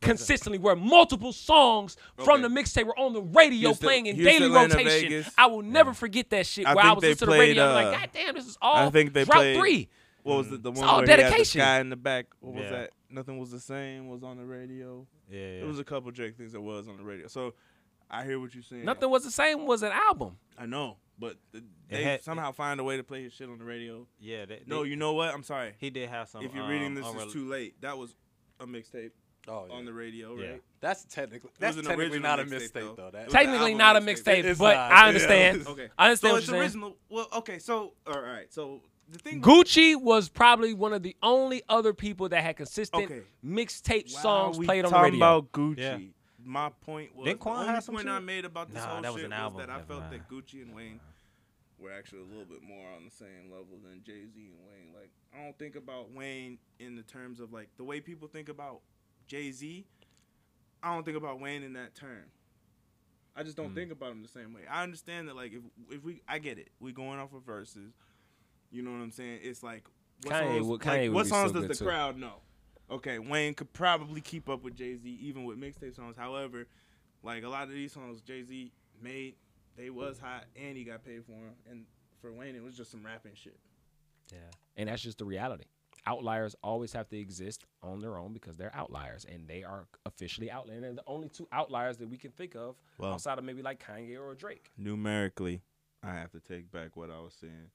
consistently 0.00 0.58
where 0.58 0.74
multiple 0.76 1.32
songs 1.32 1.96
from 2.16 2.42
Okay. 2.44 2.54
the 2.54 2.60
mixtape 2.60 2.84
were 2.86 2.98
on 2.98 3.12
the 3.12 3.20
radio 3.22 3.68
Houston- 3.70 3.86
playing 3.86 4.06
in 4.06 4.16
Houston, 4.16 4.32
daily 4.34 4.46
Atlanta, 4.46 4.74
rotation. 4.76 5.08
Vegas. 5.10 5.30
I 5.36 5.46
will 5.46 5.62
never 5.62 5.92
forget 5.92 6.30
that 6.30 6.46
shit. 6.46 6.66
I 6.66 6.74
where 6.74 6.84
I 6.84 6.88
think 6.88 6.96
was 6.96 7.02
they 7.02 7.08
listening 7.10 7.26
to 7.28 7.32
the 7.34 7.38
radio, 7.38 7.64
I'm 7.64 7.70
uh, 7.70 7.90
like, 7.90 8.00
God 8.00 8.10
damn, 8.14 8.34
this 8.34 8.46
is 8.46 8.58
all 8.62 8.76
I 8.76 8.90
think 8.90 9.12
they 9.12 9.24
Drought 9.24 9.36
played- 9.36 9.58
Three. 9.58 9.88
What 10.22 10.36
was 10.38 10.50
the, 10.50 10.56
the 10.58 10.70
one 10.70 10.84
all 10.84 10.96
where 10.98 11.04
he 11.06 11.10
had 11.10 11.18
the 11.18 11.22
dedication. 11.24 11.60
sky 11.62 11.80
in 11.80 11.88
the 11.90 11.96
back? 11.96 12.26
What 12.40 12.54
was 12.54 12.64
Yeah. 12.64 12.70
that? 12.70 12.90
Nothing 13.10 13.38
was 13.38 13.50
the 13.50 13.60
same. 13.60 14.08
Was 14.08 14.22
on 14.22 14.36
the 14.36 14.44
radio. 14.44 15.06
Yeah, 15.30 15.38
yeah. 15.38 15.44
It 15.62 15.66
was 15.66 15.78
a 15.78 15.84
couple 15.84 16.10
Drake 16.10 16.36
things 16.36 16.52
that 16.52 16.60
was 16.60 16.88
on 16.88 16.96
the 16.98 17.02
radio. 17.02 17.26
So 17.26 17.54
I 18.10 18.24
hear 18.24 18.38
what 18.40 18.54
you're 18.54 18.62
saying. 18.64 18.84
Nothing 18.84 19.10
was 19.10 19.24
the 19.24 19.30
same. 19.30 19.66
Was 19.66 19.82
an 19.82 19.92
album. 19.92 20.36
I 20.58 20.66
know, 20.66 20.96
but 21.18 21.36
the, 21.52 21.62
they 21.88 22.02
had- 22.04 22.22
somehow 22.22 22.52
find 22.52 22.80
a 22.80 22.84
way 22.84 22.96
to 22.96 23.02
play 23.04 23.22
his 23.22 23.32
shit 23.32 23.48
on 23.48 23.58
the 23.58 23.64
radio. 23.64 24.06
yeah. 24.18 24.44
They, 24.46 24.62
No, 24.66 24.82
they- 24.82 24.90
you 24.90 24.96
know 24.96 25.12
what? 25.14 25.32
I'm 25.32 25.42
sorry. 25.42 25.74
he 25.78 25.90
did 25.90 26.08
have 26.10 26.28
some. 26.28 26.42
if 26.44 26.54
you're 26.54 26.66
reading 26.68 26.88
um, 26.88 26.94
this, 26.96 27.06
unrel- 27.06 27.24
it's 27.24 27.32
too 27.32 27.48
late. 27.48 27.80
That 27.82 27.96
was 27.98 28.14
a 28.58 28.66
mixtape 28.66 29.10
Oh, 29.48 29.64
yeah. 29.68 29.74
on 29.74 29.84
the 29.86 29.92
radio, 29.92 30.34
right? 30.34 30.44
Yeah. 30.44 30.56
That's 30.80 31.04
technically 31.04 31.50
that's 31.58 31.76
an 31.78 31.84
technically 31.84 32.18
not 32.18 32.40
a 32.40 32.44
mixtape, 32.44 32.50
mistake 32.50 32.72
though. 32.74 32.94
though. 32.96 33.10
That, 33.10 33.30
Technically 33.30 33.74
not 33.74 33.96
a 33.96 34.00
mixtape. 34.00 34.44
mixtape, 34.44 34.58
but 34.58 34.74
not, 34.74 34.92
I 34.92 35.00
yeah. 35.02 35.06
understand. 35.08 35.66
Okay. 35.68 35.88
I 35.98 36.04
understand 36.06 36.18
So 36.18 36.32
what 36.34 36.38
it's 36.38 36.46
you're 36.46 36.54
saying. 36.54 36.62
original. 36.62 36.96
Well, 37.08 37.26
okay. 37.36 37.58
So 37.58 37.94
all 38.06 38.20
right. 38.20 38.52
So 38.52 38.82
the 39.10 39.18
thing. 39.18 39.40
Gucci 39.40 40.00
was 40.00 40.28
probably 40.28 40.74
one 40.74 40.92
of 40.92 41.02
the 41.02 41.16
only 41.22 41.62
other 41.70 41.94
people 41.94 42.28
that 42.28 42.42
had 42.42 42.56
consistent 42.58 43.04
Okay. 43.04 43.22
mixtape 43.44 44.14
Why 44.14 44.20
songs 44.20 44.58
played 44.58 44.84
on 44.84 44.90
the 44.90 44.96
talking 44.96 45.12
radio. 45.14 45.36
about 45.38 45.52
Gucci. 45.52 46.10
Yeah. 46.50 46.52
My 46.52 46.68
point 46.80 47.14
was 47.14 47.26
Didn't 47.26 47.40
the 47.42 47.48
only 47.50 47.66
have 47.66 47.84
some 47.84 47.94
point 47.94 48.08
I 48.08 48.18
made 48.18 48.44
about 48.44 48.68
this 48.68 48.82
Nah, 48.82 48.88
whole 48.94 49.02
that 49.02 49.12
was 49.12 49.20
shit 49.22 49.26
an 49.26 49.32
album. 49.32 49.56
was 49.58 49.66
that 49.66 49.70
I 49.72 49.76
Never 49.76 49.86
felt 49.86 50.00
mind. 50.02 50.12
that 50.14 50.28
Gucci 50.28 50.62
and 50.62 50.74
Wayne 50.74 51.00
were 51.78 51.92
actually 51.92 52.20
a 52.20 52.24
little 52.24 52.44
bit 52.44 52.62
more 52.62 52.88
on 52.96 53.04
the 53.04 53.10
same 53.10 53.50
level 53.50 53.78
than 53.82 54.02
Jay 54.02 54.26
Z 54.26 54.50
and 54.50 54.66
Wayne. 54.68 54.92
Like 54.94 55.10
I 55.34 55.42
don't 55.44 55.58
think 55.58 55.76
about 55.76 56.10
Wayne 56.10 56.58
in 56.78 56.96
the 56.96 57.02
terms 57.02 57.40
of 57.40 57.52
like 57.52 57.68
the 57.76 57.84
way 57.84 58.00
people 58.00 58.28
think 58.28 58.48
about 58.48 58.80
Jay 59.26 59.50
Z. 59.52 59.86
I 60.82 60.94
don't 60.94 61.04
think 61.04 61.16
about 61.16 61.40
Wayne 61.40 61.62
in 61.62 61.74
that 61.74 61.94
term. 61.94 62.24
I 63.36 63.42
just 63.44 63.56
don't 63.56 63.70
Mm. 63.70 63.74
think 63.76 63.92
about 63.92 64.10
him 64.12 64.22
the 64.22 64.28
same 64.28 64.52
way. 64.52 64.62
I 64.68 64.82
understand 64.82 65.28
that 65.28 65.36
like 65.36 65.52
if 65.52 65.62
if 65.90 66.02
we 66.04 66.20
I 66.28 66.38
get 66.38 66.58
it. 66.58 66.70
We 66.80 66.92
going 66.92 67.18
off 67.20 67.32
of 67.32 67.42
verses. 67.44 67.92
You 68.72 68.82
know 68.82 68.90
what 68.92 68.98
I'm 69.00 69.10
saying? 69.12 69.40
It's 69.42 69.62
like 69.62 69.84
what 70.24 70.34
Kanye 70.34 70.40
songs, 70.58 70.66
would- 70.66 70.84
like, 70.86 71.00
would 71.02 71.12
what 71.12 71.22
be 71.24 71.28
songs 71.28 71.50
so 71.50 71.54
does 71.54 71.62
good, 71.62 71.70
the 71.70 71.78
too. 71.78 71.84
crowd 71.86 72.16
know? 72.18 72.40
Okay, 72.90 73.18
Wayne 73.18 73.54
could 73.54 73.72
probably 73.72 74.20
keep 74.20 74.48
up 74.48 74.62
with 74.62 74.74
Jay 74.76 74.96
Z 74.96 75.08
even 75.22 75.44
with 75.44 75.58
mixtape 75.58 75.94
songs. 75.94 76.16
However, 76.16 76.66
like 77.22 77.44
a 77.44 77.48
lot 77.48 77.64
of 77.64 77.70
these 77.70 77.92
songs 77.92 78.20
Jay 78.20 78.42
Z 78.42 78.72
made, 79.00 79.34
they 79.76 79.90
was 79.90 80.18
hot 80.18 80.44
and 80.56 80.76
he 80.76 80.84
got 80.84 81.04
paid 81.04 81.24
for 81.24 81.32
them. 81.32 81.54
And 81.70 81.84
for 82.20 82.32
Wayne, 82.32 82.56
it 82.56 82.62
was 82.62 82.76
just 82.76 82.90
some 82.90 83.04
rapping 83.04 83.32
shit. 83.34 83.58
Yeah. 84.32 84.38
And 84.76 84.88
that's 84.88 85.02
just 85.02 85.18
the 85.18 85.24
reality. 85.24 85.64
Outliers 86.06 86.56
always 86.62 86.92
have 86.94 87.08
to 87.10 87.18
exist 87.18 87.64
on 87.82 88.00
their 88.00 88.16
own 88.16 88.32
because 88.32 88.56
they're 88.56 88.74
outliers, 88.74 89.26
and 89.30 89.46
they 89.46 89.62
are 89.62 89.86
officially 90.06 90.50
outliers. 90.50 90.76
And 90.76 90.84
they're 90.84 90.92
the 90.94 91.02
only 91.06 91.28
two 91.28 91.46
outliers 91.52 91.98
that 91.98 92.08
we 92.08 92.16
can 92.16 92.30
think 92.30 92.54
of 92.56 92.76
Well- 92.98 93.12
outside 93.12 93.38
of 93.38 93.44
maybe 93.44 93.60
like 93.62 93.84
Kanye 93.84 94.18
or 94.18 94.34
Drake. 94.34 94.70
Numerically, 94.78 95.62
I 96.02 96.14
have 96.14 96.30
to 96.32 96.40
take 96.40 96.72
back 96.72 96.96
what 96.96 97.10
I 97.10 97.20
was 97.20 97.34
saying. 97.34 97.70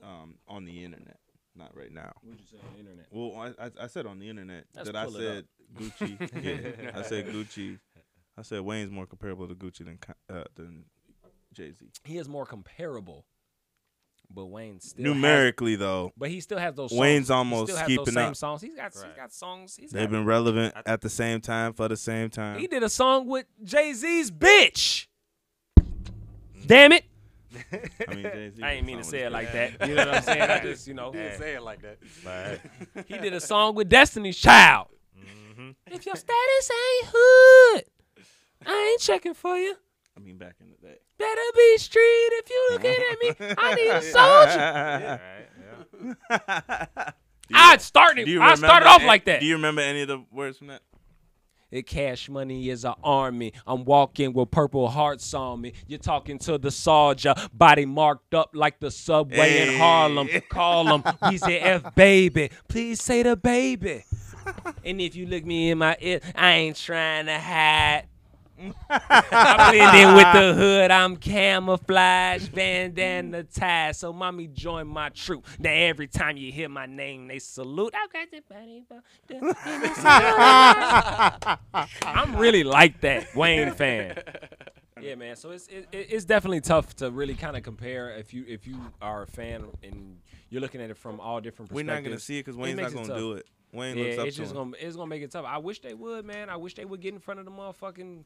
Um, 0.00 0.38
on 0.46 0.64
the 0.64 0.84
internet, 0.84 1.18
not 1.58 1.76
right 1.76 1.92
now. 1.92 2.12
What'd 2.22 2.40
you 2.40 2.46
say 2.46 2.56
on 2.66 2.72
the 2.74 2.80
internet? 2.80 3.06
Well, 3.10 3.54
I, 3.58 3.66
I, 3.66 3.84
I 3.84 3.86
said 3.88 4.06
on 4.06 4.18
the 4.18 4.28
internet 4.28 4.64
Let's 4.74 4.88
that 4.90 4.96
I 4.96 5.08
said 5.10 5.44
Gucci. 5.76 6.18
yeah, 6.82 6.90
I 6.94 7.02
said 7.02 7.26
Gucci. 7.28 7.78
I 8.38 8.42
said 8.42 8.60
Wayne's 8.60 8.90
more 8.90 9.06
comparable 9.06 9.48
to 9.48 9.54
Gucci 9.54 9.84
than 9.84 9.98
uh, 10.30 10.44
than 10.54 10.84
Jay 11.52 11.72
Z. 11.72 11.86
He 12.04 12.18
is 12.18 12.28
more 12.28 12.46
comparable, 12.46 13.26
but 14.30 14.46
Wayne 14.46 14.80
still 14.80 15.04
has- 15.04 15.14
Numerically, 15.14 15.74
though, 15.76 16.12
but 16.16 16.30
he 16.30 16.40
still 16.40 16.58
has 16.58 16.74
those. 16.74 16.90
Songs. 16.90 17.00
Wayne's 17.00 17.28
He 17.28 17.34
almost 17.34 17.64
still 17.72 17.78
has 17.78 17.86
keeping 17.88 18.04
those 18.04 18.14
same 18.14 18.28
up. 18.28 18.36
songs. 18.36 18.62
He's 18.62 18.74
got 18.76 18.92
he's 18.94 19.02
got 19.16 19.32
songs. 19.32 19.76
He's 19.76 19.90
they've 19.90 20.02
got, 20.04 20.10
been 20.12 20.24
relevant 20.24 20.74
I- 20.76 20.82
at 20.92 21.00
the 21.00 21.10
same 21.10 21.40
time 21.40 21.72
for 21.72 21.88
the 21.88 21.96
same 21.96 22.30
time. 22.30 22.60
He 22.60 22.66
did 22.68 22.82
a 22.84 22.88
song 22.88 23.26
with 23.26 23.46
Jay 23.64 23.92
Z's 23.92 24.30
bitch. 24.30 25.06
Damn 26.66 26.92
it! 26.92 27.04
I 28.08 28.14
mean, 28.14 28.22
Jay-Z 28.24 28.62
I 28.62 28.72
ain't 28.74 28.86
mean 28.86 28.98
to 28.98 29.04
say 29.04 29.20
it 29.20 29.32
like 29.32 29.52
that. 29.52 29.88
You 29.88 29.94
know 29.94 30.06
what 30.06 30.14
I'm 30.16 30.22
saying? 30.22 30.42
I 30.42 30.60
just, 30.60 30.86
you 30.86 30.94
know, 30.94 31.12
Didn't 31.12 31.38
say 31.38 31.54
it 31.54 31.62
like 31.62 31.80
that. 31.82 32.60
He 33.06 33.18
did 33.18 33.32
a 33.32 33.40
song 33.40 33.74
with 33.74 33.88
Destiny's 33.88 34.36
Child. 34.36 34.88
mhm. 35.18 35.74
If 35.86 36.04
your 36.06 36.16
status 36.16 36.70
ain't 36.70 37.08
hood, 37.14 37.84
I 38.66 38.88
ain't 38.92 39.00
checking 39.00 39.34
for 39.34 39.56
you. 39.56 39.76
I 40.16 40.20
mean, 40.20 40.36
back 40.36 40.56
in 40.60 40.68
the 40.70 40.76
day. 40.86 40.96
Better 41.18 41.40
be 41.54 41.78
street 41.78 42.02
if 42.02 42.50
you 42.50 42.68
looking 42.72 42.90
at 42.90 43.18
me. 43.50 43.54
I 43.58 43.74
need 43.74 43.88
a 43.90 44.02
soldier. 44.02 45.20
Right, 46.30 46.40
yeah. 46.40 47.10
You- 47.50 47.56
I 47.56 47.76
started. 47.78 48.28
I 48.28 48.54
started 48.56 48.86
off 48.86 49.00
an- 49.00 49.06
like 49.06 49.24
that. 49.24 49.40
Do 49.40 49.46
you 49.46 49.54
remember 49.56 49.80
any 49.80 50.02
of 50.02 50.08
the 50.08 50.22
words 50.30 50.58
from 50.58 50.66
that? 50.66 50.82
It 51.70 51.86
cash 51.86 52.28
money 52.28 52.70
is 52.70 52.84
an 52.84 52.94
army. 53.04 53.52
I'm 53.66 53.84
walking 53.84 54.32
with 54.32 54.50
purple 54.50 54.88
hearts 54.88 55.34
on 55.34 55.60
me. 55.60 55.74
You're 55.86 55.98
talking 55.98 56.38
to 56.40 56.56
the 56.56 56.70
soldier, 56.70 57.34
body 57.52 57.84
marked 57.84 58.34
up 58.34 58.50
like 58.54 58.80
the 58.80 58.90
subway 58.90 59.68
in 59.68 59.78
Harlem. 59.78 60.28
Call 60.48 60.86
him. 60.86 61.04
He's 61.28 61.42
the 61.42 61.58
F 61.62 61.94
baby. 61.94 62.50
Please 62.68 63.02
say 63.02 63.22
the 63.22 63.36
baby. 63.36 64.04
and 64.84 65.00
if 65.00 65.14
you 65.14 65.26
look 65.26 65.44
me 65.44 65.70
in 65.70 65.78
my 65.78 65.96
ear, 66.00 66.20
I 66.34 66.52
ain't 66.52 66.76
trying 66.76 67.26
to 67.26 67.38
hide. 67.38 68.04
I 68.90 69.70
blend 69.72 69.96
in 69.96 70.14
with 70.14 70.32
the 70.32 70.54
hood. 70.54 70.90
I'm 70.90 71.16
camouflage, 71.16 72.48
bandana 72.48 73.44
tie. 73.44 73.92
So 73.92 74.12
mommy 74.12 74.46
join 74.48 74.86
my 74.88 75.08
troop. 75.10 75.46
Now 75.58 75.70
every 75.72 76.08
time 76.08 76.36
you 76.36 76.50
hear 76.52 76.68
my 76.68 76.86
name, 76.86 77.28
they 77.28 77.38
salute. 77.38 77.94
I 77.94 78.06
got 78.12 78.30
the 78.30 78.42
the- 79.28 79.38
I'm 82.02 82.36
really 82.36 82.64
like 82.64 83.00
that 83.02 83.34
Wayne 83.34 83.72
fan. 83.72 84.22
Yeah, 85.00 85.14
man. 85.14 85.36
So 85.36 85.50
it's 85.50 85.68
it, 85.68 85.86
it- 85.92 86.08
it's 86.10 86.24
definitely 86.24 86.60
tough 86.60 86.96
to 86.96 87.10
really 87.10 87.34
kind 87.34 87.56
of 87.56 87.62
compare 87.62 88.10
if 88.16 88.34
you 88.34 88.44
if 88.48 88.66
you 88.66 88.80
are 89.00 89.22
a 89.22 89.26
fan 89.26 89.66
and 89.82 90.18
you're 90.50 90.60
looking 90.60 90.80
at 90.80 90.90
it 90.90 90.96
from 90.96 91.20
all 91.20 91.40
different 91.40 91.68
perspectives. 91.70 91.88
We're 91.88 91.94
not 91.94 92.02
gonna 92.04 92.18
see 92.18 92.38
it 92.38 92.44
because 92.46 92.56
It 92.56 92.60
Wayne's 92.62 92.80
not 92.80 92.90
it 92.90 92.94
gonna 92.94 93.06
tough. 93.08 93.16
do 93.18 93.32
it. 93.34 93.46
Wayne 93.72 93.96
Yeah, 93.98 94.04
looks 94.04 94.18
up 94.18 94.26
it's 94.26 94.36
to 94.36 94.42
just 94.42 94.52
him. 94.52 94.56
gonna 94.72 94.76
it's 94.80 94.96
gonna 94.96 95.06
make 95.08 95.22
it 95.22 95.30
tough. 95.30 95.44
I 95.46 95.58
wish 95.58 95.80
they 95.80 95.94
would, 95.94 96.24
man. 96.24 96.48
I 96.50 96.56
wish 96.56 96.74
they 96.74 96.84
would 96.84 97.00
get 97.00 97.14
in 97.14 97.20
front 97.20 97.38
of 97.38 97.46
the 97.46 97.52
motherfucking, 97.52 98.24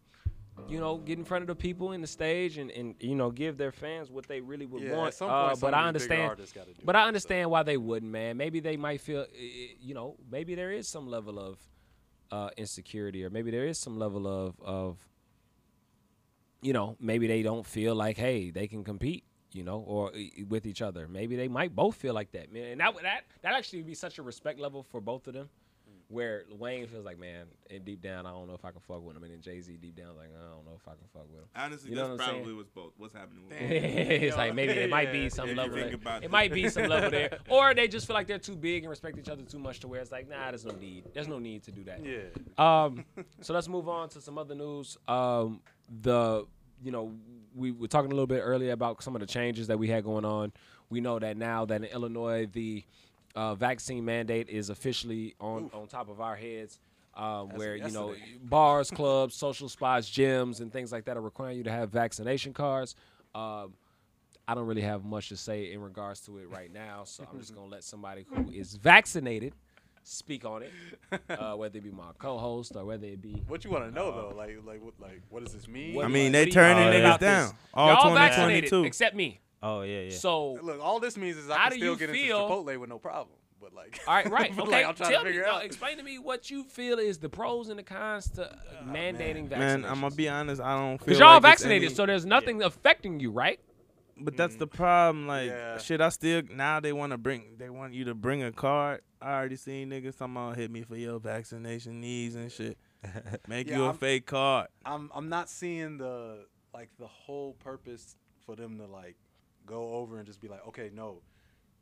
you 0.69 0.79
know, 0.81 0.99
get 0.99 1.19
in 1.19 1.25
front 1.25 1.43
of 1.43 1.49
the 1.49 1.55
people 1.55 1.93
in 1.93 2.01
the 2.01 2.07
stage 2.07 2.59
and, 2.59 2.71
and 2.71 2.95
you 3.01 3.15
know 3.15 3.31
give 3.31 3.57
their 3.57 3.73
fans 3.73 4.11
what 4.11 4.27
they 4.27 4.41
really 4.41 4.67
would 4.67 4.83
Yeah, 4.83 4.97
want. 4.97 5.09
at 5.09 5.15
some 5.15 5.31
Uh, 5.31 5.55
but 5.61 5.75
I 5.75 5.89
understand. 5.89 6.23
artists 6.23 6.53
gotta 6.55 6.73
do 6.73 6.83
But 6.85 6.97
I 6.97 7.05
so. 7.05 7.09
understand 7.09 7.51
why 7.51 7.63
they 7.63 7.77
wouldn't, 7.77 8.11
man. 8.11 8.37
Maybe 8.37 8.61
they 8.61 8.77
might 8.77 9.01
feel, 9.01 9.27
you 9.81 9.95
know, 9.95 10.17
maybe 10.31 10.55
there 10.55 10.71
is 10.71 10.89
some 10.89 11.07
level 11.09 11.39
of 11.39 11.59
uh, 12.31 12.51
insecurity, 12.57 13.25
or 13.25 13.31
maybe 13.31 13.51
there 13.51 13.67
is 13.67 13.79
some 13.79 13.99
level 13.99 14.27
of 14.27 14.61
of, 14.61 14.99
you 16.61 16.73
know, 16.73 16.97
maybe 17.01 17.27
they 17.27 17.43
don't 17.43 17.67
feel 17.67 17.95
like, 17.95 18.17
hey, 18.17 18.51
they 18.51 18.67
can 18.69 18.85
compete. 18.85 19.25
You 19.55 19.65
know, 19.65 19.81
or 19.81 20.11
eh, 20.15 20.45
with 20.49 20.65
each 20.65 20.81
other. 20.81 21.07
Maybe 21.07 21.37
they 21.37 21.47
might 21.47 21.75
both 21.77 21.95
feel 21.97 22.15
like 22.15 22.33
that, 22.33 22.51
man. 22.51 22.73
And 22.73 22.81
that 22.81 22.95
that 23.03 23.25
that 23.43 23.53
actually 23.53 23.81
would 23.81 23.87
be 23.87 23.95
such 23.95 24.17
a 24.19 24.23
respect 24.23 24.59
level 24.59 24.83
for 24.83 24.99
both 24.99 25.27
of 25.29 25.35
them 25.35 25.51
where 26.13 26.43
Wayne 26.59 26.87
feels 26.87 27.05
like, 27.07 27.19
man, 27.19 27.47
and 27.71 27.85
deep 27.85 28.03
down, 28.03 28.27
I 28.27 28.31
don't 28.31 28.47
know 28.47 28.55
if 28.55 28.65
I 28.65 28.71
can 28.71 28.81
fuck 28.81 29.03
with 29.03 29.17
him, 29.17 29.23
and 29.25 29.33
then 29.33 29.41
Jay 29.41 29.61
Z 29.61 29.79
deep 29.81 29.97
down, 29.97 30.09
like, 30.17 30.29
I 30.29 30.55
don't 30.55 30.65
know 30.67 30.77
if 30.77 30.87
I 30.87 30.91
can 30.93 31.07
fuck 31.13 31.23
with 31.31 31.41
him. 31.41 31.49
Honestly, 31.57 31.91
You 31.91 31.97
know 31.97 32.09
that's 32.09 32.19
what 32.19 32.21
I'm 32.21 32.29
saying? 32.29 32.43
probably 32.43 32.55
what's 32.55 32.71
both. 32.71 32.93
What's 32.99 33.15
happening 33.15 33.45
with 33.49 33.57
it's 33.61 34.37
like 34.37 34.55
maybe 34.55 34.73
it 34.73 34.91
might 34.91 35.11
be 35.11 35.31
some 35.31 35.49
If 35.49 35.57
level. 35.57 35.77
There. 35.77 35.87
It 35.89 36.25
it. 36.25 36.31
might 36.31 36.53
be 36.53 36.69
some 36.69 36.87
level 36.87 37.11
there, 37.11 37.39
or 37.49 37.73
they 37.75 37.89
just 37.89 38.07
feel 38.07 38.15
like 38.15 38.27
they're 38.27 38.39
too 38.39 38.57
big 38.57 38.83
and 38.83 38.91
respect 38.91 39.19
each 39.19 39.31
other 39.31 39.43
too 39.43 39.59
much 39.59 39.81
to 39.81 39.89
where 39.89 40.01
it's 40.01 40.13
like, 40.13 40.29
nah, 40.29 40.51
there's 40.51 40.67
no 40.67 40.75
need. 40.75 41.05
There's 41.15 41.29
no 41.29 41.39
need 41.39 41.63
to 41.65 41.73
do 41.73 41.83
that. 41.85 42.01
Yeah. 42.05 42.21
Um, 42.59 43.05
so 43.41 43.55
let's 43.55 43.69
move 43.69 43.89
on 43.89 44.11
to 44.11 44.21
some 44.21 44.37
other 44.39 44.55
news. 44.55 44.99
Um, 45.09 45.61
the 46.03 46.47
you 46.83 46.91
know 46.93 47.13
we 47.55 47.71
were 47.71 47.89
talking 47.89 48.11
a 48.13 48.15
little 48.15 48.27
bit 48.27 48.41
earlier 48.41 48.73
about 48.73 49.03
some 49.03 49.15
of 49.17 49.21
the 49.21 49.27
changes 49.27 49.67
that 49.69 49.79
we 49.79 49.89
had 49.89 50.05
going 50.05 50.25
on. 50.25 50.53
We 50.91 51.01
know 51.01 51.19
that 51.19 51.39
now 51.39 51.65
that 51.65 51.77
in 51.77 51.85
Illinois 51.85 52.47
the 52.53 52.85
uh, 53.35 53.55
vaccine 53.55 54.05
mandate 54.05 54.49
is 54.49 54.71
officially 54.71 55.35
on 55.41 55.71
on 55.73 55.87
top 55.87 56.09
of 56.09 56.21
our 56.21 56.37
heads. 56.37 56.79
Um, 57.15 57.49
As 57.49 57.53
of 57.53 57.59
where 57.59 57.77
you 57.77 57.91
know 57.91 58.15
bars, 58.43 58.91
clubs, 58.95 59.35
social 59.35 59.69
spots, 59.69 60.09
gyms, 60.09 60.61
and 60.61 60.73
things 60.73 60.91
like 60.93 61.05
that 61.05 61.17
are 61.17 61.21
requiring 61.23 61.59
you 61.59 61.65
to 61.65 61.71
have 61.71 61.91
vaccination 61.91 62.53
cards. 62.55 62.95
Um, 63.35 63.75
I 64.49 64.55
don't 64.55 64.67
really 64.67 64.83
have 64.83 65.05
much 65.05 65.29
to 65.29 65.37
say 65.37 65.73
in 65.73 65.81
regards 65.81 66.21
to 66.23 66.39
it 66.39 66.49
right 66.51 66.73
now, 66.73 67.05
so 67.05 67.25
I'm 67.31 67.39
just 67.39 67.55
gonna 67.55 67.67
let 67.69 67.85
somebody 67.85 68.25
who 68.29 68.51
is 68.51 68.75
vaccinated 68.75 69.55
speak 70.05 70.45
on 70.45 70.63
it, 70.65 70.73
uh, 71.31 71.53
whether 71.57 71.79
it 71.79 71.85
be 71.85 71.91
my 71.91 72.11
co-host 72.19 72.73
or 72.75 72.85
whether 72.85 73.07
it 73.07 73.23
be. 73.23 73.43
What 73.47 73.65
you 73.65 73.71
want 73.71 73.85
to 73.85 73.91
know 73.95 74.11
though? 74.11 74.35
Like, 74.37 74.59
like, 74.67 74.83
what, 74.83 74.95
like, 74.99 75.21
what 75.29 75.45
does 75.45 75.53
this 75.53 75.69
mean? 75.69 76.01
I 76.01 76.09
mean, 76.09 76.27
you- 76.27 76.31
they 76.33 76.39
what 76.41 76.45
do 76.45 76.49
you 76.49 76.53
turning 76.55 76.85
niggas 76.89 77.01
about 77.05 77.21
down. 77.21 77.47
this? 77.49 77.55
All 77.75 77.89
Y'all 77.89 78.15
vaccinated 78.15 78.71
2022. 78.71 78.85
except 78.87 79.15
me. 79.15 79.41
Oh 79.63 79.83
yeah, 79.83 80.01
yeah. 80.03 80.11
So 80.11 80.59
Look, 80.63 80.81
all 80.83 80.99
this 81.01 81.17
means 81.17 81.37
is 81.37 81.49
I 81.49 81.57
How 81.57 81.69
can 81.69 81.79
still 81.79 81.93
you 81.93 81.99
get 81.99 82.11
into 82.11 82.21
Chipotle 82.23 82.79
with 82.81 82.89
no 82.89 82.99
problem. 82.99 83.37
But 83.61 83.75
like, 83.75 84.01
all 84.09 84.15
right, 84.15 84.29
right, 84.29 84.51
okay. 84.59 84.69
like, 84.69 84.87
I'm 84.87 84.95
trying 84.97 85.13
Tell 85.13 85.21
to 85.21 85.25
me, 85.25 85.31
figure 85.31 85.45
no, 85.47 85.55
out. 85.55 85.65
explain 85.65 85.97
to 85.99 86.03
me 86.03 86.19
what 86.19 86.51
you 86.51 86.65
feel 86.65 86.99
is 86.99 87.19
the 87.19 87.29
pros 87.29 87.69
and 87.69 87.79
the 87.79 87.85
cons 87.85 88.29
to 88.31 88.51
uh, 88.51 88.57
ah, 88.57 88.85
mandating 88.93 89.49
vaccinations. 89.49 89.59
Man, 89.59 89.85
I'm 89.85 90.01
gonna 90.01 90.11
be 90.15 90.29
honest. 90.29 90.61
I 90.61 90.77
don't 90.77 90.99
feel 90.99 91.07
Because 91.07 91.19
y'all 91.21 91.29
like 91.29 91.37
it's 91.37 91.47
vaccinated, 91.63 91.87
any- 91.87 91.95
so 91.95 92.05
there's 92.05 92.27
nothing 92.27 92.61
affecting 92.63 93.21
you, 93.21 93.31
right? 93.31 93.61
But 94.19 94.37
that's 94.37 94.57
mm. 94.57 94.59
the 94.59 94.67
problem. 94.67 95.29
Like, 95.29 95.51
Yeah. 95.51 95.79
shit, 95.79 96.01
I 96.01 96.09
still 96.09 96.43
now 96.51 96.81
they 96.81 96.93
want 96.93 97.13
to 97.13 97.19
bring. 97.19 97.55
They 97.57 97.71
want 97.71 97.95
you 97.95 98.05
to 98.07 98.15
bring 98.15 98.43
a 98.43 98.51
card. 98.51 99.03
I 99.21 99.35
already 99.35 99.57
seen 99.57 99.91
niggas 99.91 100.19
talking 100.19 100.35
about 100.37 100.57
hit 100.57 100.71
me 100.71 100.83
for 100.83 100.97
your 100.97 101.21
vaccination 101.21 102.01
needs 102.01 102.35
and 102.35 102.51
shit. 102.51 102.77
Make 103.49 103.69
Yeah, 103.69 103.77
you 103.77 103.83
a 103.85 103.87
I'm- 103.87 103.97
fake 103.97 104.27
card. 104.27 104.69
I'm 104.85 105.09
I'm 105.15 105.29
not 105.29 105.49
seeing 105.49 105.99
the 105.99 106.47
like 106.75 106.91
the 106.99 107.07
whole 107.07 107.53
purpose 107.55 108.17
for 108.45 108.57
them 108.57 108.79
to 108.79 108.87
like 108.87 109.17
go 109.67 109.95
over 109.95 110.19
and 110.19 110.27
just 110.27 110.41
be 110.41 110.49
like, 110.49 110.67
okay, 110.69 110.91
no, 110.95 111.23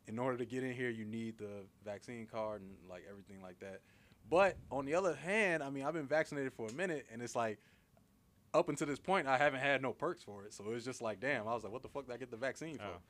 in 0.07 0.19
order 0.19 0.37
to 0.37 0.45
get 0.45 0.65
in 0.65 0.73
here, 0.73 0.91
you 0.91 1.05
need 1.05 1.39
the 1.39 1.65
vaccine 1.85 2.27
card 2.27 2.63
and 2.63 2.71
like 2.89 3.05
everything 3.09 3.43
like 3.43 3.59
that. 3.61 3.81
But 4.29 4.57
on 4.71 4.85
the 4.85 4.95
other 4.95 5.15
hand, 5.15 5.63
I 5.63 5.71
mean, 5.71 5.85
I've 5.85 5.95
been 5.95 6.07
vaccinated 6.07 6.53
for 6.53 6.69
a 6.69 6.73
minute, 6.73 7.07
and 7.13 7.23
it's 7.23 7.37
like 7.37 7.59
up 8.55 8.69
until 8.69 8.87
this 8.87 8.99
point, 8.99 9.27
I 9.27 9.39
haven't 9.39 9.61
had 9.61 9.83
no 9.83 9.93
perks 9.93 10.23
for 10.23 10.45
it. 10.45 10.55
So 10.55 10.65
it's 10.73 10.85
just 10.85 11.03
like, 11.03 11.21
damn, 11.21 11.49
I 11.49 11.55
was 11.55 11.65
like, 11.65 11.73
what 11.73 11.83
the 11.83 11.89
fuck 11.89 12.07
did 12.07 12.15
I 12.15 12.17
get 12.17 12.31
the 12.31 12.37
vaccine 12.37 12.77
for? 12.77 12.85
Oh. 12.85 13.01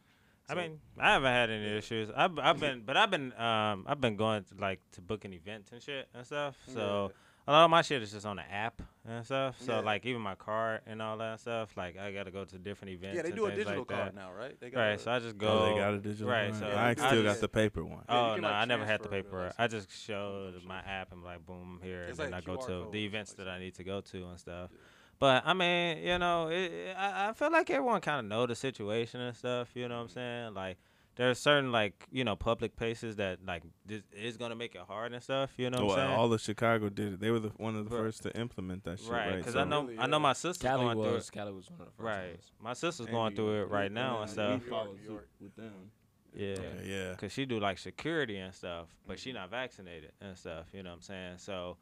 I 0.49 0.55
mean, 0.55 0.81
I 0.99 1.13
haven't 1.13 1.31
had 1.31 1.51
any 1.51 1.77
issues. 1.77 2.11
I've 2.15 2.37
I've 2.39 2.59
been, 2.59 2.83
but 2.85 2.97
I've 2.97 3.11
been 3.11 3.33
um 3.39 3.85
I've 3.87 4.01
been 4.01 4.17
going 4.17 4.43
to 4.45 4.55
like 4.59 4.81
to 4.93 5.01
booking 5.01 5.33
events 5.33 5.71
and 5.71 5.81
shit 5.81 6.09
and 6.13 6.27
stuff. 6.27 6.57
So 6.67 7.13
a 7.51 7.53
lot 7.53 7.65
of 7.65 7.71
my 7.71 7.83
shit 7.83 8.01
is 8.03 8.13
just 8.13 8.25
on 8.27 8.37
the 8.37 8.43
app 8.51 8.81
and 9.09 9.25
stuff. 9.25 9.61
So 9.61 9.73
Yeah. 9.75 9.81
like 9.81 10.07
even 10.07 10.21
my 10.23 10.37
card 10.37 10.83
and 10.87 11.03
all 11.03 11.17
that 11.19 11.41
stuff. 11.41 11.77
Like 11.77 11.99
I 11.99 12.13
gotta 12.13 12.31
go 12.31 12.45
to 12.45 12.59
different 12.59 12.93
events. 12.95 13.17
yeah, 13.17 13.23
they 13.23 13.29
and 13.31 13.37
do 13.37 13.47
a 13.47 13.51
digital 13.51 13.79
like 13.79 13.89
card 13.89 14.07
that. 14.09 14.15
now, 14.15 14.31
right? 14.33 14.59
They 14.61 14.71
got 14.71 14.81
Right. 14.81 14.91
a- 14.93 14.99
So 14.99 15.11
I 15.11 15.19
just 15.19 15.37
go. 15.37 15.49
Oh, 15.49 15.67
they 15.73 15.79
got 15.81 15.95
a 15.95 15.99
digital. 15.99 16.29
Right. 16.31 16.51
one. 16.51 16.59
So 16.61 16.67
I 16.67 16.91
I 16.91 16.95
still 16.95 17.23
got 17.23 17.31
just- 17.31 17.41
the 17.41 17.49
paper 17.49 17.85
one. 17.85 18.05
Yeah, 18.09 18.15
you 18.15 18.31
Oh 18.31 18.35
can, 18.35 18.43
no, 18.43 18.49
like, 18.49 18.57
I 18.57 18.65
never 18.67 18.85
had 18.87 19.03
the 19.03 19.09
paper. 19.09 19.53
I 19.59 19.67
just 19.67 19.91
showed 19.91 20.63
my 20.65 20.79
app 20.79 21.11
and 21.13 21.25
like 21.25 21.45
boom 21.45 21.81
here, 21.83 22.03
It's 22.03 22.19
and 22.19 22.27
then 22.27 22.31
like 22.33 22.45
I 22.49 22.55
go 22.57 22.57
to 22.67 22.89
the 22.93 23.05
events 23.05 23.33
like 23.33 23.39
that 23.39 23.49
I 23.49 23.59
need 23.59 23.75
to 23.75 23.85
go 23.85 24.01
to 24.01 24.27
and 24.29 24.39
stuff. 24.39 24.71
But 25.19 25.43
I 25.45 25.53
mean, 25.53 25.99
you 25.99 26.17
know, 26.19 26.49
it, 26.49 26.73
it- 26.73 26.97
I, 26.97 27.29
I 27.29 27.33
feel 27.35 27.51
like 27.51 27.69
everyone 27.69 28.01
kind 28.01 28.21
of 28.21 28.25
know 28.27 28.47
the 28.47 28.55
situation 28.55 29.21
and 29.21 29.37
stuff. 29.37 29.69
You 29.75 29.89
know 29.89 29.97
what 29.97 30.03
I'm 30.03 30.09
saying? 30.09 30.55
Like 30.55 30.79
there's 31.17 31.39
certain 31.39 31.71
like 31.73 32.07
you 32.11 32.25
know 32.25 32.37
public 32.37 32.77
places 32.77 33.17
that 33.17 33.39
like 33.47 33.63
this 33.87 34.03
is 34.17 34.37
gonna 34.37 34.55
make 34.55 34.75
it 34.75 34.83
hard 34.87 35.13
and 35.13 35.23
stuff. 35.23 35.51
You 35.57 35.69
know 35.71 35.79
what 35.79 35.87
Well, 35.89 35.99
I'm 35.99 36.07
saying? 36.09 36.19
all 36.19 36.33
of 36.33 36.41
Chicago 36.41 36.89
did 36.89 37.15
it. 37.15 37.21
They 37.21 37.31
were 37.31 37.41
the, 37.41 37.49
one 37.57 37.77
of 37.77 37.89
the 37.89 37.95
Right. 37.95 38.03
first 38.05 38.23
to 38.23 38.37
implement 38.39 38.85
that 38.85 38.99
shit. 39.01 39.09
right, 39.11 39.29
Right. 39.29 39.37
because 39.39 39.53
So- 39.55 39.61
I 39.61 39.65
know 39.65 39.83
Really, 39.85 39.99
I 39.99 40.07
know 40.07 40.19
my 40.19 40.33
sister's 40.33 40.63
Cali 40.69 40.85
going 40.85 40.97
through 41.03 41.17
it. 41.17 41.31
Cali 41.33 41.53
was 41.53 41.71
one 41.71 41.81
of 41.81 41.87
the 41.87 41.93
first 41.93 42.05
Right, 42.05 42.29
ones. 42.31 42.53
my 42.61 42.73
sister's 42.73 43.07
And 43.07 43.15
going 43.15 43.33
you- 43.33 43.37
through 43.37 43.63
it 43.63 43.69
right 43.69 43.93
now 43.93 44.17
yeah, 44.17 44.23
and 44.23 44.31
stuff. 44.31 44.63
followed 44.65 45.01
New 45.01 45.11
York. 45.11 45.29
with 45.41 45.57
them. 45.57 45.91
Yeah. 46.33 46.57
Yeah, 46.61 46.83
yeah. 46.85 47.15
Cause 47.17 47.33
she 47.33 47.45
do 47.45 47.59
like 47.59 47.79
security 47.79 48.37
and 48.37 48.55
stuff, 48.55 48.87
but 49.07 49.19
she 49.19 49.33
not 49.33 49.51
vaccinated 49.51 50.13
and 50.21 50.39
stuff. 50.39 50.67
You 50.73 50.83
know 50.85 50.91
what 50.91 50.97
I'm 50.97 51.03
saying? 51.03 51.39
So, 51.39 51.77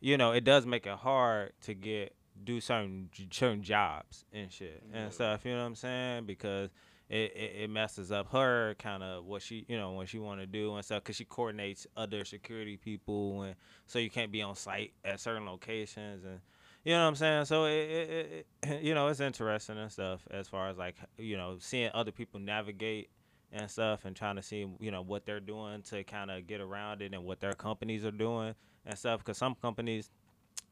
you 0.00 0.18
know, 0.18 0.32
it 0.32 0.44
does 0.44 0.66
make 0.66 0.86
it 0.86 0.96
hard 0.98 1.52
to 1.62 1.72
get 1.74 2.14
do 2.42 2.60
certain 2.60 3.08
certain 3.30 3.62
jobs 3.62 4.26
and 4.32 4.52
shit 4.52 4.82
and 4.92 5.10
stuff. 5.12 5.44
You 5.46 5.52
know 5.52 5.60
what 5.60 5.66
I'm 5.68 5.74
saying? 5.76 6.26
Because 6.26 6.68
it, 7.08 7.32
it, 7.36 7.52
it 7.62 7.70
messes 7.70 8.10
up 8.10 8.32
her 8.32 8.74
kind 8.78 9.02
of 9.02 9.24
what 9.24 9.42
she 9.42 9.64
you 9.68 9.76
know 9.76 9.92
what 9.92 10.08
she 10.08 10.18
want 10.18 10.40
to 10.40 10.46
do 10.46 10.74
and 10.74 10.84
stuff. 10.84 11.04
Cause 11.04 11.16
she 11.16 11.24
coordinates 11.24 11.86
other 11.96 12.24
security 12.24 12.76
people 12.76 13.42
and 13.42 13.54
so 13.86 13.98
you 13.98 14.10
can't 14.10 14.32
be 14.32 14.42
on 14.42 14.54
site 14.54 14.92
at 15.04 15.20
certain 15.20 15.46
locations 15.46 16.24
and. 16.24 16.40
You 16.86 16.92
know 16.92 17.00
what 17.00 17.08
I'm 17.08 17.14
saying? 17.14 17.44
So 17.46 17.64
it, 17.64 18.44
it 18.62 18.82
you 18.82 18.92
know, 18.92 19.08
it's 19.08 19.20
interesting 19.20 19.78
and 19.78 19.90
stuff 19.90 20.20
as 20.30 20.48
far 20.48 20.68
as 20.68 20.76
like 20.76 20.96
you 21.16 21.34
know 21.34 21.56
seeing 21.58 21.90
other 21.94 22.12
people 22.12 22.40
navigate 22.40 23.08
and 23.54 23.70
stuff 23.70 24.04
and 24.04 24.14
trying 24.14 24.36
to 24.36 24.42
see 24.42 24.66
you 24.80 24.90
know 24.90 25.00
what 25.00 25.24
they're 25.24 25.40
doing 25.40 25.80
to 25.82 26.02
kind 26.04 26.30
of 26.30 26.46
get 26.46 26.60
around 26.60 27.00
it 27.00 27.14
and 27.14 27.24
what 27.24 27.40
their 27.40 27.52
companies 27.52 28.04
are 28.04 28.10
doing 28.10 28.54
and 28.84 28.98
stuff 28.98 29.20
because 29.20 29.38
some 29.38 29.54
companies 29.54 30.10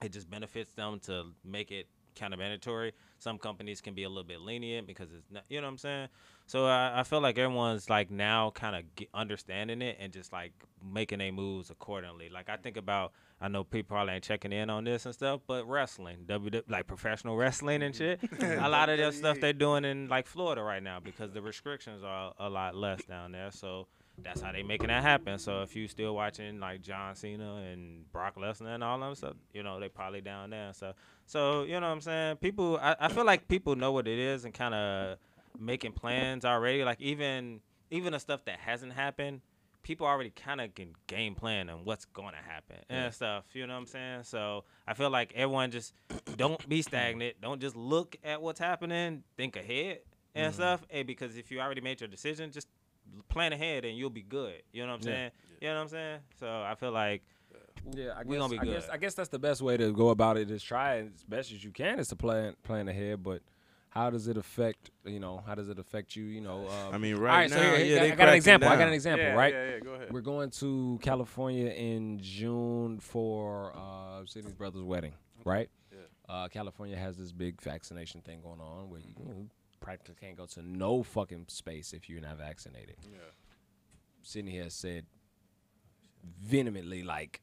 it 0.02 0.12
just 0.12 0.28
benefits 0.28 0.72
them 0.72 0.98
to 1.00 1.26
make 1.44 1.70
it 1.70 1.86
kind 2.18 2.32
of 2.32 2.38
mandatory. 2.38 2.92
Some 3.18 3.38
companies 3.38 3.80
can 3.80 3.94
be 3.94 4.04
a 4.04 4.08
little 4.08 4.24
bit 4.24 4.40
lenient 4.40 4.86
because 4.86 5.12
it's 5.12 5.30
not, 5.30 5.44
you 5.48 5.60
know 5.60 5.66
what 5.66 5.72
I'm 5.72 5.78
saying. 5.78 6.08
So 6.46 6.66
I, 6.66 7.00
I 7.00 7.02
feel 7.04 7.20
like 7.20 7.38
everyone's 7.38 7.88
like 7.88 8.10
now 8.10 8.50
kind 8.50 8.76
of 8.76 9.06
understanding 9.14 9.80
it 9.82 9.96
and 10.00 10.12
just 10.12 10.32
like 10.32 10.52
making 10.84 11.18
their 11.18 11.32
moves 11.32 11.70
accordingly. 11.70 12.28
Like 12.28 12.48
I 12.48 12.56
think 12.56 12.76
about, 12.76 13.12
I 13.40 13.48
know 13.48 13.64
people 13.64 13.96
probably 13.96 14.14
ain't 14.14 14.24
checking 14.24 14.52
in 14.52 14.70
on 14.70 14.84
this 14.84 15.06
and 15.06 15.14
stuff, 15.14 15.40
but 15.46 15.66
wrestling, 15.68 16.24
W 16.26 16.62
like 16.68 16.86
professional 16.86 17.36
wrestling 17.36 17.82
and 17.82 17.94
shit. 17.94 18.20
Mm-hmm. 18.20 18.64
a 18.64 18.68
lot 18.68 18.88
of 18.88 18.98
that 18.98 19.14
stuff 19.14 19.40
they're 19.40 19.52
doing 19.52 19.84
in 19.84 20.08
like 20.08 20.26
Florida 20.26 20.62
right 20.62 20.82
now 20.82 21.00
because 21.00 21.32
the 21.32 21.42
restrictions 21.42 22.02
are 22.04 22.34
a 22.38 22.48
lot 22.48 22.74
less 22.76 23.02
down 23.04 23.32
there. 23.32 23.50
So 23.50 23.86
that's 24.18 24.40
how 24.40 24.52
they 24.52 24.62
making 24.62 24.88
that 24.88 25.02
happen. 25.02 25.38
So 25.38 25.62
if 25.62 25.74
you 25.74 25.88
still 25.88 26.14
watching 26.14 26.60
like 26.60 26.82
John 26.82 27.14
Cena 27.14 27.56
and 27.70 28.10
Brock 28.12 28.36
Lesnar 28.36 28.74
and 28.74 28.84
all 28.84 28.96
of 28.96 29.00
them 29.00 29.14
stuff, 29.14 29.34
you 29.52 29.62
know 29.62 29.80
they 29.80 29.88
probably 29.88 30.20
down 30.20 30.50
there. 30.50 30.72
So 30.74 30.92
so 31.26 31.62
you 31.62 31.80
know 31.80 31.80
what 31.80 31.92
I'm 31.92 32.00
saying. 32.00 32.36
People, 32.36 32.78
I, 32.80 32.96
I 33.00 33.08
feel 33.08 33.24
like 33.24 33.48
people 33.48 33.76
know 33.76 33.92
what 33.92 34.06
it 34.06 34.18
is 34.18 34.44
and 34.44 34.52
kind 34.52 34.74
of 34.74 35.18
making 35.58 35.92
plans 35.92 36.44
already. 36.44 36.84
Like 36.84 37.00
even 37.00 37.60
even 37.90 38.12
the 38.12 38.20
stuff 38.20 38.44
that 38.46 38.58
hasn't 38.58 38.92
happened, 38.92 39.40
people 39.82 40.06
already 40.06 40.30
kind 40.30 40.60
of 40.60 40.74
can 40.74 40.94
game 41.06 41.34
plan 41.34 41.68
on 41.68 41.84
what's 41.84 42.04
going 42.06 42.32
to 42.32 42.50
happen 42.50 42.76
and 42.88 43.12
stuff. 43.12 43.44
You 43.52 43.66
know 43.66 43.74
what 43.74 43.80
I'm 43.80 43.86
saying? 43.86 44.22
So 44.24 44.64
I 44.86 44.94
feel 44.94 45.10
like 45.10 45.32
everyone 45.34 45.70
just 45.70 45.94
don't 46.36 46.66
be 46.68 46.82
stagnant. 46.82 47.40
Don't 47.40 47.60
just 47.60 47.76
look 47.76 48.16
at 48.24 48.40
what's 48.40 48.60
happening. 48.60 49.24
Think 49.36 49.56
ahead 49.56 50.00
and 50.34 50.52
mm-hmm. 50.52 50.60
stuff. 50.60 50.82
Hey, 50.88 51.02
because 51.02 51.36
if 51.36 51.50
you 51.50 51.60
already 51.60 51.80
made 51.80 52.00
your 52.00 52.08
decision, 52.08 52.50
just 52.52 52.68
plan 53.28 53.52
ahead 53.52 53.84
and 53.84 53.96
you'll 53.96 54.10
be 54.10 54.22
good. 54.22 54.62
You 54.72 54.84
know 54.86 54.92
what 54.92 55.02
I'm 55.02 55.08
Yeah. 55.08 55.14
saying? 55.14 55.30
You 55.60 55.68
know 55.68 55.74
what 55.74 55.80
I'm 55.82 55.88
saying? 55.88 56.18
So 56.40 56.46
I 56.48 56.74
feel 56.74 56.92
like 56.92 57.22
Yeah, 57.94 58.12
I 58.16 58.22
We 58.22 58.36
guess, 58.36 58.40
gonna 58.40 58.48
be 58.50 58.58
I 58.60 58.64
guess 58.64 58.84
good. 58.86 58.94
I 58.94 58.96
guess 58.96 59.14
that's 59.14 59.28
the 59.28 59.38
best 59.40 59.60
way 59.60 59.76
to 59.76 59.92
go 59.92 60.10
about 60.10 60.36
it 60.36 60.50
is 60.50 60.62
try 60.62 60.98
as 60.98 61.24
best 61.28 61.50
as 61.52 61.64
you 61.64 61.70
can 61.72 61.98
is 61.98 62.08
to 62.08 62.16
plan 62.16 62.54
plan 62.62 62.88
ahead, 62.88 63.22
but 63.24 63.42
how 63.90 64.08
does 64.08 64.28
it 64.28 64.36
affect 64.36 64.90
you 65.04 65.18
know 65.20 65.42
how 65.46 65.54
does 65.56 65.68
it 65.68 65.78
affect 65.78 66.14
you 66.16 66.24
you 66.24 66.40
know 66.40 66.68
um, 66.68 66.94
I 66.94 66.98
mean, 66.98 67.14
all 67.16 67.20
right 67.22 67.50
so 67.50 67.56
now, 67.56 67.76
here- 67.76 67.84
yeah, 67.84 67.96
I, 67.96 68.00
they 68.00 68.08
got 68.10 68.12
an 68.12 68.16
cracking 68.16 68.36
example 68.36 68.68
I 68.68 68.76
got 68.76 68.88
an 68.88 68.94
example 68.94 69.26
yeah, 69.26 69.34
right 69.34 69.52
Yeah, 69.52 69.70
yeah, 69.70 69.78
go 69.80 69.94
ahead. 69.94 70.12
we're 70.12 70.20
going 70.20 70.50
to 70.50 70.98
California 71.02 71.68
in 71.70 72.20
June 72.22 73.00
for 73.00 73.72
uh 73.76 74.24
Sydney's 74.26 74.54
brother's 74.54 74.84
wedding 74.84 75.12
right 75.44 75.68
Yeah. 75.92 75.98
uh 76.34 76.48
California 76.48 76.96
has 76.96 77.16
this 77.18 77.32
big 77.32 77.60
vaccination 77.60 78.20
thing 78.22 78.40
going 78.42 78.60
on 78.60 78.88
where 78.90 79.00
you, 79.00 79.12
you 79.18 79.24
know, 79.24 79.46
practically 79.82 80.14
can't 80.20 80.36
go 80.36 80.46
to 80.46 80.62
no 80.62 81.02
fucking 81.02 81.46
space 81.48 81.92
if 81.92 82.08
you're 82.08 82.20
not 82.20 82.38
vaccinated 82.38 82.96
Yeah. 83.02 83.18
Sydney 84.22 84.56
has 84.58 84.72
said 84.72 85.06
vehemently, 86.40 87.02
like, 87.02 87.42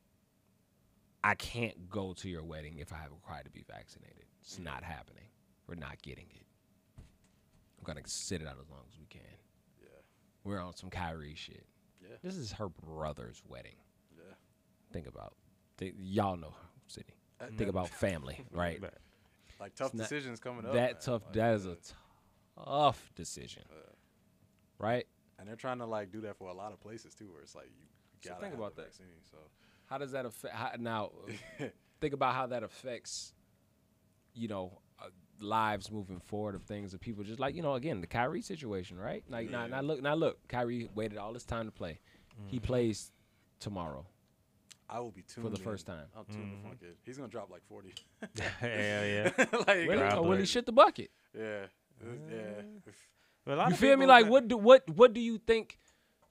I 1.23 1.35
can't 1.35 1.89
go 1.89 2.13
to 2.13 2.29
your 2.29 2.43
wedding 2.43 2.77
if 2.79 2.93
I 2.93 2.97
have 2.97 3.11
required 3.11 3.45
to 3.45 3.51
be 3.51 3.65
vaccinated. 3.67 4.25
It's 4.41 4.57
mm. 4.57 4.63
not 4.63 4.83
happening. 4.83 5.25
We're 5.67 5.75
not 5.75 6.01
getting 6.01 6.27
it. 6.33 6.45
I'm 6.97 7.83
gonna 7.83 8.01
sit 8.05 8.41
it 8.41 8.47
out 8.47 8.57
as 8.61 8.69
long 8.69 8.81
as 8.87 8.97
we 8.97 9.05
can. 9.07 9.21
Yeah. 9.81 9.89
We're 10.43 10.61
on 10.61 10.75
some 10.75 10.89
Kyrie 10.89 11.35
shit. 11.35 11.65
Yeah. 12.01 12.15
This 12.23 12.35
is 12.35 12.53
her 12.53 12.69
brother's 12.69 13.41
wedding. 13.47 13.75
Yeah. 14.15 14.33
Think 14.91 15.07
about, 15.07 15.35
think, 15.77 15.95
y'all 15.99 16.37
know 16.37 16.53
Sydney. 16.87 17.15
Think 17.57 17.69
about 17.69 17.89
family, 17.89 18.43
right? 18.51 18.81
Like 19.59 19.75
tough 19.75 19.93
It's 19.93 20.03
decisions 20.03 20.39
coming 20.39 20.65
up. 20.65 20.73
that 20.73 20.93
man. 20.93 21.01
tough. 21.01 21.23
Like, 21.25 21.33
That 21.33 21.53
is 21.55 21.65
a 21.65 21.77
tough 22.65 23.11
decision, 23.15 23.63
right? 24.77 25.05
And 25.37 25.47
they're 25.47 25.55
trying 25.55 25.79
to 25.79 25.85
like 25.85 26.11
do 26.11 26.21
that 26.21 26.35
for 26.37 26.49
a 26.49 26.53
lot 26.53 26.71
of 26.73 26.79
places 26.81 27.13
too, 27.15 27.29
where 27.31 27.41
it's 27.41 27.55
like 27.55 27.67
you 27.67 27.85
So 28.21 28.29
gotta 28.31 28.41
think 28.41 28.53
have 28.53 28.59
about 28.59 28.75
the 28.75 28.81
that. 28.83 28.87
vaccine. 28.89 29.05
So 29.31 29.37
How 29.85 29.97
does 29.97 30.11
that 30.11 30.25
affect? 30.25 30.53
How, 30.55 30.71
now, 30.79 31.11
uh, 31.59 31.65
think 32.01 32.13
about 32.13 32.33
how 32.35 32.47
that 32.47 32.63
affects, 32.63 33.33
you 34.33 34.47
know, 34.47 34.79
uh, 35.01 35.05
lives 35.39 35.89
moving 35.91 36.19
forward 36.19 36.55
of 36.55 36.63
things 36.63 36.91
that 36.91 36.99
people 37.01 37.23
just 37.23 37.39
like, 37.39 37.55
you 37.55 37.61
know, 37.61 37.75
again, 37.75 38.01
the 38.01 38.07
Kyrie 38.07 38.41
situation, 38.41 38.99
right? 38.99 39.23
Like, 39.29 39.49
now, 39.49 39.65
now 39.67 39.79
look, 39.81 40.01
now 40.01 40.15
look, 40.15 40.45
Kyrie 40.49 40.89
waited 40.93 41.17
all 41.17 41.31
this 41.33 41.45
time 41.45 41.65
to 41.65 41.71
play. 41.71 41.99
He 42.47 42.59
plays 42.59 43.11
tomorrow. 43.59 44.05
I 44.89 44.99
will 45.01 45.11
be 45.11 45.21
tuned 45.21 45.45
for 45.45 45.49
the 45.51 45.57
in. 45.57 45.63
first 45.63 45.85
time. 45.85 46.05
I'll 46.17 46.23
tune 46.23 46.51
the 46.61 46.67
funk 46.67 46.79
in. 46.81 46.87
He's 47.05 47.15
gonna 47.17 47.29
drop 47.29 47.49
like 47.51 47.63
forty. 47.67 47.93
hell 48.59 49.05
yeah. 49.05 49.31
like, 49.37 49.67
Really? 49.67 49.97
Grab 49.97 50.17
Or 50.19 50.23
will 50.27 50.37
he 50.37 50.45
shit 50.45 50.65
the 50.65 50.71
bucket? 50.71 51.11
yeah, 51.37 51.65
yeah. 52.31 53.55
Lot 53.55 53.69
You 53.69 53.75
feel 53.75 53.97
me? 53.97 54.05
Like, 54.05 54.27
what 54.27 54.47
do 54.47 54.57
what 54.57 54.89
what 54.89 55.13
do 55.13 55.19
you 55.19 55.37
think? 55.37 55.79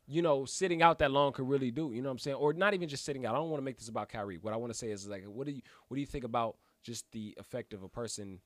You 0.07 0.23
know, 0.23 0.47
sitting 0.47 0.81
out 0.83 1.01
that 1.01 1.11
long 1.11 1.33
could 1.33 1.49
really 1.49 1.71
do. 1.71 1.93
You 1.93 2.01
know 2.01 2.09
what 2.09 2.13
I'm 2.13 2.19
saying? 2.19 2.37
Or 2.37 2.53
not 2.53 2.73
even 2.73 2.89
just 2.89 3.05
sitting 3.05 3.27
out. 3.27 3.35
I 3.35 3.39
don't 3.39 3.51
want 3.51 3.61
to 3.61 3.65
make 3.65 3.77
this 3.77 3.89
about 3.89 4.09
Kyrie. 4.09 4.39
What 4.39 4.55
I 4.55 4.57
want 4.57 4.73
to 4.73 4.79
say 4.79 4.91
is 4.91 5.07
like, 5.07 5.25
what 5.25 5.47
do 5.47 5.53
you 5.53 5.61
what 5.89 5.97
do 5.97 6.01
you 6.01 6.07
think 6.07 6.25
about 6.25 6.57
just 6.83 7.11
the 7.13 7.35
effect 7.39 7.75
of 7.75 7.83
a 7.83 7.89
person 7.89 8.41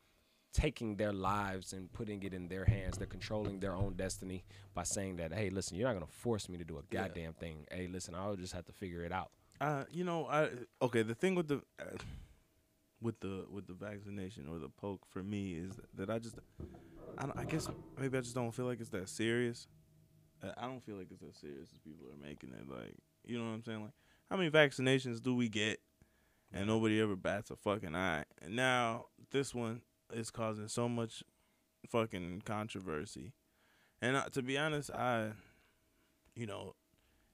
taking 0.52 0.96
their 0.96 1.12
lives 1.12 1.72
and 1.72 1.92
putting 1.92 2.22
it 2.24 2.34
in 2.34 2.48
their 2.48 2.64
hands? 2.64 2.98
They're 2.98 3.06
controlling 3.06 3.60
their 3.60 3.74
own 3.74 3.94
destiny 3.94 4.44
by 4.74 4.82
saying 4.82 5.16
that, 5.16 5.32
hey, 5.32 5.50
listen, 5.50 5.76
you're 5.76 5.86
not 5.86 5.94
gonna 5.94 6.06
force 6.06 6.48
me 6.48 6.58
to 6.58 6.64
do 6.64 6.78
a 6.78 6.82
goddamn 6.94 7.34
thing. 7.34 7.66
Hey, 7.70 7.86
listen, 7.86 8.14
I'll 8.14 8.36
just 8.36 8.54
have 8.54 8.64
to 8.64 8.72
figure 8.72 9.04
it 9.04 9.12
out. 9.12 9.30
Uh, 9.60 9.84
you 9.92 10.02
know, 10.02 10.26
I 10.26 10.48
okay. 10.80 11.02
The 11.02 11.14
thing 11.14 11.36
with 11.36 11.46
the 11.46 11.62
uh, 11.80 11.96
with 13.00 13.20
the 13.20 13.44
with 13.48 13.68
the 13.68 13.74
vaccination 13.74 14.48
or 14.48 14.58
the 14.58 14.68
poke 14.68 15.02
for 15.08 15.22
me 15.22 15.52
is 15.52 15.78
that 15.94 16.10
I 16.10 16.18
just, 16.18 16.36
I, 17.18 17.40
I 17.40 17.44
guess 17.44 17.68
maybe 17.98 18.18
I 18.18 18.20
just 18.20 18.34
don't 18.34 18.52
feel 18.52 18.66
like 18.66 18.80
it's 18.80 18.90
that 18.90 19.08
serious. 19.08 19.66
I 20.56 20.66
don't 20.66 20.84
feel 20.84 20.96
like 20.96 21.08
it's 21.10 21.22
as 21.22 21.36
serious 21.36 21.68
as 21.72 21.78
people 21.78 22.06
are 22.08 22.26
making 22.26 22.50
it. 22.50 22.68
Like, 22.68 22.96
you 23.24 23.38
know 23.38 23.44
what 23.44 23.52
I'm 23.52 23.62
saying? 23.62 23.82
Like, 23.82 23.92
how 24.28 24.36
many 24.36 24.50
vaccinations 24.50 25.22
do 25.22 25.36
we 25.36 25.48
get, 25.48 25.78
and 26.52 26.66
nobody 26.66 27.00
ever 27.00 27.14
bats 27.14 27.50
a 27.50 27.56
fucking 27.56 27.94
eye? 27.94 28.24
And 28.40 28.56
now 28.56 29.06
this 29.30 29.54
one 29.54 29.82
is 30.12 30.30
causing 30.30 30.68
so 30.68 30.88
much 30.88 31.22
fucking 31.88 32.42
controversy. 32.44 33.32
And 34.00 34.16
uh, 34.16 34.24
to 34.32 34.42
be 34.42 34.58
honest, 34.58 34.90
I, 34.90 35.30
you 36.34 36.46
know, 36.46 36.74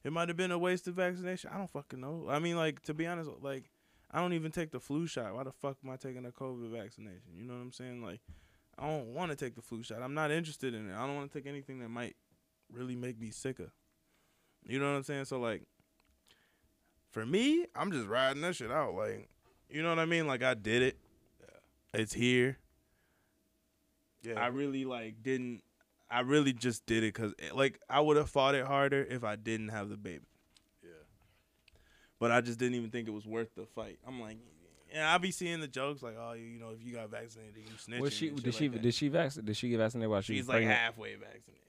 it 0.05 0.13
might 0.13 0.29
have 0.29 0.37
been 0.37 0.53
a 0.53 0.59
wasted 0.59 0.95
vaccination. 0.95 1.51
I 1.53 1.57
don't 1.57 1.71
fucking 1.71 2.01
know. 2.01 2.27
I 2.29 2.39
mean, 2.41 2.57
like 2.57 2.83
to 2.83 2.95
be 2.95 3.07
honest, 3.07 3.31
like 3.41 3.71
I 4.11 4.21
don't 4.21 4.35
even 4.35 4.51
take 4.53 4.71
the 4.71 4.81
flu 4.81 5.07
shot. 5.07 5.35
Why 5.35 5.45
the 5.45 5.53
fuck 5.53 5.79
am 5.83 5.91
I 5.91 5.97
taking 5.97 6.27
a 6.27 6.31
COVID 6.31 6.71
vaccination? 6.71 7.33
You 7.35 7.45
know 7.45 7.55
what 7.55 7.61
I'm 7.61 7.73
saying? 7.73 8.03
Like 8.03 8.21
I 8.79 8.87
don't 8.87 9.13
want 9.15 9.31
to 9.31 9.37
take 9.37 9.57
the 9.57 9.63
flu 9.63 9.83
shot. 9.83 10.03
I'm 10.03 10.15
not 10.15 10.31
interested 10.31 10.75
in 10.75 10.91
it. 10.91 10.95
I 10.95 11.07
don't 11.07 11.17
want 11.17 11.33
to 11.33 11.39
take 11.39 11.47
anything 11.47 11.81
that 11.81 11.89
might 11.89 12.15
really 12.73 12.95
make 12.95 13.19
me 13.21 13.31
sicker. 13.31 13.73
You 14.67 14.79
know 14.79 14.91
what 14.91 14.97
I'm 14.97 15.03
saying? 15.03 15.25
So 15.25 15.41
like 15.41 15.63
for 17.11 17.27
me, 17.27 17.67
I'm 17.75 17.91
just 17.91 18.07
riding 18.07 18.43
that 18.43 18.55
shit 18.57 18.71
out. 18.71 18.95
Like 18.95 19.29
you 19.69 19.83
know 19.83 19.91
what 19.91 19.99
I 19.99 20.05
mean? 20.05 20.27
Like 20.27 20.43
I 20.43 20.55
did 20.55 20.83
it. 20.83 20.99
Yeah. 21.41 22.01
It's 22.01 22.15
here. 22.15 22.59
Yeah, 24.23 24.41
I 24.41 24.49
really 24.49 24.85
like 24.85 25.23
didn't. 25.23 25.63
I 26.11 26.21
really 26.21 26.53
just 26.53 26.87
did 26.87 27.05
it 27.05 27.15
because 27.15 27.35
eh, 27.39 27.51
like 27.55 27.81
I 27.89 28.01
would 28.01 28.17
have 28.17 28.31
fought 28.31 28.55
it 28.55 28.67
harder 28.67 29.03
if 29.03 29.25
I 29.25 29.37
didn't 29.37 29.69
have 29.69 29.89
the 29.89 29.97
baby. 29.97 30.25
yeah. 30.83 30.91
But 32.19 32.31
I 32.31 32.41
just 32.41 32.59
didn't 32.59 32.75
even 32.77 32.91
think 32.91 33.09
it 33.09 33.13
was 33.13 33.27
worth 33.27 33.55
the 33.55 33.67
fight. 33.67 33.99
I'm 34.07 34.21
like, 34.21 34.39
yeah, 34.93 35.15
I 35.15 35.19
be 35.19 35.31
seeing 35.31 35.61
the 35.61 35.69
jokes 35.69 36.03
like, 36.03 36.17
oh, 36.19 36.33
you 36.33 36.59
know, 36.59 36.71
if 36.71 36.85
you 36.87 36.95
got 36.95 37.11
vaccinated, 37.11 37.57
you 37.57 37.63
snitching. 37.77 38.01
Was 38.01 38.13
she 38.13 38.29
and 38.29 38.39
shit 38.39 38.45
did 38.45 38.55
she 38.55 38.65
like 38.69 38.73
that. 38.75 38.83
did 38.83 38.95
she 38.95 39.09
vac- 39.09 39.45
did 39.45 39.57
she 39.57 39.69
get 39.69 39.79
vaccinated 39.79 40.11
while 40.11 40.21
she 40.21 40.35
She's 40.35 40.43
was 40.43 40.49
like 40.49 40.57
pregnant? 40.59 40.79
halfway 40.79 41.15
vaccinated. 41.15 41.63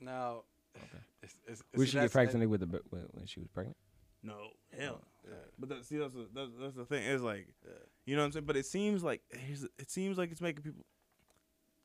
Now, 0.00 0.42
it's, 1.22 1.34
it's, 1.46 1.62
Would 1.76 1.88
she 1.88 1.98
get 1.98 2.10
vaccinated 2.10 2.48
with 2.50 2.60
the 2.60 2.80
when 2.90 3.06
when 3.12 3.26
she 3.26 3.40
was 3.40 3.48
pregnant? 3.48 3.76
No, 4.22 4.36
hell. 4.78 5.00
Yeah. 5.24 5.34
But 5.58 5.68
that, 5.70 5.84
see, 5.84 5.96
that's 5.96 6.14
the, 6.14 6.26
that's, 6.34 6.50
that's 6.60 6.76
the 6.76 6.84
thing. 6.84 7.04
It's 7.04 7.22
like, 7.22 7.46
Yeah. 7.64 7.72
you 8.06 8.16
know 8.16 8.22
what 8.22 8.26
I'm 8.26 8.32
saying. 8.32 8.44
But 8.46 8.56
it 8.56 8.66
seems 8.66 9.02
like 9.02 9.22
it 9.30 9.90
seems 9.90 10.18
like 10.18 10.30
it's 10.30 10.40
making 10.40 10.62
people. 10.62 10.84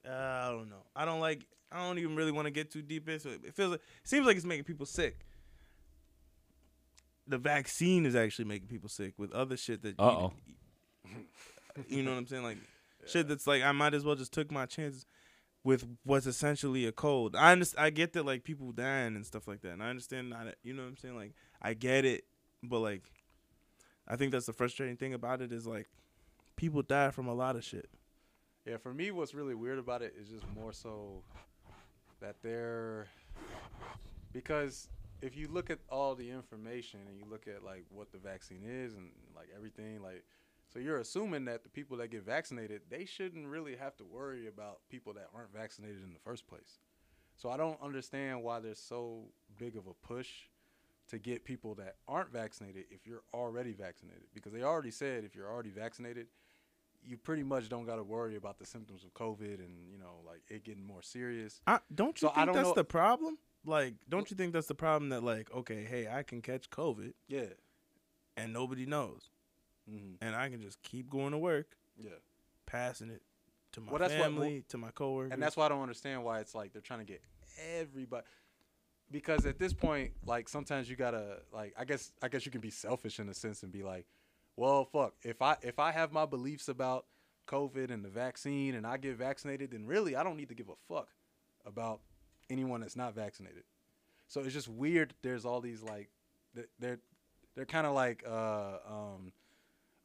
Uh, 0.07 0.11
I 0.11 0.49
don't 0.51 0.69
know. 0.69 0.83
I 0.95 1.05
don't 1.05 1.19
like. 1.19 1.45
I 1.71 1.85
don't 1.85 1.97
even 1.97 2.15
really 2.15 2.31
want 2.31 2.45
to 2.45 2.51
get 2.51 2.71
too 2.71 2.81
deep 2.81 3.09
into 3.09 3.29
it. 3.29 3.41
It 3.43 3.55
feels 3.55 3.71
like 3.71 3.81
it 4.03 4.07
seems 4.07 4.25
like 4.27 4.37
it's 4.37 4.45
making 4.45 4.65
people 4.65 4.85
sick. 4.85 5.25
The 7.27 7.37
vaccine 7.39 8.05
is 8.05 8.15
actually 8.15 8.45
making 8.45 8.67
people 8.67 8.87
sick 8.87 9.13
with 9.17 9.31
other 9.31 9.57
shit 9.57 9.81
that. 9.81 9.99
Uh-oh. 9.99 10.33
You, 11.89 12.03
know 12.03 12.11
what 12.11 12.19
I'm 12.19 12.27
saying? 12.27 12.43
Like 12.43 12.57
shit 13.05 13.27
that's 13.27 13.45
like 13.45 13.61
I 13.61 13.73
might 13.73 13.93
as 13.93 14.05
well 14.05 14.15
just 14.15 14.31
took 14.31 14.49
my 14.49 14.65
chances 14.65 15.05
with 15.65 15.85
what's 16.05 16.25
essentially 16.25 16.85
a 16.85 16.93
cold. 16.93 17.35
I 17.35 17.51
understand. 17.51 17.85
I 17.85 17.89
get 17.89 18.13
that 18.13 18.25
like 18.25 18.45
people 18.45 18.71
dying 18.71 19.15
and 19.17 19.25
stuff 19.25 19.45
like 19.45 19.61
that, 19.61 19.73
and 19.73 19.83
I 19.83 19.89
understand 19.89 20.29
not. 20.29 20.47
You 20.63 20.73
know 20.73 20.83
what 20.83 20.89
I'm 20.89 20.97
saying? 20.97 21.17
Like 21.17 21.33
I 21.61 21.73
get 21.73 22.05
it, 22.05 22.23
but 22.63 22.79
like 22.79 23.03
I 24.07 24.15
think 24.15 24.31
that's 24.31 24.45
the 24.45 24.53
frustrating 24.53 24.95
thing 24.95 25.13
about 25.13 25.41
it 25.41 25.51
is 25.51 25.67
like 25.67 25.87
people 26.55 26.81
die 26.81 27.11
from 27.11 27.27
a 27.27 27.33
lot 27.33 27.57
of 27.57 27.63
shit. 27.63 27.89
Yeah, 28.65 28.77
for 28.77 28.93
me, 28.93 29.11
what's 29.11 29.33
really 29.33 29.55
weird 29.55 29.79
about 29.79 30.01
it 30.01 30.15
is 30.19 30.29
just 30.29 30.45
more 30.55 30.71
so 30.71 31.23
that 32.21 32.35
they're 32.41 33.07
because 34.31 34.89
if 35.21 35.35
you 35.35 35.47
look 35.47 35.69
at 35.69 35.79
all 35.89 36.13
the 36.15 36.29
information 36.29 36.99
and 37.07 37.17
you 37.17 37.25
look 37.29 37.47
at 37.47 37.63
like 37.63 37.85
what 37.89 38.11
the 38.11 38.17
vaccine 38.17 38.63
is 38.63 38.93
and 38.93 39.09
like 39.35 39.47
everything, 39.55 40.01
like 40.01 40.23
so 40.75 40.81
you're 40.81 40.99
assuming 40.99 41.45
that 41.45 41.63
the 41.63 41.69
people 41.69 41.95
that 41.97 42.09
get 42.11 42.25
vaccinated 42.25 42.81
they 42.89 43.05
shouldn't 43.05 43.47
really 43.47 43.77
have 43.77 43.95
to 43.95 44.03
worry 44.03 44.47
about 44.47 44.79
people 44.89 45.13
that 45.13 45.29
aren't 45.33 45.53
vaccinated 45.53 46.03
in 46.03 46.11
the 46.13 46.19
first 46.19 46.45
place. 46.47 46.79
So 47.37 47.49
I 47.49 47.55
don't 47.55 47.81
understand 47.81 48.43
why 48.43 48.59
there's 48.59 48.79
so 48.79 49.29
big 49.57 49.77
of 49.77 49.87
a 49.87 49.93
push 50.05 50.29
to 51.07 51.17
get 51.17 51.45
people 51.45 51.75
that 51.75 51.95
aren't 52.07 52.31
vaccinated 52.33 52.85
if 52.91 53.07
you're 53.07 53.23
already 53.33 53.71
vaccinated 53.73 54.23
because 54.33 54.51
they 54.51 54.63
already 54.63 54.91
said 54.91 55.23
if 55.23 55.33
you're 55.33 55.49
already 55.49 55.69
vaccinated 55.69 56.27
you 57.07 57.15
pretty 57.17 57.43
much 57.43 57.69
don't 57.69 57.85
got 57.85 57.97
to 57.97 58.03
worry 58.03 58.35
about 58.35 58.57
the 58.57 58.65
symptoms 58.65 59.03
of 59.05 59.13
COVID 59.13 59.59
and 59.63 59.89
you 59.89 59.97
know 59.97 60.21
like 60.27 60.41
it 60.49 60.63
getting 60.65 60.83
more 60.85 61.01
serious. 61.03 61.61
I, 61.67 61.79
don't 61.93 62.19
you 62.21 62.27
So 62.27 62.33
think 62.33 62.47
don't 62.47 62.55
that's 62.55 62.67
know- 62.69 62.73
the 62.73 62.83
problem? 62.83 63.37
Like, 63.67 63.95
don't 64.09 64.29
you 64.29 64.37
think 64.37 64.53
that's 64.53 64.67
the 64.67 64.75
problem 64.75 65.09
that 65.09 65.23
like, 65.23 65.51
okay, 65.51 65.83
hey, 65.83 66.07
I 66.07 66.21
can 66.21 66.41
catch 66.43 66.69
COVID 66.69 67.13
Yeah. 67.27 67.45
and 68.37 68.53
nobody 68.53 68.85
knows, 68.85 69.29
hmm 69.89 70.15
and 70.21 70.35
I 70.35 70.49
can 70.49 70.61
just 70.61 70.81
keep 70.83 71.09
going 71.09 71.31
to 71.31 71.37
work, 71.37 71.75
Yeah. 71.97 72.11
passing 72.65 73.09
it 73.09 73.21
to 73.73 73.81
my 73.81 73.91
Well, 73.91 73.99
that's 73.99 74.13
what- 74.13 74.23
family, 74.23 74.63
to 74.69 74.77
my 74.77 74.91
coworkers. 74.91 75.31
And 75.33 75.41
that's 75.41 75.55
why 75.57 75.65
I 75.65 75.69
don't 75.69 75.81
understand 75.81 76.23
why 76.23 76.39
it's 76.39 76.55
like 76.55 76.71
they're 76.73 76.81
trying 76.81 76.99
to 76.99 77.05
get 77.05 77.21
everybody. 77.57 78.25
Because 79.11 79.45
at 79.45 79.59
this 79.59 79.73
point, 79.73 80.13
like 80.25 80.49
sometimes 80.49 80.89
you 80.89 80.95
gotta 80.95 81.41
like 81.53 81.73
I 81.77 81.85
guess 81.85 82.11
I 82.23 82.27
guess 82.27 82.45
you 82.45 82.51
can 82.51 82.61
be 82.61 82.71
selfish 82.71 83.19
in 83.19 83.29
a 83.29 83.33
sense 83.35 83.61
and 83.63 83.71
be 83.71 83.83
like, 83.83 84.07
well, 84.55 84.85
fuck. 84.85 85.13
If 85.21 85.41
I 85.43 85.57
if 85.61 85.77
I 85.77 85.91
have 85.91 86.11
my 86.11 86.25
beliefs 86.25 86.67
about 86.69 87.05
COVID 87.47 87.91
and 87.91 88.03
the 88.03 88.09
vaccine 88.09 88.73
and 88.73 88.85
I 88.87 88.97
get 88.97 89.15
vaccinated, 89.17 89.71
then 89.71 89.85
really 89.85 90.15
I 90.15 90.23
don't 90.23 90.35
need 90.37 90.49
to 90.49 90.55
give 90.55 90.69
a 90.69 90.75
fuck 90.87 91.09
about 91.65 92.01
anyone 92.49 92.81
that's 92.81 92.95
not 92.95 93.13
vaccinated. 93.13 93.63
So 94.27 94.41
it's 94.41 94.53
just 94.53 94.67
weird. 94.67 95.13
There's 95.21 95.45
all 95.45 95.61
these 95.61 95.83
like 95.83 96.09
they're 96.55 96.65
they're, 96.79 96.99
they're 97.55 97.65
kind 97.65 97.85
of 97.85 97.93
like 97.93 98.23
uh 98.27 98.77
um 98.87 99.31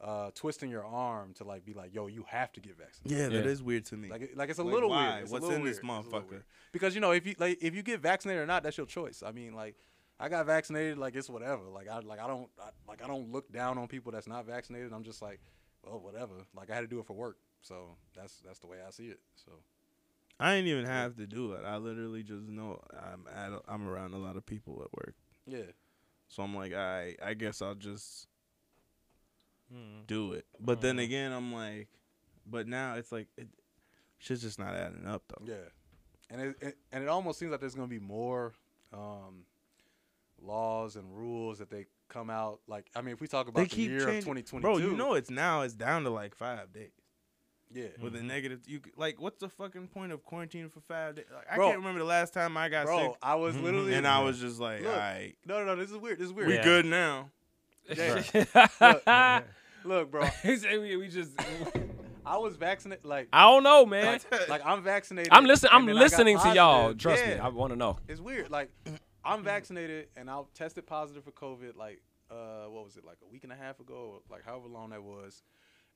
uh 0.03 0.31
twisting 0.35 0.71
your 0.71 0.85
arm 0.85 1.35
to 1.35 1.45
like 1.45 1.65
be 1.65 1.75
like, 1.75 1.95
yo, 1.95 2.07
you 2.07 2.25
have 2.29 2.51
to 2.53 2.61
get 2.61 2.77
vaccinated. 2.79 3.19
yeah, 3.19 3.29
that 3.29 3.45
Yeah. 3.45 3.51
is 3.51 3.63
weird 3.63 3.85
to 3.87 3.97
me. 3.97 4.09
Like, 4.09 4.33
like 4.35 4.49
it's 4.51 4.59
a 4.59 4.63
Like, 4.63 4.73
little 4.75 4.89
why? 4.91 5.11
weird. 5.11 5.23
It's 5.25 5.33
What's 5.33 5.43
little 5.43 5.57
in 5.59 5.65
this 5.65 5.83
weird. 5.83 5.99
It's 5.99 6.07
a 6.07 6.11
little 6.11 6.29
motherfucker? 6.31 6.43
Because 6.73 6.95
you 6.95 7.01
know, 7.01 7.11
if 7.13 7.27
you 7.27 7.35
like, 7.39 7.59
if 7.61 7.75
you 7.75 7.83
get 7.83 8.01
vaccinated 8.01 8.43
or 8.43 8.47
not, 8.47 8.63
that's 8.63 8.79
your 8.79 8.87
choice. 8.87 9.23
I 9.25 9.33
mean, 9.33 9.53
like, 9.53 9.77
I 10.19 10.29
got 10.29 10.47
vaccinated. 10.47 10.97
Like, 10.99 11.15
it's 11.17 11.29
whatever. 11.29 11.65
Like, 11.65 11.89
I 11.89 11.99
like 12.01 12.19
I 12.21 12.27
don't 12.27 12.49
I, 12.59 12.71
like 12.89 13.03
I 13.05 13.07
don't 13.07 13.31
look 13.31 13.53
down 13.53 13.77
on 13.79 13.89
people 13.89 14.11
that's 14.13 14.27
not 14.27 14.47
vaccinated. 14.47 14.93
I'm 14.93 15.05
just 15.05 15.21
like, 15.21 15.41
well, 15.85 16.01
whatever. 16.01 16.35
Like, 16.55 16.71
I 16.71 16.75
had 16.75 16.81
to 16.83 16.87
do 16.87 16.99
it 17.01 17.07
for 17.07 17.15
work, 17.15 17.37
so 17.61 17.97
that's 18.17 18.41
that's 18.45 18.59
the 18.61 18.67
way 18.69 18.79
I 18.87 18.91
see 18.91 19.09
it. 19.09 19.21
So 19.35 19.53
I 20.39 20.55
didn't 20.57 20.69
even 20.69 20.87
have 20.87 21.17
to 21.17 21.27
do 21.27 21.53
it. 21.53 21.63
I 21.67 21.77
literally 21.77 22.23
just 22.23 22.49
know 22.49 22.81
I'm 22.95 23.27
at 23.35 23.53
a, 23.53 23.61
I'm 23.69 23.87
around 23.87 24.15
a 24.15 24.19
lot 24.19 24.37
of 24.37 24.47
people 24.47 24.81
at 24.83 24.91
work, 24.95 25.15
yeah, 25.47 25.73
so 26.29 26.43
I'm 26.43 26.55
like, 26.57 26.73
I 26.73 27.17
I 27.23 27.35
guess 27.35 27.61
I'll 27.61 27.75
just 27.75 28.27
Mm. 29.73 30.07
do 30.07 30.33
it. 30.33 30.47
But 30.59 30.81
then 30.81 30.97
Mhm. 30.97 31.05
again, 31.05 31.33
I'm 31.33 31.53
like, 31.53 31.89
but 32.47 32.67
now 32.67 32.95
it's 32.97 33.13
like 33.13 33.29
it, 33.37 33.49
shit's 34.19 34.43
just 34.43 34.59
not 34.59 34.75
adding 34.75 35.07
up 35.07 35.23
though. 35.29 35.45
yeah, 35.47 35.55
and 36.31 36.41
it, 36.41 36.57
it 36.61 36.79
and 36.93 37.03
it 37.05 37.09
almost 37.09 37.39
seems 37.39 37.51
like 37.53 37.61
there's 37.61 37.75
gonna 37.75 37.87
be 37.89 37.99
more 38.01 38.53
um, 38.93 39.45
laws 40.43 40.97
and 40.97 41.17
rules 41.17 41.59
that 41.59 41.71
they 41.71 41.87
come 42.09 42.31
out. 42.31 42.61
Like, 42.67 42.91
I 42.97 43.03
mean, 43.03 43.13
if 43.15 43.21
we 43.21 43.29
talk 43.29 43.47
about 43.49 43.61
They 43.61 43.65
the 43.67 43.77
keep 43.77 43.91
year 43.91 44.09
of 44.09 44.15
2022, 44.25 44.61
bro. 44.61 44.79
You 44.79 44.97
know, 44.97 45.15
it's 45.15 45.31
now 45.31 45.63
it's 45.63 45.75
down 45.75 46.03
to 46.05 46.11
like 46.11 46.35
five 46.35 46.73
days 46.73 46.91
yeah, 47.73 47.87
with 48.01 48.17
a 48.17 48.23
negative. 48.23 48.63
You 48.67 48.81
like, 48.97 49.21
what's 49.21 49.39
the 49.39 49.49
fucking 49.49 49.87
point 49.89 50.11
of 50.11 50.25
quarantining 50.27 50.73
for 50.73 50.81
five 50.81 51.15
days? 51.15 51.27
Like, 51.33 51.47
I 51.49 51.55
Bro. 51.55 51.67
can't 51.69 51.79
remember 51.79 52.01
the 52.01 52.05
last 52.07 52.35
time 52.35 52.57
I 52.57 52.69
got 52.69 52.87
bro. 52.87 52.99
sick, 52.99 53.19
I 53.23 53.37
was 53.37 53.57
literally 53.57 53.95
and 53.95 54.09
I 54.09 54.21
was 54.25 54.41
just 54.41 54.59
like, 54.59 54.81
Look, 54.83 54.91
all 54.93 54.99
right, 54.99 55.35
no, 55.47 55.59
no, 55.61 55.67
no. 55.67 55.77
This 55.77 55.93
is 55.93 55.97
weird. 55.97 56.19
This 56.19 56.27
is 56.27 56.33
weird. 56.33 56.49
we 56.49 56.55
Yeah. 56.57 56.65
good 56.65 56.87
now. 56.87 57.31
Look, 57.89 59.05
bro. 59.85 60.29
We, 60.45 60.97
we 60.97 61.09
just. 61.09 61.33
I 62.25 62.37
was 62.39 62.57
vaccinated. 62.57 63.05
Like, 63.05 63.29
I 63.33 63.43
don't 63.43 63.63
know, 63.63 63.87
man. 63.87 64.21
like, 64.31 64.49
like, 64.49 64.67
I'm 64.67 64.83
vaccinated. 64.83 65.33
I'm 65.33 65.45
listening. 65.45 65.73
I'm 65.73 65.81
and 65.81 65.89
then 65.89 65.97
I 65.97 65.99
got 65.99 66.05
listening 66.05 66.39
to 66.39 66.55
y'all. 66.55 66.83
positive. 66.83 66.99
Trust 66.99 67.27
me, 67.27 67.33
I 67.35 67.49
want 67.49 67.73
to 67.73 67.77
know. 67.77 67.99
It's 68.09 68.21
weird. 68.21 68.51
Like, 68.51 68.71
I'm 69.25 69.43
vaccinated 69.43 70.09
and 70.17 70.31
I 70.31 70.41
tested 70.55 70.87
positive 70.87 71.25
for 71.25 71.33
COVID. 71.33 71.77
Like, 71.77 72.01
uh, 72.31 72.65
what 72.69 72.85
was 72.85 72.97
it? 72.97 73.05
Like 73.05 73.19
a 73.27 73.31
week 73.31 73.45
and 73.45 73.53
a 73.53 73.57
half 73.57 73.81
ago, 73.81 74.15
or 74.15 74.21
like 74.31 74.45
however 74.45 74.69
long 74.69 74.91
that 74.91 75.03
was. 75.03 75.43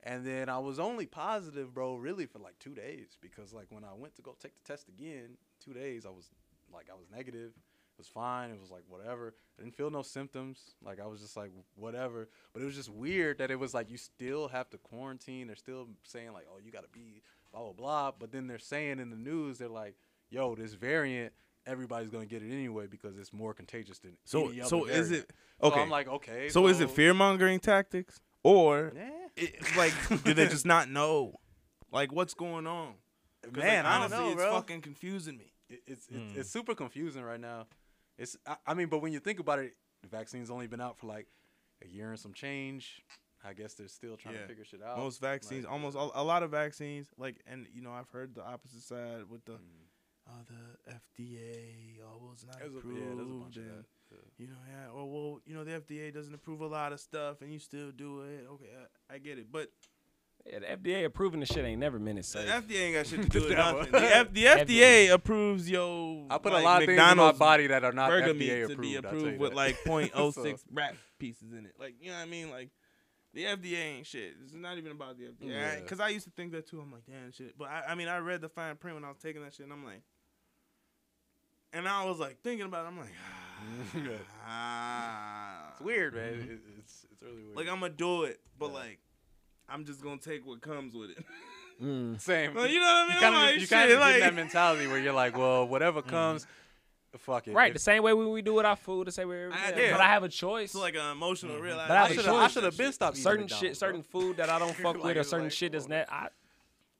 And 0.02 0.26
then 0.26 0.50
I 0.50 0.58
was 0.58 0.78
only 0.78 1.06
positive, 1.06 1.72
bro, 1.72 1.96
really 1.96 2.26
for 2.26 2.38
like 2.38 2.58
two 2.58 2.74
days 2.74 3.16
because 3.22 3.54
like 3.54 3.66
when 3.70 3.84
I 3.84 3.94
went 3.96 4.14
to 4.16 4.22
go 4.22 4.36
take 4.38 4.52
the 4.54 4.60
test 4.70 4.88
again, 4.88 5.38
two 5.64 5.72
days 5.72 6.04
I 6.04 6.10
was 6.10 6.28
like 6.72 6.86
I 6.90 6.94
was 6.94 7.06
negative. 7.10 7.52
It 7.96 7.98
was 8.00 8.08
fine. 8.08 8.50
It 8.50 8.60
was 8.60 8.70
like 8.72 8.82
whatever. 8.88 9.34
I 9.58 9.62
didn't 9.62 9.76
feel 9.76 9.90
no 9.90 10.02
symptoms. 10.02 10.74
Like 10.84 11.00
I 11.00 11.06
was 11.06 11.20
just 11.20 11.36
like 11.36 11.50
whatever. 11.76 12.28
But 12.52 12.62
it 12.62 12.64
was 12.64 12.74
just 12.74 12.88
weird 12.88 13.38
that 13.38 13.50
it 13.50 13.58
was 13.58 13.72
like 13.72 13.88
you 13.90 13.96
still 13.96 14.48
have 14.48 14.68
to 14.70 14.78
quarantine. 14.78 15.46
They're 15.46 15.54
still 15.56 15.88
saying 16.02 16.32
like, 16.32 16.46
oh, 16.52 16.58
you 16.64 16.72
gotta 16.72 16.88
be 16.92 17.22
blah 17.52 17.62
blah 17.62 17.72
blah. 17.72 18.12
But 18.18 18.32
then 18.32 18.46
they're 18.48 18.58
saying 18.58 18.98
in 18.98 19.10
the 19.10 19.16
news, 19.16 19.58
they're 19.58 19.68
like, 19.68 19.94
yo, 20.28 20.56
this 20.56 20.74
variant, 20.74 21.32
everybody's 21.66 22.10
gonna 22.10 22.26
get 22.26 22.42
it 22.42 22.52
anyway 22.52 22.86
because 22.88 23.16
it's 23.16 23.32
more 23.32 23.54
contagious 23.54 24.00
than 24.00 24.16
So 24.24 24.48
any 24.48 24.60
other 24.60 24.68
so 24.70 24.84
is 24.86 25.08
variant. 25.10 25.28
it 25.30 25.36
So 25.60 25.68
okay? 25.68 25.80
I'm 25.80 25.90
like, 25.90 26.08
okay. 26.08 26.48
so 26.48 26.66
is 26.66 26.80
it 26.80 26.90
fear 26.90 27.14
mongering 27.14 27.60
tactics 27.60 28.20
or 28.42 28.92
Yeah. 28.96 29.10
it, 29.36 29.76
like 29.76 29.92
do 30.24 30.34
they 30.34 30.48
just 30.48 30.66
not 30.66 30.88
know? 30.90 31.36
Like 31.92 32.10
what's 32.12 32.34
going 32.34 32.66
on? 32.66 32.94
'Cause, 33.44 33.52
like, 33.54 33.64
Man, 33.66 33.86
I 33.86 33.98
honestly, 33.98 34.16
don't 34.18 34.26
know, 34.26 34.32
it's 34.32 34.42
bro. 34.42 34.52
fucking 34.52 34.80
confusing 34.80 35.36
me. 35.36 35.52
It- 35.68 35.82
it's 35.86 36.06
it's, 36.08 36.32
hmm. 36.32 36.40
it's 36.40 36.50
super 36.50 36.74
confusing 36.74 37.22
right 37.22 37.40
now. 37.40 37.66
It's 38.18 38.36
I, 38.46 38.56
I 38.66 38.74
mean, 38.74 38.88
but 38.88 38.98
when 39.02 39.12
you 39.12 39.20
think 39.20 39.40
about 39.40 39.58
it, 39.58 39.74
the 40.02 40.08
vaccine's 40.08 40.50
only 40.50 40.66
been 40.66 40.80
out 40.80 40.98
for 40.98 41.06
like 41.06 41.26
a 41.82 41.88
year 41.88 42.10
and 42.10 42.18
some 42.18 42.32
change. 42.32 43.02
I 43.46 43.52
guess 43.52 43.74
they're 43.74 43.88
still 43.88 44.16
trying 44.16 44.36
Yeah. 44.36 44.42
to 44.42 44.46
figure 44.48 44.64
shit 44.64 44.82
out. 44.82 44.96
Most 44.96 45.20
vaccines, 45.20 45.64
Like, 45.64 45.72
almost 45.72 45.96
a, 45.96 46.20
a 46.20 46.22
lot 46.24 46.42
of 46.42 46.50
vaccines, 46.50 47.08
like, 47.18 47.42
and 47.46 47.66
you 47.74 47.82
know, 47.82 47.92
I've 47.92 48.08
heard 48.08 48.34
the 48.34 48.42
opposite 48.42 48.80
side 48.82 49.24
with 49.28 49.44
the, 49.44 49.52
Mm. 49.52 49.58
oh, 50.28 50.32
the 50.48 50.92
FDA, 51.22 52.00
oh, 52.02 52.18
well, 52.22 52.32
it's 52.32 52.46
not 52.46 52.58
There's 52.58 52.74
a, 52.74 52.78
approved. 52.78 52.98
yeah, 52.98 53.14
there's 53.14 53.30
a 53.30 53.34
bunch 53.34 53.56
of 53.58 53.64
that. 53.66 53.84
Yeah. 54.10 54.18
You 54.38 54.46
know, 54.46 54.56
yeah, 54.68 54.90
or 54.90 55.10
well, 55.10 55.40
you 55.44 55.54
know, 55.54 55.64
the 55.64 55.72
FDA 55.72 56.10
doesn't 56.12 56.32
approve 56.32 56.60
a 56.62 56.66
lot 56.66 56.92
of 56.94 57.00
stuff, 57.00 57.42
and 57.42 57.52
you 57.52 57.58
still 57.58 57.90
do 57.90 58.22
it. 58.22 58.46
Okay, 58.52 58.70
I, 59.10 59.14
I 59.16 59.18
get 59.18 59.38
it, 59.38 59.52
but 59.52 59.70
Yeah, 60.46 60.58
the 60.58 60.66
FDA 60.90 61.04
approving 61.06 61.40
the 61.40 61.46
shit 61.46 61.64
ain't 61.64 61.80
never 61.80 61.98
meant 61.98 62.18
it 62.18 62.26
the. 62.26 62.38
FDA 62.40 62.80
ain't 62.80 62.94
got 62.96 63.06
shit 63.06 63.22
to 63.22 63.28
do 63.40 63.40
with 63.40 63.50
Never. 63.56 63.78
nothing. 63.78 63.92
The, 63.92 64.16
F, 64.16 64.32
the 64.32 64.44
FDA 64.74 65.10
approves 65.12 65.70
yo. 65.70 66.26
I 66.28 66.36
put 66.38 66.52
like, 66.52 66.60
a 66.62 66.64
lot 66.64 66.82
of 66.82 66.86
things 66.86 66.98
in 66.98 67.02
my 67.02 67.08
McDonald's 67.10 67.38
body 67.38 67.66
that 67.68 67.82
are 67.82 67.92
not 67.92 68.10
burger 68.10 68.34
FDA 68.34 68.38
meat 68.38 68.50
approved. 68.62 68.70
to 68.70 68.76
be 68.78 68.96
I'll 68.96 69.02
tell 69.02 69.10
approved 69.12 69.32
you 69.32 69.38
with 69.38 69.50
that. 69.50 69.56
like 69.56 69.76
.06 69.84 70.34
So- 70.34 70.56
rat 70.72 70.94
pieces 71.18 71.52
in 71.52 71.64
it. 71.64 71.72
Like 71.80 71.94
you 72.00 72.10
know 72.10 72.16
what 72.18 72.22
I 72.22 72.26
mean? 72.26 72.50
Like 72.50 72.68
the 73.32 73.44
FDA 73.44 73.96
ain't 73.96 74.06
shit. 74.06 74.34
It's 74.44 74.52
not 74.54 74.76
even 74.76 74.92
about 74.92 75.16
the 75.18 75.24
FDA. 75.24 75.50
Yeah. 75.50 75.80
Because 75.80 75.98
I 75.98 76.08
used 76.08 76.26
to 76.26 76.30
think 76.32 76.52
that 76.52 76.68
too. 76.68 76.78
I'm 76.80 76.92
like, 76.92 77.06
damn 77.06 77.32
shit. 77.32 77.56
But 77.56 77.68
I, 77.70 77.82
I 77.88 77.94
mean, 77.94 78.08
I 78.08 78.18
read 78.18 78.40
the 78.42 78.48
fine 78.50 78.76
print 78.76 78.96
when 78.96 79.04
I 79.04 79.08
was 79.08 79.16
taking 79.18 79.42
that 79.42 79.54
shit, 79.54 79.64
and 79.64 79.72
I'm 79.72 79.84
like, 79.84 80.02
and 81.72 81.88
I 81.88 82.04
was 82.04 82.18
like 82.20 82.38
thinking 82.44 82.66
about. 82.66 82.84
it. 82.84 82.88
I'm 82.88 82.98
like, 82.98 84.20
ah, 84.46 85.70
It's 85.72 85.80
weird, 85.80 86.14
man. 86.14 86.24
It, 86.34 86.60
it's 86.78 87.06
it's 87.10 87.22
really 87.22 87.42
weird. 87.42 87.56
Like 87.56 87.68
I'm 87.68 87.80
gonna 87.80 87.92
do 87.92 88.24
it, 88.24 88.40
but 88.58 88.66
Yeah. 88.68 88.74
like. 88.74 88.98
I'm 89.68 89.84
just 89.84 90.02
gonna 90.02 90.18
take 90.18 90.46
what 90.46 90.60
comes 90.60 90.94
with 90.94 91.10
it. 91.10 91.18
Mm. 91.82 92.20
same. 92.20 92.54
Well, 92.54 92.68
you 92.68 92.78
know 92.78 92.84
what 92.86 92.92
I 92.94 93.02
mean? 93.02 93.10
You 93.10 93.14
I'm 93.16 93.20
kind 93.20 93.34
like, 93.34 93.48
of 93.48 93.54
you 93.54 93.60
shit, 93.62 93.70
kind 93.70 93.90
of 93.90 93.98
like- 93.98 94.14
get 94.14 94.20
that 94.20 94.34
mentality 94.34 94.86
where 94.86 95.00
you're 95.00 95.12
like, 95.12 95.36
well, 95.36 95.66
whatever 95.66 96.02
comes, 96.02 96.46
fuck 97.18 97.48
it. 97.48 97.52
Right, 97.52 97.70
If- 97.70 97.74
the 97.74 97.80
same 97.80 98.04
way 98.04 98.12
when 98.14 98.30
we 98.30 98.42
do 98.42 98.54
with 98.54 98.64
our 98.64 98.76
food, 98.76 99.08
the 99.08 99.12
same 99.12 99.28
way. 99.28 99.46
I- 99.46 99.70
yeah, 99.70 99.76
yeah. 99.80 99.90
But 99.90 100.00
I 100.00 100.06
have 100.06 100.22
a 100.22 100.28
choice. 100.28 100.66
It's 100.72 100.80
like 100.80 100.94
an 100.94 101.10
emotional 101.10 101.58
realization. 101.58 101.88
But 101.88 101.96
I 101.96 102.04
I 102.04 102.08
should 102.14 102.24
have 102.26 102.34
I 102.36 102.46
should 102.46 102.62
have 102.62 102.78
been 102.78 102.92
stopped 102.92 103.16
certain 103.16 103.48
shit, 103.48 103.60
bro. 103.60 103.72
certain 103.72 104.02
food 104.04 104.36
that 104.36 104.50
I 104.50 104.60
don't 104.60 104.72
fuck 104.76 104.94
Like, 104.98 105.04
with, 105.04 105.16
or 105.16 105.24
certain 105.24 105.46
like, 105.46 105.52
shit 105.52 105.72
that's 105.72 105.86
come 105.86 105.94
on. 105.94 105.98
net. 105.98 106.08
I, 106.12 106.28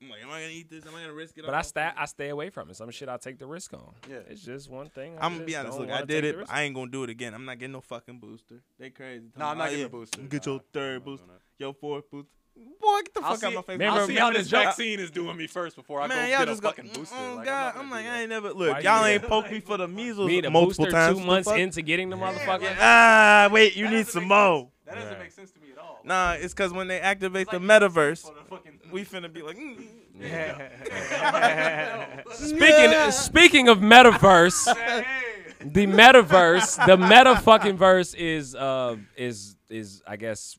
I'm 0.01 0.09
like, 0.09 0.21
am 0.23 0.29
I 0.29 0.41
gonna 0.41 0.51
eat 0.51 0.69
this? 0.69 0.85
Am 0.85 0.93
I 0.93 0.99
gonna 1.03 1.13
risk 1.13 1.37
it? 1.37 1.45
but 1.45 1.53
all? 1.53 1.59
I 1.59 1.61
stay, 1.61 1.89
I 1.95 2.05
stay 2.05 2.27
away 2.27 2.49
from 2.49 2.69
it. 2.69 2.75
Some 2.75 2.91
shit 2.91 3.07
I 3.07 3.15
take 3.15 3.39
the 3.39 3.47
risk 3.47 3.73
on. 3.73 3.93
Yeah. 4.09 4.17
it's 4.29 4.41
just 4.41 4.69
one 4.69 4.89
thing. 4.89 5.13
I 5.17 5.25
I'm 5.25 5.35
gonna 5.35 5.45
be 5.45 5.55
honest. 5.55 5.79
Look, 5.79 5.89
I 5.89 6.03
did 6.03 6.25
it. 6.25 6.27
the 6.27 6.33
but 6.33 6.39
risk. 6.41 6.53
I 6.53 6.63
ain't 6.63 6.75
gonna 6.75 6.91
do 6.91 7.05
it 7.05 7.09
again. 7.09 7.33
I'm 7.33 7.45
not 7.45 7.59
getting 7.59 7.71
no 7.71 7.79
fucking 7.81 8.19
booster. 8.19 8.55
They 8.77 8.89
crazy. 8.89 9.27
No, 9.37 9.45
I'm 9.45 9.57
not 9.57 9.67
Oh, 9.67 9.71
getting 9.71 9.85
a 9.85 9.89
booster. 9.89 10.21
Get 10.23 10.45
your 10.45 10.59
third 10.73 10.97
I'm 10.97 11.03
booster. 11.03 11.25
Your 11.59 11.73
fourth 11.73 12.11
booster. 12.11 12.29
Boy, 12.55 13.01
get 13.03 13.13
the 13.15 13.21
I'll 13.23 13.33
fuck 13.35 13.43
out 13.43 13.49
see, 13.49 13.55
my 13.55 13.61
face. 13.63 13.79
Remember- 13.79 13.99
I'll 14.01 14.07
see 14.07 14.15
how 14.15 14.31
this 14.31 14.47
vaccine 14.49 14.99
is 14.99 15.11
doing 15.11 15.35
me 15.35 15.47
first 15.47 15.75
before 15.75 16.01
I 16.01 16.07
Man, 16.07 16.17
go 16.17 16.23
y'all 16.31 16.39
get 16.39 16.47
just 16.47 16.59
a 16.59 16.61
go. 16.61 16.67
fucking 16.69 16.91
booster. 16.93 17.15
Oh 17.19 17.35
Like, 17.35 17.45
God, 17.45 17.73
I'm, 17.75 17.81
I'm 17.81 17.89
like, 17.89 18.05
gonna 18.05 18.15
I 18.15 18.19
ain't 18.21 18.29
never 18.29 18.53
look. 18.53 18.73
Why 18.73 18.79
Y'all 18.79 19.05
ain't 19.05 19.23
poked 19.23 19.51
me 19.51 19.59
for 19.59 19.77
the 19.77 19.87
measles 19.87 20.27
Me 20.27 20.41
the 20.41 20.49
multiple 20.49 20.85
booster 20.85 20.97
times. 20.97 21.19
two 21.19 21.25
months 21.25 21.51
into 21.51 21.81
getting 21.81 22.09
the 22.09 22.15
motherfucker. 22.15 22.73
Ah, 22.79 23.49
wait, 23.51 23.75
you 23.75 23.85
That 23.85 23.93
need 23.93 24.07
some 24.07 24.27
more. 24.27 24.69
That 24.85 24.95
doesn't 24.95 25.19
make 25.19 25.31
sense 25.31 25.51
to 25.51 25.59
me 25.59 25.71
at 25.71 25.79
all. 25.79 25.99
Nah, 26.03 26.33
it's 26.33 26.53
because 26.53 26.71
when 26.71 26.87
they 26.87 26.99
activate 26.99 27.43
It's 27.43 27.51
the 27.51 27.59
metaverse, 27.59 28.21
for 28.21 28.33
the 28.35 28.43
fucking- 28.47 28.79
we 28.91 29.03
finna 29.03 29.31
be 29.33 29.41
like. 29.41 29.57
mm, 29.57 29.83
Speaking 32.35 33.11
speaking 33.11 33.67
of 33.69 33.79
metaverse, 33.79 34.65
the 35.59 35.87
metaverse, 35.87 36.85
the 36.85 36.97
meta 36.97 37.35
fucking 37.41 37.77
verse 37.77 38.13
is 38.13 38.55
uh 38.55 38.95
is 39.17 39.55
is 39.69 40.01
I 40.07 40.15
guess 40.17 40.57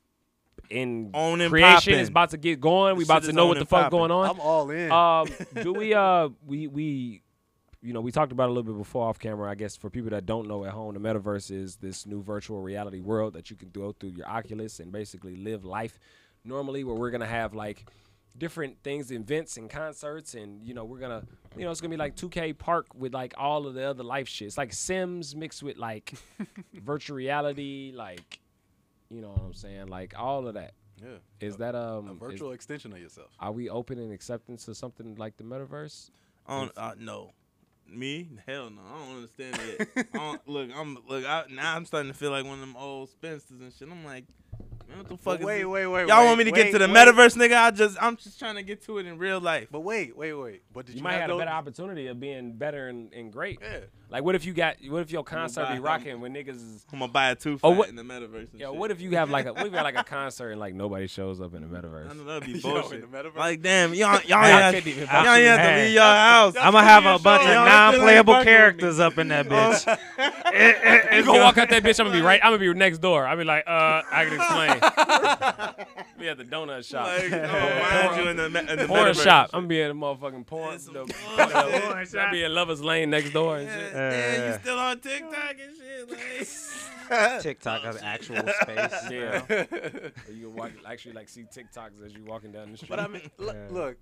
in 0.71 1.11
On 1.15 1.41
and 1.41 1.51
creation 1.51 1.93
poppin'. 1.93 2.01
is 2.01 2.09
about 2.09 2.31
to 2.31 2.37
get 2.39 2.61
going. 2.61 2.97
We 2.97 3.05
This 3.05 3.09
about 3.11 3.23
to 3.25 3.33
know 3.33 3.47
what 3.47 3.55
the 3.55 3.61
and 3.61 3.69
fuck 3.69 3.83
poppin'. 3.85 3.99
going 3.99 4.11
on. 4.11 4.31
I'm 4.31 4.41
all 4.41 4.71
in. 4.71 4.91
Um, 4.91 5.29
do 5.63 5.73
we 5.73 5.95
uh 5.95 6.29
we 6.47 6.67
we 6.67 7.23
you 7.83 7.93
know 7.93 8.01
we 8.01 8.11
talked 8.11 8.33
about 8.33 8.45
it 8.45 8.51
a 8.51 8.53
little 8.53 8.73
bit 8.73 8.79
before 8.79 9.09
off 9.09 9.19
camera. 9.19 9.51
I 9.51 9.55
guess 9.55 9.77
for 9.77 9.91
people 9.91 10.11
that 10.11 10.27
don't 10.27 10.49
know 10.49 10.65
at 10.65 10.73
home, 10.73 10.95
the 10.95 11.01
metaverse 11.01 11.51
is 11.51 11.77
this 11.77 12.07
new 12.07 12.23
virtual 12.23 12.61
reality 12.63 13.01
world 13.01 13.35
that 13.35 13.51
you 13.51 13.57
can 13.57 13.71
go 13.71 13.93
through 13.93 14.11
your 14.11 14.29
Oculus 14.29 14.81
and 14.81 14.91
basically 14.91 15.37
live 15.37 15.65
life 15.65 15.99
normally. 16.45 16.85
Where 16.85 16.95
we're 16.97 17.11
gonna 17.11 17.27
have 17.27 17.55
like 17.55 17.87
different 18.39 18.77
things, 18.83 19.11
events 19.13 19.57
and 19.57 19.71
concerts, 19.71 20.35
and 20.35 20.63
you 20.63 20.75
know 20.75 20.85
we're 20.85 20.99
gonna 20.99 21.23
you 21.57 21.65
know 21.65 21.71
it's 21.71 21.81
gonna 21.81 21.91
be 21.91 21.97
like 21.97 22.17
2K 22.17 22.59
Park 22.59 22.87
with 22.95 23.15
like 23.15 23.35
all 23.39 23.67
of 23.67 23.75
the 23.75 23.85
other 23.89 24.03
life 24.03 24.29
shit. 24.29 24.49
It's 24.49 24.59
like 24.59 24.73
Sims 24.73 25.37
mixed 25.37 25.63
with 25.63 25.77
like 25.79 26.15
virtual 26.75 27.17
reality, 27.17 27.93
like 27.95 28.41
you 29.11 29.21
know 29.21 29.29
what 29.31 29.43
I'm 29.43 29.55
saying, 29.55 29.89
like 29.89 30.15
all 30.17 30.47
of 30.49 30.55
that. 30.55 30.73
Yeah. 31.03 31.19
Is 31.41 31.57
that 31.59 31.75
A 31.75 31.83
um? 31.99 32.11
is- 32.13 32.19
virtual 32.19 32.53
extension 32.53 32.93
of 32.93 32.99
yourself. 32.99 33.29
are 33.39 33.53
we 33.53 33.69
open 33.69 33.99
in 33.99 34.11
acceptance 34.13 34.65
to 34.65 34.75
something 34.75 35.15
like 35.17 35.37
the 35.37 35.45
metaverse? 35.45 36.11
On 36.47 36.71
uh, 36.77 36.93
no, 36.99 37.33
me 37.89 38.29
hell 38.47 38.71
no. 38.71 38.81
I 38.83 38.99
don't 39.07 39.17
understand 39.17 39.59
it. 39.61 39.89
I 40.15 40.17
don't, 40.17 40.49
look, 40.49 40.71
I'm 40.75 40.99
look. 41.09 41.25
I, 41.27 41.45
now 41.51 41.75
I'm 41.77 41.85
starting 41.85 42.11
to 42.11 42.17
feel 42.17 42.31
like 42.31 42.45
one 42.45 42.55
of 42.55 42.61
them 42.61 42.77
old 42.77 43.11
spinsters 43.11 43.61
and 43.61 43.73
shit. 43.73 43.89
I'm 43.91 44.05
like, 44.05 44.25
man, 44.89 44.99
what 44.99 45.09
the 45.09 45.17
fuck? 45.17 45.41
is 45.41 45.45
wait, 45.47 45.65
wait, 45.65 45.87
wait. 45.87 46.07
Y'all 46.09 46.21
wait, 46.21 46.27
want 46.27 46.39
me 46.39 46.45
to 46.45 46.51
wait, 46.53 46.65
get 46.65 46.73
to 46.73 46.79
the 46.79 46.87
wait. 46.87 46.97
metaverse, 46.97 47.37
nigga? 47.37 47.57
I 47.57 47.71
just, 47.73 48.01
I'm 48.01 48.17
just 48.17 48.39
trying 48.39 48.55
to 48.55 48.63
get 48.63 48.83
to 48.87 48.99
it 48.99 49.07
in 49.07 49.19
real 49.19 49.41
life. 49.41 49.69
But 49.71 49.81
wait, 49.81 50.17
wait, 50.17 50.33
wait. 50.35 50.63
But 50.73 50.87
did 50.87 50.95
you, 50.95 50.99
You 50.99 51.03
might 51.05 51.15
have 51.15 51.31
a 51.31 51.37
better 51.37 51.51
opportunity 51.51 52.07
of 52.07 52.21
being 52.21 52.53
better 52.53 52.89
and, 52.89 53.13
and 53.13 53.33
great. 53.33 53.59
Yeah. 53.61 53.81
Like, 54.09 54.23
what 54.23 54.37
if 54.37 54.45
you 54.45 54.53
got? 54.53 54.77
What 54.89 55.03
if 55.03 55.11
your 55.11 55.25
concert 55.25 55.65
buy- 55.65 55.75
be 55.75 55.81
rocking 55.81 56.21
when 56.21 56.33
niggas 56.33 56.51
is? 56.57 56.87
I'm 56.93 57.01
gonna 57.01 57.11
buy 57.11 57.31
a 57.31 57.35
two 57.35 57.59
Oh, 57.65 57.71
fat 57.73 57.79
what- 57.79 57.89
in 57.89 57.97
the 57.97 58.05
metaverse. 58.05 58.53
And 58.53 58.61
Yo, 58.61 58.71
shit. 58.71 58.79
what 58.79 58.91
if 58.93 59.01
you 59.01 59.11
have 59.17 59.31
like 59.31 59.47
a 59.47 59.53
what 59.53 59.67
if 59.67 59.73
you 59.73 59.77
have 59.79 59.85
like 59.85 59.99
a 59.99 60.05
concert 60.09 60.51
and 60.51 60.61
like 60.61 60.75
nobody 60.75 61.09
shows 61.09 61.41
up 61.41 61.55
in 61.55 61.69
the 61.69 61.77
I 61.77 61.81
metaverse? 61.81 62.17
know 62.17 62.25
that'd 62.25 62.45
be 62.47 62.53
Yo, 62.61 62.69
in 62.77 62.81
bullshit. 62.83 63.11
the 63.11 63.31
like, 63.37 63.63
damn, 63.63 63.95
y'all, 63.95 64.21
y'all 64.23 64.39
I 64.39 64.69
ain't 64.69 64.75
couldn't 64.77 64.91
even 64.93 65.03
y'all 65.09 65.09
have 65.09 65.57
to 65.57 65.63
Hey. 65.63 65.85
leave 65.87 65.95
your 65.95 66.03
house. 66.05 66.55
I'm 66.57 66.73
gonna 66.73 66.87
have 66.87 67.05
a 67.05 67.19
bunch 67.19 67.43
of 67.43 67.49
non-playable 67.49 67.95
still 67.97 68.09
ain't 68.09 68.27
fucking 68.27 68.37
with 68.37 68.39
me. 68.39 68.45
characters 68.45 69.01
up 69.01 69.19
in 69.19 69.29
that 69.29 69.47
bitch. 69.49 71.17
You 71.17 71.25
gonna 71.25 71.43
walk 71.43 71.59
out 71.59 71.69
that 71.71 71.83
bitch? 71.83 71.99
I'm 71.99 72.07
gonna 72.07 72.19
be 72.19 72.23
right. 72.23 72.41
I'm 72.45 72.53
gonna 72.53 72.73
be 72.73 72.79
next 72.79 72.99
door. 72.99 73.27
I'll 73.27 73.37
be 73.37 73.43
like, 73.45 73.65
uh, 73.67 74.03
I 74.13 74.25
can 74.25 74.35
explain. 74.35 74.79
be 76.21 76.29
at 76.29 76.39
the 76.39 76.45
donut 76.45 76.85
shop. 76.89 77.07
Like, 77.07 77.33
oh, 77.33 78.07
mind 78.07 78.23
you, 78.25 78.31
in 78.31 78.37
the, 78.37 78.73
in 78.73 78.79
the 78.79 78.87
porn 78.87 79.01
metaverse. 79.11 79.25
shop. 79.25 79.51
I'm 79.53 79.61
gonna 79.63 79.69
be 79.69 79.81
in 79.81 79.89
the 79.89 79.95
motherfucking 80.07 80.47
porn. 80.47 80.71
That's 80.71 80.85
some 80.85 80.95
The. 80.95 82.21
I'll 82.21 82.31
be 82.33 82.45
in 82.45 82.55
Lovers 82.55 82.83
Lane 82.83 83.11
next 83.11 83.31
door 83.33 83.57
and 83.59 83.69
shit. 83.69 83.96
Damn, 83.97 84.41
you 84.49 84.55
Uh, 84.55 84.59
still 84.61 84.79
on 84.79 85.01
TikTok 85.01 85.55
and 85.61 85.77
shit, 85.77 86.11
like. 87.11 87.43
TikTok 87.43 87.83
has 87.83 88.03
actual 88.03 88.37
space. 88.61 88.95
Yeah. 89.11 89.43
now. 89.49 89.57
You 90.35 90.47
can 90.47 90.55
walk, 90.55 90.73
actually 90.87 91.13
like 91.15 91.29
see 91.29 91.43
TikToks 91.45 92.05
as 92.05 92.13
you're 92.13 92.25
walking 92.25 92.53
down 92.53 92.71
the 92.73 92.77
street. 92.77 92.91
But 92.91 93.01
I 93.01 93.07
mean, 93.09 93.31
look, 93.39 93.55
Yeah. 93.55 93.67
look, 93.71 93.97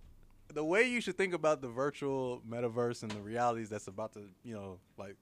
the 0.52 0.64
way 0.64 0.84
you 0.84 1.00
should 1.00 1.16
think 1.16 1.34
about 1.34 1.60
the 1.62 1.68
virtual 1.68 2.42
metaverse 2.48 3.02
and 3.02 3.10
the 3.12 3.20
realities 3.20 3.68
that's 3.68 3.86
about 3.88 4.12
to, 4.14 4.20
you 4.42 4.54
know, 4.54 4.78
like, 4.98 5.16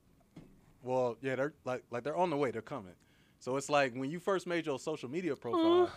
well, 0.83 1.16
yeah, 1.23 1.37
they're 1.37 1.53
like, 1.64 1.83
like 1.91 2.03
they're 2.05 2.16
on 2.16 2.31
the 2.31 2.37
way, 2.37 2.51
they're 2.51 2.62
coming. 2.62 2.95
So 3.39 3.57
it's 3.57 3.68
like 3.68 3.95
when 3.95 4.11
you 4.11 4.18
first 4.20 4.47
made 4.47 4.66
your 4.66 4.79
social 4.79 5.09
media 5.09 5.35
profile, 5.37 5.91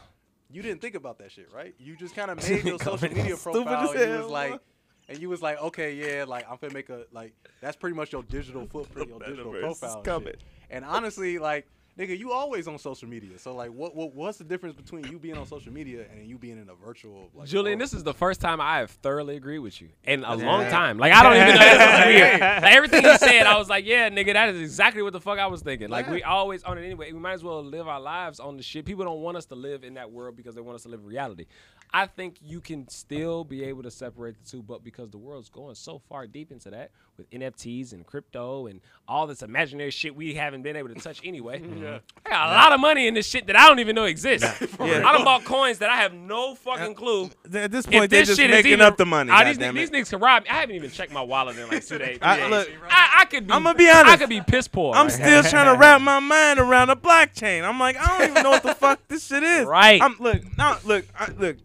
you 0.49 0.61
didn't 0.61 0.81
think 0.81 0.95
about 0.95 1.17
that 1.19 1.31
shit, 1.31 1.51
right? 1.53 1.73
You 1.79 1.95
just 1.95 2.15
kind 2.15 2.29
of 2.31 2.37
made 2.49 2.63
your 2.65 2.79
social 2.79 3.09
media 3.09 3.35
profile, 3.37 3.91
and 3.91 4.11
you 4.11 4.17
was 4.19 4.27
like, 4.31 4.51
boy. 4.51 4.59
And 5.07 5.19
you 5.19 5.29
was 5.29 5.41
like, 5.41 5.61
okay, 5.61 5.93
yeah, 5.93 6.25
like 6.25 6.45
I'm 6.49 6.57
gonna 6.59 6.73
make 6.73 6.89
a 6.89 7.05
like 7.11 7.33
that's 7.61 7.75
pretty 7.77 7.95
much 7.95 8.11
your 8.13 8.23
digital 8.23 8.65
footprint, 8.71 9.09
your 9.09 9.19
digital 9.19 9.51
profile. 9.53 9.95
and 9.97 10.05
coming. 10.05 10.33
And 10.69 10.83
honestly, 10.83 11.37
like, 11.37 11.67
nigga, 11.97 12.17
you 12.17 12.31
always 12.31 12.67
on 12.67 12.77
social 12.79 13.07
media. 13.07 13.37
So 13.37 13.53
like, 13.55 13.69
what, 13.71 13.95
what 13.95 14.13
what's 14.15 14.37
the 14.39 14.43
difference 14.43 14.75
between 14.75 15.05
you 15.05 15.19
being 15.19 15.37
on 15.37 15.45
social 15.45 15.71
media 15.71 16.05
and 16.11 16.27
you 16.27 16.37
being 16.39 16.57
in 16.59 16.67
a 16.69 16.75
virtual? 16.75 17.29
Like, 17.35 17.47
Julian, 17.47 17.77
world? 17.77 17.81
this 17.81 17.93
is 17.93 18.03
the 18.03 18.13
first 18.15 18.41
time 18.41 18.59
I 18.59 18.79
have 18.79 18.89
thoroughly 18.89 19.35
agreed 19.37 19.59
with 19.59 19.79
you 19.79 19.89
in 20.03 20.23
a 20.23 20.35
Yeah. 20.35 20.45
long 20.45 20.63
time. 20.69 20.97
Like 20.97 21.13
I 21.13 21.21
don't 21.23 21.35
even 21.35 21.55
know. 21.55 21.61
This 21.61 21.99
is 21.99 22.05
weird. 22.07 22.41
Like 22.65 22.73
everything 22.73 23.03
he 23.03 23.17
said, 23.17 23.45
I 23.45 23.57
was 23.57 23.69
like, 23.69 23.85
yeah, 23.85 24.09
nigga, 24.09 24.33
that 24.33 24.49
is 24.49 24.59
exactly 24.59 25.01
what 25.03 25.13
the 25.13 25.21
fuck 25.21 25.37
I 25.39 25.45
was 25.47 25.61
thinking. 25.61 25.89
Like 25.89 26.09
we 26.09 26.23
always 26.23 26.63
on 26.63 26.77
it 26.79 26.83
anyway. 26.83 27.11
We 27.11 27.19
might 27.19 27.33
as 27.33 27.43
well 27.43 27.63
live 27.63 27.87
our 27.87 27.99
lives 28.01 28.39
on 28.39 28.57
the 28.57 28.63
shit. 28.63 28.85
People 28.85 29.05
don't 29.05 29.21
want 29.21 29.37
us 29.37 29.45
to 29.47 29.55
live 29.55 29.83
in 29.83 29.93
that 29.93 30.11
world 30.11 30.35
because 30.35 30.55
they 30.55 30.61
want 30.61 30.75
us 30.75 30.83
to 30.83 30.89
live 30.89 31.05
reality. 31.05 31.45
I 31.93 32.07
think 32.07 32.37
you 32.41 32.61
can 32.61 32.87
still 32.89 33.43
be 33.43 33.63
able 33.63 33.83
to 33.83 33.91
separate 33.91 34.35
the 34.41 34.49
two, 34.49 34.61
but 34.61 34.83
because 34.83 35.09
the 35.09 35.17
world's 35.17 35.49
going 35.49 35.75
so 35.75 35.99
far 36.09 36.27
deep 36.27 36.51
into 36.51 36.69
that 36.71 36.91
with 37.17 37.29
NFTs 37.29 37.93
and 37.93 38.05
crypto 38.05 38.67
and 38.67 38.81
all 39.07 39.27
this 39.27 39.41
imaginary 39.41 39.91
shit 39.91 40.15
we 40.15 40.33
haven't 40.33 40.63
been 40.63 40.75
able 40.75 40.89
to 40.89 40.95
touch 40.95 41.21
anyway. 41.23 41.61
I 42.25 42.29
got 42.29 42.49
a 42.49 42.51
lot 42.51 42.71
of 42.73 42.79
money 42.79 43.07
in 43.07 43.13
this 43.13 43.27
shit 43.27 43.47
that 43.47 43.55
I 43.55 43.67
don't 43.67 43.79
even 43.79 43.95
know 43.95 44.05
exists. 44.05 44.47
Yeah. 44.61 44.67
I 45.05 45.13
done 45.13 45.23
bought 45.23 45.45
coins 45.45 45.77
that 45.79 45.89
I 45.89 45.97
have 45.97 46.13
no 46.13 46.55
fucking 46.55 46.95
clue. 46.95 47.29
At 47.53 47.71
this 47.71 47.85
point, 47.85 48.09
they're 48.09 48.21
this 48.21 48.29
just 48.29 48.39
shit 48.39 48.49
making 48.49 48.73
even- 48.73 48.85
up 48.85 48.97
the 48.97 49.05
money. 49.05 49.31
Ah, 49.31 49.43
these, 49.43 49.57
these 49.57 49.89
niggas 49.91 50.09
can 50.09 50.19
rob 50.19 50.43
me. 50.43 50.49
I 50.49 50.55
haven't 50.55 50.75
even 50.75 50.91
checked 50.91 51.11
my 51.11 51.21
wallet 51.21 51.57
in 51.57 51.67
like 51.67 51.85
two 51.85 51.97
days. 51.99 52.19
I, 52.21 52.47
look, 52.49 52.69
I, 52.89 53.09
I, 53.19 53.25
could 53.25 53.47
be, 53.47 53.53
I'm 53.53 53.63
gonna 53.63 53.77
be 53.77 53.89
honest. 53.89 54.13
I 54.13 54.17
could 54.17 54.29
be 54.29 54.41
piss 54.41 54.67
poor. 54.67 54.95
I'm 54.95 55.09
still 55.09 55.43
trying 55.43 55.73
to 55.73 55.79
wrap 55.79 56.01
my 56.01 56.19
mind 56.19 56.59
around 56.59 56.89
a 56.89 56.95
blockchain. 56.95 57.63
I'm 57.63 57.79
like, 57.79 57.97
I 57.97 58.17
don't 58.17 58.31
even 58.31 58.43
know 58.43 58.51
what 58.51 58.63
the 58.63 58.75
fuck 58.75 59.07
this 59.07 59.27
shit 59.27 59.43
is. 59.43 59.65
Right. 59.65 60.01
I'm 60.01 60.17
look, 60.19 60.41
no, 60.57 60.77
look, 60.83 61.05
I, 61.17 61.27
look. 61.27 61.57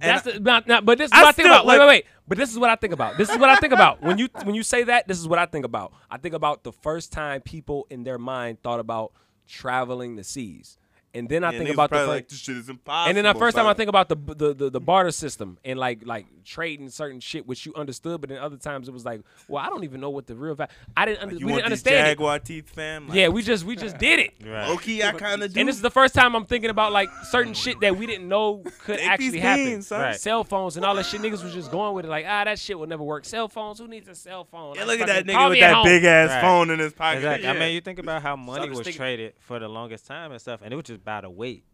and 0.00 0.02
That's 0.02 0.22
the, 0.22 0.40
not, 0.40 0.66
not, 0.66 0.84
but 0.84 0.98
this 0.98 1.06
is 1.06 1.12
I 1.12 1.22
what 1.22 1.28
I 1.28 1.32
think 1.32 1.46
still, 1.46 1.54
about. 1.54 1.66
Wait, 1.66 1.78
wait, 1.78 1.86
wait. 1.88 2.06
But 2.26 2.38
this 2.38 2.50
is 2.50 2.58
what 2.58 2.70
I 2.70 2.76
think 2.76 2.92
about. 2.92 3.18
This 3.18 3.28
is 3.28 3.38
what 3.38 3.50
I 3.50 3.56
think 3.56 3.72
about. 3.72 4.02
When 4.02 4.16
you 4.18 4.28
when 4.44 4.54
you 4.54 4.62
say 4.62 4.84
that, 4.84 5.06
this 5.06 5.18
is 5.18 5.28
what 5.28 5.38
I 5.38 5.46
think 5.46 5.64
about. 5.64 5.92
I 6.10 6.16
think 6.16 6.34
about 6.34 6.64
the 6.64 6.72
first 6.72 7.12
time 7.12 7.42
people 7.42 7.86
in 7.90 8.04
their 8.04 8.18
mind 8.18 8.62
thought 8.62 8.80
about 8.80 9.12
traveling 9.46 10.16
the 10.16 10.24
seas. 10.24 10.78
And 11.14 11.28
then 11.28 11.44
I 11.44 11.52
Yeah, 11.52 11.58
think 11.58 11.70
about 11.70 11.90
the 11.90 11.94
probably 11.96 12.06
fir- 12.08 12.12
like 12.14 12.28
this 12.28 12.38
shit 12.40 12.56
is 12.56 12.68
impossible. 12.68 13.08
and 13.08 13.16
then 13.16 13.24
the 13.32 13.38
first 13.38 13.56
time 13.56 13.66
I 13.66 13.74
think 13.74 13.88
about 13.88 14.08
the, 14.08 14.16
the 14.16 14.52
the 14.54 14.70
the 14.70 14.80
barter 14.80 15.12
system 15.12 15.58
and 15.64 15.78
like 15.78 16.04
like 16.04 16.26
trading 16.44 16.90
certain 16.90 17.20
shit 17.20 17.46
which 17.46 17.64
you 17.64 17.72
understood, 17.74 18.20
but 18.20 18.28
then 18.30 18.38
other 18.38 18.56
times 18.56 18.88
it 18.88 18.92
was 18.92 19.04
like, 19.04 19.20
well, 19.48 19.64
I 19.64 19.68
don't 19.68 19.84
even 19.84 20.00
know 20.00 20.10
what 20.10 20.26
the 20.26 20.34
real 20.34 20.54
value. 20.54 20.72
I 20.96 21.06
didn't 21.06 21.22
under, 21.22 21.34
you 21.36 21.46
we 21.46 21.52
didn't 21.52 21.56
these 21.56 21.64
understand 21.66 22.06
it. 22.08 22.10
Jaguar 22.10 22.38
teeth, 22.40 22.68
fam? 22.68 23.08
Like, 23.08 23.16
Yeah, 23.16 23.28
we 23.28 23.42
just 23.42 23.64
we 23.64 23.76
just 23.76 23.96
did 23.98 24.18
it. 24.18 24.32
Right. 24.44 24.68
Low-key, 24.68 25.02
I 25.02 25.12
kind 25.12 25.42
of 25.42 25.52
do. 25.52 25.60
And 25.60 25.68
this 25.68 25.76
is 25.76 25.82
the 25.82 25.90
first 25.90 26.14
time 26.14 26.34
I'm 26.36 26.44
thinking 26.44 26.68
about 26.70 26.92
like 26.92 27.08
certain 27.30 27.54
shit 27.54 27.80
that 27.80 27.96
we 27.96 28.06
didn't 28.06 28.28
know 28.28 28.62
could 28.84 28.98
Take 28.98 29.08
actually 29.08 29.30
these 29.30 29.42
happen. 29.42 29.64
beans. 29.64 29.90
Right. 29.90 30.16
Cell 30.20 30.44
phones 30.44 30.76
and 30.76 30.84
all 30.84 30.94
that 30.96 31.06
shit. 31.06 31.20
Niggas 31.22 31.42
was 31.42 31.54
just 31.54 31.70
going 31.70 31.94
with 31.94 32.04
it 32.04 32.08
like, 32.08 32.26
ah, 32.28 32.44
that 32.44 32.58
shit 32.58 32.78
will 32.78 32.86
never 32.86 33.02
work. 33.04 33.24
Cell 33.24 33.48
phones, 33.48 33.78
who 33.78 33.88
needs 33.88 34.08
a 34.08 34.14
cell 34.14 34.44
phone? 34.44 34.74
yeah, 34.76 34.82
I 34.82 34.84
look 34.84 35.00
at 35.00 35.06
that 35.06 35.24
nigga 35.26 35.48
with 35.48 35.60
that 35.60 35.74
home. 35.74 35.84
big 35.84 36.04
ass 36.04 36.28
Right. 36.30 36.40
phone 36.40 36.70
in 36.70 36.78
his 36.78 36.92
pocket. 36.92 37.18
Exactly. 37.18 37.48
I 37.48 37.52
mean, 37.58 37.72
you 37.74 37.80
think 37.80 37.98
about 37.98 38.20
how 38.22 38.36
money 38.36 38.66
just 38.66 38.70
was 38.78 38.78
thinking- 38.84 38.98
traded 38.98 39.32
for 39.40 39.58
the 39.58 39.68
longest 39.68 40.06
time 40.06 40.32
and 40.32 40.40
stuff, 40.40 40.60
and 40.62 40.72
it 40.72 40.76
was 40.76 40.84
just 40.84 41.03
by 41.04 41.20
the 41.20 41.30
weight. 41.30 41.64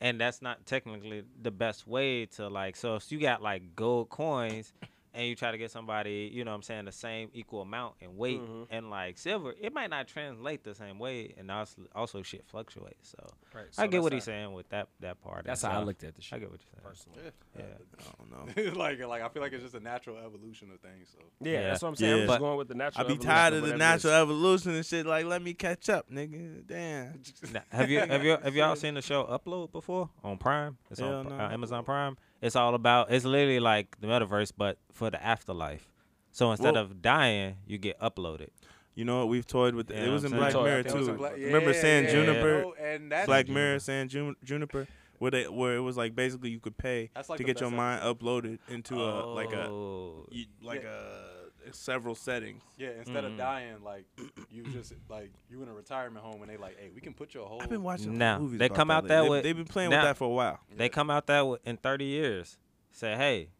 And 0.00 0.20
that's 0.20 0.42
not 0.42 0.66
technically 0.66 1.22
the 1.40 1.52
best 1.52 1.86
way 1.86 2.26
to 2.26 2.48
like. 2.48 2.76
So 2.76 2.96
if 2.96 3.12
you 3.12 3.20
got 3.20 3.40
like 3.40 3.76
gold 3.76 4.08
coins, 4.08 4.72
and 5.14 5.26
you 5.26 5.34
try 5.34 5.50
to 5.50 5.58
get 5.58 5.70
somebody, 5.70 6.30
you 6.32 6.44
know, 6.44 6.50
what 6.52 6.56
I'm 6.56 6.62
saying 6.62 6.86
the 6.86 6.92
same 6.92 7.30
equal 7.34 7.60
amount 7.62 7.96
in 8.00 8.16
weight, 8.16 8.40
Mhm. 8.40 8.66
and 8.70 8.90
like 8.90 9.18
silver, 9.18 9.54
it 9.60 9.72
might 9.72 9.90
not 9.90 10.08
translate 10.08 10.64
the 10.64 10.74
same 10.74 10.98
way, 10.98 11.34
and 11.36 11.50
also, 11.50 11.82
also 11.94 12.22
shit 12.22 12.46
fluctuates. 12.46 13.10
So, 13.10 13.26
Right, 13.54 13.66
I 13.76 13.86
get 13.86 14.02
what 14.02 14.12
he's 14.14 14.24
saying 14.24 14.52
with 14.54 14.68
that 14.70 14.88
that 15.00 15.20
part. 15.20 15.44
That's 15.44 15.62
how 15.62 15.80
I 15.80 15.82
looked 15.82 16.02
at 16.04 16.14
the 16.14 16.22
shit. 16.22 16.34
I 16.36 16.38
get 16.38 16.50
what 16.50 16.60
you're 16.60 16.70
saying. 16.72 16.82
personally. 16.82 17.32
Yeah. 17.58 17.64
I 17.98 18.56
don't 18.56 18.66
know. 18.74 18.78
like 18.80 18.98
like 19.00 19.22
I 19.22 19.28
feel 19.28 19.42
like 19.42 19.52
it's 19.52 19.62
just 19.62 19.74
a 19.74 19.80
natural 19.80 20.16
evolution 20.18 20.70
of 20.72 20.80
things. 20.80 21.10
So 21.12 21.18
Yeah, 21.40 21.52
Yeah. 21.52 21.62
that's 21.68 21.82
what 21.82 21.88
I'm 21.90 21.96
saying. 21.96 22.22
I'm 22.22 22.26
just 22.26 22.38
going 22.40 22.56
with 22.56 22.68
the 22.68 22.74
natural 22.74 23.00
I 23.06 23.08
natural. 23.08 23.16
be 23.16 23.22
evolution 23.22 23.34
tired 23.36 23.52
of 23.52 23.56
of 23.58 23.62
the 23.68 23.72
whatever 23.74 23.92
it 23.92 23.96
is. 23.96 24.04
natural 24.04 24.22
evolution 24.22 24.70
and 24.72 24.86
shit. 24.86 25.06
Like, 25.06 25.26
let 25.26 25.42
me 25.42 25.54
catch 25.54 25.88
up, 25.90 26.10
nigga. 26.10 26.66
Damn. 26.66 27.20
Now, 27.52 27.62
have 27.70 27.90
you 27.90 27.98
have 28.00 28.24
you 28.24 28.30
have 28.42 28.54
y'all 28.56 28.76
seen 28.76 28.94
the 28.94 29.02
show 29.02 29.24
Upload 29.24 29.72
before 29.72 30.08
on 30.24 30.38
Prime? 30.38 30.78
It's 30.90 31.00
Hell 31.00 31.16
on 31.16 31.28
no. 31.28 31.34
uh, 31.38 31.50
Amazon 31.50 31.84
Prime. 31.84 32.16
It's 32.42 32.56
all 32.56 32.74
about. 32.74 33.10
It's 33.12 33.24
literally 33.24 33.60
like 33.60 33.98
the 34.00 34.08
metaverse, 34.08 34.52
but 34.56 34.76
for 34.92 35.10
the 35.10 35.22
afterlife. 35.24 35.88
So 36.32 36.50
instead 36.50 36.74
Whoa. 36.74 36.80
of 36.82 37.00
dying, 37.00 37.56
you 37.66 37.78
get 37.78 37.98
uploaded. 38.00 38.48
You 38.94 39.04
know 39.06 39.20
what? 39.20 39.28
We've 39.28 39.46
toyed 39.46 39.74
with. 39.74 39.90
Yeah, 39.90 40.04
it 40.04 40.08
was 40.10 40.24
I'm 40.24 40.32
in. 40.32 40.38
Black 40.38 40.52
Toyed, 40.52 40.60
I 40.60 40.64
Mirror 40.64 40.82
think 40.82 40.94
it 40.94 40.98
was 40.98 41.06
too. 41.06 41.12
in 41.12 41.18
Black- 41.18 41.36
Remember 41.36 41.72
San 41.72 42.04
yeah, 42.04 42.10
Juniper? 42.10 42.64
Oh, 42.66 42.74
and 42.78 43.10
that's 43.12 43.26
Black 43.26 43.48
Mirror, 43.48 43.78
San 43.78 44.08
Jun- 44.08 44.36
Juniper, 44.44 44.86
where 45.18 45.30
they 45.30 45.44
where 45.44 45.76
it 45.76 45.80
was 45.80 45.96
like 45.96 46.14
basically 46.14 46.50
you 46.50 46.60
could 46.60 46.76
pay 46.76 47.10
like 47.28 47.38
to 47.38 47.44
get 47.44 47.60
your 47.60 47.70
best 47.70 47.76
mind 47.76 48.02
uploaded 48.02 48.58
into 48.68 48.96
a 49.02 49.24
like 49.32 49.52
a 49.52 49.68
Oh. 49.68 50.26
you- 50.30 50.46
like 50.62 50.82
a 50.84 51.28
several 51.70 52.14
settings. 52.14 52.62
Yeah, 52.76 52.90
instead 52.98 53.24
Mhm. 53.24 53.32
of 53.32 53.36
dying, 53.38 53.82
like 53.84 54.04
you 54.50 54.64
just 54.64 54.92
like 55.08 55.30
you 55.48 55.62
in 55.62 55.68
a 55.68 55.72
retirement 55.72 56.24
home 56.24 56.42
and 56.42 56.50
they 56.50 56.56
like, 56.56 56.78
hey, 56.78 56.90
we 56.94 57.00
can 57.00 57.14
put 57.14 57.32
your 57.34 57.46
whole. 57.46 57.62
I've 57.62 57.70
been 57.70 57.82
watching 57.82 58.18
Now, 58.18 58.38
movies. 58.40 58.58
they 58.58 58.68
come 58.68 58.90
out 58.90 59.06
that, 59.08 59.22
way. 59.22 59.26
They- 59.26 59.30
with- 59.30 59.42
They've 59.44 59.56
been 59.56 59.64
playing 59.66 59.90
now- 59.90 59.98
with 59.98 60.04
that 60.10 60.16
for 60.16 60.24
a 60.24 60.28
while. 60.30 60.60
They 60.74 60.88
come 60.88 61.10
out 61.10 61.26
that 61.26 61.38
wi- 61.38 61.58
in 61.64 61.76
30 61.76 62.04
years, 62.06 62.58
say, 62.90 63.16
hey, 63.16 63.50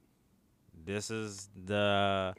this 0.75 1.11
is 1.11 1.49
the, 1.55 2.35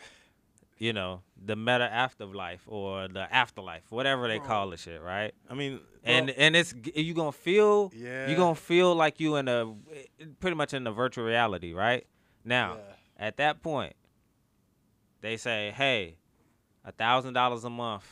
you 0.78 0.91
know, 0.93 1.22
the 1.38 1.55
meta 1.55 1.86
afterlife 1.91 2.64
or 2.68 3.07
the 3.07 3.34
afterlife, 3.34 3.84
whatever 3.89 4.28
they 4.28 4.39
call 4.39 4.70
the 4.70 4.78
shit, 4.78 5.01
right? 5.01 5.34
I 5.49 5.53
mean, 5.53 5.80
and 6.03 6.30
and 6.32 6.55
it's 6.55 6.74
g- 6.74 7.01
you 7.01 7.14
gonna 7.14 7.32
feel 7.32 7.91
Yeah. 7.95 8.28
you 8.30 8.36
gonna 8.36 8.55
feel 8.55 8.93
like 8.95 9.20
you 9.20 9.36
in 9.38 9.47
a 9.47 9.74
pretty 10.39 10.55
much 10.55 10.74
in 10.74 10.84
the 10.84 10.91
virtual 10.91 11.24
reality, 11.26 11.74
right? 11.74 12.05
Now, 12.43 12.76
Yeah. 12.76 13.28
at 13.28 13.38
that 13.38 13.61
point, 13.61 13.95
they 15.24 15.38
say, 15.38 15.74
hey, 15.76 16.17
a 16.86 16.91
thousand 16.91 17.34
dollars 17.34 17.63
a 17.63 17.69
month 17.69 18.05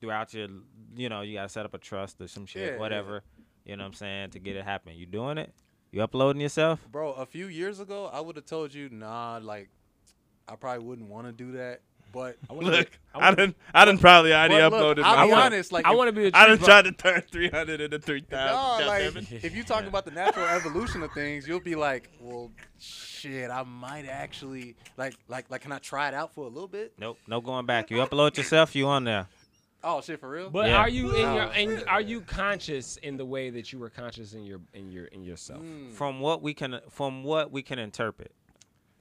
throughout 0.00 0.34
your, 0.34 0.48
you 0.96 1.08
know, 1.08 1.22
you 1.22 1.34
gotta 1.34 1.48
set 1.48 1.64
up 1.64 1.72
a 1.74 1.78
trust 1.78 2.20
or 2.20 2.26
some 2.28 2.44
shit, 2.44 2.62
Yeah, 2.62 2.72
yeah. 2.72 2.78
whatever. 2.78 3.22
You 3.64 3.76
know 3.76 3.84
what 3.84 3.88
I'm 3.88 3.94
saying 3.94 4.30
to 4.30 4.38
get 4.38 4.56
it 4.56 4.64
happen. 4.64 4.94
You 4.96 5.06
doing 5.06 5.38
it? 5.38 5.54
You 5.92 6.02
uploading 6.02 6.42
yourself? 6.42 6.86
Bro, 6.90 7.12
a 7.12 7.24
few 7.24 7.46
years 7.46 7.80
ago, 7.80 8.10
I 8.12 8.20
would 8.20 8.36
have 8.36 8.44
told 8.44 8.74
you, 8.74 8.88
nah, 8.90 9.38
like, 9.42 9.70
I 10.48 10.56
probably 10.56 10.84
wouldn't 10.84 11.08
want 11.08 11.26
to 11.28 11.32
do 11.32 11.52
that. 11.52 11.80
But 12.16 12.36
look, 12.50 12.88
I 13.14 13.30
didn't, 13.34 13.56
I 13.74 13.84
didn't 13.84 14.00
probably 14.00 14.32
already 14.32 14.54
but 14.54 14.72
uploaded. 14.72 14.96
look, 14.96 15.04
my 15.04 15.14
I'll 15.16 15.26
be 15.26 15.32
phone. 15.32 15.40
honest, 15.42 15.70
like, 15.70 15.84
I 15.84 15.94
want 15.94 16.08
to 16.08 16.12
be 16.12 16.24
a 16.24 16.30
I 16.32 16.46
done 16.46 16.56
true 16.56 16.66
tried 16.66 16.82
to 16.86 16.92
turn 16.92 17.22
three 17.30 17.50
hundred 17.50 17.82
into 17.82 17.98
three 17.98 18.22
thousand. 18.22 18.86
No, 18.86 18.90
like 18.90 19.44
if 19.44 19.54
you 19.54 19.62
talk 19.62 19.84
about 19.84 20.06
the 20.06 20.10
natural 20.12 20.46
evolution 20.46 21.02
of 21.02 21.12
things, 21.12 21.46
you'll 21.46 21.60
be 21.60 21.74
like, 21.74 22.10
well, 22.20 22.50
shit, 22.80 23.50
I 23.50 23.62
might 23.64 24.06
actually 24.08 24.76
like, 24.96 25.14
like, 25.28 25.50
like, 25.50 25.60
can 25.60 25.72
I 25.72 25.78
try 25.78 26.08
it 26.08 26.14
out 26.14 26.34
for 26.34 26.44
a 26.46 26.48
little 26.48 26.68
bit? 26.68 26.94
Nope, 26.98 27.18
no 27.26 27.40
going 27.42 27.66
back. 27.66 27.90
You 27.90 27.98
upload 27.98 28.36
yourself, 28.36 28.74
you 28.74 28.86
on 28.86 29.04
there. 29.04 29.26
Oh 29.84 30.00
shit, 30.00 30.18
for 30.18 30.30
real? 30.30 30.48
But 30.50 30.68
Yeah. 30.68 30.78
are 30.78 30.88
you 30.88 31.14
in 31.14 31.34
your 31.34 31.44
Oh, 31.44 31.50
and 31.50 31.84
are 31.86 32.00
you 32.00 32.22
conscious 32.22 32.96
in 32.96 33.18
the 33.18 33.26
way 33.26 33.50
that 33.50 33.72
you 33.72 33.78
were 33.78 33.90
conscious 33.90 34.32
in 34.32 34.44
your 34.44 34.60
in 34.72 34.90
your 34.90 35.04
in 35.06 35.22
yourself? 35.22 35.60
Mm. 35.60 35.92
From 35.92 36.20
what 36.20 36.42
we 36.42 36.54
can 36.54 36.80
from 36.90 37.22
what 37.24 37.52
we 37.52 37.62
can 37.62 37.78
interpret. 37.78 38.32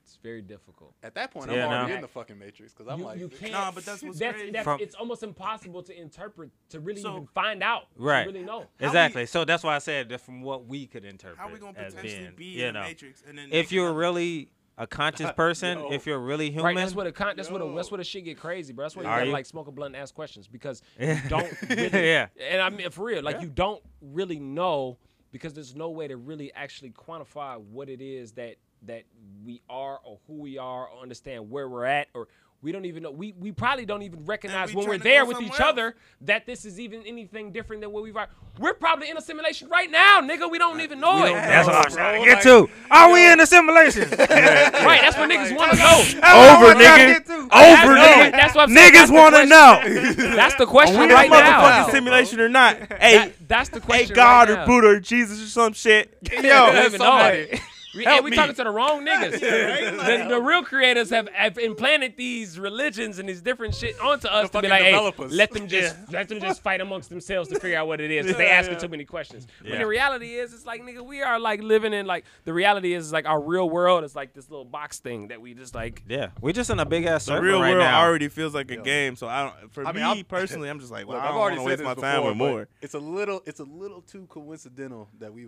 It's 0.06 0.18
very 0.22 0.41
difficult. 0.44 0.94
At 1.02 1.15
that 1.15 1.32
point, 1.32 1.52
Yeah, 1.52 1.65
I'm 1.65 1.72
already 1.73 1.90
no. 1.90 1.95
in 1.95 2.02
the 2.02 2.07
fucking 2.07 2.38
matrix 2.38 2.73
because 2.73 2.88
I'm 2.91 2.99
you, 2.99 3.06
like, 3.06 3.19
you 3.19 3.27
can't. 3.27 3.52
Nah, 3.53 3.72
but 3.72 3.84
that's 3.86 4.03
what's 4.03 4.19
that's, 4.19 4.38
crazy. 4.38 4.52
that's 4.52 4.64
From- 4.64 4.80
it's 4.80 4.94
almost 4.94 5.23
impossible 5.23 5.82
to 5.82 5.99
interpret 5.99 6.52
to 6.69 6.80
really 6.80 7.02
So- 7.02 7.11
even 7.14 7.27
find 7.27 7.64
out. 7.64 7.88
Right. 7.95 8.23
To 8.23 8.30
really 8.32 8.45
know. 8.45 8.68
we- 8.80 8.86
Exactly. 8.86 9.26
so 9.26 9.45
that's 9.45 9.64
why 9.64 9.76
I 9.76 9.80
said 9.80 10.10
that 10.10 10.22
from 10.22 10.44
what 10.44 10.68
we 10.68 10.86
could 10.86 11.06
interpret 11.06 11.40
How 11.40 11.52
we 11.52 11.57
gonna 11.57 11.73
potentially 11.73 12.19
being, 12.19 12.36
be 12.36 12.45
you 12.45 12.65
in 12.68 12.73
know, 12.76 12.82
the 12.84 12.88
matrix? 12.88 13.23
And 13.27 13.36
then 13.38 13.49
if 13.52 13.72
you're 13.72 13.90
not- 13.90 13.98
really 13.98 14.52
a 14.77 14.86
conscious 14.86 15.32
person, 15.36 15.80
Yo. 15.80 15.91
if 15.91 16.06
you're 16.06 16.19
really 16.19 16.49
human, 16.52 16.65
Right, 16.65 16.76
that's 16.76 16.94
what 16.94 17.07
a 17.07 17.11
con- 17.11 17.36
that's 17.36 17.49
what 17.49 17.61
a, 17.61 17.73
that's 17.76 17.90
what 17.90 17.99
a 17.99 18.03
shit 18.03 18.26
get 18.26 18.38
crazy, 18.38 18.73
bro. 18.73 18.86
That's 18.86 18.95
why 18.95 19.03
you 19.03 19.07
Are 19.10 19.18
gotta 19.18 19.27
you? 19.27 19.34
like 19.34 19.45
smoke 19.48 19.68
a 19.68 19.72
blunt 19.72 19.95
and 19.95 20.02
ask 20.03 20.14
questions 20.14 20.48
because 20.48 20.84
Yeah. 20.99 21.23
you 21.23 21.30
don't 21.30 21.61
really, 21.69 21.90
Yeah. 22.10 22.27
And 22.40 22.61
I 22.61 22.69
mean 22.69 22.90
for 22.91 23.06
real, 23.06 23.23
like 23.23 23.41
you 23.41 23.48
don't 23.49 23.82
really 24.02 24.38
know 24.40 24.98
because 25.32 25.53
there's 25.53 25.76
no 25.76 25.90
way 25.90 26.07
to 26.07 26.15
really 26.15 26.53
actually 26.53 26.91
quantify 26.91 27.60
what 27.60 27.90
it 27.90 28.02
is 28.02 28.34
that 28.34 28.56
that 28.88 29.03
we 29.45 29.62
are 29.70 29.99
or 30.03 30.20
who 30.28 30.34
we 30.36 30.57
are 30.57 30.88
or 30.88 31.02
understand 31.02 31.49
where 31.49 31.68
we're 31.70 31.86
at 31.86 32.07
or 32.14 32.28
we 32.66 32.72
don't 32.72 32.86
even 32.86 33.03
know. 33.03 33.12
We 33.12 33.34
we 33.40 33.52
probably 33.52 33.86
don't 33.86 34.02
even 34.02 34.26
recognize 34.26 34.70
we 34.70 34.78
when 34.78 34.88
we're 34.88 34.98
there 34.98 35.24
with 35.24 35.40
each 35.40 35.53
somewhere 35.53 35.70
other 35.70 35.95
that 36.22 36.48
this 36.48 36.66
is 36.66 36.80
even 36.80 37.03
anything 37.03 37.52
different 37.52 37.84
than 37.84 37.91
what 37.91 38.02
we've. 38.02 38.18
We're 38.57 38.74
probably 38.74 39.10
in 39.10 39.18
a 39.18 39.22
simulation 39.22 39.70
right 39.70 39.91
now, 39.91 40.20
nigga. 40.22 40.49
We 40.49 40.57
don't 40.57 40.80
uh, 40.80 40.84
even 40.84 40.99
know 40.99 41.26
it. 41.26 41.34
That's 41.34 41.68
what 41.68 41.76
I'm 41.76 41.84
Bro, 41.84 41.91
trying 41.91 42.24
to 42.24 42.28
get 42.28 42.44
to. 42.44 42.68
Are 42.90 43.14
we 43.14 43.32
in 43.32 43.38
the 43.38 43.45
simulation? 43.45 44.03
right. 44.10 44.18
That's 44.20 45.16
what 45.16 45.30
niggas 45.30 45.56
want 45.56 45.74
to 45.74 45.78
know. 45.78 45.99
over, 45.99 46.66
what 46.66 46.78
I'm 46.78 46.82
trying 46.82 47.24
to 47.24 47.30
nigga. 47.30 47.40
Over, 47.44 47.49
That's 47.52 48.18
nigga. 48.18 48.32
That's 48.32 48.56
what 48.56 48.62
I'm 48.64 48.76
saying. 48.76 48.94
Niggas 48.94 49.07
the 49.07 49.14
want 49.14 49.36
to 49.36 49.48
question. 49.48 50.30
know. 50.30 50.36
That's 50.36 50.56
the 50.56 50.66
question 50.66 50.98
we 50.98 51.03
in 51.03 51.12
right 51.12 51.30
a 51.30 51.34
motherfucking 51.34 51.91
simulation 51.91 52.40
or 52.40 52.49
not? 52.49 52.78
Hey, 52.94 53.18
That- 53.18 53.48
that's 53.48 53.70
the 53.70 53.82
question. 53.82 54.07
hey. 54.07 54.16
God 54.16 54.49
right 54.49 54.60
or. 54.60 54.66
Buddha 54.66 54.88
or 54.88 54.99
Jesus 54.99 55.44
or 55.44 55.48
some 55.48 55.74
shit. 55.74 56.18
Yo, 56.32 56.41
don't 56.41 56.86
even 56.86 56.99
know 56.99 57.06
somebody. 57.06 57.60
It. 57.96 57.98
We, 57.98 58.04
Help 58.06 58.18
and 58.18 58.26
we 58.26 58.32
me. 58.32 58.38
talking 58.38 58.56
to 58.56 58.64
the 58.64 58.70
wrong 58.70 59.06
niggas. 59.08 59.40
the, 59.40 60.26
the 60.30 60.42
real 60.42 60.64
creators 60.64 61.10
have, 61.10 61.28
have 61.30 61.58
implanted 61.58 62.18
these 62.18 62.60
religions 62.60 63.20
and 63.20 63.28
these 63.30 63.42
different 63.42 63.76
shit 63.76 64.00
onto 64.00 64.28
us 64.28 64.50
to 64.50 64.62
be 64.62 64.68
fucking 64.68 64.70
like, 64.70 64.82
hey, 64.84 65.26
let 65.36 65.52
them 65.52 65.68
just 65.68 65.96
let 66.12 66.28
them 66.30 66.40
just 66.40 66.62
fight 66.62 66.82
amongst 66.82 67.10
themselves 67.10 67.50
to 67.50 67.60
figure 67.60 67.78
out 67.78 67.88
what 67.88 68.02
it 68.02 68.12
is. 68.12 68.26
'cause 68.26 68.38
they 68.38 68.48
asking 68.50 68.78
too 68.80 68.88
many 68.88 69.06
questions. 69.06 69.48
But 69.62 69.72
Yeah. 69.72 69.78
the 69.80 69.88
reality 69.88 70.34
is, 70.36 70.54
it's 70.54 70.66
like 70.66 70.82
nigga, 70.82 71.06
we 71.06 71.22
are 71.22 71.40
like 71.40 71.62
living 71.62 71.94
in 71.94 72.06
like 72.06 72.26
the 72.44 72.54
reality 72.54 72.94
is 72.94 73.12
like 73.14 73.26
our 73.26 73.40
real 73.42 73.70
world 73.70 74.04
is 74.04 74.16
like 74.16 74.34
this 74.34 74.50
little 74.50 74.66
box 74.66 75.00
thing 75.00 75.30
that 75.30 75.42
we 75.42 75.54
just 75.54 75.74
like. 75.76 76.04
yeah, 76.08 76.30
we 76.42 76.54
just 76.54 76.70
in 76.70 76.80
a 76.80 76.86
big 76.86 77.06
ass 77.06 77.26
The 77.26 77.32
circle 77.34 77.44
real 77.44 77.62
right 77.62 77.72
world 77.72 77.84
now. 77.84 78.02
already 78.02 78.28
feels 78.28 78.54
like 78.54 78.72
a 78.72 78.78
game, 78.78 79.16
so 79.16 79.28
I 79.28 79.44
don't. 79.44 79.74
For 79.74 79.84
I 79.86 79.92
mean, 79.92 79.96
me 80.04 80.10
I'm- 80.10 80.24
personally, 80.28 80.70
I'm 80.70 80.80
just 80.80 80.92
like, 80.92 81.08
well, 81.08 81.18
Look, 81.18 81.24
I 81.24 81.28
I've 81.28 81.34
don't 81.34 81.42
already 81.42 81.58
want 81.58 81.68
to 81.68 81.72
waste 81.72 81.84
my 81.84 81.94
before, 81.94 82.10
time 82.12 82.26
with 82.26 82.38
more. 82.38 82.68
It's 82.82 82.94
a 82.94 83.00
little, 83.00 83.42
it's 83.46 83.60
a 83.60 83.64
little 83.64 84.02
too 84.02 84.26
coincidental 84.30 85.08
that 85.20 85.34
we 85.34 85.48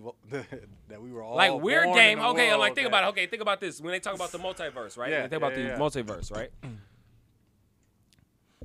that 0.89 1.01
we 1.01 1.11
were 1.11 1.23
all 1.23 1.35
Like 1.35 1.53
weird 1.61 1.85
born 1.85 1.97
game. 1.97 2.17
in 2.19 2.23
a 2.23 2.27
Okay, 2.39 2.49
world 2.49 2.59
like 2.59 2.75
think 2.75 2.85
that- 2.85 2.89
about 2.89 3.03
it. 3.03 3.07
Okay, 3.09 3.27
think 3.27 3.41
about 3.41 3.59
this. 3.61 3.79
When 3.81 3.91
they 3.91 3.99
talk 3.99 4.15
about 4.15 4.31
the 4.31 4.39
multiverse, 4.39 4.97
right? 4.97 5.09
Yeah, 5.11 5.21
When 5.21 5.29
they 5.29 5.35
think 5.35 5.43
about 5.43 5.57
yeah, 5.57 5.63
the 5.63 5.69
yeah. 5.69 5.77
multiverse, 5.77 6.31
right? 6.31 6.49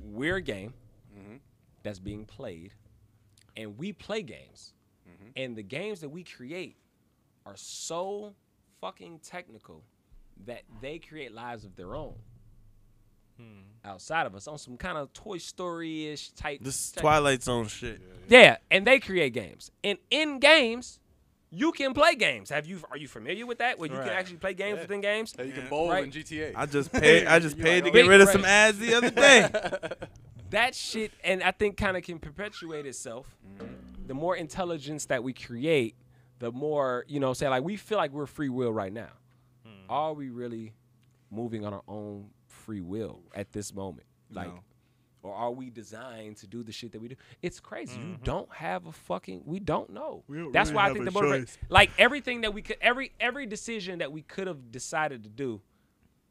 weird 0.01 0.45
game 0.45 0.73
Mm-hmm. 1.17 1.35
that's 1.83 1.99
being 1.99 2.25
played, 2.25 2.73
and 3.55 3.77
we 3.77 3.93
play 3.93 4.21
games, 4.23 4.73
Mm-hmm. 5.07 5.29
and 5.35 5.55
the 5.55 5.61
games 5.63 5.99
that 5.99 6.09
we 6.09 6.23
create 6.23 6.77
are 7.45 7.55
so 7.57 8.33
fucking 8.81 9.19
technical 9.19 9.83
that 10.45 10.63
they 10.81 10.97
create 10.97 11.31
lives 11.33 11.63
of 11.65 11.75
their 11.75 11.95
own. 11.95 12.15
Outside 13.85 14.25
of 14.25 14.33
us, 14.35 14.47
on 14.47 14.57
some 14.57 14.77
kind 14.77 14.97
of 14.97 15.11
Toy 15.11 15.37
Story 15.37 16.07
ish 16.07 16.29
type. 16.31 16.59
This 16.63 16.91
type- 16.93 17.01
Twilight 17.01 17.43
Zone 17.43 17.67
shit. 17.67 18.01
yeah, 18.29 18.57
and 18.71 18.87
they 18.87 18.99
create 19.01 19.33
games. 19.33 19.69
And 19.83 19.97
in 20.09 20.39
games, 20.39 20.99
you 21.55 21.71
can 21.71 21.93
play 21.93 22.15
games. 22.15 22.49
Have 22.49 22.65
you 22.65 22.81
are 22.89 22.97
you 22.97 23.07
familiar 23.07 23.45
with 23.45 23.59
that? 23.59 23.77
Where 23.77 23.89
you 23.89 23.95
Right. 23.95 24.07
can 24.07 24.13
actually 24.17 24.37
play 24.37 24.53
games 24.53 24.79
within 24.79 25.01
games? 25.01 25.31
That 25.33 25.45
you 25.45 25.53
can 25.53 25.63
Yeah. 25.63 25.69
bowl 25.69 25.89
Right. 25.89 26.03
in 26.03 26.11
GTA. 26.11 26.53
I 26.55 26.65
just 26.65 26.91
paid. 27.01 27.27
I 27.27 27.39
just 27.39 27.57
You 27.57 27.63
paid 27.63 27.83
to 27.83 27.89
oh, 27.89 27.93
get 27.93 28.05
oh, 28.05 28.09
rid 28.09 28.21
of 28.21 28.29
some 28.29 28.43
ads 28.45 28.79
the 28.79 28.93
other 28.95 29.09
day. 29.11 29.49
That 30.49 30.75
shit 30.75 31.11
and 31.23 31.41
I 31.41 31.49
think 31.49 31.77
kind 31.77 31.97
of 31.97 32.03
can 32.03 32.19
perpetuate 32.19 32.85
itself. 32.85 33.35
Mm. 33.57 34.07
The 34.07 34.13
more 34.13 34.35
intelligence 34.35 35.05
that 35.07 35.23
we 35.23 35.33
create, 35.33 35.95
the 36.37 36.51
more, 36.51 37.05
you 37.07 37.19
know, 37.19 37.33
say 37.33 37.49
like 37.49 37.63
we 37.63 37.75
feel 37.75 37.97
like 37.97 38.11
we're 38.11 38.27
free 38.27 38.49
will 38.49 38.71
right 38.71 38.93
now. 38.93 39.09
Hmm. 39.65 39.69
Are 39.89 40.13
we 40.13 40.29
really 40.29 40.73
moving 41.31 41.65
on 41.65 41.73
our 41.73 41.81
own 41.87 42.29
free 42.47 42.81
will 42.81 43.21
at 43.33 43.51
this 43.51 43.73
moment? 43.73 44.05
Like 44.29 44.47
No. 44.49 44.59
Or 45.23 45.33
are 45.33 45.51
we 45.51 45.69
designed 45.69 46.37
to 46.37 46.47
do 46.47 46.63
the 46.63 46.71
shit 46.71 46.91
that 46.91 47.01
we 47.01 47.07
do? 47.07 47.15
It's 47.41 47.59
crazy. 47.59 47.97
You 47.97 48.05
mm-hmm. 48.05 48.23
don't 48.23 48.53
have 48.53 48.85
a 48.85 48.91
fucking. 48.91 49.43
We 49.45 49.59
don't 49.59 49.89
know. 49.89 50.23
We 50.27 50.37
don't 50.37 50.51
That's 50.51 50.69
really 50.69 50.75
why 50.75 50.89
I 50.89 50.93
think 50.93 51.05
the 51.05 51.11
motivate, 51.11 51.47
choice. 51.47 51.57
like 51.69 51.91
everything 51.97 52.41
that 52.41 52.53
we 52.53 52.61
could, 52.61 52.77
every 52.81 53.13
every 53.19 53.45
decision 53.45 53.99
that 53.99 54.11
we 54.11 54.21
could 54.21 54.47
have 54.47 54.71
decided 54.71 55.23
to 55.23 55.29
do, 55.29 55.61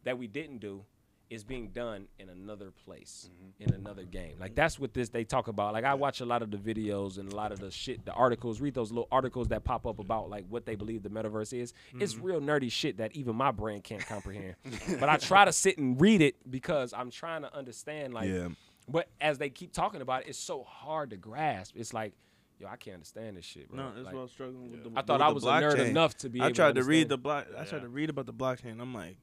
that 0.05 0.19
we 0.19 0.27
didn't 0.27 0.59
do, 0.59 0.85
is 1.31 1.43
being 1.43 1.69
done 1.69 2.07
in 2.19 2.29
another 2.29 2.71
place, 2.85 3.31
mm-hmm. 3.33 3.71
in 3.71 3.75
another 3.75 4.05
game. 4.05 4.37
Like 4.39 4.55
that's 4.55 4.79
what 4.79 4.93
this 4.93 5.09
they 5.09 5.25
talk 5.25 5.49
about. 5.49 5.73
Like 5.73 5.85
I 5.85 5.95
watch 5.95 6.21
a 6.21 6.27
lot 6.27 6.43
of 6.43 6.51
the 6.51 6.59
videos 6.59 7.17
and 7.17 7.33
a 7.33 7.35
lot 7.35 7.51
of 7.51 7.61
the 7.61 7.71
shit, 7.71 8.05
the 8.05 8.13
articles. 8.13 8.61
Read 8.61 8.75
those 8.75 8.91
little 8.91 9.09
articles 9.11 9.49
that 9.49 9.65
pop 9.65 9.87
up 9.87 9.99
about 9.99 10.29
like 10.29 10.45
what 10.51 10.67
they 10.67 10.75
believe 10.75 11.03
the 11.03 11.09
metaverse 11.09 11.59
is. 11.59 11.73
It's 11.99 12.13
mm-hmm. 12.15 12.27
real 12.27 12.41
nerdy 12.41 12.71
shit 12.71 12.99
that 12.99 13.17
even 13.17 13.35
my 13.37 13.51
brain 13.51 13.81
can't 13.81 14.05
comprehend. 14.07 14.57
but 15.01 15.09
I 15.09 15.17
try 15.17 15.47
to 15.47 15.53
sit 15.53 15.79
and 15.79 15.99
read 15.99 16.21
it 16.21 16.37
because 16.51 16.93
I'm 16.93 17.11
trying 17.11 17.43
to 17.43 17.57
understand. 17.57 18.13
Like, 18.13 18.29
Yeah. 18.33 18.49
But 18.93 19.09
as 19.21 19.39
they 19.39 19.51
keep 19.51 19.73
talking 19.73 20.01
about 20.03 20.23
it, 20.23 20.29
it's 20.29 20.39
so 20.39 20.63
hard 20.63 21.11
to 21.11 21.17
grasp. 21.17 21.75
It's 21.77 21.93
like, 21.95 22.13
yo, 22.59 22.69
I 22.69 22.77
can't 22.77 22.95
understand 22.95 23.37
this 23.37 23.45
shit, 23.45 23.69
bro. 23.71 23.79
No, 23.79 23.93
that's 23.93 24.05
Like, 24.05 24.15
what 24.15 24.21
I 24.21 24.23
was 24.23 24.31
struggling 24.33 24.71
with. 24.71 24.85
The, 24.85 24.91
I 24.95 25.03
thought 25.03 25.15
with 25.15 25.23
I 25.23 25.29
the 25.29 25.35
was 25.35 25.45
a 25.45 25.47
nerd 25.49 25.89
enough 25.91 26.17
to 26.19 26.29
be 26.29 26.41
I 26.41 26.47
able 26.47 26.55
tried 26.55 26.75
to 26.77 26.83
to 26.83 26.87
read 26.87 27.09
the 27.09 27.19
block. 27.19 27.47
I 27.59 27.65
tried 27.65 27.83
to 27.83 27.89
read 27.89 28.11
about 28.11 28.27
the 28.27 28.33
blockchain. 28.35 28.81
I'm 28.81 28.95
like, 28.95 29.17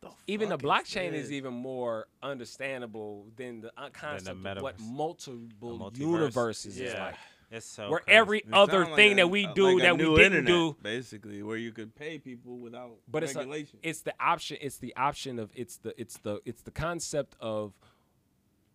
the 0.00 0.10
even 0.26 0.48
the 0.48 0.58
blockchain 0.58 1.12
is, 1.12 1.24
this? 1.28 1.32
even 1.32 1.54
more 1.54 2.06
understandable 2.22 3.26
than 3.36 3.60
the 3.60 3.72
concept 3.92 4.44
of 4.46 4.62
what 4.62 4.80
multiple 4.80 5.78
multiverse. 5.78 5.98
universes 5.98 6.78
is 6.78 6.94
like. 6.94 7.14
It's 7.48 7.64
so 7.64 7.88
Where 7.90 8.00
crazy. 8.00 8.16
every 8.18 8.38
It 8.40 8.46
other 8.52 8.72
sound 8.80 8.90
like 8.90 8.96
thing 8.96 9.12
a- 9.12 9.14
that 9.16 9.28
we 9.28 9.46
do 9.46 9.74
like 9.74 9.82
that 9.84 9.96
we 9.96 10.04
didn't 10.16 10.22
internet, 10.38 10.46
do, 10.46 10.76
basically, 10.82 11.44
where 11.44 11.56
you 11.56 11.70
could 11.70 11.94
pay 11.94 12.18
people 12.18 12.58
without 12.58 12.96
but 13.06 13.22
it's 13.22 13.36
a, 13.36 13.64
it's 13.84 14.00
the 14.02 14.14
option. 14.18 14.58
It's 14.60 14.78
the 14.78 14.92
option 14.96 15.38
of 15.38 15.52
it's 15.54 15.76
the 15.76 15.94
it's 16.00 16.18
the 16.18 16.40
it's 16.44 16.62
the 16.62 16.72
concept 16.72 17.36
of 17.40 17.72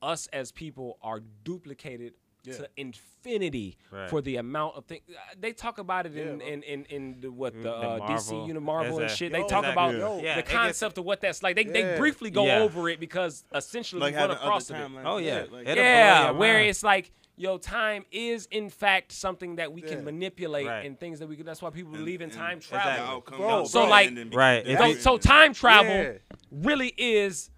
us 0.01 0.27
as 0.33 0.51
people 0.51 0.97
are 1.01 1.19
duplicated 1.43 2.13
to 2.43 2.67
infinity 2.75 3.77
Right. 3.91 4.09
for 4.09 4.19
the 4.19 4.37
amount 4.37 4.75
of 4.75 4.85
things 4.85 5.03
they 5.39 5.53
talk 5.53 5.77
about 5.77 6.07
it 6.07 6.17
in 6.17 6.39
bro. 6.39 6.47
in, 6.47 6.63
in 6.63 6.85
in 6.85 7.21
the 7.21 7.31
what 7.31 7.53
the, 7.53 7.61
The 7.61 7.71
uh, 7.71 8.07
DC 8.07 8.59
Marvel. 8.61 8.95
And 8.95 9.03
Exact- 9.03 9.19
shit. 9.19 9.31
They 9.31 9.43
talk 9.43 9.63
about 9.65 9.93
exactly. 9.93 10.23
Yeah, 10.23 10.35
the 10.37 10.43
concept 10.43 10.97
of 10.97 11.05
what 11.05 11.21
that's 11.21 11.43
like. 11.43 11.55
They 11.55 11.65
they 11.65 11.97
briefly 11.99 12.31
go 12.31 12.45
Yeah. 12.47 12.59
over 12.61 12.89
it 12.89 12.99
because 12.99 13.43
essentially 13.53 14.01
like 14.01 14.15
we 14.15 14.19
run 14.21 14.31
across 14.31 14.71
other 14.71 14.83
of 14.83 14.91
it. 14.91 14.95
timelines. 14.95 15.01
Oh, 15.05 15.17
yeah. 15.17 15.45
like, 15.51 15.67
Yeah, 15.67 16.31
where 16.31 16.55
mind. 16.57 16.69
it's 16.69 16.81
like, 16.81 17.11
yo, 17.37 17.59
time 17.59 18.05
is 18.11 18.47
in 18.49 18.71
fact 18.71 19.11
something 19.11 19.57
that 19.57 19.71
we 19.71 19.83
can 19.83 20.03
manipulate 20.03 20.65
Right. 20.65 20.85
and 20.87 20.99
things 20.99 21.19
that 21.19 21.27
we 21.29 21.35
can. 21.35 21.45
That's 21.45 21.61
why 21.61 21.69
people 21.69 21.93
and- 21.93 21.99
believe 22.03 22.21
in 22.21 22.29
and 22.31 22.37
time 22.39 22.57
the 22.57 22.65
travel. 22.65 23.05
outcome 23.05 23.37
Bro, 23.37 23.65
so 23.65 23.83
it 23.83 23.89
like- 23.89 24.07
and 24.07 24.17
then 24.17 24.29
Right, 24.31 24.65
So, 24.65 24.93
so 24.95 25.17
time 25.19 25.53
travel 25.53 25.93
Yeah. 25.93 26.13
really 26.51 26.91
is 26.97 27.51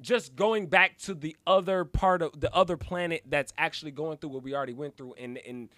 just 0.00 0.36
going 0.36 0.66
back 0.66 0.98
to 0.98 1.14
the 1.14 1.36
other 1.46 1.84
part 1.84 2.22
of 2.22 2.38
the 2.40 2.52
other 2.54 2.76
planet 2.76 3.22
that's 3.26 3.52
actually 3.56 3.90
going 3.92 4.18
through 4.18 4.30
what 4.30 4.42
we 4.42 4.54
already 4.54 4.74
went 4.74 4.96
through 4.96 5.14
and 5.14 5.38
and 5.38 5.68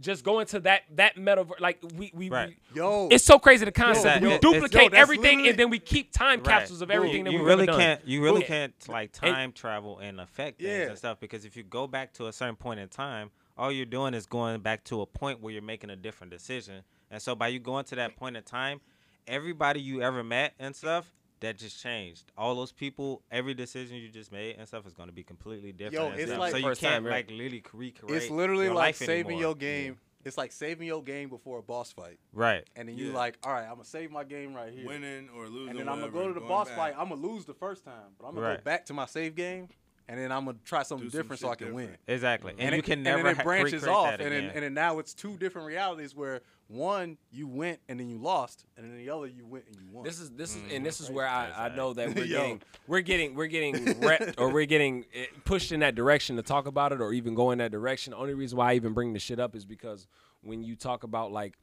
just 0.00 0.24
going 0.24 0.44
to 0.44 0.58
that 0.60 0.82
that 0.96 1.14
metaverse 1.16 1.60
like 1.60 1.78
we 1.96 2.10
we, 2.14 2.28
Right. 2.28 2.56
we 2.74 2.80
Yo, 2.80 3.08
it's 3.12 3.22
so 3.24 3.38
crazy 3.38 3.64
the 3.64 3.70
concept. 3.70 4.04
that- 4.04 4.22
we 4.22 4.28
it- 4.28 4.34
it's- 4.44 4.52
duplicate 4.52 4.92
yo, 4.92 4.98
everything 4.98 5.46
and 5.46 5.56
then 5.56 5.70
we 5.70 5.78
keep 5.78 6.12
time 6.12 6.40
Right. 6.40 6.44
capsules 6.46 6.82
of 6.82 6.90
everything 6.90 7.18
you, 7.18 7.24
that 7.24 7.32
you 7.32 7.38
we've 7.38 7.46
really 7.46 7.66
done. 7.66 7.78
can't 7.78 8.04
you 8.08 8.22
really 8.22 8.40
Boom. 8.40 8.48
can't 8.48 8.88
like 8.88 9.12
time 9.12 9.52
travel 9.52 10.00
and 10.00 10.20
affect 10.20 10.58
things 10.58 10.68
Yeah. 10.70 10.88
and 10.88 10.98
stuff 10.98 11.20
because 11.20 11.44
if 11.44 11.56
you 11.56 11.62
go 11.62 11.86
back 11.86 12.12
to 12.14 12.26
a 12.26 12.32
certain 12.32 12.56
point 12.56 12.80
in 12.80 12.88
time 12.88 13.30
all 13.56 13.70
you're 13.70 13.86
doing 13.86 14.14
is 14.14 14.26
going 14.26 14.60
back 14.62 14.82
to 14.84 15.00
a 15.00 15.06
point 15.06 15.40
where 15.40 15.52
you're 15.52 15.62
making 15.62 15.90
a 15.90 15.96
different 15.96 16.32
decision 16.32 16.82
and 17.12 17.22
so 17.22 17.36
by 17.36 17.46
you 17.46 17.60
going 17.60 17.84
to 17.84 17.94
that 17.94 18.16
point 18.16 18.36
in 18.36 18.42
time 18.42 18.80
everybody 19.28 19.80
you 19.80 20.02
ever 20.02 20.24
met 20.24 20.54
and 20.58 20.74
stuff 20.74 21.12
that 21.44 21.56
just 21.58 21.82
changed 21.82 22.32
all 22.36 22.54
those 22.54 22.72
people 22.72 23.22
every 23.30 23.54
decision 23.54 23.96
you 23.96 24.08
just 24.08 24.32
made 24.32 24.56
and 24.58 24.66
stuff 24.66 24.86
is 24.86 24.92
going 24.94 25.08
to 25.08 25.14
be 25.14 25.22
completely 25.22 25.72
different 25.72 26.12
and 26.12 26.20
it's 26.20 26.32
like- 26.32 26.50
so 26.52 26.56
you 26.58 26.64
First 26.64 26.80
can't 26.80 26.94
time, 26.94 27.04
right? 27.06 27.12
like 27.12 27.30
literally 27.30 27.62
recreate 27.72 28.22
it's 28.22 28.30
literally 28.30 28.64
your 28.66 28.74
like 28.74 28.86
life 28.86 28.96
saving 28.96 29.26
anymore. 29.26 29.40
your 29.42 29.54
game. 29.54 29.98
It's 30.24 30.38
like 30.38 30.52
saving 30.52 30.86
your 30.86 31.02
game 31.02 31.28
before 31.28 31.58
a 31.58 31.62
boss 31.62 31.92
fight, 31.92 32.18
right 32.32 32.64
and 32.76 32.88
then 32.88 32.96
you 32.96 33.08
Yeah. 33.08 33.14
like, 33.14 33.36
all 33.44 33.52
right, 33.52 33.64
I'm 33.64 33.74
gonna 33.74 33.84
save 33.84 34.10
my 34.10 34.24
game 34.24 34.54
right 34.54 34.72
here, 34.72 34.86
winning 34.86 35.28
or 35.36 35.48
losing. 35.48 35.68
and 35.70 35.78
then 35.80 35.88
I'm 35.88 36.00
gonna 36.00 36.10
go 36.12 36.28
to 36.28 36.32
the 36.34 36.40
boss 36.40 36.68
back. 36.68 36.76
fight. 36.78 36.94
I'm 36.96 37.10
gonna 37.10 37.20
lose 37.20 37.44
the 37.44 37.52
first 37.52 37.84
time, 37.84 38.12
but 38.18 38.26
I'm 38.26 38.34
gonna 38.34 38.46
Right. 38.46 38.58
go 38.58 38.64
back 38.64 38.86
to 38.86 38.94
my 38.94 39.04
save 39.04 39.34
game, 39.34 39.68
and 40.08 40.18
then 40.20 40.30
I'm 40.32 40.44
gonna 40.44 40.58
try 40.64 40.82
something 40.82 41.06
Do 41.06 41.10
some 41.10 41.20
different 41.22 41.40
so 41.40 41.48
I 41.50 41.54
can 41.54 41.68
different. 41.68 41.90
win. 41.90 41.96
exactly 42.06 42.52
and, 42.52 42.60
And, 42.60 42.72
you 42.74 42.78
it, 42.80 42.84
can 42.84 42.92
and 42.94 43.04
never 43.04 43.22
then 43.22 43.40
it 43.40 43.44
branches 43.44 43.72
recreate 43.82 43.94
off, 43.96 44.06
that 44.10 44.20
and 44.20 44.32
then 44.32 44.44
again. 44.44 44.52
and 44.54 44.62
then 44.64 44.74
now 44.74 44.98
it's 44.98 45.14
two 45.14 45.36
different 45.38 45.66
realities 45.66 46.14
where 46.14 46.40
One, 46.66 47.18
you 47.30 47.46
went 47.46 47.80
and 47.90 48.00
then 48.00 48.08
you 48.08 48.16
lost, 48.18 48.64
and 48.76 48.90
then 48.90 48.96
the 48.96 49.10
other, 49.10 49.26
you 49.26 49.44
went 49.46 49.66
and 49.66 49.76
you 49.76 49.86
won. 49.92 50.04
This 50.04 50.18
is 50.18 50.30
this 50.30 50.50
is 50.56 50.62
Mm-hmm. 50.62 50.76
and 50.76 50.86
this 50.86 50.98
is 51.00 51.10
where 51.10 51.26
I, 51.28 51.66
I 51.66 51.76
know 51.76 51.92
that 51.92 52.14
we're 52.16 52.26
getting 52.36 52.62
we're 52.88 53.02
getting 53.02 53.34
we're 53.34 53.46
getting 53.48 53.74
repped 53.96 54.34
or 54.38 54.50
we're 54.50 54.64
getting 54.64 55.04
eh, 55.14 55.26
pushed 55.44 55.72
in 55.72 55.80
that 55.80 55.94
direction 55.94 56.36
to 56.36 56.42
talk 56.42 56.66
about 56.66 56.92
it 56.92 57.00
or 57.02 57.12
even 57.12 57.34
go 57.34 57.50
in 57.50 57.58
that 57.58 57.70
direction. 57.70 58.12
The 58.12 58.16
only 58.16 58.32
reason 58.34 58.56
why 58.58 58.72
I 58.72 58.74
even 58.76 58.94
bring 58.94 59.12
the 59.12 59.18
shit 59.18 59.38
up 59.38 59.54
is 59.54 59.64
because 59.66 60.06
when 60.42 60.62
you 60.62 60.74
talk 60.74 61.04
about 61.04 61.32
like 61.32 61.54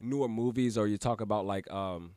newer 0.00 0.28
movies 0.28 0.78
or 0.78 0.86
you 0.86 0.96
talk 0.96 1.20
about 1.20 1.44
like 1.44 1.70
um 1.70 2.12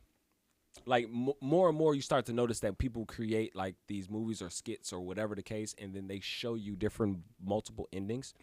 like 0.86 1.04
m- 1.04 1.32
more 1.40 1.68
and 1.68 1.76
more 1.78 1.94
you 1.94 2.02
start 2.02 2.26
to 2.26 2.32
notice 2.32 2.60
that 2.60 2.78
people 2.78 3.04
create 3.06 3.54
like 3.54 3.76
these 3.86 4.08
movies 4.10 4.42
or 4.42 4.50
skits 4.50 4.92
or 4.92 5.00
whatever 5.00 5.34
the 5.34 5.42
case 5.42 5.74
and 5.80 5.94
then 5.94 6.08
they 6.08 6.20
show 6.20 6.54
you 6.54 6.76
different 6.76 7.18
multiple 7.44 7.88
endings. 7.92 8.34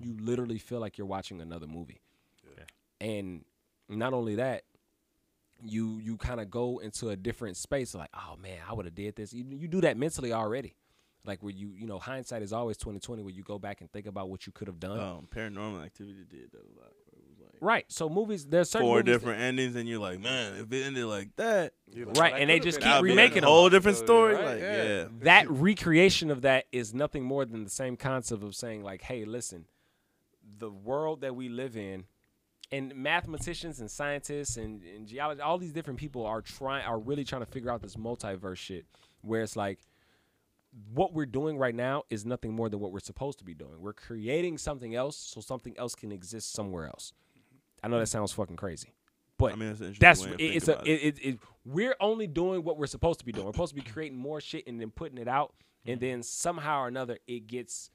You 0.00 0.16
literally 0.20 0.58
feel 0.58 0.80
like 0.80 0.98
you're 0.98 1.06
watching 1.06 1.40
another 1.40 1.66
movie. 1.66 2.00
And 3.00 3.44
not 3.88 4.12
only 4.12 4.36
that 4.36 4.62
you 5.64 5.98
you 5.98 6.16
kind 6.16 6.40
of 6.40 6.50
go 6.50 6.78
into 6.78 7.08
a 7.08 7.16
different 7.16 7.56
space 7.56 7.94
like 7.94 8.10
oh 8.14 8.36
man 8.36 8.58
i 8.68 8.74
would 8.74 8.84
have 8.84 8.94
did 8.94 9.16
this. 9.16 9.32
You, 9.32 9.44
you 9.50 9.68
do 9.68 9.80
that 9.82 9.96
mentally 9.96 10.32
already. 10.32 10.74
Like 11.24 11.42
where 11.42 11.52
you 11.52 11.72
you 11.76 11.86
know 11.86 11.98
hindsight 11.98 12.42
is 12.42 12.52
always 12.52 12.76
2020 12.76 13.22
where 13.22 13.32
you 13.32 13.42
go 13.42 13.58
back 13.58 13.80
and 13.80 13.90
think 13.90 14.06
about 14.06 14.28
what 14.28 14.46
you 14.46 14.52
could 14.52 14.68
have 14.68 14.78
done. 14.78 15.00
Um, 15.00 15.28
Paranormal 15.34 15.84
Activity 15.84 16.24
did 16.28 16.52
that 16.52 16.58
a 16.60 16.74
lot. 16.80 16.92
Right 17.60 17.84
so 17.88 18.08
movies 18.08 18.46
there's 18.46 18.70
certain 18.70 18.86
four 18.86 18.96
movies 18.98 19.06
that- 19.06 19.18
different 19.20 19.40
endings, 19.40 19.76
and 19.76 19.88
you're 19.88 19.98
like, 20.00 20.20
man, 20.20 20.56
if 20.56 20.72
it 20.72 20.82
ended 20.84 21.04
like 21.06 21.34
that, 21.36 21.72
right 22.16 22.34
and 22.36 22.50
they 22.50 22.58
just 22.60 22.80
keep 22.80 23.02
remaking 23.02 23.38
a 23.38 23.40
them 23.42 23.50
whole 23.50 23.68
different 23.70 23.96
story. 23.96 24.34
right? 24.34 24.44
Like, 24.44 24.60
Yeah. 24.60 24.84
yeah. 24.84 25.04
that 25.20 25.50
recreation 25.50 26.30
of 26.30 26.42
that 26.42 26.66
is 26.72 26.92
nothing 26.94 27.24
more 27.24 27.44
than 27.44 27.64
the 27.64 27.70
same 27.70 27.96
concept 27.96 28.42
of 28.42 28.54
saying 28.54 28.82
like 28.82 29.02
hey 29.02 29.24
listen 29.24 29.66
the 30.58 30.70
world 30.70 31.20
that 31.22 31.34
we 31.36 31.48
live 31.48 31.76
in 31.76 32.04
and 32.72 32.94
mathematicians 32.96 33.78
and 33.80 33.90
scientists 33.90 34.56
and, 34.56 34.82
and 34.82 35.06
geologists 35.06 35.44
all 35.44 35.58
these 35.58 35.72
different 35.72 35.98
people 35.98 36.24
are 36.26 36.40
trying 36.42 36.84
are 36.84 36.98
really 36.98 37.24
trying 37.24 37.42
to 37.44 37.50
figure 37.50 37.70
out 37.70 37.82
this 37.82 37.96
multiverse 37.96 38.56
shit 38.56 38.86
where 39.22 39.42
it's 39.42 39.56
like 39.56 39.80
what 40.92 41.12
we're 41.14 41.26
doing 41.26 41.56
right 41.58 41.74
now 41.74 42.02
is 42.10 42.26
nothing 42.26 42.52
more 42.52 42.68
than 42.68 42.80
what 42.80 42.92
we're 42.92 42.98
supposed 43.00 43.38
to 43.38 43.44
be 43.44 43.54
doing 43.54 43.80
we're 43.80 43.92
creating 43.92 44.58
something 44.58 44.94
else 44.94 45.16
so 45.16 45.40
something 45.40 45.74
else 45.78 45.94
can 45.94 46.12
exist 46.12 46.52
somewhere 46.52 46.86
else 46.86 47.12
i 47.86 47.88
know 47.88 47.98
that 47.98 48.06
sounds 48.06 48.32
fucking 48.32 48.56
crazy 48.56 48.92
but 49.38 49.52
I 49.52 49.56
mean, 49.56 49.68
that's 49.68 49.80
an 49.80 49.96
that's 50.00 50.24
way 50.24 50.32
it- 50.38 50.40
it's 50.56 50.68
a 50.68 50.80
it, 50.84 50.90
it, 51.18 51.18
it, 51.22 51.38
we're 51.64 51.94
only 52.00 52.26
doing 52.26 52.64
what 52.64 52.78
we're 52.78 52.86
supposed 52.86 53.18
to 53.18 53.26
be 53.26 53.32
doing. 53.32 53.44
We're 53.44 53.52
supposed 53.52 53.74
to 53.76 53.82
be 53.82 53.86
creating 53.90 54.16
more 54.16 54.40
shit 54.40 54.66
and 54.66 54.80
then 54.80 54.90
putting 54.90 55.18
it 55.18 55.28
out, 55.28 55.52
and 55.84 56.00
then 56.00 56.22
somehow 56.22 56.80
or 56.82 56.88
another 56.88 57.18
it 57.26 57.46
gets 57.46 57.90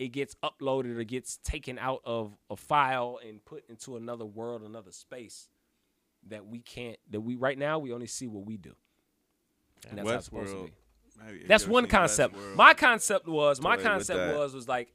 it 0.00 0.08
gets 0.08 0.34
uploaded 0.42 0.98
or 0.98 1.04
gets 1.04 1.36
taken 1.44 1.78
out 1.78 2.00
of 2.04 2.36
a 2.50 2.56
file 2.56 3.20
and 3.24 3.44
put 3.44 3.62
into 3.68 3.96
another 3.96 4.24
world, 4.24 4.62
another 4.62 4.90
space 4.90 5.48
that 6.28 6.46
we 6.46 6.58
can't 6.58 6.98
that 7.10 7.20
we 7.20 7.36
right 7.36 7.56
now 7.58 7.78
we 7.78 7.92
only 7.92 8.08
see 8.08 8.26
what 8.26 8.44
we 8.44 8.56
do. 8.56 8.74
And 9.88 9.96
that's 9.96 10.08
how 10.08 10.14
it's 10.16 10.24
supposed 10.24 10.50
to 10.52 10.56
be. 10.64 10.72
That's 11.46 11.68
one 11.68 11.86
concept. 11.86 12.34
Westworld? 12.34 12.56
My 12.56 12.74
concept 12.74 13.28
was 13.28 13.60
my 13.60 13.76
concept 13.76 14.18
was 14.38 14.54
was 14.54 14.66
like 14.66 14.92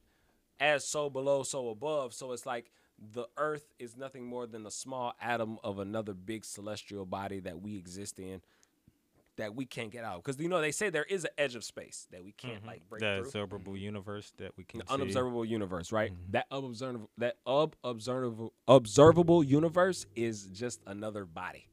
as 0.60 0.86
so 0.86 1.10
below, 1.10 1.44
so 1.44 1.70
above. 1.70 2.14
So 2.14 2.34
it's 2.34 2.46
like 2.46 2.70
the 2.98 3.26
earth 3.38 3.68
is 3.80 3.98
nothing 3.98 4.26
more 4.26 4.48
than 4.48 4.66
a 4.66 4.72
small 4.72 5.14
atom 5.22 5.58
of 5.64 5.80
another 5.80 6.14
big 6.14 6.46
celestial 6.46 7.06
body 7.06 7.40
that 7.42 7.62
we 7.62 7.78
exist 7.78 8.20
in 8.20 8.42
that 9.38 9.54
we 9.54 9.66
can't 9.66 9.92
get 9.92 10.04
out. 10.04 10.24
Because 10.24 10.40
you 10.40 10.48
know 10.48 10.62
they 10.62 10.72
say 10.72 10.90
there 10.90 11.04
is 11.04 11.26
an 11.26 11.32
edge 11.38 11.56
of 11.56 11.64
space 11.64 12.08
that 12.12 12.24
we 12.24 12.32
can't 12.32 12.60
mm-hmm. 12.60 12.68
like 12.68 12.90
break 12.90 13.02
the 13.02 13.18
through. 13.18 13.26
observable 13.26 13.74
mm-hmm. 13.74 13.84
universe 13.84 14.32
that 14.38 14.52
we 14.58 14.64
can 14.64 14.80
The 14.80 14.86
see. 14.88 14.94
unobservable 14.94 15.46
universe, 15.46 15.92
right? 15.92 16.12
Mm-hmm. 16.12 16.32
That 16.32 16.46
unobservable 16.52 17.10
that 17.18 17.36
unobservable 17.46 18.54
observable 18.68 19.44
universe 19.44 20.06
is 20.16 20.46
just 20.46 20.82
another 20.88 21.26
body. 21.26 21.68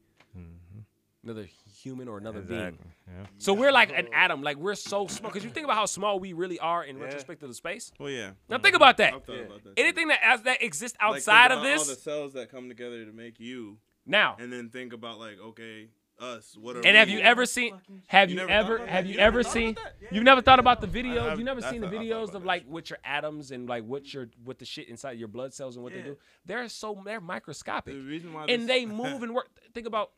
Another 1.23 1.47
human 1.83 2.07
or 2.07 2.17
another 2.17 2.41
being. 2.41 2.77
Yeah. 3.07 3.25
So 3.37 3.53
we're 3.53 3.71
like 3.71 3.91
an 3.95 4.07
atom. 4.13 4.41
Like 4.41 4.57
we're 4.57 4.75
so 4.75 5.07
small. 5.07 5.29
Because 5.29 5.43
you 5.43 5.49
think 5.49 5.65
about 5.65 5.75
how 5.75 5.85
small 5.85 6.19
we 6.19 6.33
really 6.33 6.59
are 6.59 6.83
in 6.83 6.97
retrospect 6.97 7.41
to 7.41 7.47
the 7.47 7.53
space. 7.53 7.91
Well, 7.99 8.09
yeah. 8.09 8.31
Now 8.49 8.57
think 8.59 8.75
about 8.75 8.97
that. 8.97 9.13
I've 9.13 9.23
thought 9.25 9.39
about 9.39 9.63
that. 9.65 9.73
Anything 9.77 10.07
that 10.07 10.19
as 10.23 10.41
that 10.43 10.63
exists 10.63 10.97
Like, 11.01 11.17
outside 11.17 11.51
of 11.51 11.61
this. 11.63 11.81
all 11.81 11.95
the 11.95 11.99
cells 12.01 12.33
that 12.33 12.49
come 12.49 12.69
together 12.69 13.05
to 13.05 13.11
make 13.11 13.39
you, 13.39 13.77
Now, 14.05 14.37
and 14.39 14.51
then 14.51 14.69
think 14.69 14.93
about 14.93 15.19
like, 15.19 15.37
okay, 15.39 15.89
us. 16.19 16.55
What 16.57 16.77
are 16.77 16.85
and 16.85 16.95
have 16.95 17.07
we? 17.07 17.15
you 17.15 17.19
ever 17.21 17.45
seen? 17.45 17.81
Have 18.07 18.29
You 18.29 18.41
you, 18.41 18.47
ever? 18.47 18.85
Have 18.85 19.05
you 19.07 19.15
You 19.15 19.19
ever 19.19 19.43
seen? 19.43 19.71
about 19.71 19.83
that? 20.01 20.13
You've 20.13 20.23
never 20.23 20.41
thought 20.41 20.59
about 20.59 20.79
the 20.79 20.87
videos. 20.87 21.21
have- 21.29 21.39
You've 21.39 21.45
never 21.45 21.61
seen 21.61 21.81
the 21.81 21.87
thought- 21.87 21.95
I 21.95 22.09
thought 22.09 22.29
videos 22.29 22.33
of 22.35 22.45
like 22.45 22.65
what 22.67 22.89
your 22.89 22.99
atoms 23.03 23.51
and 23.51 23.67
like 23.67 23.83
what 23.83 24.13
your 24.13 24.29
what 24.45 24.59
the 24.59 24.65
shit 24.65 24.87
inside 24.89 25.17
your 25.17 25.27
blood 25.27 25.53
cells 25.53 25.75
and 25.75 25.83
what 25.83 25.91
they 25.93 26.01
do. 26.01 26.15
They're 26.45 26.69
so 26.69 27.01
they're 27.03 27.19
microscopic, 27.19 27.93
The 27.95 27.99
reason 28.01 28.31
why 28.31 28.45
and 28.47 28.61
this- 28.63 28.67
they 28.67 28.85
move 29.03 29.23
and 29.23 29.33
work. 29.35 29.49
Think 29.73 29.87
about. 29.87 30.11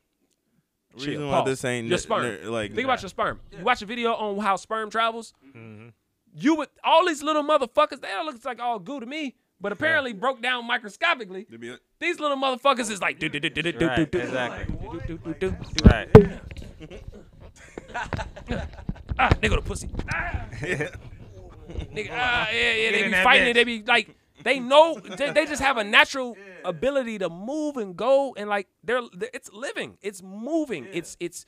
Reason 0.95 1.13
Chill, 1.13 1.27
why 1.27 1.39
pause. 1.39 1.45
this 1.47 1.65
ain't 1.65 1.87
your 1.87 1.97
sperm. 1.97 2.25
n- 2.25 2.51
like 2.51 2.73
Think 2.73 2.85
about 2.85 3.01
your 3.01 3.09
sperm. 3.09 3.39
You 3.57 3.63
watch 3.63 3.81
a 3.81 3.85
video 3.85 4.13
on 4.13 4.39
how 4.39 4.55
sperm 4.55 4.89
travels. 4.89 5.33
Mm-hmm. 5.55 5.89
You 6.37 6.55
would 6.55 6.69
all 6.83 7.05
these 7.05 7.23
little 7.23 7.43
motherfuckers. 7.43 8.01
They 8.01 8.07
don't 8.09 8.25
look 8.25 8.43
like 8.43 8.59
all 8.59 8.79
goo 8.79 8.99
to 8.99 9.05
me, 9.05 9.35
but 9.61 9.71
apparently 9.71 10.11
broke 10.13 10.41
down 10.41 10.65
microscopically. 10.67 11.45
To 11.45 11.57
be 11.57 11.71
like, 11.71 11.79
These 11.99 12.19
little 12.19 12.37
motherfuckers 12.37 12.91
is 12.91 13.01
like 13.01 13.19
do 13.19 13.29
do 13.29 13.39
do 13.39 13.49
do 13.49 13.61
do 13.61 13.71
do 13.71 13.87
Right, 13.87 14.11
do 14.11 14.17
exactly. 14.19 14.75
do 14.91 15.01
do 15.07 15.17
do 15.17 15.33
do. 15.39 15.55
Right. 15.85 16.09
Ah, 19.17 19.29
nigga, 19.41 19.55
the 19.55 19.61
pussy. 19.61 19.89
Ah. 20.13 20.45
nigga, 20.51 22.09
ah, 22.11 22.49
yeah, 22.51 22.73
yeah. 22.73 22.91
They 22.91 22.99
in 22.99 23.05
be 23.05 23.11
that 23.11 23.23
fighting 23.23 23.47
it. 23.47 23.51
bitch. 23.51 23.53
They 23.55 23.63
be 23.63 23.83
like, 23.83 24.15
they 24.45 24.59
know. 24.71 24.97
They, 24.99 25.31
they 25.31 25.45
just 25.45 25.61
have 25.61 25.75
a 25.77 25.83
natural 25.83 26.37
ability 26.63 27.19
to 27.19 27.29
move 27.29 27.75
and 27.75 27.95
go, 27.97 28.33
and 28.37 28.47
like 28.49 28.67
they're, 28.81 29.01
they're- 29.13 29.29
it's 29.33 29.51
living. 29.51 29.97
It's 30.01 30.23
moving. 30.23 30.87
It's 30.93 31.17
it's. 31.19 31.45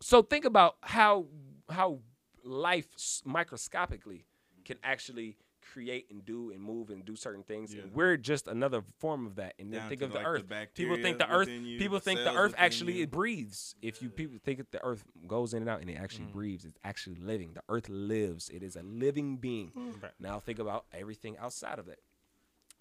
So 0.00 0.20
think 0.22 0.44
about 0.44 0.76
how 0.82 1.26
how 1.70 2.00
life 2.44 2.88
microscopically 3.24 4.26
can 4.66 4.76
actually 4.84 5.38
create 5.74 6.06
and 6.08 6.24
do 6.24 6.52
and 6.52 6.62
move 6.62 6.90
and 6.90 7.04
do 7.04 7.16
certain 7.16 7.42
things. 7.42 7.74
And 7.74 7.92
we're 7.92 8.16
just 8.16 8.46
another 8.46 8.84
form 9.00 9.26
of 9.26 9.34
that. 9.36 9.54
And 9.58 9.72
then 9.72 9.80
Down 9.80 9.88
think 9.88 10.02
of 10.02 10.12
the 10.12 10.18
like, 10.18 10.24
the 10.24 10.30
earth. 10.30 10.74
people 10.74 10.96
think 10.96 11.18
the 11.18 11.28
earth. 11.28 11.48
you, 11.48 11.78
people 11.78 11.98
the 11.98 12.04
think 12.04 12.20
the 12.20 12.32
earth 12.32 12.54
actually 12.56 12.94
you. 12.94 13.02
it 13.02 13.10
breathes. 13.10 13.74
If 13.82 14.00
you 14.00 14.08
people 14.08 14.38
think 14.42 14.58
that 14.58 14.70
the 14.70 14.82
earth 14.84 15.04
goes 15.26 15.52
in 15.52 15.62
and 15.62 15.68
out 15.68 15.80
and 15.80 15.90
it 15.90 15.94
actually 15.94 16.26
mm-hmm. 16.26 16.38
breathes, 16.38 16.64
it's 16.64 16.78
actually 16.84 17.16
living. 17.16 17.54
The 17.54 17.62
earth 17.68 17.88
lives. 17.88 18.48
It 18.50 18.62
is 18.62 18.76
a 18.76 18.82
living 18.82 19.36
being. 19.36 19.72
Mm-hmm. 19.76 20.06
Now 20.20 20.38
think 20.38 20.60
about 20.60 20.84
everything 20.92 21.36
outside 21.38 21.80
of 21.80 21.88
it. 21.88 21.98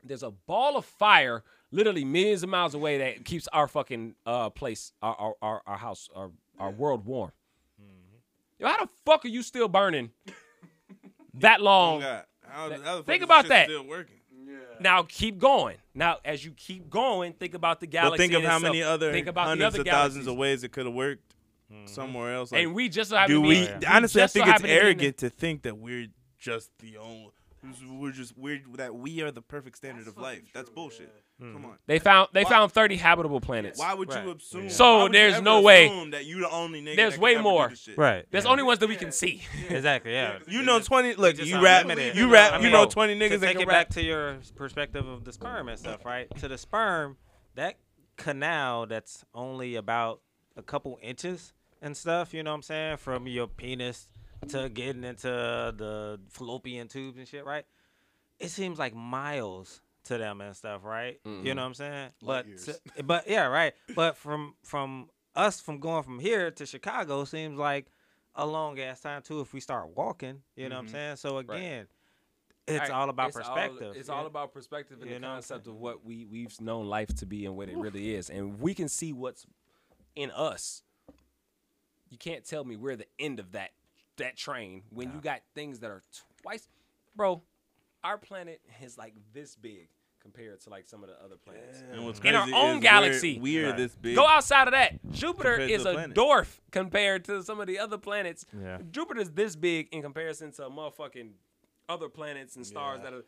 There's 0.04 0.24
a 0.24 0.32
ball 0.32 0.78
of 0.78 0.86
fire 0.86 1.44
literally 1.72 2.06
millions 2.06 2.44
of 2.44 2.50
miles 2.50 2.76
away 2.76 3.00
that 3.00 3.26
keeps 3.26 3.48
our 3.48 3.68
fucking 3.68 4.14
uh 4.28 4.52
place, 4.52 4.92
our 5.02 5.16
our, 5.16 5.36
our, 5.42 5.62
our 5.66 5.78
house, 5.78 6.10
our, 6.16 6.30
our 6.60 6.70
world 6.70 7.06
warm. 7.06 7.32
Mm-hmm. 7.82 8.18
Yo, 8.60 8.68
how 8.68 8.86
the 8.86 8.90
fuck 9.04 9.26
are 9.26 9.30
you 9.30 9.42
still 9.42 9.68
burning 9.68 10.12
that 11.34 11.60
long? 11.60 12.04
That- 12.70 12.82
how 12.82 12.92
the 12.92 12.98
fuck 12.98 13.06
think 13.06 13.24
about 13.24 13.48
that. 13.48 13.68
Still 13.68 13.86
working. 13.86 14.16
Now 14.80 15.04
keep 15.08 15.40
going. 15.40 15.78
Now 15.94 16.18
as 16.26 16.44
you 16.44 16.52
keep 16.52 16.90
going, 16.90 17.34
think 17.34 17.54
about 17.54 17.80
the 17.80 17.88
galaxy. 17.88 18.12
But 18.12 18.18
think 18.18 18.34
of 18.34 18.44
in 18.44 18.50
how 18.50 18.58
itself. 18.58 18.74
many 18.74 18.84
other 18.84 19.12
think 19.12 19.28
about 19.28 19.46
the 19.46 19.50
hundreds 19.50 19.76
other 19.76 19.82
of 19.82 19.88
thousands 19.88 20.28
of 20.28 20.36
ways 20.36 20.64
it 20.64 20.72
could 20.72 20.86
have 20.86 20.96
worked 20.96 21.36
mm-hmm. 21.72 21.88
somewhere 21.88 22.34
else. 22.34 22.52
Like, 22.52 22.64
and 22.64 22.74
we 22.74 22.90
just 22.90 23.12
so 23.12 23.28
do 23.28 23.36
to 23.36 23.42
we? 23.42 23.68
be, 23.68 23.86
Honestly, 23.86 24.22
I 24.22 24.26
just 24.26 24.34
so 24.34 24.40
think 24.40 24.48
it's 24.48 24.52
happen 24.52 24.68
to 24.68 24.68
the- 24.68 24.82
arrogant 24.82 25.18
to 25.18 25.30
think 25.30 25.62
that 25.64 25.78
we're 25.78 26.08
just 26.40 26.72
the 26.80 26.98
only. 26.98 27.32
We're 27.90 28.12
just 28.12 28.38
we're 28.38 28.62
that 28.76 28.94
we 28.94 29.22
are 29.22 29.32
the 29.32 29.42
perfect 29.42 29.78
standard 29.78 30.08
of 30.08 30.18
life. 30.18 30.42
That's 30.54 30.70
bullshit. 30.70 31.14
Come 31.40 31.56
mm-hmm. 31.56 31.66
on. 31.66 31.78
They 31.88 32.00
found 32.00 32.30
they 32.34 32.44
Why- 32.44 32.50
found 32.50 32.72
30 32.72 32.98
habitable 32.98 33.42
planets. 33.42 33.80
Why 33.80 33.94
would 33.94 34.10
Right. 34.10 34.26
you 34.26 34.32
assume? 34.32 34.70
So 34.70 34.98
why 34.98 35.04
would 35.04 35.14
you 35.14 35.20
there's 35.20 35.42
no 35.42 35.62
way- 35.62 36.10
that 36.12 36.26
you 36.26 36.40
the 36.40 36.50
only 36.50 36.82
nigga. 36.82 36.96
There's 36.96 37.18
way 37.18 37.32
could 37.32 37.40
ever 37.40 37.44
do 37.44 37.50
more. 37.50 37.74
Right. 37.98 38.26
There's 38.32 38.46
only 38.46 38.64
ones 38.64 38.80
that 38.80 38.88
we 38.88 38.96
can 38.96 39.12
see. 39.12 39.44
Exactly. 39.70 40.12
Yeah. 40.12 40.40
You 40.48 40.62
know, 40.64 40.80
twenty. 40.80 41.16
Look, 41.16 41.38
you 41.44 41.62
rap. 41.62 41.84
unlimited. 41.84 42.16
You 42.16 42.32
rap. 42.32 42.54
I 42.54 42.60
You 42.60 42.70
know, 42.70 42.86
twenty 42.86 43.18
niggas 43.18 43.32
to 43.32 43.38
that 43.40 43.54
take 43.54 43.62
it 43.62 43.68
back 43.68 43.90
to 43.92 44.04
your 44.04 44.38
perspective 44.56 45.08
of 45.08 45.24
the 45.24 45.32
sperm 45.32 45.70
and 45.70 45.80
stuff, 45.80 46.06
right? 46.06 46.34
to 46.38 46.48
the 46.48 46.58
sperm, 46.58 47.18
that 47.56 47.78
canal 48.18 48.86
that's 48.86 49.26
only 49.34 49.76
about 49.76 50.22
a 50.56 50.62
couple 50.62 51.00
inches 51.02 51.54
and 51.82 51.96
stuff. 51.96 52.34
You 52.34 52.44
know 52.44 52.52
what 52.52 52.56
I'm 52.56 52.62
saying? 52.64 52.98
From 52.98 53.28
your 53.28 53.48
penis 53.48 54.08
to 54.50 54.70
getting 54.70 55.04
into 55.04 55.28
the 55.28 56.20
fallopian 56.30 56.88
tubes 56.88 57.18
and 57.18 57.28
shit, 57.28 57.46
right? 57.46 57.66
It 58.40 58.50
seems 58.50 58.80
like 58.80 58.96
miles 58.96 59.82
to 60.06 60.18
them 60.18 60.42
and 60.42 60.56
stuff, 60.56 60.84
right? 60.84 61.20
You 61.24 61.32
mm-hmm. 61.32 61.48
know 61.48 61.56
what 61.56 61.68
I'm 61.68 61.74
saying? 61.74 62.10
Light 62.22 62.46
But 62.48 62.58
to- 62.96 63.04
but 63.04 63.30
yeah, 63.30 63.46
right. 63.46 63.74
But 63.96 64.18
from 64.18 64.56
from 64.64 65.10
us 65.36 65.62
from 65.62 65.80
going 65.80 66.04
from 66.04 66.20
here 66.20 66.52
to 66.52 66.66
Chicago 66.66 67.24
seems 67.26 67.58
like 67.58 67.88
a 68.36 68.46
long 68.46 68.80
ass 68.80 69.02
time 69.02 69.22
too 69.22 69.42
if 69.42 69.54
we 69.54 69.60
start 69.60 69.96
walking. 69.96 70.42
You 70.56 70.70
know 70.70 70.76
what 70.76 70.80
I'm 70.82 70.86
mm-hmm. 70.88 70.94
saying? 70.94 71.16
So 71.18 71.38
again, 71.38 71.88
it's 72.68 72.80
Right. 72.80 72.92
all 72.92 73.10
about 73.10 73.30
It's 73.30 73.38
all- 73.38 73.44
perspective. 73.44 73.96
it's 73.96 74.10
yeah. 74.10 74.16
all 74.16 74.26
about 74.26 74.54
perspective 74.54 75.02
and 75.02 75.10
You 75.10 75.16
the 75.16 75.20
know 75.22 75.28
what 75.28 75.34
I'm 75.34 75.38
concept 75.38 75.68
of 75.68 75.76
what 75.76 76.04
we 76.04 76.26
we've 76.26 76.60
known 76.62 76.88
life 76.88 77.14
to 77.16 77.26
be 77.26 77.46
and 77.46 77.56
what 77.56 77.70
it 77.70 77.78
really 77.78 78.16
is, 78.16 78.30
and 78.30 78.60
we 78.60 78.74
can 78.74 78.90
see 78.90 79.14
what's 79.14 79.46
in 80.16 80.32
us. 80.32 80.84
You 82.10 82.18
can't 82.18 82.46
tell 82.46 82.64
me 82.64 82.76
we're 82.76 82.96
the 82.96 83.08
end 83.20 83.40
of 83.40 83.54
that 83.54 83.72
that 84.18 84.36
train 84.38 84.84
when 84.90 85.12
you 85.12 85.20
got 85.22 85.42
things 85.56 85.80
that 85.80 85.90
are 85.92 86.02
twice, 86.42 86.68
bro. 87.16 87.42
Our 88.04 88.18
planet 88.18 88.60
is 88.82 88.98
like 88.98 89.14
this 89.34 89.56
big 89.56 89.88
compared 90.22 90.60
to 90.62 90.70
like 90.70 90.88
some 90.88 91.04
of 91.04 91.10
the 91.10 91.16
other 91.24 91.36
planets. 91.38 91.82
And 91.92 92.06
what's 92.06 92.20
In 92.20 92.36
our 92.36 92.48
own 92.54 92.78
is 92.78 92.82
galaxy. 92.84 93.40
we're, 93.40 93.62
we're 93.64 93.70
Right. 93.70 93.78
this 93.78 93.96
big. 93.96 94.16
Go 94.16 94.28
outside 94.28 94.68
of 94.68 94.74
that. 94.74 95.00
Jupiter 95.12 95.52
Compared 95.58 95.72
is 95.72 95.86
a 95.86 95.94
planet. 95.94 96.16
dwarf 96.18 96.60
compared 96.72 97.26
to 97.26 97.44
some 97.44 97.60
of 97.62 97.68
the 97.68 97.80
other 97.80 97.98
planets. 97.98 98.46
Yeah. 98.62 98.80
Jupiter's 98.92 99.32
this 99.32 99.56
big 99.56 99.88
in 99.94 100.02
comparison 100.02 100.52
to 100.54 100.64
motherfucking 100.64 101.32
other 101.90 102.10
planets 102.10 102.56
and 102.58 102.66
stars 102.66 103.00
Yeah. 103.04 103.10
that 103.12 103.14
are 103.18 103.24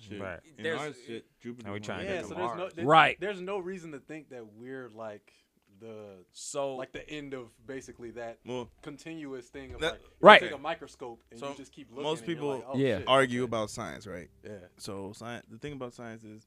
Shit. 0.00 0.20
Right. 0.20 0.38
In 0.56 0.62
There's- 0.62 0.80
our 0.80 0.92
shit, 0.92 1.26
Jupiter. 1.40 1.66
And 1.66 1.74
we 1.74 1.80
trying 1.80 2.00
to 2.00 2.04
Yeah, 2.04 2.20
get 2.20 2.26
so 2.26 2.28
to 2.28 2.34
there's 2.36 2.50
no 2.50 2.56
Mars. 2.56 2.72
Right. 2.76 3.18
There's 3.20 3.40
no 3.40 3.58
reason 3.58 3.90
to 3.92 3.98
think 3.98 4.28
that 4.28 4.46
we're 4.46 4.88
like 4.90 5.32
the 5.80 6.24
so 6.32 6.76
like 6.76 6.92
the 6.92 7.08
end 7.08 7.34
of 7.34 7.48
basically 7.66 8.10
that 8.12 8.38
Well, 8.44 8.70
continuous 8.82 9.48
thing 9.48 9.74
of 9.74 9.80
That- 9.80 9.92
like 9.92 10.00
you 10.02 10.08
Right. 10.20 10.40
take 10.42 10.52
a 10.52 10.58
microscope 10.58 11.22
and 11.30 11.38
So 11.40 11.50
you 11.50 11.54
just 11.56 11.72
keep 11.72 11.90
looking. 11.90 12.02
most 12.04 12.20
and 12.20 12.26
people 12.26 12.48
like, 12.56 12.64
oh, 12.66 12.76
Yeah. 12.76 12.98
shit, 12.98 13.08
argue 13.08 13.42
okay. 13.42 13.48
about 13.48 13.70
science, 13.70 14.06
right? 14.06 14.28
yeah. 14.44 14.66
So 14.76 15.12
science. 15.12 15.46
The 15.48 15.58
thing 15.58 15.72
about 15.74 15.94
science 15.94 16.24
is, 16.24 16.46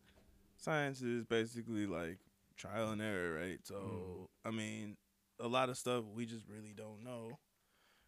science 0.58 1.02
is 1.02 1.26
basically 1.26 1.88
like 1.88 2.20
trial 2.58 2.92
and 2.92 3.02
error, 3.02 3.34
right? 3.40 3.60
So 3.66 4.30
I 4.46 4.52
mean, 4.52 4.98
a 5.40 5.48
lot 5.48 5.70
of 5.70 5.78
stuff 5.78 6.04
we 6.14 6.26
just 6.26 6.48
really 6.48 6.74
don't 6.74 7.04
know, 7.04 7.40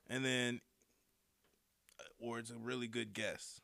and 0.07 0.23
then, 0.23 0.61
uh, 1.99 2.03
or 2.19 2.39
it's 2.39 2.51
a 2.51 2.57
really 2.57 2.87
good 2.87 3.13
guess. 3.13 3.59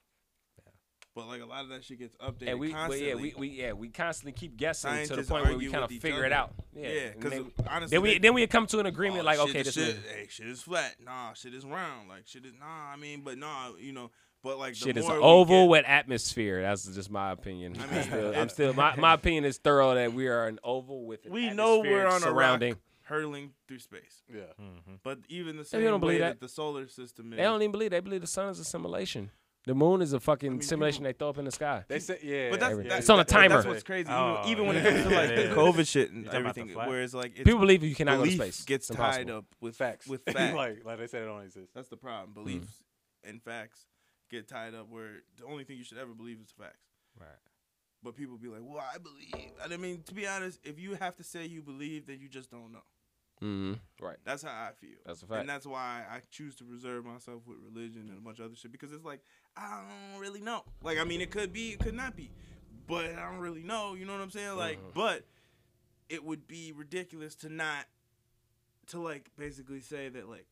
But 1.15 1.27
like 1.27 1.41
a 1.41 1.45
lot 1.45 1.63
of 1.63 1.69
that 1.69 1.83
shit 1.83 1.99
gets 1.99 2.15
updated 2.17 2.49
and 2.49 2.59
we, 2.59 2.69
well, 2.71 2.77
constantly. 2.87 3.07
yeah, 3.09 3.15
we, 3.15 3.33
we 3.37 3.47
yeah 3.49 3.73
we 3.73 3.89
constantly 3.89 4.31
keep 4.31 4.55
guessing 4.55 5.05
to 5.07 5.15
the 5.17 5.23
point 5.23 5.45
where 5.45 5.57
we 5.57 5.65
kind 5.65 5.77
of 5.83 5.89
with 5.89 5.93
each 5.93 6.01
figure 6.01 6.23
it 6.23 6.31
out. 6.31 6.53
Yeah, 6.73 6.87
yeah, 6.87 7.09
because 7.15 7.31
then, 7.31 7.51
honestly, 7.67 7.95
then 7.95 8.01
we 8.03 8.09
they- 8.13 8.19
then 8.19 8.33
we 8.35 8.47
come 8.47 8.67
to 8.67 8.79
an 8.79 8.85
agreement 8.85 9.23
oh, 9.23 9.25
like 9.25 9.39
shit, 9.39 9.49
okay, 9.49 9.63
this 9.63 9.73
shit, 9.73 9.87
is 9.87 9.99
hey, 10.13 10.27
shit 10.29 10.47
is 10.47 10.61
flat. 10.61 10.95
Nah, 11.03 11.33
shit 11.33 11.53
is 11.53 11.65
round. 11.65 12.07
Like 12.09 12.27
shit 12.27 12.45
is 12.45 12.53
nah. 12.59 12.65
I 12.93 12.95
mean, 12.95 13.21
but 13.25 13.37
nah, 13.37 13.71
you 13.79 13.91
know, 13.91 14.11
but 14.43 14.59
like 14.59 14.73
the 14.73 14.79
shit 14.79 14.97
is 14.97 15.05
more 15.05 15.15
we 15.17 15.23
oval 15.23 15.65
get- 15.65 15.69
with 15.71 15.85
atmosphere. 15.87 16.61
That's 16.61 16.85
just 16.85 17.09
my 17.11 17.31
opinion. 17.31 17.75
I 17.79 17.83
I 17.83 17.87
mean, 17.87 17.97
am 17.97 18.03
still. 18.05 18.35
I'm 18.41 18.49
still 18.49 18.73
my, 18.73 18.95
my 18.95 19.13
opinion 19.15 19.45
is 19.45 19.57
thorough 19.57 19.95
that 19.95 20.13
we 20.13 20.27
are 20.27 20.47
an 20.47 20.59
oval 20.63 21.05
with 21.05 21.25
an 21.25 21.31
we 21.31 21.49
know 21.49 21.79
we're 21.79 22.05
atmosphere 22.05 22.07
on 22.07 22.17
a 22.17 22.19
surrounding. 22.21 22.73
rock 22.73 22.79
hurtling 23.03 23.51
through 23.67 23.79
space. 23.79 24.21
Yeah. 24.31 24.41
Mm-hmm. 24.61 24.93
But 25.03 25.19
even 25.29 25.57
the 25.57 25.63
They 25.63 25.67
same 25.69 25.83
don't 25.85 25.93
way 25.95 25.99
believe 25.99 26.19
that. 26.19 26.39
that. 26.39 26.41
the 26.41 26.47
solar 26.47 26.87
system 26.87 27.33
is. 27.33 27.37
They 27.37 27.43
don't 27.43 27.59
even 27.61 27.71
believe. 27.71 27.89
They 27.89 27.99
believe 27.99 28.21
the 28.21 28.27
sun 28.27 28.49
is 28.49 28.59
a 28.59 28.63
simulation. 28.63 29.31
The 29.65 29.75
moon 29.75 30.01
is 30.01 30.13
a 30.13 30.19
fucking 30.19 30.51
mean, 30.53 30.61
simulation 30.61 30.99
people- 31.03 31.09
they 31.09 31.17
throw 31.17 31.29
up 31.29 31.37
in 31.37 31.45
the 31.45 31.51
sky. 31.51 31.83
They 31.87 31.99
say 31.99 32.17
yeah. 32.23 32.49
But 32.51 32.59
that's, 32.61 32.71
Every- 32.71 32.87
that- 32.87 32.99
It's 32.99 33.09
on 33.09 33.19
a 33.19 33.23
timer. 33.25 33.55
That's 33.55 33.67
what's 33.67 33.83
crazy. 33.83 34.09
Oh, 34.09 34.41
even 34.45 34.51
even 34.51 34.67
when 34.67 34.75
it 34.77 34.83
yeah. 34.83 34.91
comes 34.91 35.03
to 35.03 35.09
like 35.15 35.29
Yeah, 35.31 35.35
the. 35.49 35.55
COVID 35.55 35.87
shit 35.87 36.11
and 36.11 36.19
You 36.19 36.25
talking 36.25 36.41
about 36.41 36.55
the 36.55 36.61
everything, 36.61 36.87
where 36.89 37.01
it's 37.03 37.13
like 37.13 37.31
it's, 37.35 37.43
People 37.43 37.59
believe 37.59 37.83
you 37.83 37.93
cannot 37.93 38.17
go 38.17 38.25
to 38.25 38.31
belief 38.37 38.41
space. 38.55 38.65
gets 38.65 38.89
It's 38.89 38.97
tied 38.97 39.21
impossible. 39.21 39.37
up 39.39 39.45
with 39.59 39.75
facts. 39.75 40.07
With 40.07 40.23
facts. 40.27 40.55
like 40.55 40.85
like 40.85 40.97
they 40.97 41.07
said, 41.07 41.23
it 41.23 41.25
don't 41.25 41.43
exist. 41.43 41.73
That's 41.75 41.89
the 41.89 41.97
problem. 41.97 42.29
Mm-hmm. 42.29 42.43
Beliefs 42.43 42.83
and 43.23 43.43
facts 43.43 43.85
get 44.31 44.47
tied 44.47 44.75
up 44.75 44.89
where 44.89 45.23
the 45.37 45.45
only 45.45 45.65
thing 45.65 45.77
you 45.77 45.83
should 45.83 45.97
ever 45.97 46.13
believe 46.13 46.39
is 46.41 46.51
facts. 46.57 46.87
Right. 47.19 47.27
But 48.01 48.15
people 48.15 48.37
be 48.37 48.47
like, 48.47 48.61
"Well, 48.63 48.81
I 48.81 48.97
believe." 48.97 49.51
I 49.61 49.75
mean, 49.75 50.03
to 50.03 50.13
be 50.13 50.25
honest, 50.25 50.61
if 50.63 50.79
you 50.79 50.93
have 50.95 51.17
to 51.17 51.23
say 51.23 51.45
you 51.45 51.61
believe, 51.61 52.07
then 52.07 52.19
you 52.21 52.29
just 52.29 52.49
don't 52.49 52.71
know. 52.71 52.79
Hmm 53.39 53.73
Right. 54.01 54.17
That's 54.25 54.43
how 54.43 54.49
I 54.49 54.71
feel. 54.79 54.97
That's 55.05 55.21
a 55.23 55.27
fact. 55.27 55.39
And 55.41 55.49
that's 55.49 55.65
why 55.65 56.03
I 56.09 56.19
choose 56.31 56.55
to 56.57 56.65
reserve 56.65 57.05
myself 57.05 57.41
with 57.45 57.57
religion 57.63 58.07
and 58.09 58.17
a 58.17 58.21
bunch 58.21 58.39
of 58.39 58.45
other 58.45 58.55
shit 58.55 58.71
because 58.71 58.91
it's 58.93 59.05
like 59.05 59.21
I 59.57 59.81
don't 60.11 60.19
really 60.21 60.41
know. 60.41 60.63
Like 60.83 60.97
I 60.99 61.03
mean, 61.03 61.21
it 61.21 61.31
could 61.31 61.51
be, 61.53 61.69
it 61.71 61.79
could 61.79 61.93
not 61.95 62.15
be, 62.15 62.31
but 62.87 63.05
I 63.05 63.29
don't 63.29 63.39
really 63.39 63.63
know. 63.63 63.93
You 63.95 64.05
know 64.05 64.13
what 64.13 64.21
I'm 64.21 64.31
saying? 64.31 64.55
Like, 64.57 64.77
Uh-huh. 64.77 64.91
but 64.93 65.25
it 66.09 66.23
would 66.23 66.47
be 66.47 66.71
ridiculous 66.71 67.35
to 67.35 67.49
not 67.49 67.85
to 68.87 68.99
like 68.99 69.29
basically 69.37 69.81
say 69.81 70.09
that 70.09 70.27
like 70.27 70.45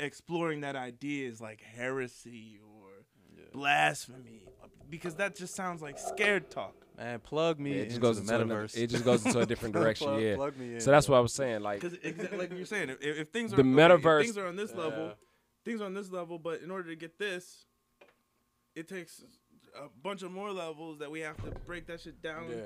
exploring 0.00 0.60
that 0.62 0.76
idea 0.76 1.28
is 1.28 1.40
like 1.40 1.60
heresy 1.62 2.58
or 2.62 2.88
blasphemy 3.52 4.45
because 4.88 5.14
that 5.16 5.34
just 5.36 5.54
sounds 5.54 5.82
like 5.82 5.98
scared 5.98 6.50
talk. 6.50 6.74
Man, 6.96 7.20
plug 7.20 7.60
me 7.60 7.70
Yeah, 7.74 7.76
it 7.76 7.84
just 7.84 7.96
into 7.96 8.00
goes 8.02 8.16
the 8.16 8.22
into 8.34 8.44
another- 8.44 8.64
metaverse. 8.66 8.76
it 8.78 8.86
just 8.86 9.04
goes 9.04 9.26
into 9.26 9.38
a 9.40 9.46
different 9.52 9.74
direction, 9.74 10.06
plug, 10.08 10.22
yeah. 10.22 10.34
Plug 10.36 10.56
me 10.56 10.74
in. 10.74 10.80
So 10.80 10.90
that's 10.90 11.08
what 11.08 11.16
I 11.16 11.20
was 11.20 11.32
saying. 11.34 11.60
Like, 11.62 11.80
Because 11.80 11.98
exactly 12.02 12.38
like 12.38 12.52
you're 12.52 12.64
saying, 12.64 12.88
if, 12.90 13.00
if 13.02 13.28
things 13.30 13.52
are 13.52 13.56
The 13.56 13.62
okay, 13.62 13.70
if 13.70 14.02
metaverse- 14.02 14.22
things 14.22 14.38
are 14.38 14.46
on 14.46 14.56
this 14.56 14.74
level, 14.74 15.06
Yeah. 15.08 15.12
things 15.64 15.80
are 15.82 15.84
on 15.84 15.94
this 15.94 16.10
level, 16.10 16.38
but 16.38 16.62
in 16.62 16.70
order 16.70 16.88
to 16.88 16.96
get 16.96 17.18
this, 17.18 17.66
it 18.74 18.88
takes 18.88 19.22
a 19.74 19.88
bunch 20.02 20.22
of 20.22 20.30
more 20.32 20.52
levels 20.52 20.98
that 21.00 21.10
we 21.10 21.20
have 21.20 21.36
to 21.44 21.50
break 21.66 21.86
that 21.86 22.00
shit 22.00 22.22
down, 22.22 22.48
Yeah. 22.50 22.56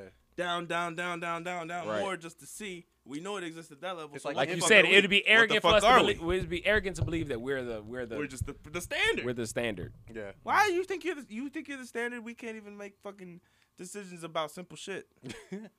Down, 0.41 0.67
down, 0.67 0.95
down, 0.95 1.21
down, 1.21 1.43
down, 1.45 1.67
down 1.69 1.87
Right. 1.87 2.01
more 2.01 2.17
just 2.17 2.41
to 2.41 2.47
see. 2.47 2.87
We 3.05 3.21
know 3.21 3.37
it 3.37 3.45
exists 3.45 3.71
at 3.73 3.81
that 3.81 3.97
level. 3.97 4.15
It's 4.15 4.23
so 4.23 4.29
like- 4.31 4.37
like 4.37 4.49
you 4.51 4.61
said, 4.61 4.85
it'd 4.85 5.11
be 5.11 5.27
arrogant 5.27 5.63
for 5.63 5.75
us 5.75 5.83
to 5.83 5.89
are 5.89 5.99
believe. 5.99 6.23
It'd 6.23 6.49
be 6.49 6.65
arrogant 6.67 6.97
to 6.97 7.05
believe 7.05 7.29
that 7.29 7.41
we're 7.41 7.63
the 7.65 7.83
we're 7.83 8.07
the 8.07 8.17
We're 8.17 8.27
just 8.27 8.47
the 8.47 8.55
the 8.71 8.81
standard. 8.81 9.25
we're 9.25 9.33
the 9.35 9.47
standard. 9.47 9.93
Yeah. 10.15 10.33
Why 10.43 10.67
you 10.69 10.85
think 10.85 11.05
you're 11.05 11.17
the, 11.17 11.27
you 11.29 11.49
think 11.51 11.69
you're 11.69 11.79
the 11.79 11.87
standard? 11.87 12.23
We 12.25 12.35
can't 12.35 12.57
even 12.57 12.77
make 12.77 12.95
fucking 13.03 13.41
decisions 13.77 14.23
about 14.25 14.51
simple 14.51 14.77
shit. 14.77 15.07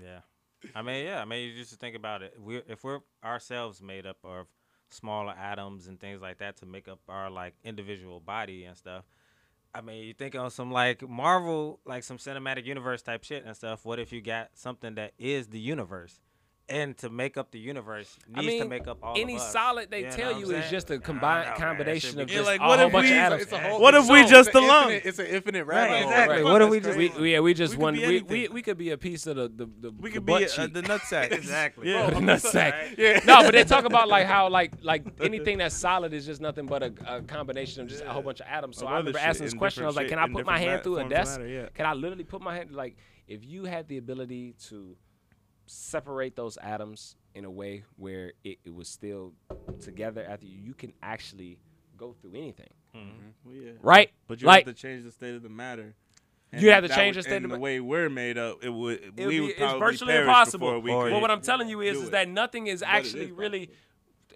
Yeah. 0.00 0.20
I 0.74 0.82
mean, 0.82 1.04
yeah. 1.04 1.20
I 1.20 1.24
mean, 1.24 1.48
you 1.50 1.54
just 1.56 1.74
think 1.78 1.96
about 1.96 2.22
it. 2.22 2.34
We 2.40 2.58
if 2.68 2.82
we're 2.84 3.00
ourselves 3.22 3.82
made 3.82 4.06
up 4.06 4.18
of 4.24 4.46
smaller 4.90 5.32
atoms 5.32 5.86
and 5.86 5.98
things 6.00 6.20
like 6.22 6.38
that 6.38 6.56
to 6.58 6.66
make 6.66 6.88
up 6.88 7.00
our 7.08 7.30
like 7.30 7.54
individual 7.64 8.20
body 8.20 8.64
and 8.64 8.76
stuff. 8.76 9.04
I 9.74 9.80
mean, 9.80 10.04
you 10.04 10.12
think 10.12 10.34
on 10.34 10.50
some 10.50 10.70
like 10.70 11.08
Marvel, 11.08 11.80
like 11.86 12.04
some 12.04 12.18
cinematic 12.18 12.66
universe 12.66 13.00
type 13.02 13.24
shit 13.24 13.44
and 13.44 13.56
stuff. 13.56 13.84
What 13.84 13.98
if 13.98 14.12
you 14.12 14.20
got 14.20 14.50
something 14.54 14.96
that 14.96 15.12
is 15.18 15.48
the 15.48 15.58
universe? 15.60 16.20
And 16.68 16.96
to 16.98 17.10
make 17.10 17.36
up 17.36 17.50
the 17.50 17.58
universe 17.58 18.16
I 18.34 18.40
needs 18.40 18.52
to 18.54 18.60
mean, 18.60 18.68
make 18.68 18.86
up 18.86 18.98
all 19.02 19.14
Any 19.18 19.34
of 19.34 19.40
us. 19.42 19.52
solid 19.52 19.90
they 19.90 19.98
You 19.98 20.04
know 20.06 20.10
tell 20.16 20.26
what 20.32 20.44
I'm 20.44 20.50
you 20.50 20.56
is 20.56 20.70
just 20.70 20.90
a 20.90 20.98
combined 20.98 21.50
know, 21.50 21.56
combination 21.56 22.10
shit 22.12 22.20
of 22.20 22.30
Yeah, 22.30 22.36
just 22.36 22.46
like, 22.46 22.60
a 22.60 22.64
whole 22.64 22.88
bunch 22.88 23.04
we- 23.04 23.10
of 23.12 23.16
atoms. 23.18 23.42
It's 23.42 23.52
a 23.52 23.58
whole- 23.58 23.80
What 23.80 23.94
if 23.94 24.08
we 24.08 24.22
so 24.22 24.28
just 24.28 24.48
it's 24.50 24.56
an 24.56 24.64
alone? 24.64 24.92
It's 25.04 25.18
an 25.18 25.26
infinite 25.26 25.66
Right, 25.66 25.76
rabbit 25.90 26.02
hole. 26.02 26.10
exactly. 26.12 26.36
right? 26.36 26.44
What 26.44 26.62
if 26.62 26.70
we 26.70 26.80
just- 26.80 26.96
we, 27.18 27.32
yeah, 27.32 27.40
we 27.40 27.52
just 27.52 27.72
We 27.72 27.76
could 27.76 27.82
one. 27.82 27.94
be 27.94 28.06
We, 28.06 28.22
we 28.22 28.48
we 28.48 28.62
could 28.62 28.78
be 28.78 28.90
a 28.90 28.96
piece 28.96 29.26
of 29.26 29.36
the 29.36 29.48
the, 29.48 29.66
the 29.80 29.90
We 29.90 30.08
the 30.08 30.14
could 30.14 30.24
butt 30.26 30.38
be 30.38 30.44
uh, 30.46 30.48
cheek. 30.48 30.72
the 30.72 30.82
nutsack. 30.82 31.32
Exactly. 31.42 31.90
Yeah. 31.90 32.08
Bro, 32.08 32.18
I'm 32.18 32.24
Nut 32.26 32.40
sack. 32.40 32.74
Yeah. 32.96 33.20
No, 33.26 33.42
but 33.42 33.52
they 33.52 33.64
talk 33.64 33.84
about 33.84 34.08
like 34.08 34.26
how 34.26 34.48
like 34.48 34.72
like 34.82 35.02
anything 35.20 35.58
that's 35.58 35.74
solid 35.74 36.14
is 36.14 36.24
just 36.24 36.40
nothing 36.40 36.66
but 36.66 36.82
a, 36.84 36.92
a 37.06 37.22
combination 37.22 37.82
of 37.82 37.88
just 37.88 38.02
a 38.04 38.08
whole 38.08 38.22
bunch 38.22 38.40
of 38.40 38.46
atoms. 38.46 38.78
So 38.78 38.86
I 38.86 38.96
remember 38.98 39.18
asking 39.18 39.44
this 39.46 39.54
question. 39.54 39.82
I 39.82 39.88
was 39.88 39.96
like, 39.96 40.08
"Can 40.08 40.18
I 40.20 40.28
put 40.28 40.46
my 40.46 40.58
hand 40.60 40.84
through 40.84 40.98
a 40.98 41.08
desk? 41.08 41.40
yeah. 41.44 41.66
Can 41.74 41.86
I 41.86 41.92
literally 41.92 42.24
put 42.24 42.40
my 42.40 42.54
hand 42.54 42.70
like 42.70 42.96
if 43.26 43.44
you 43.44 43.64
had 43.64 43.88
the 43.88 43.98
ability 43.98 44.54
to 44.68 44.96
separate 45.72 46.36
those 46.36 46.56
atoms 46.58 47.16
in 47.34 47.44
a 47.44 47.50
way 47.50 47.84
where 47.96 48.32
it, 48.44 48.58
it 48.64 48.74
was 48.74 48.88
still 48.88 49.32
together 49.80 50.24
after 50.28 50.46
you, 50.46 50.58
you 50.58 50.74
can 50.74 50.92
actually 51.02 51.58
go 51.96 52.14
through 52.20 52.34
anything, 52.34 52.70
mm-hmm. 52.94 53.08
Well, 53.44 53.54
yeah. 53.54 53.70
right? 53.80 54.10
But 54.28 54.40
you 54.40 54.46
like 54.46 54.66
have 54.66 54.74
to 54.74 54.80
change 54.80 55.04
the 55.04 55.10
state 55.10 55.34
of 55.34 55.42
the 55.42 55.48
matter. 55.48 55.94
You 56.54 56.70
have 56.72 56.86
to 56.86 56.88
change 56.94 57.16
would- 57.16 57.24
the 57.24 57.28
state 57.30 57.44
of 57.44 57.50
the 57.50 57.58
way 57.58 57.80
we're 57.80 58.10
made 58.10 58.36
up. 58.36 58.62
It 58.62 58.68
would. 58.68 59.00
It 59.00 59.16
we 59.16 59.24
would 59.24 59.30
be- 59.30 59.40
would 59.40 59.50
it's 59.50 59.72
virtually 59.78 60.16
impossible. 60.16 60.68
before 60.68 60.80
we 60.80 60.90
could 60.90 61.12
Well, 61.12 61.20
what 61.22 61.30
I'm 61.30 61.40
telling 61.40 61.68
you 61.68 61.80
is, 61.80 61.98
is 61.98 62.10
that 62.10 62.28
nothing 62.28 62.66
is 62.66 62.82
it 62.82 62.88
actually 62.88 63.26
is 63.26 63.30
really 63.30 63.70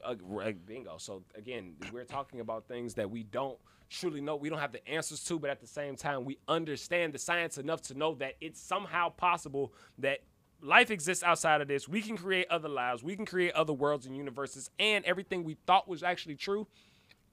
uh, 0.02 0.14
r- 0.32 0.42
uh, 0.42 0.52
bingo. 0.64 0.96
So 0.98 1.22
again, 1.34 1.74
we're 1.92 2.04
talking 2.04 2.40
about 2.40 2.66
things 2.66 2.94
that 2.94 3.10
we 3.10 3.22
don't 3.22 3.58
truly 3.90 4.22
know. 4.22 4.36
We 4.36 4.48
don't 4.48 4.58
have 4.58 4.72
the 4.72 4.86
answers 4.88 5.22
to, 5.24 5.38
but 5.38 5.50
at 5.50 5.60
the 5.60 5.66
same 5.66 5.96
time, 5.96 6.24
we 6.24 6.38
understand 6.48 7.12
the 7.12 7.18
science 7.18 7.58
enough 7.58 7.82
to 7.82 7.94
know 7.94 8.14
that 8.16 8.36
it's 8.40 8.60
somehow 8.60 9.10
possible 9.10 9.74
that 9.98 10.20
life 10.60 10.90
exists 10.90 11.22
outside 11.22 11.60
of 11.60 11.68
this. 11.68 11.88
We 11.88 12.02
can 12.02 12.16
create 12.16 12.46
other 12.50 12.68
lives. 12.68 13.02
We 13.02 13.16
can 13.16 13.26
create 13.26 13.52
other 13.52 13.72
worlds 13.72 14.06
and 14.06 14.16
universes, 14.16 14.70
and 14.78 15.04
everything 15.04 15.44
we 15.44 15.56
thought 15.66 15.88
was 15.88 16.02
actually 16.02 16.36
true, 16.36 16.66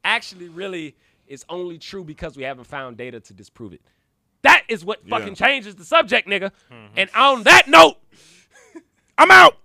actually 0.03 0.49
really 0.49 0.95
is 1.27 1.45
only 1.49 1.77
true 1.77 2.03
because 2.03 2.35
we 2.35 2.43
haven't 2.43 2.65
found 2.65 2.97
data 2.97 3.19
to 3.19 3.33
disprove 3.33 3.73
it. 3.73 3.81
That 4.41 4.63
is 4.67 4.83
what 4.83 4.99
Yeah. 5.05 5.17
fucking 5.17 5.35
changes 5.35 5.75
the 5.75 5.85
subject, 5.85 6.27
nigga. 6.27 6.51
Mm-hmm. 6.71 6.93
And 6.97 7.09
on 7.15 7.43
that 7.43 7.67
note, 7.69 7.95
I'm 9.17 9.31
out. 9.31 9.57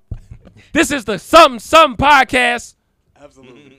This 0.73 0.91
is 0.93 1.05
the 1.05 1.19
Some 1.19 1.59
Some 1.59 1.97
podcast 1.97 2.75
Absolutely. 3.21 3.77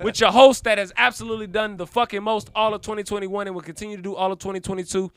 with 0.02 0.18
your 0.20 0.30
host 0.32 0.64
that 0.64 0.78
has 0.78 0.92
absolutely 0.96 1.46
done 1.46 1.76
the 1.76 1.86
fucking 1.86 2.22
most 2.22 2.48
all 2.54 2.72
of 2.72 2.80
2021 2.80 3.46
and 3.46 3.54
will 3.54 3.62
continue 3.62 3.96
to 3.96 4.02
do 4.02 4.14
all 4.14 4.32
of 4.32 4.38
2022. 4.38 5.12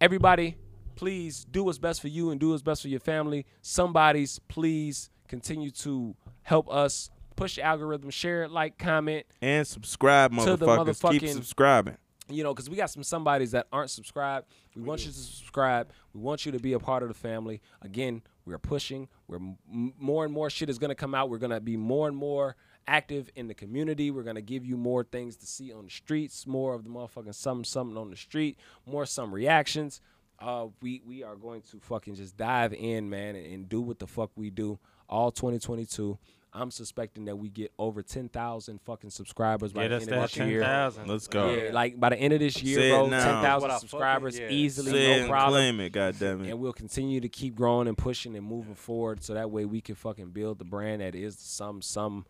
Everybody, 0.00 0.56
please 1.02 1.44
do 1.50 1.64
what's 1.64 1.78
best 1.78 2.00
for 2.00 2.06
you 2.06 2.30
and 2.30 2.38
do 2.38 2.50
what's 2.50 2.62
best 2.62 2.80
for 2.80 2.86
your 2.86 3.00
family. 3.00 3.44
Somebody's, 3.60 4.38
please 4.46 5.10
continue 5.26 5.72
to 5.72 6.14
help 6.42 6.72
us 6.72 7.10
push 7.34 7.56
the 7.56 7.62
algorithm, 7.62 8.08
share 8.10 8.44
it, 8.44 8.52
like, 8.52 8.78
comment. 8.78 9.26
and 9.40 9.66
subscribe, 9.66 10.30
motherfuckers. 10.30 11.10
Keep 11.10 11.28
subscribing. 11.30 11.96
you 12.28 12.44
know, 12.44 12.54
because 12.54 12.70
we 12.70 12.76
got 12.76 12.88
some 12.88 13.02
somebodies 13.02 13.50
that 13.50 13.66
aren't 13.72 13.90
subscribed. 13.90 14.46
We 14.76 14.82
want 14.82 15.00
you 15.04 15.10
to 15.10 15.18
subscribe. 15.18 15.90
We 16.14 16.20
want 16.20 16.46
you 16.46 16.52
to 16.52 16.60
be 16.60 16.72
a 16.74 16.78
part 16.78 17.02
of 17.02 17.08
the 17.08 17.16
family. 17.16 17.60
Again, 17.80 18.22
we're 18.46 18.58
pushing. 18.58 19.08
We're 19.26 19.38
m- 19.38 19.94
more 19.98 20.24
and 20.24 20.32
more 20.32 20.50
shit 20.50 20.70
is 20.70 20.78
gonna 20.78 20.94
come 20.94 21.16
out. 21.16 21.30
We're 21.30 21.38
gonna 21.38 21.60
be 21.60 21.76
more 21.76 22.06
and 22.06 22.16
more 22.16 22.54
active 22.86 23.28
in 23.34 23.48
the 23.48 23.54
community. 23.54 24.12
We're 24.12 24.22
gonna 24.22 24.40
give 24.40 24.64
you 24.64 24.76
more 24.76 25.02
things 25.02 25.36
to 25.38 25.46
see 25.46 25.72
on 25.72 25.84
the 25.86 25.90
streets, 25.90 26.46
more 26.46 26.74
of 26.74 26.84
the 26.84 26.90
motherfucking 26.90 27.34
something 27.34 27.64
something 27.64 27.96
on 27.96 28.10
the 28.10 28.16
street, 28.16 28.56
more 28.86 29.04
some 29.04 29.34
reactions. 29.34 30.00
Uh, 30.42 30.66
we 30.80 31.00
we 31.06 31.22
are 31.22 31.36
going 31.36 31.62
to 31.70 31.78
fucking 31.80 32.16
just 32.16 32.36
dive 32.36 32.72
in, 32.74 33.08
man, 33.08 33.36
and, 33.36 33.46
and 33.46 33.68
do 33.68 33.80
what 33.80 33.98
the 33.98 34.06
fuck 34.06 34.30
we 34.36 34.50
do 34.50 34.78
all 35.08 35.30
2022. 35.30 36.18
I'm 36.54 36.70
suspecting 36.70 37.24
that 37.26 37.36
we 37.36 37.48
get 37.48 37.72
over 37.78 38.02
10,000 38.02 38.78
fucking 38.82 39.08
subscribers 39.08 39.72
by 39.72 39.84
Get 39.84 39.88
the 39.88 39.96
us 39.96 40.02
end 40.02 40.10
of 40.12 40.16
that 40.18 40.22
this 40.22 40.32
ten 40.32 40.48
year. 40.50 40.60
thousand. 40.62 41.08
Let's 41.08 41.26
go. 41.26 41.48
Yeah, 41.50 41.70
like 41.72 41.98
by 41.98 42.10
the 42.10 42.16
end 42.18 42.34
of 42.34 42.40
this 42.40 42.62
year, 42.62 42.78
Say 42.78 42.90
bro, 42.90 43.06
now. 43.06 43.24
ten 43.24 43.34
What 43.36 43.42
thousand 43.42 43.70
I 43.70 43.72
fucking- 43.74 43.88
subscribers 43.88 44.38
yeah. 44.38 44.48
easily, 44.50 44.90
Say 44.92 45.20
no 45.22 45.28
problem. 45.28 45.52
claim 45.52 45.80
it, 45.80 45.90
goddamn 45.92 46.44
it. 46.44 46.50
And 46.50 46.58
we'll 46.60 46.74
continue 46.74 47.20
to 47.22 47.28
keep 47.30 47.54
growing 47.54 47.88
and 47.88 47.96
pushing 47.96 48.36
and 48.36 48.44
moving 48.44 48.74
forward, 48.74 49.22
so 49.22 49.32
that 49.32 49.50
way 49.50 49.64
we 49.64 49.80
can 49.80 49.94
fucking 49.94 50.30
build 50.32 50.58
the 50.58 50.64
brand 50.66 51.00
that 51.00 51.14
is 51.14 51.38
some 51.38 51.80
some 51.80 52.26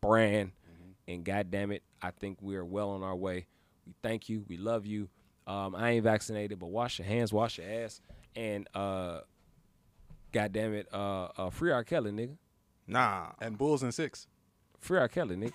brand. 0.00 0.52
And 1.06 1.24
goddamn 1.24 1.72
it, 1.72 1.82
I 2.00 2.10
think 2.12 2.38
we 2.40 2.56
are 2.56 2.64
well 2.64 2.90
on 2.90 3.02
our 3.02 3.16
way. 3.16 3.46
We 3.86 3.92
thank 4.02 4.28
you. 4.30 4.44
We 4.48 4.56
love 4.58 4.86
you. 4.86 5.08
Um, 5.48 5.74
I 5.74 5.92
ain't 5.92 6.04
vaccinated, 6.04 6.58
but 6.58 6.66
wash 6.66 6.98
your 6.98 7.08
hands, 7.08 7.32
wash 7.32 7.56
your 7.56 7.66
ass, 7.68 8.02
and 8.36 8.68
uh, 8.74 9.20
goddamn 10.30 10.74
it, 10.74 10.86
uh, 10.92 11.28
uh, 11.38 11.50
free 11.50 11.72
R. 11.72 11.82
Kelly, 11.84 12.10
nigga. 12.12 12.36
Nah, 12.86 13.28
And 13.40 13.56
Bulls 13.56 13.82
and 13.82 13.92
six. 13.94 14.26
Free 14.78 14.98
R. 14.98 15.08
Kelly, 15.08 15.36
nigga. 15.36 15.52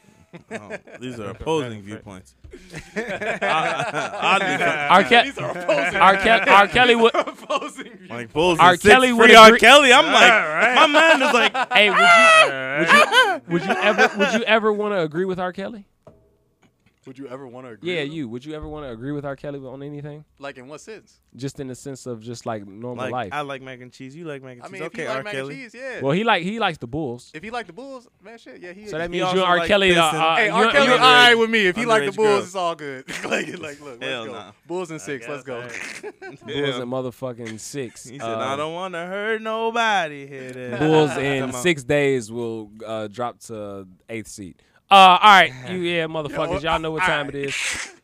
oh, 0.60 0.98
these 1.00 1.20
are 1.20 1.30
opposing 1.30 1.84
viewpoints. 1.84 2.34
Oddly, 2.98 4.64
R. 4.64 5.04
Kelly, 5.04 5.32
R. 5.38 6.18
Kelly, 6.18 6.50
R. 6.50 6.68
Kelly 6.68 6.96
would. 6.96 7.14
like 8.10 8.34
Bulls 8.34 8.58
R. 8.60 8.72
and 8.72 8.82
six, 8.82 8.92
Kelly 8.94 9.14
would 9.14 9.28
free 9.28 9.36
R. 9.36 9.58
Kelly. 9.58 9.94
I'm 9.94 10.12
like, 10.12 10.76
my 10.76 10.88
mind 10.88 11.22
is 11.22 11.34
like, 11.34 11.56
Hey, 11.72 11.90
would 11.92 12.00
you, 12.00 13.54
would 13.54 13.62
you, 13.62 13.70
would 13.70 13.78
you 13.78 13.84
ever, 13.84 14.18
would 14.18 14.34
you 14.34 14.44
ever 14.46 14.74
want 14.74 14.94
to 14.96 15.02
agree 15.02 15.26
with 15.26 15.40
R. 15.40 15.54
Kelly? 15.54 15.86
Would 17.06 17.18
you 17.18 17.28
ever 17.28 17.48
want 17.48 17.66
to 17.68 17.74
agree? 17.74 17.90
Yeah, 17.94 18.02
with 18.02 18.08
him? 18.10 18.14
you. 18.16 18.30
Would 18.30 18.46
you 18.46 18.54
ever 18.56 18.68
want 18.68 18.86
to 18.86 18.92
agree 18.92 19.12
with 19.12 19.26
R. 19.26 19.36
Kelly 19.36 19.60
on 19.60 19.84
anything? 19.84 20.24
Like 20.40 20.58
in 20.58 20.68
what 20.68 20.82
sense? 20.82 21.20
Just 21.36 21.60
in 21.60 21.68
the 21.68 21.76
sense 21.76 22.06
of 22.06 22.22
just 22.22 22.46
like 22.46 22.66
normal 22.68 23.04
like 23.06 23.12
life. 23.12 23.30
I 23.34 23.42
like 23.42 23.62
mac 23.62 23.82
and 23.82 23.92
cheese. 23.92 24.16
You 24.16 24.26
like 24.26 24.42
mac 24.44 24.54
and 24.54 24.62
I 24.64 24.66
cheese. 24.68 24.72
mean, 24.74 24.82
if 24.84 24.88
okay, 24.88 25.02
he 25.04 25.08
like 25.08 25.18
R. 25.18 25.24
mac 25.24 25.34
Kelly. 25.34 25.54
and 25.56 25.64
cheese, 25.72 25.74
yeah. 25.82 26.02
well, 26.02 26.12
he 26.12 26.24
like 26.24 26.44
he 26.44 26.60
likes 26.60 26.78
the 26.78 26.88
Bulls. 26.88 27.32
if 27.34 27.44
he 27.44 27.50
like 27.50 27.68
the 27.68 27.74
Bulls, 27.74 28.08
man, 28.24 28.38
shit, 28.38 28.62
yeah, 28.62 28.72
he. 28.74 28.88
So 28.88 28.98
that 28.98 29.10
He 29.12 29.20
means 29.20 29.34
you 29.34 29.40
and 29.40 29.50
R. 29.50 29.58
like 29.58 29.68
Kelly. 29.68 29.96
Uh, 29.96 30.04
Piston. 30.04 30.22
uh, 30.22 30.36
Hey, 30.36 30.46
you 30.48 30.52
R. 30.54 30.72
Kelly, 30.72 30.86
you 30.86 30.92
all 30.92 30.98
and- 30.98 31.04
right 31.04 31.36
with 31.36 31.50
me. 31.50 31.66
If 31.68 31.76
he 31.76 31.86
like 31.86 32.04
the 32.06 32.12
underage 32.12 32.16
Bulls, 32.16 32.28
girls. 32.30 32.46
it's 32.46 32.56
all 32.56 32.76
good. 32.76 33.10
like, 33.26 33.48
like, 33.60 33.82
look, 33.82 33.82
let's 34.00 34.04
Hell 34.04 34.26
go. 34.26 34.32
nah. 34.34 34.52
Bulls 34.68 34.92
and 34.92 35.02
six, 35.02 35.28
let's 35.28 35.44
go. 35.44 35.62
Bulls 36.22 36.78
and 36.78 36.92
motherfucking 36.92 37.60
six. 37.60 38.08
He 38.08 38.20
said, 38.20 38.28
Uh, 38.30 38.38
I 38.38 38.56
don't 38.56 38.74
want 38.74 38.94
to 38.94 39.00
hurt 39.06 39.42
nobody. 39.42 40.28
here. 40.28 40.78
Bulls 40.80 41.12
in 41.18 41.52
six 41.54 41.84
days 41.84 42.32
will 42.32 42.72
uh, 42.86 43.08
drop 43.08 43.40
to 43.42 43.88
eighth 44.10 44.28
seat. 44.28 44.62
Uh, 44.94 45.18
all 45.20 45.20
right, 45.22 45.52
you 45.72 45.78
yeah, 45.80 46.06
motherfuckers. 46.06 46.62
Y'all 46.62 46.78
know 46.80 46.92
what 46.92 47.02
time 47.02 47.28
it 47.30 47.36
is. 47.36 47.56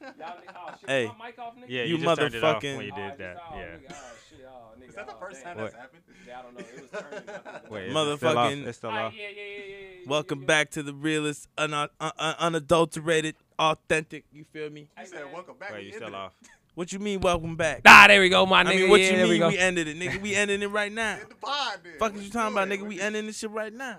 Hey. 0.87 1.11
Yeah, 1.67 1.83
You 1.83 1.97
you, 1.97 2.03
just 2.03 2.19
turned 2.19 2.33
it 2.33 2.43
off 2.43 2.63
motherfucking- 2.63 2.77
when 2.77 2.85
you 2.87 2.91
did 2.93 3.17
that. 3.19 3.37
Yeah. 3.53 3.75
Is 4.87 4.95
that 4.95 5.05
the 5.05 5.13
first 5.19 5.43
time 5.43 5.57
that's 5.57 5.75
happened? 5.75 6.01
I 6.35 6.41
don't 6.41 6.53
know. 6.55 6.59
It 6.61 6.81
was 6.81 7.01
turning. 7.01 7.61
Wait, 7.69 7.83
is 7.89 7.89
it 8.07 8.17
still 8.17 8.37
off? 8.37 8.51
Motherfucking- 8.51 8.65
It's 8.67 8.77
still 8.79 8.89
off. 8.89 9.13
Welcome 10.07 10.45
back 10.45 10.71
to 10.71 10.81
the 10.81 10.93
realest, 10.95 11.47
un- 11.59 11.75
un- 11.75 11.89
un- 12.01 12.35
unadulterated, 12.39 13.35
authentic. 13.59 14.25
You 14.33 14.45
feel 14.51 14.71
me? 14.71 14.87
He 14.99 15.05
said, 15.05 15.31
welcome 15.31 15.57
back. 15.59 15.73
Wait, 15.73 15.85
you 15.85 15.93
still 15.93 16.07
it. 16.07 16.13
off? 16.15 16.33
What 16.73 16.91
you 16.91 16.97
mean, 16.97 17.19
welcome 17.19 17.55
back? 17.55 17.83
Nah, 17.85 18.07
there 18.07 18.21
we 18.21 18.29
go, 18.29 18.47
my 18.47 18.61
I 18.61 18.63
nigga. 18.63 18.75
mean, 18.77 18.89
what 18.89 18.99
yeah, 19.01 19.11
you 19.11 19.17
there 19.17 19.25
we 19.25 19.31
mean 19.33 19.39
go. 19.41 19.47
we 19.49 19.57
ended 19.59 19.87
it, 19.89 19.99
nigga? 19.99 20.19
We 20.21 20.33
ending 20.33 20.63
it 20.63 20.67
right 20.71 20.91
now. 20.91 21.17
End 21.19 21.29
the 21.29 21.35
pod, 21.35 21.79
then. 21.83 21.93
Fuck 21.99 22.15
is 22.15 22.23
you 22.23 22.31
talking 22.31 22.55
about, 22.57 22.67
nigga? 22.67 22.87
We 22.87 22.99
ending 22.99 23.27
this 23.27 23.37
shit 23.37 23.51
right 23.51 23.73
now. 23.73 23.97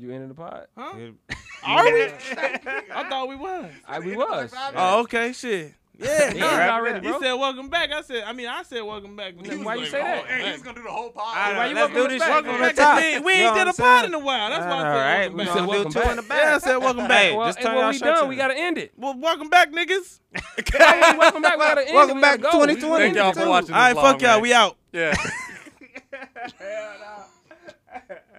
You 0.00 0.12
ended 0.12 0.30
the 0.30 0.34
pod? 0.34 0.66
Huh? 0.76 0.94
Are 1.66 1.84
we? 1.84 2.04
I 2.04 3.06
thought 3.08 3.28
we 3.28 3.36
was. 3.36 3.70
I, 3.86 4.00
we 4.00 4.16
was. 4.16 4.50
five 4.50 4.72
Oh, 4.76 5.00
okay, 5.02 5.32
shit. 5.32 5.74
Yeah. 5.96 6.32
Yeah, 6.34 6.66
nah. 6.66 6.74
already, 6.76 7.06
He 7.06 7.12
said 7.20 7.34
welcome 7.34 7.68
back. 7.68 7.92
I 7.92 8.02
said, 8.02 8.24
I 8.24 8.32
mean, 8.32 8.48
I 8.48 8.64
said 8.64 8.80
welcome 8.82 9.14
back. 9.14 9.34
He 9.40 9.50
was 9.56 9.64
Why 9.64 9.74
you 9.76 9.82
like, 9.82 9.90
say 9.90 10.00
oh, 10.00 10.04
that? 10.04 10.26
Hey, 10.26 10.50
he's 10.52 10.62
gonna 10.62 10.76
do 10.78 10.82
the 10.82 10.90
whole 10.90 11.10
pod. 11.10 11.24
All 11.24 11.34
Why 11.34 11.52
right, 11.56 11.68
you 11.68 11.74
let's 11.76 11.94
welcome 11.94 12.10
do 12.10 12.18
this 12.18 12.18
back? 12.20 12.30
Welcome 12.30 12.50
from 12.52 12.60
the 12.62 12.66
back. 12.66 12.76
top. 12.76 12.98
We, 12.98 13.18
we 13.20 13.32
ain't 13.34 13.44
know 13.44 13.54
did 13.54 13.66
what 13.66 13.78
a 13.78 13.82
I'm 13.82 14.00
pod 14.00 14.04
in 14.06 14.14
a 14.14 14.18
while. 14.18 14.50
That's 14.50 14.64
why 14.64 14.70
I 14.70 14.74
All 14.74 14.82
said 14.82 15.04
right, 15.04 15.34
welcome 15.34 15.38
we 15.38 15.44
back. 15.44 15.54
said 15.54 15.66
welcome 15.66 15.92
two 15.92 16.00
in 16.00 16.04
back. 16.04 16.16
the 16.16 16.34
Yeah, 16.34 16.34
I 16.34 16.52
back. 16.54 16.60
said 16.62 16.76
welcome 16.78 17.02
Hey, 17.02 17.08
back. 17.08 17.36
Well, 17.38 17.46
just 17.46 17.60
turn 17.60 17.74
when 17.74 17.82
y'all 17.84 17.92
we 17.92 17.98
done, 17.98 18.28
we 18.28 18.36
gotta 18.36 18.58
end 18.58 18.78
it. 18.78 18.92
Well, 18.96 19.14
welcome 19.18 19.48
back, 19.50 19.70
niggas. 19.70 20.20
Hey, 20.74 21.16
welcome 21.18 21.42
back. 21.42 21.56
We 21.58 21.64
gotta 21.64 21.80
end 21.82 21.90
it. 21.90 21.94
Welcome 21.94 22.16
We 22.16 22.22
back 22.22 22.40
2020. 22.40 22.80
Thank 22.80 23.14
y'all 23.16 23.24
ended 23.26 23.36
for 23.42 23.46
it. 23.46 23.48
watching. 23.48 23.74
All 23.74 23.80
right, 23.80 23.94
fuck 23.94 24.20
y'all. 24.22 24.40
We 24.40 24.52
out. 24.52 24.76
Yeah. 24.92 25.14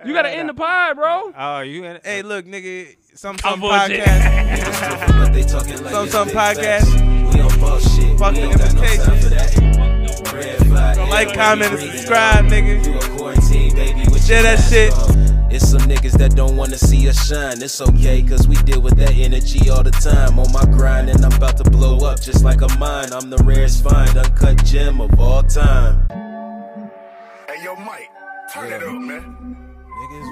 You 0.06 0.14
gotta 0.14 0.30
end 0.30 0.49
the 0.49 0.53
pod, 0.53 0.98
bro. 0.98 1.34
Oh, 1.36 1.60
you 1.61 1.84
in 1.84 1.95
it? 1.95 2.06
Hey, 2.06 2.22
look, 2.22 2.45
nigga. 2.45 2.95
Some 3.15 3.38
some 3.40 3.60
podcast. 3.60 5.07
But 5.18 5.34
they 5.34 5.44
talking 5.44 5.82
like 5.84 5.91
Some 5.94 6.10
some 6.10 6.27
podcast. 6.30 6.86
facts. 6.86 7.36
We 7.36 7.41
on 7.41 7.60
bullshit. 7.60 8.19
Fuck 8.19 8.34
we 8.36 8.41
the 8.41 8.45
no 8.45 8.52
invitation. 8.52 9.19
for 9.19 9.30
that. 9.30 11.07
Like, 11.10 11.34
comment, 11.34 11.72
and 11.73 11.82
subscribe, 11.82 12.45
nigga. 12.45 12.86
You 12.86 12.98
a 12.98 13.18
quarantine, 13.18 13.73
baby. 13.76 14.02
With 14.11 14.26
Share 14.26 14.44
that 14.44 14.60
shit. 14.60 14.94
It's 15.52 15.69
some 15.69 15.82
niggas 15.82 16.18
that 16.19 16.36
don't 16.36 16.56
wanna 16.57 16.77
see 16.77 17.07
us 17.10 17.27
shine. 17.27 17.61
It's 17.64 17.80
okay, 17.82 18.22
cause 18.22 18.48
we 18.48 18.56
deal 18.57 18.82
with 18.82 18.98
that 18.98 19.11
energy 19.14 19.69
all 19.69 19.84
the 19.84 19.91
time. 19.91 20.38
On 20.38 20.52
my 20.52 20.65
grind, 20.65 21.10
and 21.10 21.23
I'm 21.26 21.32
about 21.34 21.57
to 21.57 21.64
blow 21.69 21.98
up 22.06 22.19
just 22.22 22.44
like 22.44 22.61
a 22.61 22.68
mine. 22.77 23.11
I'm 23.14 23.30
the 23.30 23.38
rarest 23.38 23.84
find, 23.84 24.15
uncut 24.18 24.64
gem 24.65 24.99
of 25.02 25.18
all 25.19 25.41
time. 25.44 26.06
Hey, 27.48 27.64
yo, 27.64 27.76
Mike, 27.77 28.10
turn 28.53 28.72
it 28.73 28.84
up, 28.84 28.94
man. 28.94 29.65
Niggas 29.99 30.27